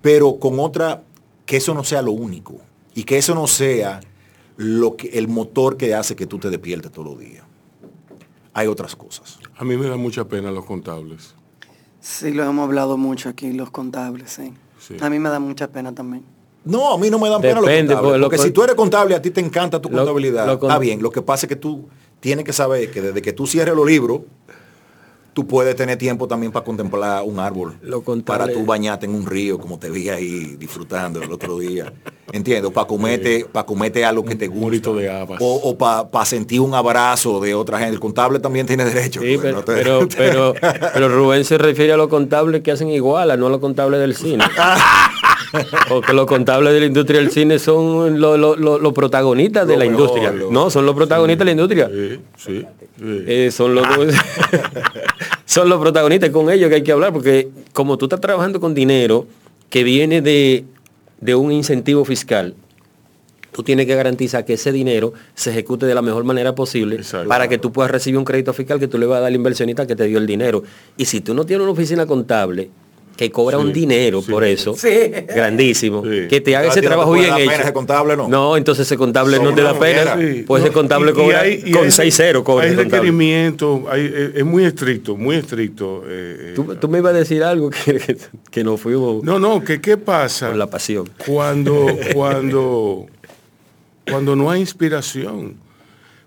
Pero 0.00 0.38
con 0.38 0.60
otra, 0.60 1.02
que 1.44 1.56
eso 1.56 1.74
no 1.74 1.82
sea 1.82 2.02
lo 2.02 2.12
único 2.12 2.58
y 2.94 3.04
que 3.04 3.18
eso 3.18 3.34
no 3.34 3.46
sea 3.46 4.00
lo 4.56 4.96
que, 4.96 5.08
el 5.08 5.26
motor 5.26 5.76
que 5.76 5.94
hace 5.94 6.14
que 6.14 6.26
tú 6.26 6.38
te 6.38 6.50
despiertes 6.50 6.92
todos 6.92 7.08
los 7.08 7.18
días. 7.18 7.44
Hay 8.52 8.66
otras 8.66 8.94
cosas. 8.94 9.38
A 9.56 9.64
mí 9.64 9.76
me 9.76 9.88
da 9.88 9.96
mucha 9.96 10.26
pena 10.26 10.50
los 10.50 10.64
contables. 10.64 11.34
Sí, 12.00 12.32
lo 12.32 12.44
hemos 12.44 12.64
hablado 12.64 12.96
mucho 12.96 13.28
aquí, 13.28 13.52
los 13.52 13.70
contables, 13.70 14.30
sí. 14.30 14.52
Sí. 14.78 14.96
A 15.00 15.10
mí 15.10 15.18
me 15.18 15.28
da 15.28 15.38
mucha 15.38 15.68
pena 15.68 15.94
también. 15.94 16.24
No, 16.64 16.92
a 16.94 16.98
mí 16.98 17.08
no 17.10 17.18
me 17.18 17.28
dan 17.30 17.40
pena 17.40 17.60
los 17.60 17.64
contables. 17.64 17.96
porque 17.98 18.18
lo 18.18 18.24
Porque 18.26 18.36
con- 18.36 18.46
si 18.46 18.52
tú 18.52 18.62
eres 18.62 18.74
contable, 18.74 19.14
a 19.14 19.22
ti 19.22 19.30
te 19.30 19.40
encanta 19.40 19.80
tu 19.80 19.88
Lo- 19.88 19.96
contabilidad. 19.98 20.46
lo 20.46 20.58
con- 20.58 20.68
Está 20.70 20.78
bien. 20.78 21.02
Lo 21.02 21.10
que 21.10 21.22
pasa 21.22 21.46
es 21.46 21.48
que 21.48 21.56
tú 21.56 21.88
tienes 22.20 22.44
que 22.44 22.52
saber 22.52 22.90
que 22.90 23.00
desde 23.00 23.22
que 23.22 23.32
tú 23.32 23.46
cierres 23.46 23.74
los 23.74 23.86
libros, 23.86 24.20
tú 25.32 25.46
puedes 25.46 25.74
tener 25.76 25.96
tiempo 25.96 26.26
también 26.28 26.52
para 26.52 26.64
contemplar 26.64 27.22
un 27.24 27.38
árbol. 27.38 27.78
Lo 27.80 28.02
contable- 28.02 28.38
Para 28.46 28.52
tú 28.52 28.66
bañarte 28.66 29.06
en 29.06 29.14
un 29.14 29.24
río, 29.24 29.58
como 29.58 29.78
te 29.78 29.88
vi 29.88 30.08
ahí 30.10 30.56
disfrutando 30.58 31.22
el 31.22 31.32
otro 31.32 31.58
día. 31.58 31.92
¿Entiendes? 32.32 32.70
Para 32.72 32.86
comerte, 32.86 33.46
para 33.50 33.64
comerte 33.64 34.04
algo 34.04 34.24
que 34.24 34.34
te 34.36 34.46
gusta. 34.48 34.90
de. 34.92 35.08
O, 35.40 35.54
o 35.70 35.78
para 35.78 36.24
sentir 36.26 36.60
un 36.60 36.74
abrazo 36.74 37.40
de 37.40 37.54
otra 37.54 37.78
gente. 37.78 37.94
El 37.94 38.00
contable 38.00 38.38
también 38.38 38.66
tiene 38.66 38.84
derecho. 38.84 39.20
Sí, 39.20 39.38
pues, 39.38 39.54
pero, 39.64 40.00
no 40.00 40.08
te- 40.08 40.16
pero, 40.16 40.54
pero, 40.60 40.90
pero 40.92 41.08
Rubén 41.08 41.44
se 41.44 41.56
refiere 41.58 41.92
a 41.92 41.96
los 41.96 42.08
contables 42.08 42.60
que 42.62 42.70
hacen 42.72 42.88
igual, 42.90 43.30
a 43.30 43.36
no 43.36 43.46
a 43.46 43.50
los 43.50 43.60
contables 43.60 43.98
del 44.00 44.14
cine. 44.14 44.44
Porque 45.88 46.12
los 46.12 46.26
contables 46.26 46.72
de 46.72 46.80
la 46.80 46.86
industria 46.86 47.20
del 47.20 47.30
cine 47.30 47.58
son 47.58 48.20
lo- 48.20 48.36
lo- 48.36 48.56
lo- 48.56 48.78
los 48.78 48.92
protagonistas 48.92 49.66
de 49.66 49.76
la 49.76 49.84
mejor, 49.84 50.00
industria. 50.00 50.32
No, 50.50 50.70
son 50.70 50.86
los 50.86 50.94
protagonistas 50.94 51.44
de 51.46 51.54
la 51.54 51.60
industria. 51.62 51.88
Sí, 51.92 52.20
sí. 52.36 52.66
sí. 52.98 53.24
Eh, 53.26 53.50
son 53.52 53.74
los 53.74 53.86
son 55.44 55.68
los 55.68 55.80
protagonistas 55.80 56.30
con 56.30 56.50
ellos 56.50 56.68
que 56.68 56.76
hay 56.76 56.82
que 56.82 56.92
hablar 56.92 57.12
porque 57.12 57.48
como 57.72 57.96
tú 57.98 58.06
estás 58.06 58.20
trabajando 58.20 58.60
con 58.60 58.74
dinero 58.74 59.26
que 59.68 59.82
viene 59.84 60.20
de, 60.20 60.64
de 61.20 61.34
un 61.34 61.50
incentivo 61.52 62.04
fiscal 62.04 62.54
tú 63.52 63.62
tienes 63.64 63.86
que 63.86 63.94
garantizar 63.96 64.44
que 64.44 64.52
ese 64.54 64.70
dinero 64.70 65.12
se 65.34 65.50
ejecute 65.50 65.86
de 65.86 65.94
la 65.94 66.02
mejor 66.02 66.22
manera 66.24 66.54
posible 66.54 66.96
Exacto. 66.96 67.28
para 67.28 67.48
que 67.48 67.58
tú 67.58 67.72
puedas 67.72 67.90
recibir 67.90 68.16
un 68.18 68.24
crédito 68.24 68.52
fiscal 68.52 68.78
que 68.78 68.86
tú 68.86 68.96
le 68.98 69.06
vas 69.06 69.16
a 69.16 69.20
dar 69.22 69.28
al 69.28 69.34
inversionista 69.34 69.86
que 69.86 69.96
te 69.96 70.04
dio 70.04 70.18
el 70.18 70.26
dinero 70.26 70.62
y 70.96 71.06
si 71.06 71.20
tú 71.20 71.34
no 71.34 71.44
tienes 71.44 71.62
una 71.64 71.72
oficina 71.72 72.06
contable 72.06 72.70
que 73.20 73.30
cobra 73.30 73.58
Sí, 73.58 73.64
un 73.64 73.72
dinero 73.72 74.22
sí. 74.22 74.30
por 74.30 74.44
eso 74.44 74.74
Sí. 74.74 74.88
grandísimo 75.28 76.02
Sí. 76.02 76.26
que 76.26 76.40
te 76.40 76.56
haga 76.56 76.68
A 76.68 76.70
ese 76.70 76.80
no 76.80 76.86
trabajo 76.88 77.12
bien 77.12 77.26
hecho 77.26 77.36
pena 77.36 77.52
ese 77.64 77.72
contable, 77.74 78.16
¿no? 78.16 78.28
no 78.28 78.56
entonces 78.56 78.86
ese 78.86 78.96
contable 78.96 79.36
Son 79.36 79.44
no 79.44 79.54
te 79.54 79.60
da 79.62 79.78
pena 79.78 80.14
pues 80.46 80.62
no, 80.62 80.66
ese 80.66 80.72
contable 80.72 81.10
y- 81.10 81.12
y 81.12 81.14
cobra 81.16 81.40
hay- 81.42 81.62
y 81.66 81.70
con 81.72 81.84
hay- 81.84 81.90
6-0 81.90 82.42
cobra 82.44 82.64
Hay 82.64 82.70
hay- 83.90 84.06
eh, 84.06 84.32
es 84.36 84.44
muy 84.46 84.64
estricto, 84.64 85.16
muy 85.18 85.36
estricto. 85.36 86.02
eh, 86.06 86.36
eh. 86.50 86.52
Tú, 86.56 86.74
tú 86.76 86.88
me 86.88 86.96
ibas 86.98 87.12
a 87.14 87.18
decir 87.18 87.42
algo 87.44 87.68
que, 87.68 87.98
que, 87.98 88.16
que 88.50 88.64
nos 88.64 88.80
fuimos 88.80 89.22
No, 89.22 89.38
no, 89.38 89.62
que 89.62 89.82
qué 89.82 89.98
pasa 89.98 90.48
por 90.48 90.56
la 90.56 90.68
pasión. 90.68 91.06
cuando, 91.26 91.88
cuando, 92.14 93.04
cuando 94.10 94.34
no 94.34 94.50
hay 94.50 94.60
inspiración. 94.60 95.56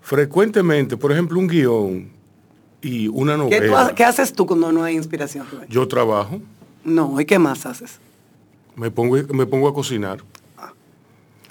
Frecuentemente, 0.00 0.96
por 0.96 1.10
ejemplo, 1.12 1.38
un 1.40 1.48
guion 1.48 2.08
y 2.82 3.08
una 3.08 3.32
¿Qué, 3.48 3.60
tú 3.62 3.66
novela. 3.66 3.92
qué 3.96 4.04
haces 4.04 4.32
tú 4.34 4.46
cuando 4.46 4.70
no 4.70 4.84
hay 4.84 4.94
inspiración? 4.96 5.46
Yo 5.70 5.88
trabajo, 5.88 6.40
No, 6.84 7.20
¿y 7.20 7.24
qué 7.24 7.38
más 7.38 7.66
haces? 7.66 7.98
me 8.76 8.90
pongo, 8.90 9.16
me 9.32 9.46
pongo 9.46 9.68
a 9.68 9.74
cocinar. 9.74 10.18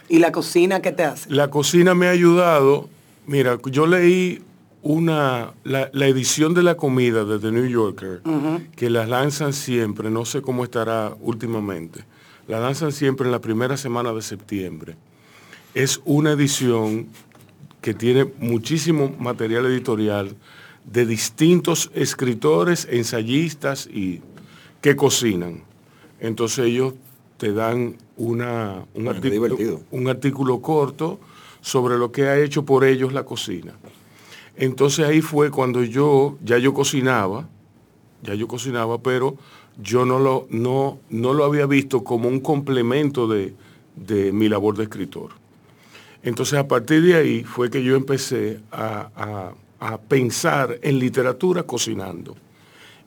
¿Y 0.10 0.20
la 0.20 0.32
cocina 0.32 0.82
qué 0.82 0.92
te 0.92 1.04
hace? 1.04 1.30
La 1.30 1.50
cocina 1.50 1.96
me 1.96 2.08
ha 2.08 2.12
ayudado. 2.12 2.90
Mira, 3.26 3.58
yo 3.66 3.88
leí 3.88 4.42
una 4.82 5.54
la, 5.64 5.90
la 5.94 6.08
edición 6.08 6.54
de 6.54 6.62
la 6.62 6.76
comida 6.76 7.24
de 7.24 7.40
The 7.40 7.52
New 7.52 7.68
Yorker, 7.68 8.22
que 8.76 8.90
la 8.90 9.08
lanzan 9.08 9.54
siempre, 9.54 10.10
no 10.10 10.26
sé 10.26 10.42
cómo 10.42 10.64
estará 10.64 11.16
últimamente. 11.22 12.04
La 12.48 12.60
lanzan 12.60 12.92
siempre 12.92 13.26
en 13.26 13.32
la 13.32 13.40
primera 13.40 13.78
semana 13.78 14.12
de 14.12 14.22
septiembre. 14.22 14.98
Es 15.74 16.02
una 16.04 16.34
edición 16.34 17.08
que 17.82 17.94
tiene 17.94 18.26
muchísimo 18.40 19.16
material 19.18 19.66
editorial 19.66 20.36
de 20.86 21.06
distintos 21.06 21.90
escritores, 21.96 22.88
ensayistas 22.92 23.88
y 23.88 24.22
que 24.84 24.96
cocinan. 24.96 25.64
Entonces 26.20 26.66
ellos 26.68 26.94
te 27.38 27.54
dan 27.54 27.96
una, 28.18 28.86
un, 28.94 29.08
artículo, 29.08 29.56
un 29.92 30.08
artículo 30.10 30.62
corto 30.62 31.20
sobre 31.62 31.98
lo 31.98 32.12
que 32.12 32.28
ha 32.28 32.38
hecho 32.38 32.64
por 32.66 32.84
ellos 32.84 33.14
la 33.14 33.24
cocina. 33.24 33.74
Entonces 34.56 35.06
ahí 35.06 35.22
fue 35.22 35.50
cuando 35.50 35.84
yo, 35.84 36.38
ya 36.44 36.58
yo 36.58 36.74
cocinaba, 36.74 37.48
ya 38.22 38.36
yo 38.36 38.48
cocinaba, 38.48 39.00
pero 39.02 39.38
yo 39.82 40.06
no 40.06 40.20
lo, 40.20 40.48
no, 40.50 41.00
no 41.10 41.34
lo 41.34 41.46
había 41.46 41.66
visto 41.66 42.04
como 42.04 42.28
un 42.30 42.40
complemento 42.42 43.28
de, 43.28 43.54
de 43.96 44.32
mi 44.32 44.50
labor 44.50 44.76
de 44.78 44.84
escritor. 44.84 45.32
Entonces 46.24 46.60
a 46.60 46.68
partir 46.68 47.02
de 47.04 47.16
ahí 47.16 47.44
fue 47.44 47.70
que 47.70 47.84
yo 47.84 47.96
empecé 47.96 48.60
a, 48.72 49.10
a- 49.16 49.54
a 49.86 49.98
pensar 49.98 50.78
en 50.82 51.00
literatura 51.00 51.64
cocinando. 51.64 52.36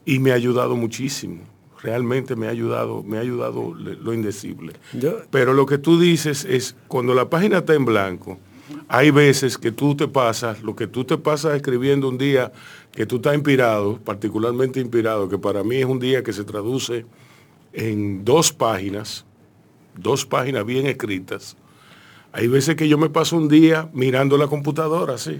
Y 0.05 0.19
me 0.19 0.31
ha 0.31 0.35
ayudado 0.35 0.75
muchísimo. 0.75 1.41
Realmente 1.81 2.35
me 2.35 2.47
ha 2.47 2.49
ayudado, 2.49 3.03
me 3.03 3.17
ha 3.17 3.21
ayudado 3.21 3.73
lo 3.75 4.13
indecible. 4.13 4.73
Yo- 4.93 5.19
Pero 5.29 5.53
lo 5.53 5.65
que 5.65 5.77
tú 5.77 5.99
dices 5.99 6.43
es, 6.45 6.75
cuando 6.87 7.13
la 7.13 7.29
página 7.29 7.59
está 7.59 7.73
en 7.75 7.85
blanco, 7.85 8.39
hay 8.87 9.11
veces 9.11 9.57
que 9.57 9.71
tú 9.71 9.95
te 9.95 10.07
pasas, 10.07 10.61
lo 10.63 10.75
que 10.75 10.87
tú 10.87 11.03
te 11.05 11.17
pasas 11.17 11.55
escribiendo 11.55 12.09
un 12.09 12.17
día 12.17 12.51
que 12.91 13.05
tú 13.05 13.17
estás 13.17 13.35
inspirado, 13.35 13.97
particularmente 13.99 14.79
inspirado, 14.79 15.29
que 15.29 15.37
para 15.37 15.63
mí 15.63 15.75
es 15.77 15.85
un 15.85 15.99
día 15.99 16.23
que 16.23 16.33
se 16.33 16.43
traduce 16.43 17.05
en 17.73 18.25
dos 18.25 18.51
páginas, 18.51 19.23
dos 19.95 20.25
páginas 20.25 20.65
bien 20.65 20.87
escritas. 20.87 21.55
Hay 22.33 22.47
veces 22.47 22.75
que 22.75 22.87
yo 22.89 22.97
me 22.97 23.09
paso 23.09 23.37
un 23.37 23.47
día 23.47 23.89
mirando 23.93 24.37
la 24.37 24.47
computadora, 24.47 25.13
así. 25.15 25.39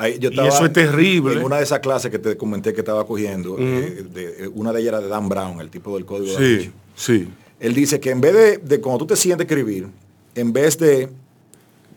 Ahí 0.00 0.18
yo 0.18 0.30
Y 0.30 0.32
estaba 0.32 0.48
eso 0.48 0.64
es 0.64 0.72
terrible. 0.72 1.34
En 1.34 1.44
una 1.44 1.56
de 1.58 1.62
esas 1.64 1.80
clases 1.80 2.10
que 2.10 2.18
te 2.18 2.36
comenté 2.36 2.72
que 2.72 2.80
estaba 2.80 3.06
cogiendo, 3.06 3.56
eh, 3.58 4.04
de- 4.12 4.44
eh, 4.44 4.50
una 4.54 4.72
de 4.72 4.80
ellas 4.80 4.88
era 4.94 5.00
de 5.00 5.08
Dan 5.08 5.28
Brown, 5.28 5.60
el 5.60 5.68
tipo 5.68 5.94
del 5.94 6.06
código 6.06 6.36
Sí, 6.38 6.42
Vinci. 6.56 6.72
sí. 6.94 7.28
Él 7.60 7.74
dice 7.74 8.00
que 8.00 8.10
en 8.10 8.20
vez 8.22 8.32
de, 8.32 8.56
de 8.58 8.80
cuando 8.80 9.00
tú 9.00 9.06
te 9.08 9.16
sientes 9.16 9.44
a 9.44 9.46
escribir, 9.46 9.88
en 10.34 10.52
vez 10.52 10.78
de 10.78 11.10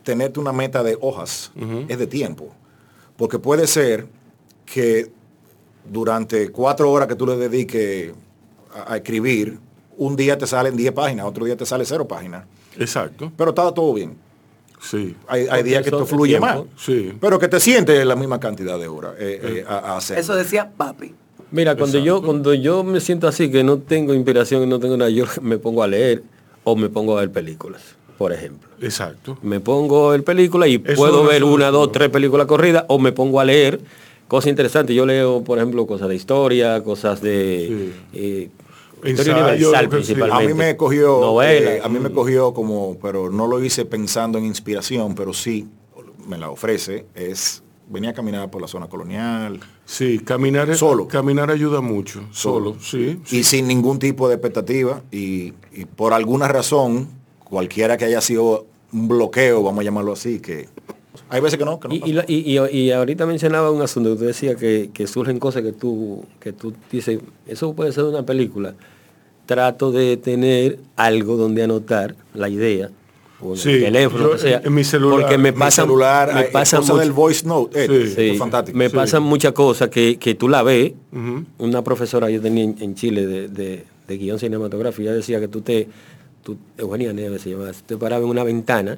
tenerte 0.04 0.40
una 0.40 0.52
meta 0.52 0.84
de 0.84 0.98
hojas, 1.00 1.52
es 1.88 1.98
de 1.98 2.08
tiempo. 2.08 2.54
Porque 3.16 3.40
puede 3.40 3.68
ser 3.68 4.06
que 4.66 5.10
durante 5.90 6.50
cuatro 6.50 6.92
horas 6.92 7.08
que 7.08 7.16
tú 7.16 7.26
le 7.26 7.38
dediques 7.38 8.12
a, 8.76 8.94
a 8.94 8.98
escribir, 8.98 9.58
un 9.98 10.16
día 10.16 10.38
te 10.38 10.48
salen 10.48 10.76
10 10.76 10.92
páginas, 10.92 11.26
otro 11.26 11.46
día 11.46 11.56
te 11.56 11.66
sale 11.66 11.86
cero 11.86 12.08
páginas. 12.08 12.44
Exacto. 12.78 13.32
Pero 13.38 13.52
estaba 13.52 13.74
todo 13.74 13.94
bien. 13.94 14.16
Sí. 14.84 15.16
Hay, 15.28 15.48
hay 15.50 15.64
días 15.64 15.82
que 15.82 15.90
esto 15.90 16.06
fluye 16.06 16.34
tiempo. 16.38 16.46
más. 16.46 16.64
Sí. 16.78 17.14
Pero 17.20 17.40
que 17.40 17.48
te 17.48 17.60
sientes 17.60 18.06
la 18.06 18.16
misma 18.18 18.40
cantidad 18.40 18.78
de 18.78 18.88
horas 18.90 19.14
eh, 19.18 19.40
eh, 19.42 19.66
a, 19.68 19.78
a 19.94 19.98
hacer. 19.98 20.20
Eso 20.20 20.36
decía 20.36 20.70
papi. 20.76 21.14
Mira, 21.52 21.76
cuando 21.76 22.00
yo, 22.00 22.22
cuando 22.22 22.54
yo 22.54 22.84
me 22.84 23.00
siento 23.00 23.28
así, 23.28 23.50
que 23.50 23.64
no 23.64 23.78
tengo 23.78 24.14
inspiración 24.14 24.64
y 24.64 24.66
no 24.66 24.80
tengo 24.80 24.98
nada, 24.98 25.10
yo 25.10 25.26
me 25.42 25.58
pongo 25.58 25.84
a 25.84 25.88
leer 25.88 26.24
o 26.64 26.76
me 26.76 26.90
pongo 26.90 27.16
a 27.18 27.22
ver 27.22 27.32
películas, 27.32 27.82
por 28.18 28.34
ejemplo. 28.34 28.68
Exacto. 28.82 29.38
Me 29.42 29.60
pongo 29.60 30.10
a 30.10 30.12
ver 30.14 30.24
películas 30.24 30.68
y 30.70 30.82
Eso 30.84 30.96
puedo 30.96 31.24
ver 31.24 31.44
una, 31.44 31.70
dos, 31.70 31.92
tres 31.92 32.10
películas 32.10 32.48
corridas 32.48 32.86
o 32.88 32.98
me 33.00 33.12
pongo 33.12 33.40
a 33.40 33.46
leer 33.46 33.80
cosas 34.28 34.50
interesantes. 34.50 34.96
Yo 34.96 35.06
leo, 35.06 35.44
por 35.44 35.60
ejemplo, 35.60 35.86
cosas 35.86 36.10
de 36.10 36.16
historia, 36.16 36.84
cosas 36.84 37.22
de... 37.22 37.92
eh, 38.14 38.50
Ensayo, 39.04 39.34
universal 39.38 39.90
principalmente. 39.90 40.44
A 40.44 40.48
mí 40.48 40.54
me 40.54 40.78
cogió, 40.78 41.20
Novela. 41.22 41.76
eh, 41.76 41.82
a 41.84 41.90
mí 41.90 42.00
me 42.00 42.12
cogió 42.12 42.54
como, 42.54 42.98
pero 43.02 43.30
no 43.30 43.48
lo 43.48 43.64
hice 43.64 43.86
pensando 43.86 44.38
en 44.38 44.46
inspiración, 44.46 45.16
pero 45.16 45.34
sí 45.34 45.68
me 46.28 46.38
la 46.38 46.50
ofrece, 46.50 47.06
es 47.16 47.62
venía 47.90 48.12
a 48.12 48.14
caminar 48.14 48.50
por 48.50 48.62
la 48.62 48.68
zona 48.68 48.88
colonial 48.88 49.60
Sí, 49.86 50.18
caminar, 50.20 50.74
Solo. 50.78 51.08
caminar 51.10 51.52
ayuda 51.52 51.82
mucho. 51.82 52.24
Solo, 52.32 52.78
sí. 52.80 53.20
sí. 53.26 53.40
y 53.40 53.44
sin 53.44 53.68
ningún 53.68 54.00
tipo 54.00 54.30
de 54.30 54.36
expectativa 54.36 55.02
y, 55.12 55.54
y 55.74 55.84
por 55.86 56.14
alguna 56.14 56.48
razón, 56.48 57.10
cualquiera 57.44 57.98
que 57.98 58.06
haya 58.06 58.22
sido 58.22 58.66
un 58.94 59.10
bloqueo, 59.10 59.62
vamos 59.62 59.82
a 59.82 59.84
llamarlo 59.84 60.14
así, 60.14 60.40
que 60.40 60.70
hay 61.30 61.42
veces 61.42 61.58
que 61.58 61.66
no, 61.66 61.80
que 61.80 61.88
no 61.88 61.96
Y, 62.28 62.92
ahorita 62.92 63.26
mencionaba 63.26 63.72
un 63.72 63.82
asunto 63.82 64.12
que 64.14 64.16
tú 64.20 64.26
decías 64.26 64.56
que, 64.56 64.90
que 64.94 65.08
surgen 65.08 65.40
cosas 65.40 65.64
que 65.64 65.72
tú, 65.72 66.24
que 66.40 66.54
tú 66.54 66.74
dices, 66.92 67.20
eso 67.48 67.74
puede 67.74 67.92
ser 67.92 68.04
una 68.06 68.24
película. 68.26 68.76
Trato 69.46 69.92
de 69.92 70.16
tener 70.18 70.80
algo 70.96 71.36
donde 71.36 71.64
anotar 71.64 72.16
la 72.34 72.48
idea, 72.50 72.90
o 73.42 73.58
Sí, 73.58 73.72
el 73.72 73.82
teléfono, 73.86 74.24
yo 74.24 74.32
que 74.34 74.38
sea, 74.38 74.62
en 74.64 74.74
mi 74.74 74.84
celular- 74.86 75.20
porque 75.22 75.38
me 75.38 75.52
Mi 75.52 75.58
pasan, 75.60 75.86
celular, 75.86 76.34
me 76.34 76.42
eh, 76.42 76.50
pasan 76.54 76.82
mucho- 76.82 76.96
del 76.98 77.12
voice 77.12 77.46
note, 77.46 77.86
eh, 77.86 78.08
Sí. 78.32 78.38
fantástico. 78.38 78.78
me 78.78 78.90
pasan 78.90 79.22
muchas 79.24 79.52
cosas 79.52 79.90
que, 79.90 80.18
que 80.18 80.36
tú 80.36 80.48
la 80.48 80.64
ves. 80.64 80.94
Una 81.58 81.84
profesora 81.84 82.30
yo 82.30 82.40
tenía 82.42 82.64
en, 82.64 82.76
en 82.80 82.96
Chile 82.96 83.26
de, 83.26 83.48
de, 83.50 83.84
de 84.08 84.18
guion 84.18 84.40
cinematográfico, 84.40 85.02
ella 85.02 85.14
decía 85.14 85.42
que 85.42 85.50
tú 85.50 85.60
te, 85.62 85.90
tú, 86.42 86.58
Eugenia 86.78 87.12
Nieves 87.12 87.42
se 87.42 87.50
llamaba, 87.50 87.72
tú 87.74 87.80
te 87.86 87.98
parabas 87.98 88.24
en 88.24 88.30
una 88.30 88.44
ventana 88.46 88.98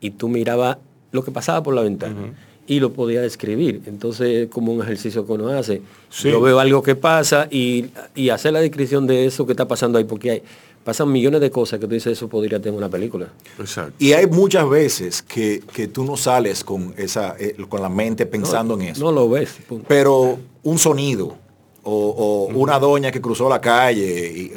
y 0.00 0.10
tú 0.10 0.28
mirabas 0.28 0.76
lo 1.12 1.24
que 1.24 1.30
pasaba 1.30 1.62
por 1.62 1.74
la 1.74 1.82
ventana 1.82 2.32
y 2.66 2.78
lo 2.78 2.92
podías 2.92 3.22
describir. 3.22 3.82
Entonces 3.86 4.44
es 4.44 4.48
como 4.48 4.72
un 4.72 4.80
ejercicio 4.82 5.26
que 5.26 5.32
uno 5.32 5.48
hace. 5.48 5.82
Sí. 6.08 6.30
Yo 6.30 6.40
veo 6.40 6.60
algo 6.60 6.82
que 6.82 6.94
pasa 6.94 7.48
y, 7.50 7.86
y 8.14 8.30
hacer 8.30 8.52
la 8.52 8.60
descripción 8.60 9.06
de 9.06 9.26
eso 9.26 9.44
que 9.44 9.52
está 9.52 9.66
pasando 9.66 9.98
ahí, 9.98 10.04
porque 10.04 10.30
hay, 10.30 10.42
pasan 10.84 11.10
millones 11.10 11.40
de 11.40 11.50
cosas 11.50 11.80
que 11.80 11.86
tú 11.86 11.94
dices, 11.94 12.12
eso 12.12 12.28
podría 12.28 12.60
tener 12.60 12.76
una 12.76 12.88
película. 12.88 13.28
Exacto. 13.58 13.92
Y 13.98 14.12
hay 14.12 14.26
muchas 14.26 14.68
veces 14.68 15.22
que, 15.22 15.62
que 15.72 15.88
tú 15.88 16.04
no 16.04 16.16
sales 16.16 16.62
con 16.62 16.94
esa, 16.96 17.34
eh, 17.38 17.56
con 17.68 17.82
la 17.82 17.88
mente 17.88 18.24
pensando 18.26 18.74
en 18.74 18.82
eso. 18.82 19.04
No 19.04 19.12
lo 19.12 19.28
ves. 19.28 19.58
punto. 19.68 19.84
pero 19.88 20.38
un 20.62 20.78
sonido 20.78 21.36
o, 21.82 21.92
o 21.92 22.44
una 22.56 22.78
doña 22.78 23.10
que 23.10 23.20
cruzó 23.20 23.48
la 23.48 23.60
calle 23.60 24.32
y 24.32 24.52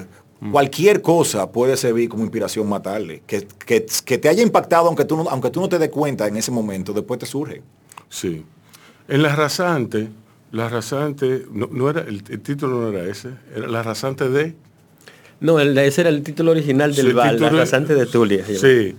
cualquier 0.52 1.02
cosa 1.02 1.52
puede 1.52 1.78
servir 1.78 2.10
como 2.10 2.24
inspiración 2.24 2.68
matarle 2.68 3.22
que, 3.26 3.48
que- 3.66 3.86
que 4.06 4.18
te 4.18 4.30
haya 4.30 4.42
impactado 4.44 4.88
aunque 4.88 5.06
tú 5.06 5.16
no, 5.18 5.30
aunque 5.30 5.50
tú 5.50 5.62
no 5.62 5.70
te 5.70 5.78
des 5.80 5.90
cuenta 5.90 6.28
en 6.28 6.36
ese 6.38 6.52
momento 6.52 6.92
después 6.94 7.20
te 7.20 7.26
surge 7.26 7.62
Sí. 8.10 8.46
En 9.08 9.22
la 9.24 9.36
rasante, 9.36 10.10
la 10.52 10.70
rasante, 10.70 11.46
no, 11.52 11.68
no 11.72 11.90
era, 11.90 12.02
el, 12.02 12.24
el 12.30 12.40
título 12.42 12.80
no 12.82 12.90
era 12.98 13.10
ese, 13.10 13.30
era 13.56 13.68
la 13.68 13.82
rasante 13.84 14.30
de... 14.30 14.56
No, 15.40 15.60
el, 15.60 15.78
ese 15.78 16.02
era 16.02 16.10
el 16.10 16.22
título 16.24 16.52
original 16.52 16.94
del 16.96 17.08
Sí, 17.08 17.14
bal, 17.14 17.40
La 17.40 17.50
rasante 17.50 17.96
de 17.96 18.06
Tulia. 18.06 18.46
Sí. 18.46 18.96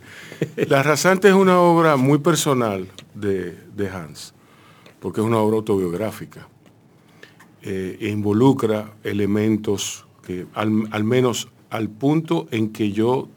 La 0.69 0.83
rasante 0.83 1.29
es 1.29 1.35
una 1.35 1.59
obra 1.61 1.97
muy 1.97 2.19
personal 2.19 2.87
de, 3.15 3.57
de 3.75 3.89
Hans, 3.89 4.35
porque 5.01 5.21
es 5.21 5.27
una 5.27 5.39
obra 5.39 5.57
autobiográfica. 5.57 6.49
Eh, 7.63 7.97
e 8.01 8.09
involucra 8.09 8.93
elementos 9.05 10.05
al, 10.55 10.89
al 10.91 11.05
menos 11.05 11.49
al 11.71 11.89
punto 11.89 12.47
en 12.51 12.71
que 12.73 12.93
yo 12.93 13.29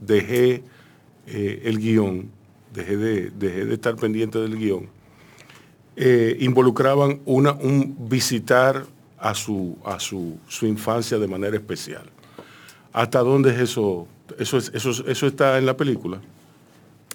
dejé 0.00 0.62
eh, 1.26 1.62
el 1.64 1.78
guion, 1.78 2.30
dejé 2.74 2.96
de, 2.96 3.30
dejé 3.30 3.64
de 3.64 3.74
estar 3.74 3.96
pendiente 3.96 4.38
del 4.38 4.56
guion, 4.58 4.88
eh, 5.96 6.36
involucraban 6.40 7.20
una, 7.26 7.52
un 7.52 7.96
visitar 8.08 8.86
a, 9.18 9.34
su, 9.34 9.76
a 9.84 10.00
su, 10.00 10.38
su 10.48 10.66
infancia 10.66 11.18
de 11.18 11.26
manera 11.28 11.56
especial. 11.56 12.04
¿Hasta 12.92 13.20
dónde 13.20 13.50
es 13.50 13.60
eso? 13.60 14.06
¿Eso, 14.38 14.56
es- 14.58 14.70
eso, 14.74 14.90
eso 15.06 15.26
está 15.26 15.58
en 15.58 15.66
la 15.66 15.76
película? 15.76 16.20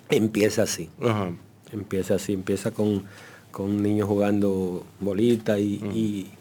Empieza 0.10 0.64
así. 0.64 0.90
Ajá. 1.02 1.32
Empieza 1.72 2.16
así, 2.16 2.34
empieza 2.34 2.72
con, 2.72 3.04
con 3.52 3.72
un 3.72 3.82
niño 3.84 4.06
jugando 4.06 4.86
bolita 5.00 5.60
y, 5.60 5.82
y- 5.94 6.32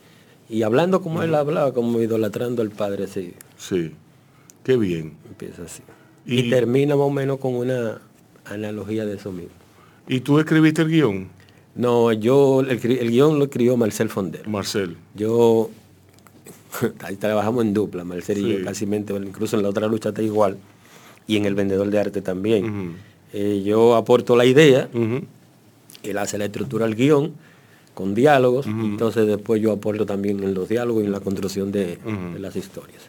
y 0.48 0.62
hablando 0.62 1.00
como 1.02 1.22
él 1.22 1.34
hablaba, 1.34 1.72
como 1.72 2.00
idolatrando 2.00 2.62
al 2.62 2.70
padre, 2.70 3.06
sí. 3.06 3.34
Sí, 3.56 3.92
qué 4.62 4.76
bien. 4.76 5.14
Empieza 5.28 5.62
así. 5.62 5.82
Y- 6.26 6.40
Y, 6.40 6.50
termina 6.50 6.96
más 6.96 7.06
o 7.06 7.10
menos 7.10 7.38
con 7.38 7.54
una 7.54 8.00
analogía 8.46 9.04
de 9.06 9.16
eso 9.16 9.32
mismo. 9.32 9.50
¿Y 10.08 10.20
tú 10.20 10.38
escribiste 10.38 10.82
el 10.82 10.88
guion, 10.88 11.28
No, 11.76 12.12
yo, 12.12 12.60
el, 12.60 12.78
guion 13.10 13.38
lo 13.38 13.44
escribió 13.46 13.76
Marcel 13.76 14.08
Fonder. 14.08 14.46
Marcel? 14.48 14.96
Yo, 15.14 15.70
ahí 17.04 17.16
trabajamos 17.16 17.64
en 17.64 17.74
dupla, 17.74 18.04
Marcel 18.04 18.38
y 18.38 18.42
Sí. 18.42 18.58
yo 18.58 18.64
casi 18.64 18.86
mente, 18.86 19.14
incluso 19.14 19.56
en 19.56 19.62
la 19.62 19.70
otra 19.70 19.86
lucha 19.88 20.10
está 20.10 20.22
igual, 20.22 20.56
y 21.26 21.36
en 21.36 21.46
el 21.46 21.54
vendedor 21.54 21.88
de 21.90 21.98
arte 21.98 22.20
también. 22.22 22.94
Eh, 23.32 23.62
yo 23.64 23.96
aporto 23.96 24.36
la 24.36 24.44
idea, 24.44 24.88
él 26.02 26.18
hace 26.18 26.38
la 26.38 26.44
estructura 26.44 26.86
del 26.86 26.94
guion, 26.94 27.32
con 27.94 28.14
diálogos, 28.14 28.66
entonces 28.66 29.26
después 29.26 29.62
yo 29.62 29.70
aporto 29.72 30.04
también 30.04 30.42
en 30.42 30.52
los 30.54 30.68
diálogos 30.68 31.02
y 31.04 31.06
en 31.06 31.12
la 31.12 31.20
construcción 31.20 31.70
de, 31.72 31.98
de 32.32 32.38
las 32.40 32.56
historias. 32.56 33.02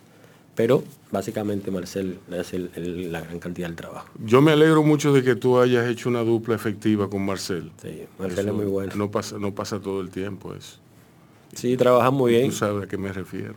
Pero 0.55 0.83
básicamente 1.11 1.69
Marcel 1.71 2.19
hace 2.39 2.55
el- 2.55 2.69
el- 2.75 3.11
la 3.11 3.19
gran 3.19 3.39
cantidad 3.39 3.67
del 3.67 3.75
trabajo. 3.75 4.07
Yo 4.23 4.41
me 4.41 4.51
alegro 4.53 4.83
mucho 4.83 5.11
de 5.11 5.21
que 5.21 5.35
tú 5.35 5.59
hayas 5.59 5.85
hecho 5.89 6.07
una 6.07 6.21
dupla 6.23 6.55
efectiva 6.55 7.09
con 7.09 7.25
Marcel. 7.25 7.71
Sí, 7.81 8.03
Marcel 8.17 8.47
es 8.47 8.53
muy 8.53 8.65
bueno. 8.65 8.93
No 8.95 9.11
pasa, 9.11 9.37
no 9.37 9.53
pasa 9.53 9.79
todo 9.81 9.99
el 9.99 10.09
tiempo 10.11 10.53
eso. 10.53 10.77
Sí, 11.53 11.75
trabajamos 11.75 12.19
muy 12.21 12.31
bien. 12.31 12.49
Tú 12.51 12.55
sabes 12.55 12.83
a 12.83 12.87
qué 12.87 12.97
me 12.97 13.11
refiero. 13.11 13.53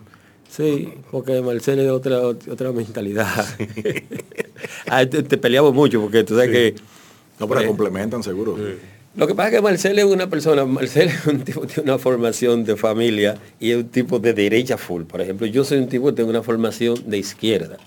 Sí, 0.49 0.89
porque 1.11 1.41
Marcel 1.41 1.79
es 1.79 1.89
otra, 1.91 2.19
otra 2.25 2.71
mentalidad. 2.71 3.45
Ah, 4.87 5.05
te, 5.05 5.23
te 5.23 5.37
peleamos 5.37 5.73
mucho 5.73 6.01
porque 6.01 6.23
tú 6.23 6.33
sabes 6.35 6.49
que... 6.49 6.75
No, 7.39 7.47
pero 7.47 7.61
Eh, 7.61 7.67
complementan 7.67 8.23
seguro. 8.23 8.57
Lo 9.15 9.27
que 9.27 9.35
pasa 9.35 9.49
es 9.49 9.55
que 9.55 9.61
Marcel 9.61 9.99
es 9.99 10.05
una 10.05 10.29
persona, 10.29 10.65
Marcel 10.65 11.09
es 11.09 11.25
un 11.25 11.41
tipo 11.43 11.61
que 11.61 11.67
tiene 11.67 11.89
una 11.91 11.99
formación 11.99 12.63
de 12.63 12.77
familia 12.77 13.37
y 13.59 13.71
es 13.71 13.77
un 13.77 13.89
tipo 13.89 14.19
de 14.19 14.33
derecha 14.33 14.77
full. 14.77 15.03
Por 15.03 15.19
ejemplo, 15.21 15.47
yo 15.47 15.63
soy 15.63 15.79
un 15.79 15.89
tipo 15.89 16.07
que 16.07 16.13
tengo 16.13 16.29
una 16.29 16.43
formación 16.43 16.95
de 17.09 17.17
izquierda. 17.17 17.77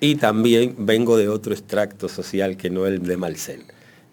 Y 0.00 0.16
también 0.16 0.74
vengo 0.78 1.16
de 1.16 1.28
otro 1.28 1.52
extracto 1.52 2.08
social 2.08 2.56
que 2.56 2.70
no 2.70 2.86
el 2.86 3.02
de 3.02 3.16
Marcel. 3.16 3.62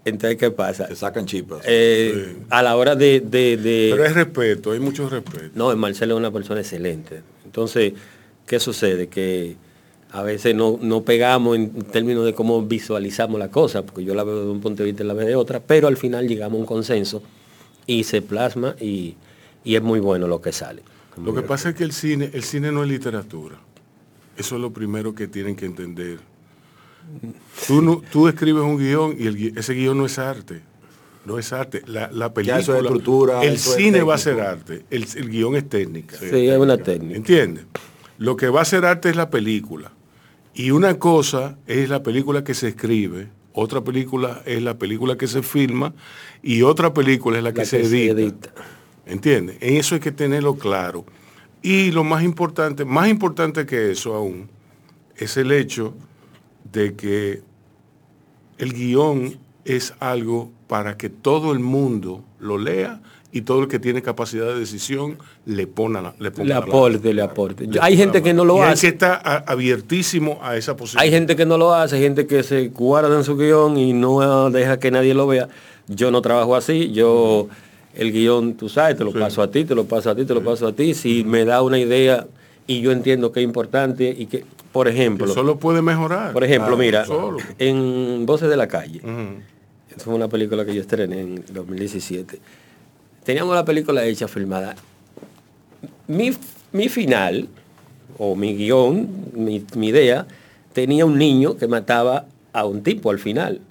Entonces, 0.05 0.37
¿qué 0.37 0.49
pasa? 0.49 0.87
Se 0.87 0.95
sacan 0.95 1.25
chispas. 1.25 1.61
Eh, 1.67 2.37
A 2.49 2.63
la 2.63 2.75
hora 2.77 2.95
de... 2.95 3.19
de- 3.19 3.57
de- 3.57 3.89
Pero 3.91 4.03
hay 4.05 4.13
respeto, 4.13 4.71
hay 4.71 4.79
mucho 4.79 5.09
respeto. 5.09 5.49
no, 5.55 5.75
Marcelo 5.75 6.15
es 6.15 6.19
una 6.19 6.31
persona 6.31 6.61
excelente. 6.61 7.21
Entonces, 7.43 7.93
¿qué 8.47 8.59
sucede? 8.59 9.07
Que 9.07 9.55
a 10.11 10.23
veces 10.23 10.55
no, 10.55 10.79
no 10.81 11.03
pegamos 11.03 11.55
en 11.55 11.69
términos 11.83 12.25
de 12.25 12.33
cómo 12.33 12.61
visualizamos 12.63 13.39
la 13.39 13.49
cosa, 13.51 13.83
porque 13.85 14.03
yo 14.03 14.15
la 14.15 14.23
veo 14.23 14.45
de 14.45 14.51
un 14.51 14.59
punto 14.61 14.83
de 14.83 14.89
vista 14.89 15.03
y 15.03 15.07
la 15.07 15.13
veo 15.13 15.27
de 15.27 15.35
otra, 15.35 15.59
pero 15.59 15.87
al 15.87 15.97
final 15.97 16.27
llegamos 16.27 16.57
a 16.57 16.61
un 16.61 16.65
consenso 16.65 17.21
y 17.85 18.03
se 18.03 18.21
plasma 18.21 18.75
y, 18.79 19.15
y 19.63 19.75
es 19.75 19.81
muy 19.81 19.99
bueno 19.99 20.27
lo 20.27 20.41
que 20.41 20.51
sale. 20.51 20.81
Lo 21.23 21.33
que 21.35 21.41
pasa 21.41 21.69
es 21.69 21.75
que 21.75 21.83
el 21.83 21.91
cine, 21.91 22.29
el 22.33 22.43
cine 22.43 22.71
no 22.71 22.81
es 22.83 22.89
literatura. 22.89 23.57
Eso 24.37 24.55
es 24.55 24.61
lo 24.61 24.71
primero 24.71 25.13
que 25.13 25.27
tienen 25.27 25.55
que 25.55 25.65
entender. 25.65 26.19
Tú, 27.67 27.81
no- 27.81 28.01
tú 28.11 28.27
escribes 28.27 28.63
un 28.63 28.77
guion 28.77 29.15
y 29.17 29.27
el 29.27 29.57
ese 29.57 29.73
guion 29.73 29.97
no 29.97 30.05
es 30.05 30.17
arte. 30.17 30.61
No 31.25 31.37
es 31.37 31.51
arte. 31.51 31.81
La, 31.87 32.09
la 32.11 32.33
película, 32.33 32.59
eso 32.61 32.73
es 32.75 32.81
estructura, 32.81 33.43
el 33.43 33.53
eso 33.55 33.71
es 33.71 33.75
cine 33.77 34.01
va 34.03 34.15
a 34.15 34.17
ser 34.17 34.39
arte. 34.39 34.85
El, 34.89 35.05
el 35.15 35.29
guion 35.29 35.55
es 35.55 35.67
técnica. 35.67 36.17
Sí, 36.17 36.47
es 36.47 36.57
una 36.57 36.77
técnica. 36.77 37.15
¿Entiendes? 37.17 37.65
Lo 38.17 38.35
que 38.37 38.47
va 38.49 38.61
a 38.61 38.65
ser 38.65 38.85
arte 38.85 39.09
es 39.09 39.15
la 39.15 39.29
película. 39.29 39.91
Y 40.53 40.71
una 40.71 40.99
cosa 40.99 41.57
es 41.67 41.89
la 41.89 42.03
película 42.03 42.43
que 42.43 42.53
se 42.53 42.69
escribe, 42.69 43.29
otra 43.53 43.81
película 43.81 44.41
es 44.45 44.61
la 44.61 44.77
película 44.77 45.17
que 45.17 45.27
se 45.27 45.41
filma 45.41 45.93
y 46.41 46.61
otra 46.61 46.93
película 46.93 47.37
es 47.37 47.43
la 47.43 47.53
que, 47.53 47.59
La 47.61 47.65
se, 47.65 47.79
que 47.79 47.85
se 47.85 48.05
edita. 48.09 48.21
edita. 48.21 48.53
¿Entiendes? 49.05 49.57
En 49.61 49.77
eso 49.77 49.95
hay 49.95 50.01
que 50.01 50.11
tenerlo 50.11 50.55
claro. 50.55 51.05
Y 51.61 51.91
lo 51.91 52.03
más 52.03 52.23
importante, 52.23 52.85
más 52.85 53.09
importante 53.09 53.65
que 53.65 53.91
eso 53.91 54.13
aún, 54.13 54.49
es 55.17 55.35
el 55.35 55.51
hecho 55.51 55.93
de 56.71 56.95
que 56.95 57.41
el 58.57 58.73
guion 58.73 59.37
es 59.65 59.93
algo 59.99 60.51
para 60.67 60.95
que 60.97 61.09
todo 61.09 61.51
el 61.51 61.59
mundo 61.59 62.23
lo 62.39 62.57
lea 62.57 63.01
y 63.31 63.41
todo 63.41 63.61
el 63.61 63.67
que 63.67 63.77
tiene 63.79 64.01
capacidad 64.01 64.47
de 64.47 64.59
decisión 64.59 65.17
le 65.45 65.67
ponga 65.67 66.01
la, 66.01 66.13
le 66.19 66.31
ponga 66.31 66.47
Le 66.47 66.53
aporte, 66.55 67.13
le 67.13 67.21
aporte. 67.21 67.67
Hay 67.79 67.95
gente 67.95 68.23
que 68.23 68.33
no 68.33 68.43
lo 68.43 68.57
y 68.57 68.61
hay 68.61 68.73
hace. 68.73 68.87
que 68.87 68.93
estar 68.93 69.21
a- 69.23 69.43
abiertísimo 69.45 70.39
a 70.41 70.57
esa 70.57 70.75
posibilidad. 70.75 71.03
Hay 71.03 71.11
gente 71.11 71.35
que 71.35 71.45
no 71.45 71.57
lo 71.57 71.73
hace, 71.73 71.97
hay 71.97 72.01
gente 72.01 72.25
que 72.25 72.41
se 72.43 72.69
guarda 72.69 73.15
en 73.15 73.23
su 73.23 73.37
guion 73.37 73.77
y 73.77 73.93
no 73.93 74.49
deja 74.49 74.79
que 74.79 74.89
nadie 74.91 75.13
lo 75.13 75.27
vea. 75.27 75.47
Yo 75.87 76.09
no 76.11 76.21
trabajo 76.21 76.55
así, 76.55 76.91
yo 76.91 77.47
el 77.95 78.11
guion, 78.11 78.55
tú 78.55 78.67
sabes, 78.69 78.97
te 78.97 79.03
lo 79.03 79.11
paso 79.13 79.41
a 79.43 79.49
ti, 79.51 79.63
te 79.65 79.75
lo 79.75 79.85
paso 79.85 80.09
a 80.09 80.15
ti, 80.15 80.25
te 80.25 80.33
lo 80.33 80.43
paso 80.43 80.67
a 80.67 80.73
ti. 80.73 80.93
Si 80.93 81.23
me 81.23 81.45
da 81.45 81.61
una 81.61 81.77
idea 81.77 82.25
y 82.65 82.81
yo 82.81 82.91
entiendo 82.91 83.31
que 83.31 83.39
es 83.41 83.43
importante 83.43 84.09
y 84.17 84.25
que, 84.27 84.43
por 84.71 84.87
ejemplo, 84.87 85.27
Que 85.27 85.33
solo 85.33 85.57
puede 85.57 85.81
mejorar. 85.83 86.33
por 86.33 86.43
ejemplo, 86.43 86.67
Claro, 86.75 86.77
mira, 86.83 87.05
solo. 87.05 87.37
en 87.59 88.25
Voces 88.25 88.49
de 88.49 88.57
la 88.57 88.67
Calle, 88.67 89.01
esa 89.89 90.05
fue 90.05 90.13
una 90.13 90.27
película 90.27 90.65
que 90.65 90.73
yo 90.75 90.81
estrené 90.81 91.19
en 91.21 91.43
2017. 91.51 92.39
Teníamos 93.23 93.55
la 93.55 93.65
película 93.65 94.03
hecha, 94.05 94.27
filmada. 94.27 94.75
Mi, 96.07 96.31
mi 96.71 96.89
final, 96.89 97.47
o 98.17 98.35
mi 98.35 98.55
guion, 98.55 99.07
mi, 99.33 99.87
idea, 99.87 100.27
tenía 100.73 101.05
un 101.05 101.17
niño 101.17 101.57
que 101.57 101.67
mataba 101.67 102.25
a 102.53 102.65
un 102.65 102.83
tipo 102.83 103.11
al 103.11 103.19
final. 103.19 103.61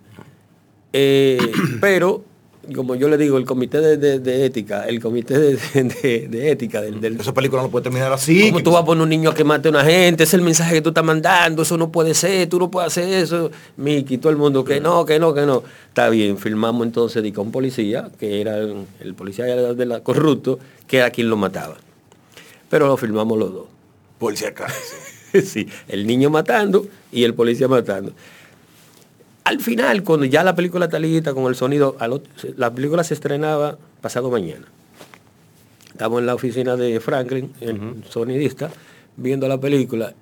Eh, 0.92 1.38
pero, 1.80 2.24
como 2.74 2.94
yo 2.94 3.08
le 3.08 3.16
digo, 3.16 3.38
el 3.38 3.44
comité 3.44 3.80
de, 3.80 3.96
de- 3.96 4.18
de 4.18 4.44
ética, 4.44 4.84
el 4.86 5.00
comité 5.00 5.38
de, 5.38 5.56
de- 5.74 6.28
de 6.28 6.50
ética 6.50 6.80
del, 6.80 7.00
del- 7.00 7.20
Esa 7.20 7.32
película 7.34 7.62
no 7.62 7.70
puede 7.70 7.84
terminar 7.84 8.12
así. 8.12 8.50
¿Cómo 8.50 8.62
tú 8.62 8.72
vas 8.72 8.82
a 8.82 8.84
poner 8.84 9.02
un 9.02 9.08
niño 9.08 9.32
que 9.34 9.44
mate 9.44 9.68
a 9.68 9.70
una 9.70 9.84
gente? 9.84 10.24
Es 10.24 10.34
el 10.34 10.42
mensaje 10.42 10.74
que 10.74 10.82
tú 10.82 10.90
estás 10.90 11.04
mandando, 11.04 11.62
eso 11.62 11.76
no 11.76 11.90
puede 11.90 12.14
ser, 12.14 12.48
tú 12.48 12.58
no 12.58 12.70
puedes 12.70 12.88
hacer 12.88 13.08
eso. 13.08 13.50
Miki, 13.76 14.18
todo 14.18 14.30
el 14.30 14.36
mundo, 14.38 14.64
que 14.64 14.80
no, 14.80 15.04
que 15.04 15.18
no, 15.18 15.32
que 15.34 15.46
no. 15.46 15.62
Está 15.88 16.08
bien, 16.10 16.38
filmamos 16.38 16.86
entonces 16.86 17.22
de 17.22 17.32
un 17.38 17.50
policía, 17.52 18.10
que 18.18 18.40
era 18.40 18.58
el, 18.58 18.86
el 19.00 19.14
policía 19.14 19.44
de 19.46 19.86
la 19.86 20.00
corrupto, 20.00 20.58
que 20.86 20.98
era 20.98 21.10
quien 21.10 21.28
lo 21.30 21.36
mataba. 21.36 21.76
Pero 22.68 22.86
lo 22.86 22.96
filmamos 22.96 23.38
los 23.38 23.52
dos. 23.52 23.66
Por 24.18 24.36
si 24.36 24.44
acaso. 24.46 24.74
sí, 25.44 25.68
el 25.88 26.06
niño 26.06 26.30
matando 26.30 26.86
y 27.12 27.24
el 27.24 27.34
policía 27.34 27.68
matando. 27.68 28.12
Al 29.48 29.60
final, 29.60 30.02
cuando 30.02 30.26
ya 30.26 30.44
la 30.44 30.54
película 30.54 30.84
está 30.84 30.98
lista 30.98 31.32
con 31.32 31.44
el 31.46 31.54
sonido, 31.54 31.96
otro- 31.98 32.20
la 32.58 32.70
película 32.70 33.02
se 33.02 33.14
estrenaba 33.14 33.78
pasado 34.02 34.30
mañana. 34.30 34.66
Estamos 35.90 36.20
en 36.20 36.26
la 36.26 36.34
oficina 36.34 36.76
de 36.76 37.00
Franklin, 37.00 37.50
el 37.62 38.04
sonidista, 38.10 38.70
viendo 39.16 39.48
la 39.48 39.58
película 39.58 40.12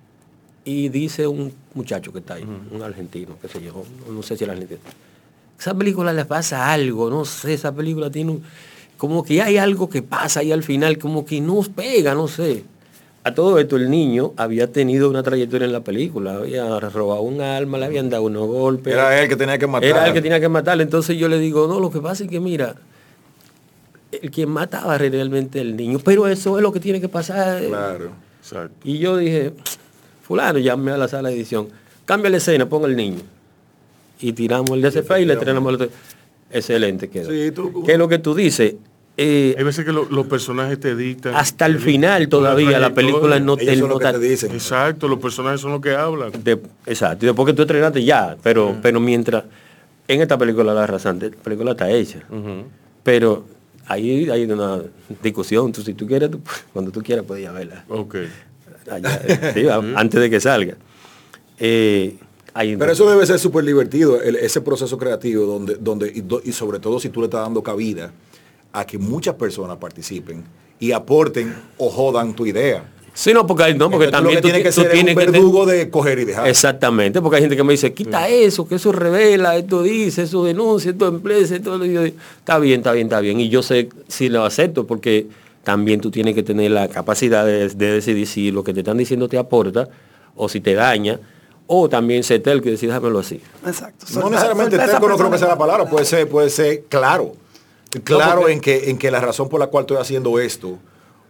y 0.64 0.90
dice 0.90 1.26
un 1.26 1.52
muchacho 1.74 2.12
que 2.12 2.20
está 2.20 2.34
ahí, 2.34 2.44
un 2.70 2.80
argentino, 2.82 3.36
que 3.42 3.48
se 3.48 3.60
yo, 3.60 3.84
no 4.08 4.22
sé 4.22 4.36
si 4.36 4.44
era 4.44 4.52
argentino. 4.52 4.78
Esa 5.58 5.74
película 5.74 6.12
le 6.12 6.24
pasa 6.24 6.70
algo, 6.72 7.10
no 7.10 7.24
sé, 7.24 7.54
esa 7.54 7.74
película 7.74 8.08
tiene 8.10 8.30
un, 8.30 8.44
como 8.96 9.24
que 9.24 9.42
hay 9.42 9.56
algo 9.58 9.90
que 9.90 10.02
pasa 10.02 10.38
ahí 10.40 10.52
al 10.52 10.62
final, 10.62 10.98
como 10.98 11.26
que 11.26 11.40
nos 11.40 11.68
pega, 11.68 12.14
no 12.14 12.28
sé. 12.28 12.62
A 13.26 13.34
todo 13.34 13.58
esto 13.58 13.74
el 13.74 13.90
niño 13.90 14.34
había 14.36 14.70
tenido 14.70 15.10
una 15.10 15.20
trayectoria 15.20 15.64
en 15.66 15.72
la 15.72 15.80
película, 15.80 16.36
había 16.36 16.78
robado 16.78 17.22
un 17.22 17.40
alma, 17.40 17.76
le 17.76 17.86
habían 17.86 18.08
dado 18.08 18.22
unos 18.22 18.46
golpes. 18.46 18.92
Era 18.92 19.20
él 19.20 19.28
que 19.28 19.34
tenía 19.34 19.58
que 19.58 19.66
matar. 19.66 19.88
Era 19.88 20.06
el 20.06 20.12
que 20.12 20.22
tenía 20.22 20.38
que 20.38 20.48
matarle. 20.48 20.84
Entonces 20.84 21.18
yo 21.18 21.26
le 21.28 21.40
digo, 21.40 21.66
no, 21.66 21.80
lo 21.80 21.90
que 21.90 21.98
pasa 22.00 22.22
es 22.22 22.30
que 22.30 22.38
mira, 22.38 22.76
el 24.12 24.30
quien 24.30 24.48
mataba 24.48 24.96
realmente 24.96 25.60
el 25.60 25.74
niño, 25.76 25.98
pero 26.04 26.28
eso 26.28 26.56
es 26.56 26.62
lo 26.62 26.70
que 26.70 26.78
tiene 26.78 27.00
que 27.00 27.08
pasar. 27.08 27.64
Claro, 27.66 28.10
exacto. 28.40 28.76
Y 28.84 28.98
yo 28.98 29.16
dije, 29.16 29.52
fulano, 30.22 30.60
llamé 30.60 30.92
a 30.92 30.96
la 30.96 31.08
sala 31.08 31.28
de 31.28 31.34
edición, 31.34 31.66
cambia 32.04 32.30
la 32.30 32.36
escena, 32.36 32.68
ponga 32.68 32.86
el 32.86 32.94
niño. 32.94 33.22
Y 34.20 34.34
tiramos 34.34 34.70
el 34.70 34.82
DCP 34.82 35.10
y 35.18 35.24
le 35.24 35.32
estrenamos 35.32 35.70
el 35.70 35.74
otro. 35.74 35.88
Excelente 36.52 37.08
quedó. 37.08 37.28
Sí, 37.28 37.50
tú- 37.50 37.82
¿Qué 37.84 37.94
es 37.94 37.98
lo 37.98 38.06
que 38.08 38.20
tú 38.20 38.36
dices? 38.36 38.76
Eh, 39.18 39.54
Hay 39.56 39.64
veces 39.64 39.84
que 39.86 39.92
lo- 39.92 40.04
los 40.10 40.26
personajes 40.26 40.78
te 40.78 40.94
dictan. 40.94 41.34
hasta 41.34 41.64
el 41.64 41.78
final 41.78 42.28
todavía 42.28 42.78
la 42.78 42.92
película 42.92 43.40
no 43.40 43.56
te 43.56 43.74
nota- 43.76 44.12
te 44.12 44.18
dicen. 44.18 44.52
Exacto, 44.52 45.08
los 45.08 45.18
personajes 45.18 45.60
son 45.60 45.72
los 45.72 45.80
que 45.80 45.94
hablan. 45.94 46.32
de- 46.44 46.60
exacto, 46.84 47.24
y 47.24 47.28
después 47.28 47.46
que 47.46 47.52
tú 47.54 47.62
estrenaste 47.62 48.04
ya, 48.04 48.36
pero, 48.42 48.76
pero 48.82 49.00
mientras 49.00 49.44
en 50.06 50.20
esta 50.20 50.36
película 50.36 50.74
la 50.74 50.86
rasante, 50.86 51.30
la 51.30 51.36
película 51.36 51.70
está 51.72 51.90
hecha. 51.90 52.20
Pero 53.02 53.46
ahí 53.86 54.28
hay 54.28 54.44
una 54.44 54.82
discusión, 55.22 55.72
tú, 55.72 55.80
si 55.82 55.94
tú 55.94 56.06
quieres, 56.06 56.30
tú- 56.30 56.40
cuando 56.74 56.90
tú 56.90 57.02
quieras 57.02 57.24
puedes 57.26 57.42
ir 57.44 57.48
a 57.48 57.52
verla. 57.52 57.84
Ok. 57.88 58.16
Allá, 58.90 59.52
sí, 59.54 59.66
a- 59.66 59.76
antes 59.98 60.20
de 60.20 60.28
que 60.30 60.40
salga. 60.40 60.74
eh, 61.58 62.18
Pero 62.78 62.90
eso 62.92 63.08
debe 63.10 63.26
ser 63.26 63.38
súper 63.38 63.64
divertido, 63.64 64.20
el- 64.22 64.36
ese 64.36 64.60
proceso 64.62 64.96
creativo 64.98 65.44
donde, 65.46 65.74
donde 65.76 66.10
y, 66.14 66.20
do- 66.22 66.40
y 66.44 66.52
sobre 66.52 66.78
todo 66.80 66.98
si 67.00 67.08
tú 67.10 67.20
le 67.20 67.26
estás 67.26 67.42
dando 67.42 67.62
cabida 67.62 68.12
a 68.78 68.84
que 68.86 68.98
muchas 68.98 69.34
personas 69.36 69.78
participen 69.78 70.44
y 70.78 70.92
aporten 70.92 71.54
o 71.78 71.88
jodan 71.88 72.34
tu 72.34 72.44
idea. 72.46 72.84
Sí, 73.14 73.32
no, 73.32 73.46
porque, 73.46 73.62
hay- 73.62 73.74
no, 73.74 73.90
porque 73.90 74.06
Entonces, 74.06 74.10
tú 74.10 74.12
también 74.12 74.34
lo 74.34 74.42
que 74.42 74.58
tú, 74.58 74.62
que 74.62 74.68
tú 74.68 74.80
ser 74.82 74.86
un 74.88 74.92
tienes 74.92 75.16
que... 75.16 75.30
verdugo 75.30 75.64
de 75.64 75.88
coger 75.88 76.18
y 76.18 76.24
dejar. 76.26 76.46
Exactamente, 76.48 77.22
porque 77.22 77.36
hay 77.36 77.42
gente 77.42 77.56
que 77.56 77.64
me 77.64 77.72
dice, 77.72 77.94
quita 77.94 78.28
eso, 78.28 78.68
que 78.68 78.74
eso 78.74 78.92
revela, 78.92 79.56
esto 79.56 79.82
dice, 79.82 80.24
eso 80.24 80.44
denuncia, 80.44 80.90
esto 80.90 81.08
empresa, 81.08 81.56
esto... 81.56 81.82
yo 81.86 82.04
Está 82.04 82.58
bien, 82.58 82.80
está 82.80 82.92
bien, 82.92 83.06
está 83.06 83.20
bien. 83.20 83.40
Y 83.40 83.48
yo 83.48 83.62
sé 83.62 83.88
si 84.08 84.28
lo 84.28 84.44
acepto, 84.44 84.86
porque 84.86 85.28
también 85.64 86.02
tú 86.02 86.10
tienes 86.10 86.34
que 86.34 86.42
tener 86.42 86.70
la 86.70 86.88
capacidad 86.88 87.46
de, 87.46 87.70
de 87.70 87.92
decidir 87.92 88.26
si 88.26 88.50
lo 88.50 88.62
que 88.62 88.74
te 88.74 88.80
están 88.80 88.98
diciendo 88.98 89.28
te 89.28 89.38
aporta 89.38 89.88
o 90.34 90.50
si 90.50 90.60
te 90.60 90.74
daña, 90.74 91.18
o 91.66 91.88
también 91.88 92.22
ser 92.22 92.42
tel 92.42 92.60
que 92.60 92.72
decir, 92.72 92.90
déjamelo 92.90 93.20
así. 93.20 93.40
Exacto. 93.66 94.04
No 94.14 94.28
necesariamente 94.28 94.76
terco 94.76 95.08
no 95.08 95.16
creo 95.16 95.30
que 95.30 95.38
sea 95.38 95.48
la 95.48 95.58
palabra, 95.58 95.88
puede 95.88 96.04
ser, 96.04 96.28
puede 96.28 96.50
ser 96.50 96.82
claro. 96.90 97.32
Claro 98.02 98.40
porque- 98.40 98.52
en 98.52 98.60
que, 98.60 98.90
en 98.90 98.98
que 98.98 99.10
la 99.10 99.20
razón 99.20 99.48
por 99.48 99.60
la 99.60 99.66
cual 99.68 99.82
estoy 99.82 99.96
haciendo 99.98 100.38
esto 100.38 100.78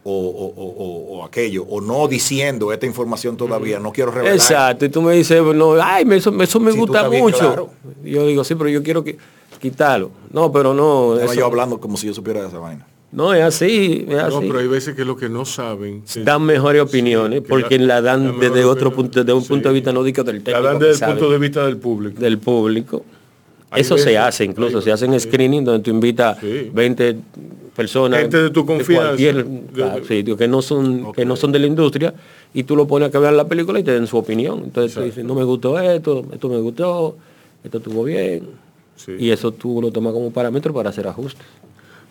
o, 0.03 0.11
o- 0.11 0.53
o- 0.55 0.75
o- 0.77 1.17
o 1.19 1.25
aquello, 1.25 1.63
o 1.63 1.81
no 1.81 2.07
diciendo 2.07 2.71
esta 2.71 2.85
información 2.85 3.35
todavía, 3.35 3.77
no 3.79 3.91
quiero 3.91 4.11
revelar. 4.11 4.35
Exacto, 4.35 4.85
y 4.85 4.89
tú 4.89 5.01
me 5.01 5.13
dices, 5.13 5.41
no, 5.43 5.73
ay, 5.81 6.05
me- 6.05 6.15
eso, 6.15 6.33
eso 6.41 6.59
me 6.59 6.71
gusta 6.71 7.09
mucho. 7.09 7.37
claro. 7.39 7.69
Yo 8.03 8.25
digo, 8.25 8.43
sí, 8.43 8.55
pero 8.55 8.69
yo 8.69 8.81
quiero 8.83 9.03
que, 9.03 9.17
quitarlo. 9.59 10.11
No, 10.31 10.51
pero 10.51 10.73
no. 10.73 11.13
Estaba 11.15 11.31
eso- 11.31 11.39
yo 11.41 11.45
hablando 11.47 11.79
como 11.79 11.97
si 11.97 12.07
yo 12.07 12.13
supiera 12.13 12.41
de 12.41 12.47
esa 12.47 12.59
vaina. 12.59 12.85
no, 13.11 13.33
es 13.33 13.41
así, 13.43 14.05
es 14.07 14.15
No, 14.15 14.37
así. 14.37 14.47
pero 14.47 14.59
hay 14.59 14.67
veces 14.67 14.95
que 14.95 15.03
lo 15.03 15.17
que 15.17 15.27
no 15.29 15.43
saben. 15.45 16.03
dan 16.23 16.43
mejores 16.43 16.81
opiniones 16.83 17.41
que 17.41 17.47
porque 17.49 17.79
la- 17.79 17.95
la 17.95 18.01
dan 18.01 18.27
la 18.27 18.33
desde 18.49 18.63
otro 18.65 18.89
opinión, 18.89 18.93
punto 18.95 19.19
desde 19.23 19.33
un 19.33 19.41
sí. 19.41 19.47
punto 19.49 19.69
de 19.69 19.73
vista 19.73 19.91
no 19.93 20.03
digo 20.03 20.23
del 20.23 20.37
La 20.37 20.43
técnico 20.43 20.61
dan 20.67 20.77
que 20.79 20.85
desde 20.85 20.91
el 20.93 20.99
sabe, 20.99 21.11
punto 21.13 21.31
de 21.31 21.37
vista 21.39 21.65
del 21.65 21.77
público. 21.77 22.19
del 22.21 22.37
público 22.37 23.03
Hay 23.69 23.81
eso 23.81 23.97
se 23.97 24.17
hace 24.17 24.45
incluso 24.45 24.77
hay- 24.77 24.83
se 24.83 24.91
hacen 24.91 25.19
screening 25.19 25.63
donde 25.65 25.83
tú 25.83 25.89
invitas 25.91 26.37
Sí. 26.39 26.69
20 26.73 27.17
personas 27.75 28.21
Gente 28.21 28.37
de 28.43 28.49
tu 28.49 28.65
confianza. 28.65 29.07
cualquier 29.09 29.45
De- 29.45 30.23
digo, 30.23 30.37
que 30.37 30.47
no 30.47 30.61
son 30.61 31.11
que 31.13 31.25
no 31.25 31.35
son 31.35 31.51
de 31.51 31.59
la 31.59 31.67
industria 31.67 32.13
y 32.53 32.63
tú 32.63 32.75
lo 32.75 32.87
pones 32.87 33.09
a 33.09 33.11
que 33.11 33.17
vean 33.19 33.35
la 33.37 33.47
película 33.47 33.79
y 33.79 33.83
te 33.83 33.91
den 33.91 34.07
su 34.07 34.17
opinión 34.17 34.61
entonces 34.63 34.93
tú 34.93 35.01
dices 35.01 35.23
no 35.25 35.35
me 35.35 35.43
gustó 35.43 35.77
esto 35.79 36.25
esto 36.33 36.49
me 36.49 36.57
gustó 36.59 37.17
esto 37.63 37.77
estuvo 37.77 38.03
bien 38.03 38.43
Sí. 38.95 39.11
y 39.19 39.29
eso 39.29 39.51
tú 39.51 39.79
lo 39.81 39.91
tomas 39.91 40.13
como 40.13 40.31
parámetro 40.31 40.73
para 40.73 40.89
hacer 40.89 41.05
ajustes 41.07 41.45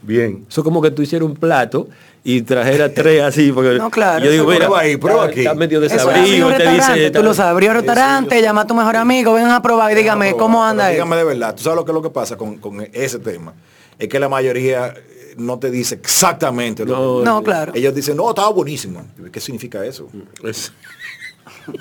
Bien. 0.03 0.45
eso 0.49 0.61
es 0.61 0.65
como 0.65 0.81
que 0.83 0.91
tú 0.93 1.03
hicieras 1.03 1.27
un 1.29 1.35
plato 1.35 1.89
y 2.29 2.43
trajeras 2.43 2.91
tres 2.93 3.23
así 3.23 3.53
porque 3.53 3.75
No, 3.79 3.89
claro, 3.89 4.25
yo 4.25 4.31
digo 4.33 4.47
mira 4.47 4.67
Prueba 4.67 4.81
ahí, 4.81 4.97
prueba 4.97 5.21
está- 5.27 5.31
aquí. 5.31 5.41
está 5.43 5.55
medio 5.55 5.81
desabrido 5.81 6.49
te 6.57 6.71
dice 6.71 7.11
tú 7.13 7.23
lo 7.23 7.33
sabes, 7.35 7.53
abrir 7.53 7.71
un 7.71 7.77
restaurante, 7.77 8.43
llama 8.43 8.63
a 8.63 8.67
tu 8.67 8.75
mejor 8.75 8.97
amigo, 8.97 9.35
ven 9.35 9.47
a 9.47 9.63
probar 9.63 9.93
y 9.93 9.95
dígame 9.95 10.35
cómo 10.37 10.65
anda 10.65 10.87
eso. 10.91 10.95
Dígame 10.95 11.17
de 11.17 11.25
verdad, 11.25 11.55
tú 11.55 11.63
sabes 11.63 11.77
lo 11.77 11.85
que 11.85 11.93
es 11.93 11.95
lo 11.95 12.03
que 12.03 12.11
pasa 12.11 12.37
con, 12.37 12.57
con 12.59 12.85
ese 12.93 13.21
tema. 13.21 13.55
Es 13.99 14.09
que 14.09 14.19
la 14.19 14.29
mayoría 14.29 14.89
eh, 14.89 15.35
no 15.39 15.59
te 15.61 15.71
dice 15.71 15.95
exactamente 15.95 16.85
lo 16.85 16.97
No, 16.97 17.19
que- 17.21 17.25
No, 17.27 17.43
claro. 17.45 17.73
Ellos 17.77 17.95
dicen, 17.95 18.17
no, 18.17 18.29
estaba 18.29 18.51
buenísimo. 18.51 19.07
¿Qué 19.33 19.39
significa 19.39 19.85
eso? 19.85 20.09
Es- 20.43 20.73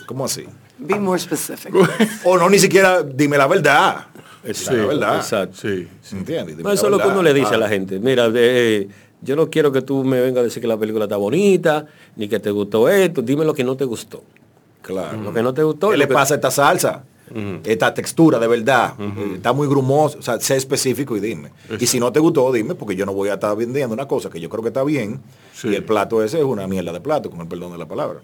¿Cómo 0.05 0.25
así? 0.25 0.45
Be 0.77 0.95
more 0.99 1.19
specific. 1.19 1.73
O 2.23 2.37
no, 2.37 2.49
ni 2.49 2.59
siquiera 2.59 3.01
dime 3.03 3.37
la 3.37 3.47
verdad. 3.47 4.05
sí, 4.53 4.65
la 4.75 4.85
verdad. 4.85 5.15
exacto. 5.17 5.57
Sí. 5.61 5.87
¿Entiendes? 6.11 6.57
Dime 6.57 6.63
No, 6.67 6.71
eso 6.71 6.85
es 6.85 6.91
lo 6.91 6.99
que 6.99 7.07
uno 7.07 7.23
le 7.23 7.33
dice 7.33 7.55
a 7.55 7.57
la 7.57 7.65
Ah, 7.65 7.69
gente. 7.69 7.99
Mira, 7.99 8.29
eh, 8.35 8.87
yo 9.25 9.35
no 9.35 9.49
quiero 9.49 9.71
que 9.71 9.81
tú 9.81 10.03
me 10.03 10.21
vengas 10.21 10.41
a 10.41 10.43
decir 10.43 10.61
que 10.61 10.67
la 10.67 10.77
película 10.77 11.05
está 11.05 11.17
bonita, 11.17 11.87
ni 12.15 12.27
que 12.29 12.39
te 12.39 12.51
gustó 12.51 12.87
esto. 12.87 13.21
Dime 13.21 13.43
lo 13.43 13.53
que 13.53 13.63
no 13.63 13.75
te 13.75 13.83
gustó. 13.83 14.23
Claro. 14.81 15.19
Lo 15.19 15.33
que 15.33 15.41
no 15.41 15.53
te 15.53 15.63
gustó. 15.63 15.89
¿Qué 15.89 15.95
y 15.95 15.99
le 15.99 16.07
pasa 16.07 16.35
a 16.35 16.37
esta 16.37 16.51
salsa? 16.51 17.03
Esta 17.63 17.91
textura, 17.91 18.37
de 18.37 18.47
verdad. 18.47 18.93
Eh, 18.99 19.33
Está 19.37 19.51
muy 19.51 19.67
grumoso. 19.67 20.19
O 20.19 20.21
sea, 20.21 20.39
sé 20.39 20.55
específico 20.55 21.17
y 21.17 21.19
dime. 21.19 21.49
Y 21.79 21.87
si 21.87 21.99
no 21.99 22.11
te 22.11 22.19
gustó, 22.19 22.51
dime, 22.51 22.75
porque 22.75 22.95
yo 22.95 23.05
no 23.05 23.13
voy 23.13 23.29
a 23.29 23.33
estar 23.33 23.57
vendiendo 23.57 23.93
una 23.95 24.07
cosa 24.07 24.29
que 24.29 24.39
yo 24.39 24.47
creo 24.47 24.61
que 24.61 24.69
está 24.69 24.83
bien. 24.83 25.19
Sí. 25.53 25.69
Y 25.69 25.75
el 25.75 25.83
plato 25.83 26.23
ese 26.23 26.37
es 26.37 26.45
una 26.45 26.67
mierda 26.67 26.93
de 26.93 27.01
plato, 27.01 27.31
con 27.31 27.41
el 27.41 27.47
perdón 27.47 27.71
de 27.71 27.79
la 27.79 27.87
palabra. 27.87 28.19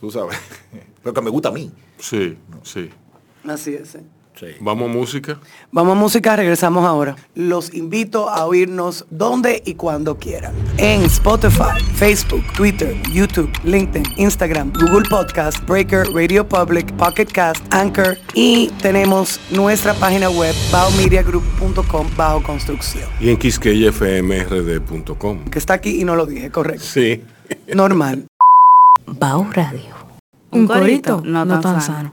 Tú 0.00 0.10
sabes. 0.10 0.38
Pero 1.02 1.12
que 1.12 1.20
me 1.20 1.30
gusta 1.30 1.48
a 1.48 1.52
mí. 1.52 1.70
Sí, 1.98 2.36
sí. 2.62 2.88
Así 3.44 3.74
es. 3.74 3.96
¿eh? 3.96 4.02
Sí. 4.38 4.46
Vamos 4.60 4.88
a 4.88 4.92
música. 4.92 5.40
Vamos 5.72 5.96
a 5.96 5.98
música, 5.98 6.36
regresamos 6.36 6.84
ahora. 6.84 7.16
Los 7.34 7.74
invito 7.74 8.28
a 8.28 8.46
oírnos 8.46 9.04
donde 9.10 9.62
y 9.66 9.74
cuando 9.74 10.16
quieran. 10.16 10.54
En 10.76 11.02
Spotify, 11.02 11.82
Facebook, 11.96 12.44
Twitter, 12.56 12.94
YouTube, 13.10 13.50
LinkedIn, 13.64 14.04
Instagram, 14.16 14.72
Google 14.74 15.08
Podcast, 15.10 15.66
Breaker, 15.66 16.06
Radio 16.12 16.46
Public, 16.46 16.92
Pocket 16.92 17.26
Cast, 17.26 17.62
Anchor 17.74 18.16
y 18.34 18.68
tenemos 18.80 19.40
nuestra 19.50 19.92
página 19.94 20.30
web 20.30 20.54
baomediagroup.com 20.70 22.06
bajo 22.16 22.40
construcción. 22.42 23.08
Y 23.20 23.30
en 23.30 23.38
quisqueyfmrd.com. 23.38 25.44
Que 25.46 25.58
está 25.58 25.74
aquí 25.74 26.00
y 26.00 26.04
no 26.04 26.14
lo 26.14 26.26
dije, 26.26 26.50
correcto. 26.50 26.84
Sí. 26.84 27.24
Normal. 27.74 28.26
Bao 29.06 29.48
Radio. 29.52 29.98
Un 30.50 30.66
corito 30.66 31.20
no 31.24 31.60
tan 31.60 31.82
sano. 31.82 32.12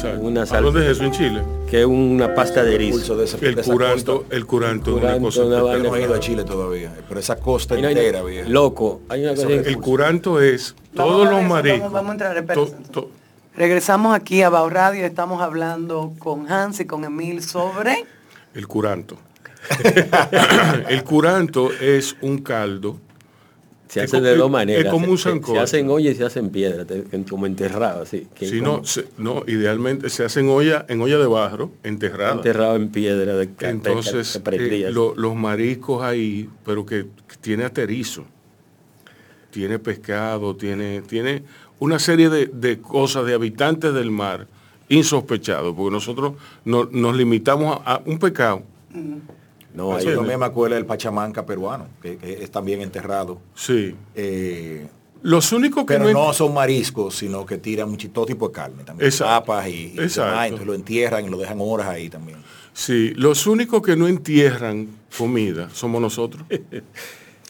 Exacto. 0.00 0.26
Una 0.26 0.42
¿A 0.42 0.46
salsa. 0.46 0.62
dónde 0.62 0.84
es 0.86 0.92
eso 0.96 1.04
en 1.04 1.12
Chile? 1.12 1.42
Que 1.68 1.80
es 1.80 1.86
una 1.86 2.34
pasta 2.34 2.62
de 2.62 2.74
erizo. 2.74 2.96
Pulso 2.98 3.16
de 3.16 3.24
esa, 3.24 3.36
El 3.40 3.54
de 3.54 3.62
curanto, 3.62 4.24
el 4.30 4.46
curanto, 4.46 4.94
una 4.96 5.18
cosa. 5.18 5.44
una 5.44 5.58
Yo 5.58 5.64
vaina 5.66 5.88
no 5.88 5.96
he 5.96 6.02
ido 6.02 6.12
a 6.14 6.20
que- 6.20 6.26
Chile 6.26 6.44
todavía, 6.44 6.92
pero 7.08 7.20
esa 7.20 7.36
costa 7.36 7.78
Y 7.78 7.82
no 7.82 7.88
hay- 7.88 7.94
entera, 7.94 8.22
vieja. 8.22 8.48
Loco, 8.48 9.00
hay 9.08 9.22
una 9.22 9.34
cosa 9.34 9.48
Eso 9.48 9.62
que- 9.62 9.68
El 9.68 9.76
curanto 9.78 10.40
es 10.40 10.74
todos 10.94 11.28
los 11.30 11.42
mariscos. 11.44 11.80
vamos- 11.80 11.92
vamos 11.92 12.08
a 12.10 12.12
entrar, 12.12 12.32
to- 12.34 12.64
espérense. 12.64 12.90
to- 12.92 13.10
Regresamos 13.56 14.14
aquí 14.14 14.42
a 14.42 14.48
Bao 14.48 14.70
Radio. 14.70 15.04
Estamos 15.04 15.42
hablando 15.42 16.12
con 16.18 16.50
Hans 16.50 16.80
y 16.80 16.86
con 16.86 17.04
Emil 17.04 17.42
sobre... 17.42 18.04
el 18.54 18.66
curanto. 18.66 19.16
el 20.88 21.04
curanto 21.04 21.70
es 21.80 22.16
un 22.22 22.38
caldo. 22.38 22.96
Se 23.90 24.00
es 24.00 24.04
hace 24.06 24.18
co- 24.18 24.22
de 24.22 24.36
dos 24.36 24.46
es- 24.46 24.52
maneras. 24.52 24.84
es 24.86 24.90
como 24.90 25.10
un 25.10 25.18
Se- 25.18 25.24
se, 25.24 25.30
sancocho. 25.30 25.60
hace 25.60 25.78
en 25.80 25.90
olla 25.90 26.10
y 26.10 26.14
se 26.14 26.24
hace 26.24 26.38
en 26.38 26.50
piedra, 26.50 26.86
como 27.28 27.46
enterrado, 27.46 28.02
así. 28.02 28.26
que 28.34 28.46
Si 28.46 28.60
como 28.60 28.78
no, 28.78 28.84
se- 28.84 29.06
no, 29.18 29.42
idealmente 29.46 30.08
se 30.10 30.24
hace 30.24 30.40
en 30.40 30.48
olla, 30.48 30.86
en 30.88 31.00
olla 31.02 31.18
de 31.18 31.26
barro, 31.26 31.72
enterrada. 31.82 32.32
enterrado 32.34 32.76
en 32.76 32.88
piedra 32.90 33.34
de 33.36 33.48
Entonces, 33.60 34.32
que 34.34 34.40
prendía, 34.40 34.88
eh, 34.88 34.92
lo- 34.92 35.14
los 35.16 35.34
mariscos 35.34 36.02
ahí, 36.02 36.48
pero 36.64 36.86
que, 36.86 37.06
tiene 37.40 37.64
aterizo, 37.64 38.24
tiene 39.50 39.78
pescado, 39.78 40.54
tiene, 40.56 41.02
tiene 41.02 41.42
una 41.80 41.98
serie 41.98 42.28
de, 42.30 42.46
de 42.46 42.78
cosas 42.80 43.26
de 43.26 43.34
habitantes 43.34 43.92
del 43.92 44.10
mar 44.10 44.46
insospechados, 44.88 45.74
porque 45.74 45.92
nosotros 45.92 46.34
no- 46.64 46.88
nos 46.92 47.16
limitamos 47.16 47.80
a, 47.84 47.94
a 47.94 48.02
un 48.06 48.18
pecado. 48.18 48.62
No, 49.74 49.94
hay- 49.94 50.06
Eso 50.06 50.16
también 50.16 50.38
me 50.40 50.46
acuerda 50.46 50.76
del 50.76 50.86
Pachamanca 50.86 51.46
peruano, 51.46 51.86
que, 52.02 52.16
que 52.16 52.42
es 52.42 52.50
también 52.50 52.80
enterrado. 52.80 53.38
Sí. 53.54 53.94
Eh, 54.14 54.86
Los 55.22 55.52
únicos 55.52 55.84
que 55.84 55.94
pero 55.98 56.10
no, 56.12 56.26
no 56.28 56.32
son 56.32 56.54
mariscos, 56.54 57.14
sino 57.16 57.44
que 57.46 57.58
tiran 57.58 57.90
mucho, 57.90 58.10
todo 58.10 58.26
tipo 58.26 58.48
de 58.48 58.52
carne 58.54 58.84
también. 58.84 59.06
Exacto. 59.06 59.46
Papas 59.46 59.68
y, 59.68 59.70
y 59.70 59.96
demás, 59.96 60.44
entonces 60.44 60.66
lo 60.66 60.74
entierran 60.74 61.24
y 61.24 61.28
lo 61.28 61.36
dejan 61.38 61.58
horas 61.60 61.86
ahí 61.88 62.08
también. 62.08 62.38
sí, 62.72 63.12
los 63.16 63.46
únicos 63.46 63.82
que 63.82 63.96
no 63.96 64.08
entierran 64.08 64.88
comida 65.16 65.68
somos 65.72 66.00
nosotros. 66.00 66.42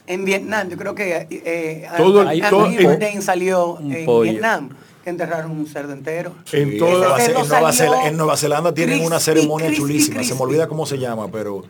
En 0.07 0.25
Vietnam, 0.25 0.69
yo 0.69 0.77
creo 0.77 0.93
que 0.95 1.29
eh, 1.31 1.87
Todo 1.97 2.29
el- 2.29 2.41
todo- 2.51 2.69
Bourdain 2.69 3.23
salió 3.23 3.79
en 3.81 4.05
pollo. 4.05 4.33
Vietnam, 4.33 4.71
que 5.05 5.11
enterraron 5.11 5.53
un 5.53 5.67
cerdo 5.69 5.93
entero. 5.93 6.33
En 6.51 6.73
Sí, 6.73 6.79
toda- 6.79 7.17
Ce- 7.21 7.33
no 7.33 7.43
en, 7.43 7.49
Nueva 7.49 7.73
salió 7.73 7.93
Zela- 7.95 8.09
en 8.09 8.17
Nueva 8.17 8.37
Zelanda 8.37 8.75
tienen 8.75 8.99
una 9.05 9.17
crispy, 9.19 9.25
ceremonia 9.25 9.67
crispy, 9.69 9.83
chulísima, 9.83 10.15
se 10.15 10.19
crispy. 10.21 10.35
me 10.37 10.41
olvida 10.43 10.67
cómo 10.67 10.85
se 10.85 10.99
llama, 10.99 11.29
pero, 11.31 11.63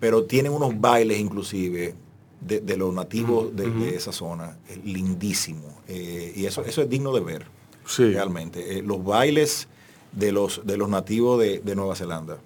pero 0.00 0.24
tienen 0.24 0.52
unos 0.52 0.78
bailes 0.80 1.18
inclusive 1.18 1.94
de, 2.40 2.60
de 2.60 2.76
los 2.76 2.92
nativos 2.92 3.54
de, 3.56 3.70
de 3.70 3.96
esa 3.96 4.12
zona, 4.12 4.56
eh, 4.68 4.78
lindísimo. 4.84 5.74
Eh, 5.88 6.32
y 6.36 6.46
eso, 6.46 6.62
eso 6.64 6.82
es 6.82 6.88
digno 6.88 7.12
de 7.12 7.20
ver, 7.20 7.46
Sí. 7.86 8.12
realmente. 8.12 8.78
Eh, 8.78 8.82
los 8.82 9.02
bailes 9.04 9.68
de 10.12 10.32
los, 10.32 10.62
de 10.64 10.76
los 10.76 10.88
nativos 10.88 11.40
de, 11.40 11.60
de 11.60 11.74
Nueva 11.74 11.94
Zelanda 11.96 12.38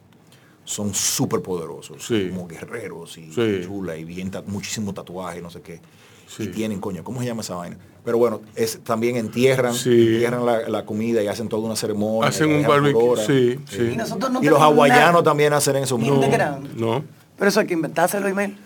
son 0.65 0.95
súper 0.95 1.41
poderosos, 1.43 2.05
Sí. 2.07 2.29
como 2.29 2.47
guerreros 2.47 3.16
y 3.19 3.33
Sí. 3.33 3.61
chula 3.65 3.97
y 3.97 4.05
bien 4.05 4.31
ta- 4.31 4.43
muchísimo 4.47 4.93
tatuaje, 4.95 5.41
no 5.41 5.51
sé 5.51 5.62
qué. 5.62 5.81
Sí. 6.27 6.43
Y 6.45 6.47
tienen, 6.49 6.79
coño, 6.81 7.03
¿cómo 7.03 7.20
se 7.20 7.27
llama 7.27 7.41
esa 7.41 7.55
vaina? 7.55 7.79
Pero 8.05 8.19
bueno, 8.19 8.43
es, 8.55 8.81
también 8.85 9.16
entierran, 9.16 9.75
Sí. 9.75 9.91
entierran 9.91 10.45
la, 10.45 10.69
la 10.69 10.85
comida 10.85 11.23
y 11.23 11.27
hacen 11.27 11.49
toda 11.49 11.62
una 11.62 11.75
ceremonia. 11.77 12.29
Hacen 12.29 12.53
un 12.53 12.62
barbecue, 12.66 13.16
sí, 13.27 13.59
sí. 13.69 13.91
Y 13.95 13.97
nosotros 13.97 14.31
no 14.31 14.43
Y 14.43 14.47
los 14.47 14.61
hawaianos 14.61 15.11
nada. 15.12 15.23
también 15.23 15.53
hacen 15.55 15.77
eso. 15.77 15.97
Ground. 15.99 16.75
No. 16.77 17.03
Pero 17.39 17.48
eso 17.48 17.60
hay 17.60 17.66
que 17.66 17.74
inventárselo, 17.74 18.28
Imel. 18.28 18.56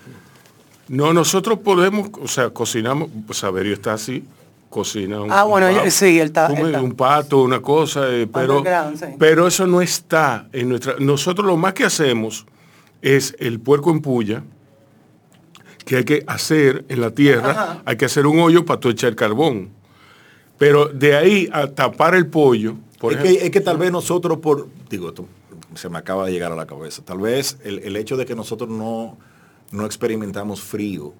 No, 0.87 1.13
nosotros 1.13 1.59
podemos, 1.59 2.09
o 2.21 2.27
sea, 2.27 2.49
cocinamos, 2.49 3.09
pues 3.25 3.39
Saberio 3.39 3.73
está 3.73 3.93
así, 3.93 4.23
cocina 4.69 5.21
un, 5.21 5.31
Ah, 5.31 5.45
un 5.45 5.51
bueno, 5.51 5.67
pavo, 5.77 5.89
sí, 5.91 6.19
él 6.19 6.27
está- 6.27 6.49
un, 6.51 6.57
él 6.57 6.65
está. 6.67 6.81
un 6.81 6.91
pato, 6.93 7.41
una 7.41 7.61
cosa, 7.61 8.09
eh, 8.09 8.27
pero, 8.31 8.63
sí. 8.97 9.05
pero 9.17 9.47
eso 9.47 9.65
no 9.67 9.81
está 9.81 10.47
en 10.51 10.69
nuestra. 10.69 10.95
Nosotros 10.99 11.45
lo 11.47 11.55
más 11.57 11.73
que 11.73 11.85
hacemos 11.85 12.45
es 13.01 13.35
el 13.39 13.59
puerco 13.59 13.91
en 13.91 14.01
puya, 14.01 14.43
que 15.85 15.97
hay 15.97 16.03
que 16.05 16.23
hacer 16.27 16.85
en 16.89 17.01
la 17.01 17.11
tierra, 17.11 17.51
Ajá. 17.51 17.81
hay 17.85 17.97
que 17.97 18.05
hacer 18.05 18.25
un 18.25 18.39
hoyo 18.39 18.65
para 18.65 18.79
tú 18.79 18.89
echar 18.89 19.15
carbón. 19.15 19.69
Pero 20.57 20.87
de 20.87 21.15
ahí 21.15 21.49
a 21.51 21.67
tapar 21.67 22.15
el 22.15 22.27
pollo, 22.27 22.75
Por 22.99 23.13
es, 23.13 23.19
ejemplo- 23.19 23.39
que, 23.39 23.45
es 23.45 23.51
que 23.51 23.61
tal 23.61 23.77
vez 23.77 23.91
nosotros 23.91 24.37
por, 24.39 24.67
digo, 24.89 25.09
esto 25.09 25.25
se 25.75 25.89
me 25.89 25.97
acaba 25.97 26.25
de 26.25 26.31
llegar 26.31 26.51
a 26.51 26.55
la 26.55 26.65
cabeza, 26.65 27.01
tal 27.05 27.19
vez 27.19 27.57
el, 27.63 27.79
el 27.79 27.95
hecho 27.97 28.17
de 28.17 28.25
que 28.25 28.35
nosotros 28.35 28.69
no, 28.69 29.17
no 29.71 29.85
experimentamos 29.85 30.61
frío, 30.61 31.13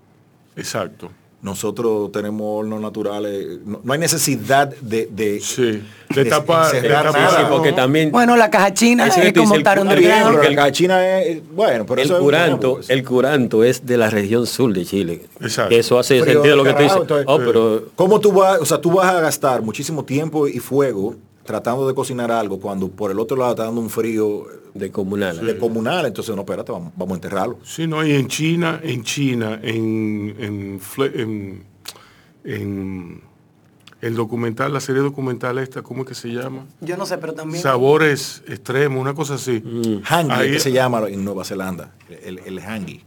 Exacto. 0.55 1.09
nosotros 1.41 2.11
tenemos 2.11 2.41
hornos 2.59 2.79
naturales, 2.79 3.59
no, 3.65 3.81
no 3.83 3.93
hay 3.93 3.99
necesidad 3.99 4.67
de, 4.81 5.07
de, 5.07 5.41
de 6.13 6.29
tapar- 6.29 6.71
de 6.71 6.89
tapar, 6.89 7.11
nada. 7.13 7.39
sí, 7.39 7.45
porque 7.49 7.73
también 7.73 8.11
Bueno, 8.11 8.37
la 8.37 8.49
caja 8.49 8.73
china 8.73 9.07
es 9.07 9.15
tú 9.33 9.41
como 9.41 9.55
dices, 9.55 9.57
estar. 9.57 9.79
Pero 9.85 10.41
el 10.43 10.55
gachina 10.55 11.19
es, 11.21 11.41
bueno, 11.53 11.85
pero 11.85 11.99
el 12.01 12.05
eso 12.05 12.13
es 12.15 12.19
un 12.19 12.25
curanto, 12.25 12.71
ejemplo. 12.79 12.95
el 12.95 13.03
curanto 13.03 13.63
es 13.63 13.85
de 13.85 13.97
la 13.97 14.09
región 14.09 14.45
sur 14.47 14.71
de 14.73 14.85
Chile. 14.85 15.25
Exacto. 15.41 15.75
Eso 15.75 15.99
hace 15.99 16.21
Frío 16.21 16.33
sentido 16.35 16.55
lo 16.55 16.63
que 16.63 16.69
tú 16.69 16.75
carajo, 16.77 16.93
dices. 16.93 17.01
entonces, 17.01 17.25
Oh, 17.27 17.37
pero 17.39 17.83
¿Cómo 17.95 18.19
tú 18.21 18.31
vas, 18.31 18.61
o 18.61 18.65
sea, 18.65 18.79
tú 18.79 18.91
vas 18.91 19.13
a 19.13 19.19
gastar 19.19 19.61
muchísimo 19.63 20.05
tiempo 20.05 20.47
y 20.47 20.59
fuego 20.59 21.15
tratando 21.45 21.87
de 21.87 21.93
cocinar 21.93 22.31
algo 22.31 22.59
cuando 22.59 22.89
por 22.89 23.11
el 23.11 23.19
otro 23.19 23.37
lado 23.37 23.51
está 23.51 23.65
dando 23.65 23.81
un 23.81 23.89
frío 23.89 24.45
de 24.73 24.91
comunal. 24.91 25.45
de 25.45 25.57
comunal? 25.57 26.05
Entonces, 26.05 26.33
no, 26.35 26.41
espérate, 26.41 26.71
vamos, 26.71 26.93
vamos 26.95 27.11
a 27.11 27.15
enterrarlo. 27.15 27.59
Sí, 27.63 27.85
no, 27.87 28.05
y 28.05 28.13
en 28.13 28.27
China, 28.27 28.79
en 28.81 29.03
China, 29.03 29.59
en, 29.61 30.35
en, 30.39 30.79
Fle- 30.79 31.19
en- 31.19 31.63
en 32.43 33.21
el 34.01 34.15
documental, 34.15 34.73
la 34.73 34.79
serie 34.81 35.01
documental 35.01 35.57
esta, 35.59 35.81
¿cómo 35.81 36.01
es 36.01 36.09
que 36.09 36.15
se 36.15 36.27
llama? 36.29 36.65
Yo 36.81 36.97
no 36.97 37.05
sé, 37.05 37.17
pero 37.19 37.33
también... 37.33 37.61
Sabores 37.63 38.43
extremos, 38.47 38.99
una 38.99 39.13
cosa 39.13 39.35
así. 39.35 39.63
Hangi, 40.09 40.31
Ahí- 40.31 40.51
que 40.51 40.59
se 40.59 40.71
llama 40.73 41.07
en 41.07 41.23
Nueva 41.23 41.45
Zelanda, 41.45 41.93
el, 42.23 42.39
el 42.39 42.59
hangi. 42.59 43.01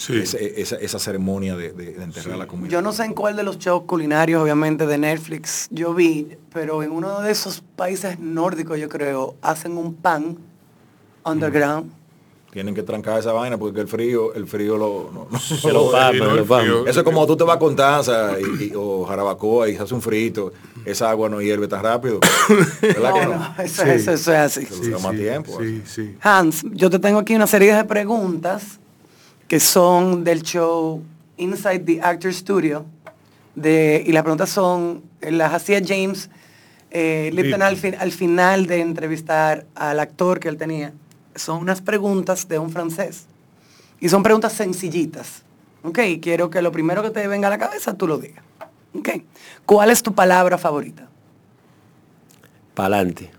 Sí. 0.00 0.16
Ese- 0.16 0.58
esa, 0.62 0.76
esa 0.76 0.98
ceremonia 0.98 1.54
de, 1.56 1.72
de- 1.74 1.92
de 1.92 2.02
enterrar 2.04 2.38
la 2.38 2.46
comida. 2.46 2.70
Yo 2.70 2.80
no 2.80 2.90
sé 2.90 3.04
en 3.04 3.12
cuál 3.12 3.36
de 3.36 3.42
los 3.42 3.58
shows 3.58 3.82
culinarios, 3.84 4.42
obviamente, 4.42 4.86
de 4.86 4.96
Netflix 4.96 5.68
yo 5.70 5.92
vi, 5.92 6.38
pero 6.54 6.82
en 6.82 6.90
uno 6.90 7.20
de 7.20 7.30
esos 7.30 7.62
países 7.76 8.18
nórdicos, 8.18 8.78
yo 8.78 8.88
creo, 8.88 9.34
hacen 9.42 9.76
un 9.76 9.92
pan 9.92 10.38
underground. 11.24 11.92
Tienen 12.50 12.74
que 12.74 12.82
trancar 12.82 13.18
esa 13.20 13.30
vaina 13.32 13.58
porque 13.58 13.80
el 13.80 13.86
frío, 13.86 14.34
el 14.34 14.46
frío 14.46 14.76
lo, 14.76 15.10
no- 15.12 15.28
no- 15.30 15.38
Se 15.38 15.70
lo 15.72 15.92
papa, 15.92 16.12
no, 16.14 16.30
se 16.30 16.36
lo 16.36 16.44
papa. 16.46 16.62
frío. 16.62 16.86
Eso 16.86 17.00
es 17.00 17.04
como 17.04 17.24
tú 17.26 17.36
te 17.36 17.44
vas 17.44 17.58
con 17.58 17.76
taza 17.76 18.32
y, 18.40 18.64
y- 18.64 18.72
o 18.74 19.04
jarabacoa 19.04 19.68
y 19.68 19.76
se 19.76 19.82
hace 19.82 19.94
un 19.94 20.02
frito, 20.02 20.52
esa 20.84 21.10
agua 21.10 21.28
no 21.28 21.40
hierve 21.40 21.68
tan 21.68 21.82
rápido. 21.84 22.18
¿Verdad 22.80 23.12
que 23.14 23.26
No, 23.26 23.54
eso, 23.62 23.82
eso- 23.84 24.12
eso 24.12 24.32
es 24.32 24.38
así. 24.38 24.66
Tiempo. 25.14 25.58
Sí, 25.60 25.82
sí. 25.84 26.16
Hans, 26.22 26.64
yo 26.72 26.90
te 26.90 26.98
tengo 26.98 27.18
aquí 27.20 27.34
una 27.36 27.46
serie 27.46 27.72
de 27.74 27.84
preguntas 27.84 28.80
que 29.50 29.58
son 29.58 30.22
del 30.22 30.42
show 30.44 31.02
Inside 31.36 31.80
the 31.80 32.00
Actor 32.00 32.32
Studio. 32.32 32.86
De, 33.56 34.00
y 34.06 34.12
las 34.12 34.22
preguntas 34.22 34.48
son, 34.48 35.02
eh, 35.20 35.32
las 35.32 35.52
hacía 35.52 35.80
James 35.84 36.30
eh, 36.92 37.30
Lipton 37.34 37.60
al, 37.60 37.76
fin- 37.76 37.96
al 37.98 38.12
final 38.12 38.66
de 38.66 38.80
entrevistar 38.80 39.66
al 39.74 39.98
actor 39.98 40.38
que 40.38 40.48
él 40.48 40.56
tenía. 40.56 40.92
Son 41.34 41.58
unas 41.58 41.80
preguntas 41.80 42.46
de 42.46 42.60
un 42.60 42.70
francés. 42.70 43.26
Y 43.98 44.08
son 44.08 44.22
preguntas 44.22 44.52
sencillitas. 44.52 45.42
Ok, 45.82 45.98
quiero 46.22 46.48
que 46.48 46.62
lo 46.62 46.70
primero 46.70 47.02
que 47.02 47.10
te 47.10 47.26
venga 47.26 47.48
a 47.48 47.50
la 47.50 47.58
cabeza 47.58 47.94
tú 47.94 48.06
lo 48.06 48.18
digas. 48.18 48.44
Ok. 48.96 49.08
¿Cuál 49.66 49.90
es 49.90 50.00
tu 50.00 50.14
palabra 50.14 50.58
favorita? 50.58 51.08
Pa'lante. 52.74 53.30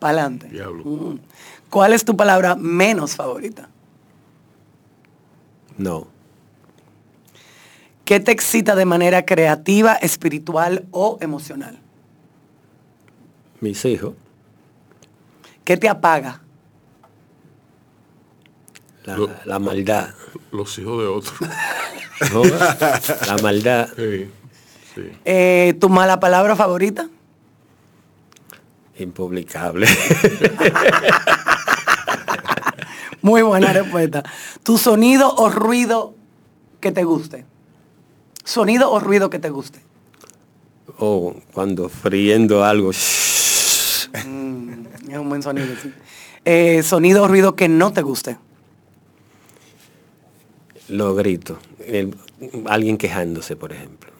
Pa'lante. 0.00 0.48
Diablo. 0.48 0.82
Mm. 0.84 1.18
¿Cuál 1.70 1.92
es 1.92 2.04
tu 2.04 2.16
palabra 2.16 2.56
menos 2.56 3.14
favorita? 3.14 3.68
No. 5.78 6.06
¿Qué 8.04 8.20
te 8.20 8.32
excita 8.32 8.74
de 8.74 8.84
manera 8.84 9.24
creativa, 9.24 9.94
espiritual 9.94 10.86
o 10.90 11.18
emocional? 11.20 11.78
Mis 13.60 13.84
hijos. 13.84 14.14
¿Qué 15.64 15.76
te 15.76 15.88
apaga? 15.88 16.40
La, 19.04 19.16
Lo- 19.16 19.30
la 19.44 19.58
maldad. 19.58 20.10
Los 20.50 20.76
hijos 20.78 21.00
de 21.00 21.06
otros. 21.06 21.34
¿no? 22.32 22.42
La 23.26 23.36
maldad. 23.42 23.88
Sí, 23.96 24.28
sí. 24.94 25.02
Eh, 25.24 25.74
¿Tu 25.80 25.88
mala 25.88 26.18
palabra 26.20 26.54
favorita? 26.56 27.08
Impublicable. 28.98 29.86
Muy 33.22 33.42
buena 33.42 33.72
respuesta. 33.72 34.22
¿Tu 34.62 34.76
sonido 34.78 35.34
o 35.36 35.48
ruido 35.50 36.14
que 36.80 36.92
te 36.92 37.04
guste? 37.04 37.44
Sonido 38.44 38.90
o 38.90 38.98
ruido 39.00 39.30
que 39.30 39.38
te 39.38 39.50
guste. 39.50 39.80
o 40.98 41.34
cuando 41.52 41.88
friendo 41.88 42.64
algo. 42.64 42.90
Mm, 44.26 44.86
es 45.10 45.18
un 45.18 45.28
buen 45.28 45.42
sonido, 45.42 45.68
sí. 45.82 45.92
Eh, 46.44 46.82
sonido 46.82 47.22
o 47.22 47.28
ruido 47.28 47.54
que 47.56 47.68
no 47.68 47.92
te 47.92 48.02
guste. 48.02 48.36
Los 50.88 51.16
gritos. 51.16 51.58
El- 51.86 52.16
alguien 52.66 52.98
quejándose, 52.98 53.56
por 53.56 53.72
ejemplo. 53.72 54.10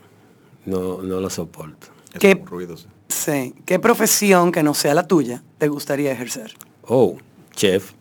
No, 0.65 1.03
no 1.03 1.21
lo 1.21 1.29
soporto. 1.29 1.89
¿Qué, 2.19 2.35
Ruidos. 2.35 2.87
sí. 3.09 3.55
¿Qué 3.67 3.79
profesión 3.79 4.53
que 4.53 4.63
no 4.63 4.75
sea 4.75 4.95
la 4.95 5.07
tuya 5.07 5.43
te 5.59 5.69
gustaría 5.69 6.13
ejercer? 6.13 6.55
Oh, 6.87 7.17
chef. 7.55 7.93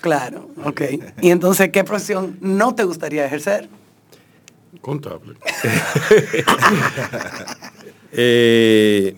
Claro, 0.00 0.48
ok. 0.64 0.82
Y 1.20 1.30
entonces, 1.30 1.70
¿qué 1.70 1.84
profesión 1.84 2.38
no 2.40 2.74
te 2.74 2.84
gustaría 2.84 3.24
ejercer? 3.26 3.68
Contable. 4.80 5.34
Eh, 8.18 9.14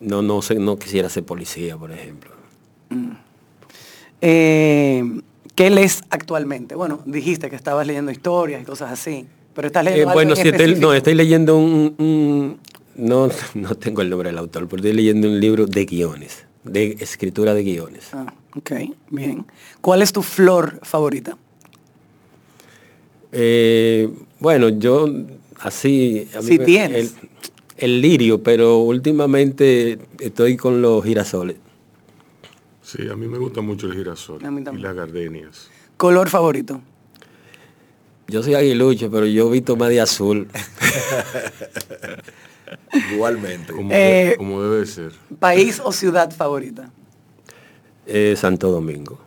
no, 0.00 0.20
no 0.22 0.42
sé, 0.42 0.56
no 0.56 0.78
quisiera 0.78 1.08
ser 1.08 1.24
policía, 1.24 1.76
por 1.78 1.92
ejemplo. 1.92 2.30
Eh, 4.20 5.20
¿Qué 5.54 5.70
lees 5.70 6.02
actualmente? 6.10 6.74
Bueno, 6.74 7.00
dijiste 7.06 7.48
que 7.50 7.56
estabas 7.56 7.86
leyendo 7.86 8.10
historias 8.10 8.62
y 8.62 8.64
cosas 8.64 8.90
así, 8.92 9.26
pero 9.54 9.66
estás 9.68 9.82
Eh, 9.86 9.90
leyendo 9.90 10.10
algo 10.10 10.14
bueno, 10.18 10.30
en 10.34 10.42
si 10.42 10.48
estoy, 10.48 10.74
no, 10.76 10.92
estoy 10.94 11.14
leyendo 11.14 11.56
un, 11.56 11.94
un- 11.98 12.58
no, 12.96 13.30
no 13.54 13.74
tengo 13.76 14.02
el 14.02 14.10
nombre 14.10 14.28
del 14.30 14.38
autor, 14.38 14.66
pero 14.68 14.76
estoy 14.80 14.92
leyendo 14.92 15.28
un 15.28 15.40
libro 15.40 15.66
de 15.66 15.84
guiones, 15.86 16.44
de 16.64 16.96
escritura 17.00 17.54
de 17.54 17.62
guiones. 17.62 18.08
Ah, 18.12 18.32
ok, 18.56 18.72
bien. 19.10 19.46
¿Cuál 19.80 20.02
es 20.02 20.12
tu 20.12 20.22
flor 20.22 20.80
favorita? 20.82 21.36
Eh, 23.32 24.08
bueno, 24.40 24.68
yo 24.68 25.06
así... 25.60 26.28
a 26.34 26.40
mí 26.40 26.46
Sí 26.48 26.58
me- 26.58 26.64
tienes. 26.64 27.14
El, 27.22 27.28
el 27.78 28.00
lirio, 28.00 28.42
pero 28.42 28.78
últimamente 28.78 29.98
estoy 30.20 30.56
con 30.56 30.82
los 30.82 31.02
girasoles. 31.04 31.56
Sí, 32.82 33.08
a 33.08 33.16
mí 33.16 33.26
me 33.26 33.38
gusta 33.38 33.60
mucho 33.62 33.86
el 33.86 33.94
girasol 33.94 34.44
A 34.44 34.50
mí 34.50 34.60
y 34.60 34.64
también. 34.64 34.86
las 34.86 34.94
gardenias. 34.94 35.68
¿Color 35.96 36.28
favorito? 36.28 36.80
Yo 38.28 38.42
soy 38.42 38.54
aguilucho, 38.54 39.10
pero 39.10 39.26
yo 39.26 39.48
visto 39.50 39.76
más 39.76 39.88
de 39.88 40.00
azul. 40.00 40.48
Igualmente. 43.12 43.72
Como, 43.72 43.92
Eh, 43.92 44.30
de- 44.30 44.36
como 44.36 44.62
debe 44.62 44.86
ser. 44.86 45.12
¿País 45.38 45.80
o 45.84 45.92
ciudad 45.92 46.30
favorita? 46.34 46.90
Eh, 48.06 48.34
Santo 48.36 48.70
Domingo. 48.70 49.18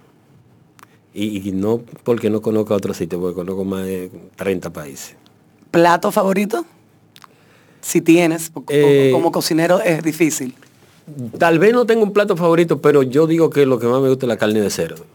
Y, 1.14 1.48
y 1.48 1.52
no 1.54 1.82
porque 2.04 2.30
no 2.30 2.42
conozco 2.42 2.74
otro 2.74 2.94
sitio, 2.94 3.20
porque 3.22 3.36
conozco 3.36 3.64
más 3.64 3.86
de 3.86 4.12
30 4.36 4.72
países. 4.74 5.16
¿Plato 5.72 6.12
favorito? 6.12 6.66
Si 7.82 8.02
tienes, 8.02 8.52
Eh, 8.70 9.12
como 9.14 9.32
cocinero 9.32 9.80
es 9.80 10.04
difícil. 10.04 10.56
Tal 11.38 11.60
vez 11.60 11.72
no 11.72 11.86
tengo 11.86 12.04
un 12.04 12.14
plato 12.14 12.36
favorito, 12.36 12.82
pero 12.82 13.04
yo 13.04 13.28
digo 13.28 13.50
que 13.50 13.66
lo 13.66 13.78
que 13.80 13.86
más 13.88 14.02
me 14.02 14.10
gusta 14.10 14.26
es 14.26 14.28
la 14.28 14.38
carne 14.38 14.60
de 14.60 14.70
cerdo. 14.70 15.06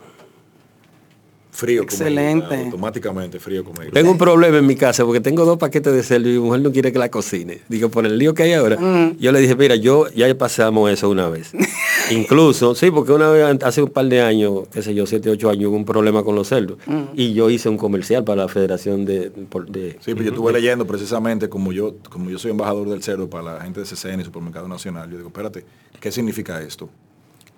Frío 1.60 1.82
como 1.82 1.92
Excelente. 1.92 2.56
automáticamente 2.64 3.38
frío 3.38 3.62
como 3.64 3.80
Tengo 3.92 4.10
un 4.12 4.16
problema 4.16 4.56
en 4.56 4.66
mi 4.66 4.76
casa 4.76 5.04
porque 5.04 5.20
tengo 5.20 5.44
dos 5.44 5.58
paquetes 5.58 5.92
de 5.92 6.02
cerdo 6.02 6.28
y 6.30 6.32
mi 6.32 6.38
mujer 6.38 6.62
no 6.62 6.72
quiere 6.72 6.90
que 6.90 6.98
la 6.98 7.10
cocine. 7.10 7.60
Digo, 7.68 7.90
por 7.90 8.06
el 8.06 8.16
lío 8.16 8.32
que 8.32 8.44
hay 8.44 8.54
ahora. 8.54 8.78
Mm. 8.78 9.18
Yo 9.18 9.30
le 9.30 9.40
dije, 9.40 9.54
mira, 9.56 9.76
yo 9.76 10.08
ya 10.14 10.32
pasamos 10.38 10.90
eso 10.90 11.10
una 11.10 11.28
vez. 11.28 11.52
Incluso, 12.10 12.74
sí, 12.74 12.90
porque 12.90 13.12
una 13.12 13.28
vez 13.30 13.62
hace 13.62 13.82
un 13.82 13.90
par 13.90 14.06
de 14.06 14.22
años, 14.22 14.62
qué 14.72 14.80
sé 14.82 14.94
yo, 14.94 15.04
siete, 15.06 15.28
ocho 15.30 15.50
años, 15.50 15.66
hubo 15.68 15.76
un 15.76 15.84
problema 15.84 16.22
con 16.24 16.34
los 16.34 16.48
cerdos. 16.48 16.78
Mm. 16.86 17.02
Y 17.14 17.34
yo 17.34 17.50
hice 17.50 17.68
un 17.68 17.76
comercial 17.76 18.24
para 18.24 18.42
la 18.42 18.48
Federación 18.48 19.04
de... 19.04 19.30
por- 19.30 19.70
de- 19.70 19.92
Sí, 20.00 20.12
pero 20.14 20.22
yo 20.22 20.30
estuve 20.30 20.52
leyendo 20.52 20.86
precisamente 20.86 21.48
como 21.50 21.72
yo, 21.72 21.96
como 22.10 22.30
yo 22.30 22.38
soy 22.38 22.52
embajador 22.52 22.88
del 22.88 23.02
cerdo 23.02 23.28
para 23.28 23.44
la 23.54 23.60
gente 23.60 23.80
de 23.80 23.86
CCN 23.86 24.20
y 24.20 24.24
Supermercado 24.24 24.66
Nacional. 24.66 25.10
Yo 25.10 25.18
digo, 25.18 25.28
espérate, 25.28 25.64
¿qué 26.00 26.10
significa 26.10 26.60
esto? 26.62 26.88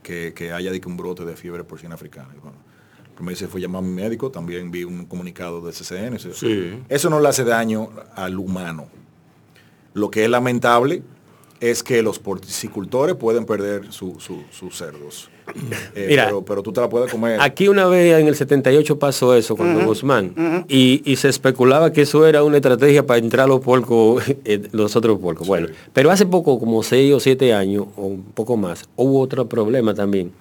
Que, 0.02 0.32
que 0.34 0.50
haya 0.52 0.72
de 0.72 0.80
que 0.80 0.88
un 0.88 0.96
brote 0.96 1.24
de 1.24 1.36
fiebre 1.36 1.62
porcina 1.64 1.94
africana. 1.94 2.28
Y 2.36 2.40
bueno, 2.40 2.56
primero 3.23 3.36
dice, 3.39 3.47
fue 3.47 3.61
llamar 3.61 3.85
a 3.85 3.86
mi 3.86 3.93
médico, 3.93 4.31
también 4.31 4.70
vi 4.73 4.82
un 4.82 5.07
comunicado 5.07 5.61
de 5.61 5.73
CCN. 5.73 6.16
Eso- 6.16 6.35
Sí. 6.35 6.74
Eso 6.89 7.09
no 7.09 7.20
le 7.20 7.28
hace 7.28 7.44
daño 7.44 7.89
al 8.16 8.36
humano. 8.39 8.86
Lo 9.94 10.11
que 10.11 10.24
es 10.24 10.31
lamentable 10.31 11.03
es 11.61 11.85
que 11.85 12.03
los 12.03 12.19
porcicultores 12.19 13.15
pueden 13.15 13.44
perder 13.44 13.93
su- 13.93 14.19
su- 14.19 14.43
sus 14.51 14.77
cerdos. 14.77 15.31
Eh, 15.94 16.07
Mira. 16.09 16.24
pero, 16.27 16.43
pero 16.44 16.62
tú 16.62 16.73
te 16.73 16.81
la 16.81 16.89
puedes 16.89 17.11
comer. 17.11 17.39
Aquí 17.40 17.69
una 17.69 17.86
vez 17.86 18.19
en 18.19 18.27
el 18.27 18.35
78 18.35 18.99
pasó 18.99 19.35
eso 19.36 19.57
con 19.57 19.85
Guzmán 19.85 20.65
y, 20.69 21.03
y 21.05 21.16
se 21.16 21.28
especulaba 21.28 21.93
que 21.93 22.03
eso 22.03 22.27
era 22.27 22.43
una 22.43 22.57
estrategia 22.57 23.05
para 23.07 23.19
entrar 23.19 23.49
los 23.49 23.61
puercos, 23.61 24.24
eh, 24.44 24.62
los 24.73 24.97
otros 24.97 25.19
puercos. 25.20 25.47
Bueno, 25.47 25.69
pero 25.93 26.11
hace 26.11 26.27
poco, 26.27 26.59
como 26.59 26.82
6 26.82 27.12
o 27.15 27.20
7 27.20 27.53
años 27.55 27.86
o 27.97 28.07
un 28.07 28.23
poco 28.23 28.57
más, 28.57 28.89
hubo 28.97 29.20
otro 29.20 29.49
problema 29.49 29.94
también. 29.94 30.32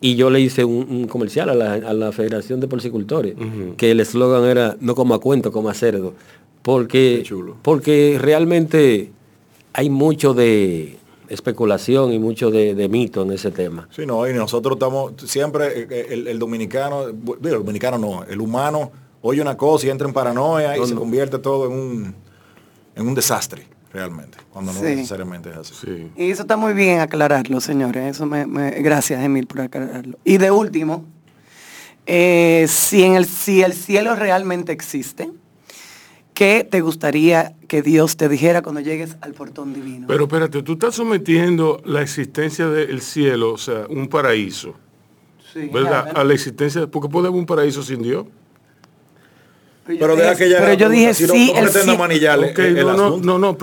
Y 0.00 0.14
yo 0.14 0.30
le 0.30 0.40
hice 0.40 0.64
un, 0.64 0.86
un 0.90 1.06
comercial 1.06 1.50
a 1.50 1.54
la, 1.54 1.74
a 1.74 1.92
la 1.92 2.12
Federación 2.12 2.60
de 2.60 2.68
Porcicultores, 2.68 3.34
que 3.76 3.90
el 3.90 4.00
eslogan 4.00 4.44
era 4.44 4.76
no 4.80 4.94
como 4.94 5.14
a 5.14 5.20
cuento, 5.20 5.52
como 5.52 5.68
a 5.68 5.74
cerdo. 5.74 6.14
Porque, 6.62 7.24
porque 7.62 8.18
realmente 8.20 9.10
hay 9.72 9.90
mucho 9.90 10.34
de 10.34 10.98
especulación 11.28 12.12
y 12.12 12.18
mucho 12.18 12.50
de, 12.50 12.74
de 12.74 12.88
mito 12.88 13.22
en 13.22 13.32
ese 13.32 13.50
tema. 13.50 13.88
Sí, 13.90 14.04
no, 14.04 14.28
y 14.28 14.32
nosotros 14.34 14.74
estamos 14.74 15.12
siempre, 15.24 15.80
eh, 15.82 15.86
eh, 15.90 16.06
el, 16.10 16.26
el 16.26 16.38
dominicano, 16.38 17.04
el 17.04 17.16
dominicano 17.40 17.98
no, 17.98 18.24
el 18.24 18.40
humano 18.40 18.90
oye 19.22 19.40
una 19.40 19.56
cosa 19.56 19.86
y 19.86 19.90
entra 19.90 20.08
en 20.08 20.14
paranoia 20.14 20.76
y 20.76 20.80
No, 20.80 20.86
se 20.86 20.94
convierte 20.94 21.38
todo 21.38 21.66
en 21.66 21.72
un, 21.72 22.14
en 22.96 23.06
un 23.06 23.14
desastre, 23.14 23.66
realmente, 23.92 24.38
cuando 24.50 24.72
no 24.72 24.78
Sí. 24.80 24.86
necesariamente 24.86 25.50
es 25.50 25.56
así. 25.56 26.10
Y 26.16 26.30
eso 26.30 26.42
está 26.42 26.56
muy 26.56 26.72
bien 26.74 27.00
aclararlo, 27.00 27.60
señores. 27.60 28.16
Eso 28.16 28.26
me, 28.26 28.46
me- 28.46 28.70
gracias, 28.82 29.22
Emil, 29.22 29.46
por 29.46 29.60
aclararlo. 29.62 30.18
Y 30.24 30.38
de 30.38 30.50
último, 30.50 31.04
eh, 32.06 32.66
si, 32.68 33.02
en 33.02 33.14
el, 33.14 33.26
si 33.26 33.62
el 33.62 33.72
cielo 33.72 34.14
realmente 34.16 34.72
existe, 34.72 35.30
¿qué 36.34 36.66
te 36.68 36.80
gustaría 36.80 37.54
que 37.68 37.82
Dios 37.82 38.16
te 38.16 38.28
dijera 38.28 38.62
cuando 38.62 38.80
llegues 38.80 39.16
al 39.20 39.32
portón 39.32 39.74
divino? 39.74 40.06
Pero 40.08 40.24
espérate, 40.24 40.62
tú 40.62 40.72
estás 40.74 40.94
sometiendo 40.94 41.80
la 41.84 42.02
existencia 42.02 42.68
del 42.68 43.00
cielo, 43.00 43.52
o 43.52 43.58
sea, 43.58 43.86
un 43.88 44.08
paraíso, 44.08 44.74
Sí, 45.52 45.68
¿verdad? 45.72 46.04
claro. 46.04 46.20
A 46.20 46.24
la 46.24 46.32
existencia, 46.34 46.86
porque 46.86 47.08
puede 47.08 47.26
haber 47.28 47.38
un 47.40 47.46
paraíso 47.46 47.82
sin 47.82 48.02
Dios. 48.02 48.26
Pero 49.98 50.16
deja 50.16 50.36
que 50.36 50.44
ella 50.46 50.58
pero 50.60 50.74
yo 50.74 50.88
la 50.88 50.94
dije 50.94 51.14
si 51.14 51.24
no- 51.26 51.32
sí, 51.32 51.52
no 51.54 51.60
el 51.60 51.68
sí. 51.70 51.96
manillarle 51.96 52.50
Ok, 52.50 52.58
el- 52.58 52.78
el 52.78 52.86
no, 52.86 53.38
no, 53.38 53.56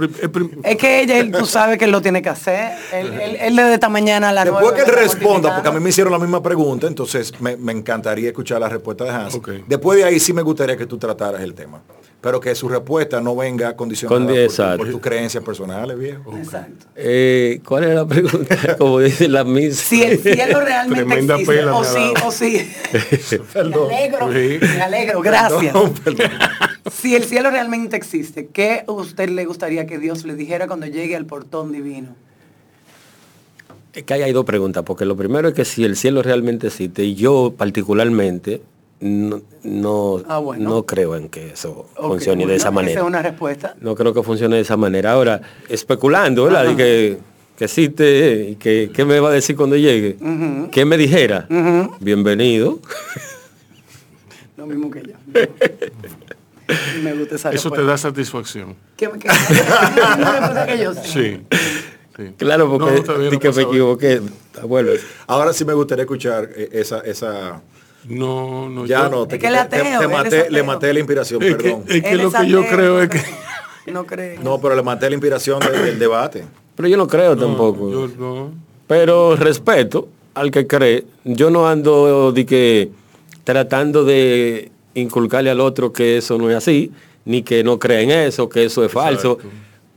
Es 0.63 0.77
que 0.77 1.01
ella, 1.01 1.17
él, 1.19 1.31
tú 1.31 1.45
sabes 1.45 1.77
que 1.77 1.85
él 1.85 1.91
lo 1.91 2.01
tiene 2.01 2.21
que 2.21 2.29
hacer. 2.29 2.73
Él, 2.93 3.13
él, 3.13 3.37
él 3.39 3.55
desde 3.55 3.73
esta 3.75 3.89
mañana 3.89 4.29
a 4.29 4.33
las 4.33 4.45
Después 4.45 4.71
que 4.73 4.81
él 4.81 4.87
responda, 4.95 5.53
porque 5.55 5.69
a 5.69 5.71
mí 5.71 5.79
me 5.79 5.89
hicieron 5.89 6.11
la 6.13 6.19
misma 6.19 6.41
pregunta, 6.41 6.87
entonces 6.87 7.33
me, 7.39 7.55
me 7.57 7.71
encantaría 7.71 8.27
escuchar 8.29 8.59
la 8.59 8.69
respuesta 8.69 9.03
de 9.03 9.09
Hans. 9.11 9.39
Después 9.67 9.97
de 9.97 10.05
ahí 10.05 10.19
sí 10.19 10.33
me 10.33 10.41
gustaría 10.41 10.77
que 10.77 10.85
tú 10.85 10.97
trataras 10.97 11.41
el 11.41 11.53
tema. 11.53 11.81
Pero 12.27 12.41
que 12.41 12.53
su 12.55 12.67
respuesta 12.67 13.21
no 13.21 13.37
venga 13.37 13.73
condicionada 13.77 14.19
Con- 14.19 14.27
por, 14.27 14.77
por 14.79 14.91
tus 14.91 14.99
creencias 14.99 15.41
personales, 15.45 15.97
viejo. 15.97 16.35
Exacto. 16.35 16.87
Eh, 16.93 17.61
¿Cuál 17.65 17.85
es 17.85 17.95
la 17.95 18.05
pregunta? 18.05 18.75
Como 18.77 18.99
dice 18.99 19.29
la 19.29 19.45
Miss. 19.45 19.77
Si 19.77 20.03
el 20.03 20.19
cielo 20.19 20.59
realmente 20.59 21.05
Tremenda 21.05 21.35
existe, 21.35 21.55
pela 21.55 21.73
o 21.73 21.83
sí, 21.85 22.13
o 22.25 22.31
sí. 22.33 22.69
Perdón. 23.53 23.87
Me 23.87 23.95
alegro, 23.95 24.33
Sí. 24.33 24.57
me 24.61 24.81
alegro, 24.81 25.21
gracias. 25.21 25.71
Perdón, 25.73 25.93
perdón. 26.03 26.31
Si 26.91 27.15
el 27.15 27.23
cielo 27.23 27.49
realmente 27.49 27.95
existe, 27.95 28.47
¿qué 28.47 28.83
a 28.85 28.91
usted 28.91 29.29
le 29.29 29.45
gustaría 29.45 29.87
que 29.87 29.97
Dios 29.97 30.25
le 30.25 30.35
dijera 30.35 30.67
cuando 30.67 30.85
llegue 30.87 31.15
al 31.15 31.25
portón 31.25 31.71
divino? 31.71 32.13
Es 33.93 34.03
que 34.03 34.13
ahí 34.15 34.21
hay 34.23 34.33
dos 34.33 34.43
preguntas, 34.43 34.83
porque 34.83 35.05
lo 35.05 35.15
primero 35.15 35.47
es 35.47 35.53
que 35.53 35.63
si 35.63 35.85
el 35.85 35.95
cielo 35.95 36.21
realmente 36.21 36.67
existe, 36.67 37.03
y 37.05 37.15
yo 37.15 37.53
particularmente 37.57 38.61
no, 38.99 39.41
no, 39.63 40.23
Ah, 40.27 40.39
bueno. 40.39 40.69
no 40.69 40.85
creo 40.85 41.15
en 41.15 41.29
que 41.29 41.51
eso 41.51 41.87
funcione 41.95 42.39
de 42.41 42.45
bueno, 42.45 42.53
esa 42.53 42.63
Esa 42.67 42.71
manera. 42.71 43.01
es 43.01 43.05
una 43.07 43.21
respuesta. 43.21 43.75
No 43.79 43.95
creo 43.95 44.13
que 44.13 44.23
funcione 44.23 44.55
de 44.55 44.61
esa 44.63 44.77
manera. 44.77 45.11
Ahora, 45.13 45.41
especulando, 45.69 46.45
¿verdad? 46.45 46.75
Que, 46.75 47.17
que 47.57 47.65
existe 47.65 48.03
eh, 48.41 48.49
y 48.51 48.55
que 48.55 48.89
qué 48.93 49.05
me 49.05 49.19
va 49.19 49.29
a 49.29 49.33
decir 49.33 49.55
cuando 49.55 49.75
llegue. 49.75 50.17
Ujú. 50.19 50.69
¿Qué 50.71 50.85
me 50.85 50.97
dijera? 50.97 51.47
Bienvenido. 51.99 52.79
Lo 54.57 54.65
mismo 54.65 54.89
que 54.89 55.03
yo. 55.03 55.13
Me 57.01 57.13
gusta 57.13 57.35
esa 57.35 57.51
eso 57.51 57.71
te 57.71 57.83
da 57.83 57.97
satisfacción. 57.97 58.75
¿Qué, 58.97 59.09
qué, 59.19 59.27
la 59.27 60.15
misma 60.17 60.31
respuesta 60.31 60.65
que 60.67 60.77
yo? 60.79 60.93
Sí. 60.95 61.41
sí. 62.17 62.33
Claro, 62.37 62.69
porque 62.69 63.03
No, 63.31 63.39
que 63.39 63.51
me 63.51 63.61
equivoqué. 63.61 64.21
Bueno, 64.63 64.89
Ahora 65.27 65.53
sí 65.53 65.63
me 65.63 65.73
gustaría 65.73 66.03
escuchar 66.03 66.49
eh, 66.55 66.69
esa, 66.73 66.99
esa. 67.01 67.61
No, 68.09 68.69
no. 68.69 68.85
Ya 68.85 69.03
yo- 69.03 69.09
no, 69.09 69.27
te, 69.27 69.35
Es 69.35 69.41
que 69.41 69.47
él 69.47 69.55
es 69.55 69.61
te- 69.69 69.69
te 69.69 69.81
ateo, 69.81 69.99
él 70.01 70.05
es 70.05 70.11
maté, 70.17 70.49
le 70.51 70.63
maté 70.63 70.93
la 70.93 70.99
inspiración, 70.99 71.41
Es 71.43 71.55
que, 71.55 71.63
perdón. 71.63 71.83
es 71.87 72.03
que 72.03 72.15
lo 72.15 72.31
que 72.31 72.47
yo 72.47 72.65
creo 72.67 72.93
no 72.95 73.01
es 73.01 73.09
que... 73.09 73.21
No 73.91 74.05
cree. 74.05 74.37
No, 74.43 74.59
pero 74.59 74.75
le 74.75 74.83
maté 74.83 75.09
la 75.09 75.15
inspiración 75.15 75.59
de- 75.61 75.71
del 75.71 75.97
debate. 75.99 76.43
pero 76.75 76.89
yo 76.89 76.97
no 76.97 77.07
creo 77.07 77.37
tampoco. 77.37 77.89
Yo 77.91 78.07
no. 78.19 78.51
Pero 78.85 79.35
respeto 79.37 80.09
al 80.33 80.51
que 80.51 80.67
cree. 80.67 81.05
Yo 81.23 81.49
no 81.49 81.67
ando 81.67 82.31
de 82.33 82.45
que 82.45 82.89
tratando 83.45 84.03
de 84.03 84.71
inculcarle 84.93 85.49
al 85.49 85.61
otro 85.61 85.93
que 85.93 86.17
eso 86.17 86.37
no 86.37 86.49
es 86.49 86.55
así, 86.57 86.91
ni 87.25 87.43
que 87.43 87.63
no 87.63 87.79
cree 87.79 88.01
en 88.03 88.11
eso, 88.11 88.49
que 88.49 88.65
eso 88.65 88.83
es 88.83 88.91
falso. 88.91 89.37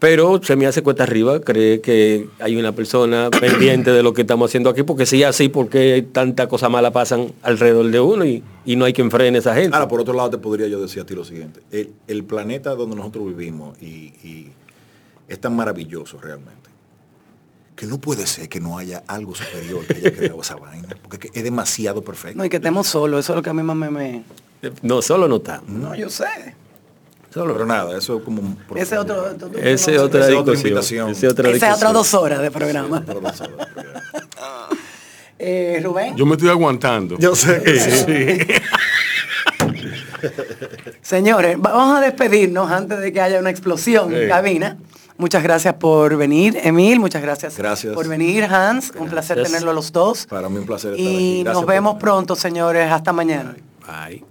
Pero 0.01 0.43
se 0.43 0.57
me 0.57 0.67
hace 0.67 0.83
cuesta 0.83 1.03
arriba, 1.03 1.41
cree 1.41 1.81
que 1.83 2.27
hay 2.41 2.57
una 2.57 2.73
persona 2.73 3.29
pendiente 3.41 3.93
de 3.93 4.03
lo 4.03 4.13
que 4.15 4.23
estamos 4.23 4.51
haciendo 4.51 4.71
aquí, 4.71 4.83
porque 4.83 5.05
si 5.07 5.23
es 5.23 5.29
así, 5.29 5.49
porque 5.51 6.05
tanta 6.11 6.49
cosa 6.49 6.69
mala 6.71 6.91
pasan 6.91 7.33
alrededor 7.43 7.91
de 7.91 8.01
uno 8.01 8.25
y, 8.25 8.43
y 8.65 8.77
no 8.77 8.87
hay 8.87 8.95
quien 8.95 9.11
frene 9.11 9.37
a 9.37 9.41
esa 9.41 9.55
gente. 9.55 9.77
Ahora, 9.77 9.89
por 9.89 10.01
otro 10.01 10.15
lado, 10.15 10.31
te 10.31 10.39
podría 10.39 10.67
yo 10.69 10.81
decir 10.81 11.03
a 11.03 11.07
ti 11.07 11.15
lo 11.15 11.23
siguiente. 11.25 11.61
El, 11.71 11.93
el 12.09 12.25
planeta 12.25 12.75
donde 12.75 12.97
nosotros 12.97 13.27
vivimos 13.29 13.77
y, 13.83 13.87
y 14.25 14.51
es 15.29 15.39
tan 15.39 15.55
maravilloso 15.55 16.19
realmente, 16.19 16.71
que 17.77 17.85
no 17.87 17.99
puede 17.99 18.27
ser 18.27 18.49
que 18.49 18.59
no 18.59 18.79
haya 18.79 19.03
algo 19.07 19.35
superior 19.35 19.85
que 19.87 19.99
haya 19.99 20.13
creado 20.17 20.41
esa 20.41 20.57
vaina, 20.57 20.89
porque 21.03 21.29
es 21.35 21.45
demasiado 21.45 22.03
perfecto. 22.03 22.39
No, 22.39 22.45
y 22.47 22.49
que 22.49 22.57
estemos 22.57 22.87
solos, 22.87 23.21
eso 23.21 23.35
es 23.35 23.37
lo 23.37 23.43
que 23.43 23.51
a 23.51 23.55
mí 23.55 23.63
más 23.63 23.77
me... 23.77 23.91
me- 23.91 24.25
No, 24.81 25.03
solo 25.03 25.29
no 25.29 25.37
está. 25.37 25.63
No, 25.69 25.95
yo 25.95 26.09
sé. 26.09 26.25
Solo. 27.33 27.53
Pero 27.55 27.67
nada, 27.67 27.97
eso 27.97 28.19
es 28.19 28.25
como 28.25 28.41
un... 28.43 28.59
Ese 28.77 28.99
otro... 28.99 29.17
otro- 29.31 29.47
otro- 29.49 29.61
Ese 29.63 29.93
no, 29.93 30.03
otra 30.03 30.21
Esa 30.21 30.31
es 30.31 30.37
otra 30.37 30.55
invitación. 30.55 31.11
Ese 31.11 31.29
otra 31.29 31.49
Esa 31.51 31.69
es 31.71 31.77
otra 31.77 31.93
dos 31.93 32.13
horas 32.15 32.41
de 32.43 32.51
programa. 32.51 33.03
Pero 33.07 33.21
no 33.21 33.33
sabes. 33.33 33.55
Eh, 35.39 35.81
Rubén. 35.83 36.17
Yo 36.17 36.27
me 36.27 36.33
estoy 36.33 36.49
aguantando. 36.51 37.17
Yo 37.19 37.35
sé 37.35 37.63
que 37.63 37.79
sí. 37.81 37.91
Sí. 38.05 38.39
Señores, 41.03 41.57
vamos 41.59 41.97
a 41.97 42.01
despedirnos 42.01 42.71
antes 42.71 42.99
de 43.01 43.13
que 43.13 43.21
haya 43.21 43.39
una 43.39 43.51
explosión 43.51 44.13
en 44.15 44.23
Sí. 44.25 44.29
cabina. 44.29 44.77
Muchas 45.17 45.43
gracias 45.43 45.75
por 45.75 46.17
venir, 46.17 46.59
Emil. 46.63 46.99
Muchas 46.99 47.21
gracias, 47.23 47.57
Gracias. 47.59 47.95
por 47.95 48.09
venir, 48.09 48.45
Hans. 48.45 48.93
Un 48.99 49.09
placer 49.11 49.43
tenerlo 49.43 49.71
a 49.71 49.75
los 49.75 49.93
dos. 49.93 50.27
Para 50.27 50.49
mí 50.49 50.59
un 50.59 50.67
placer 50.67 50.93
estar 50.93 51.07
aquí. 51.07 51.41
Y 51.41 51.45
nos 51.45 51.65
vemos 51.67 51.97
pronto, 51.97 52.35
señores. 52.37 52.91
Hasta 52.91 53.13
mañana. 53.13 53.55
Bye. 53.87 54.25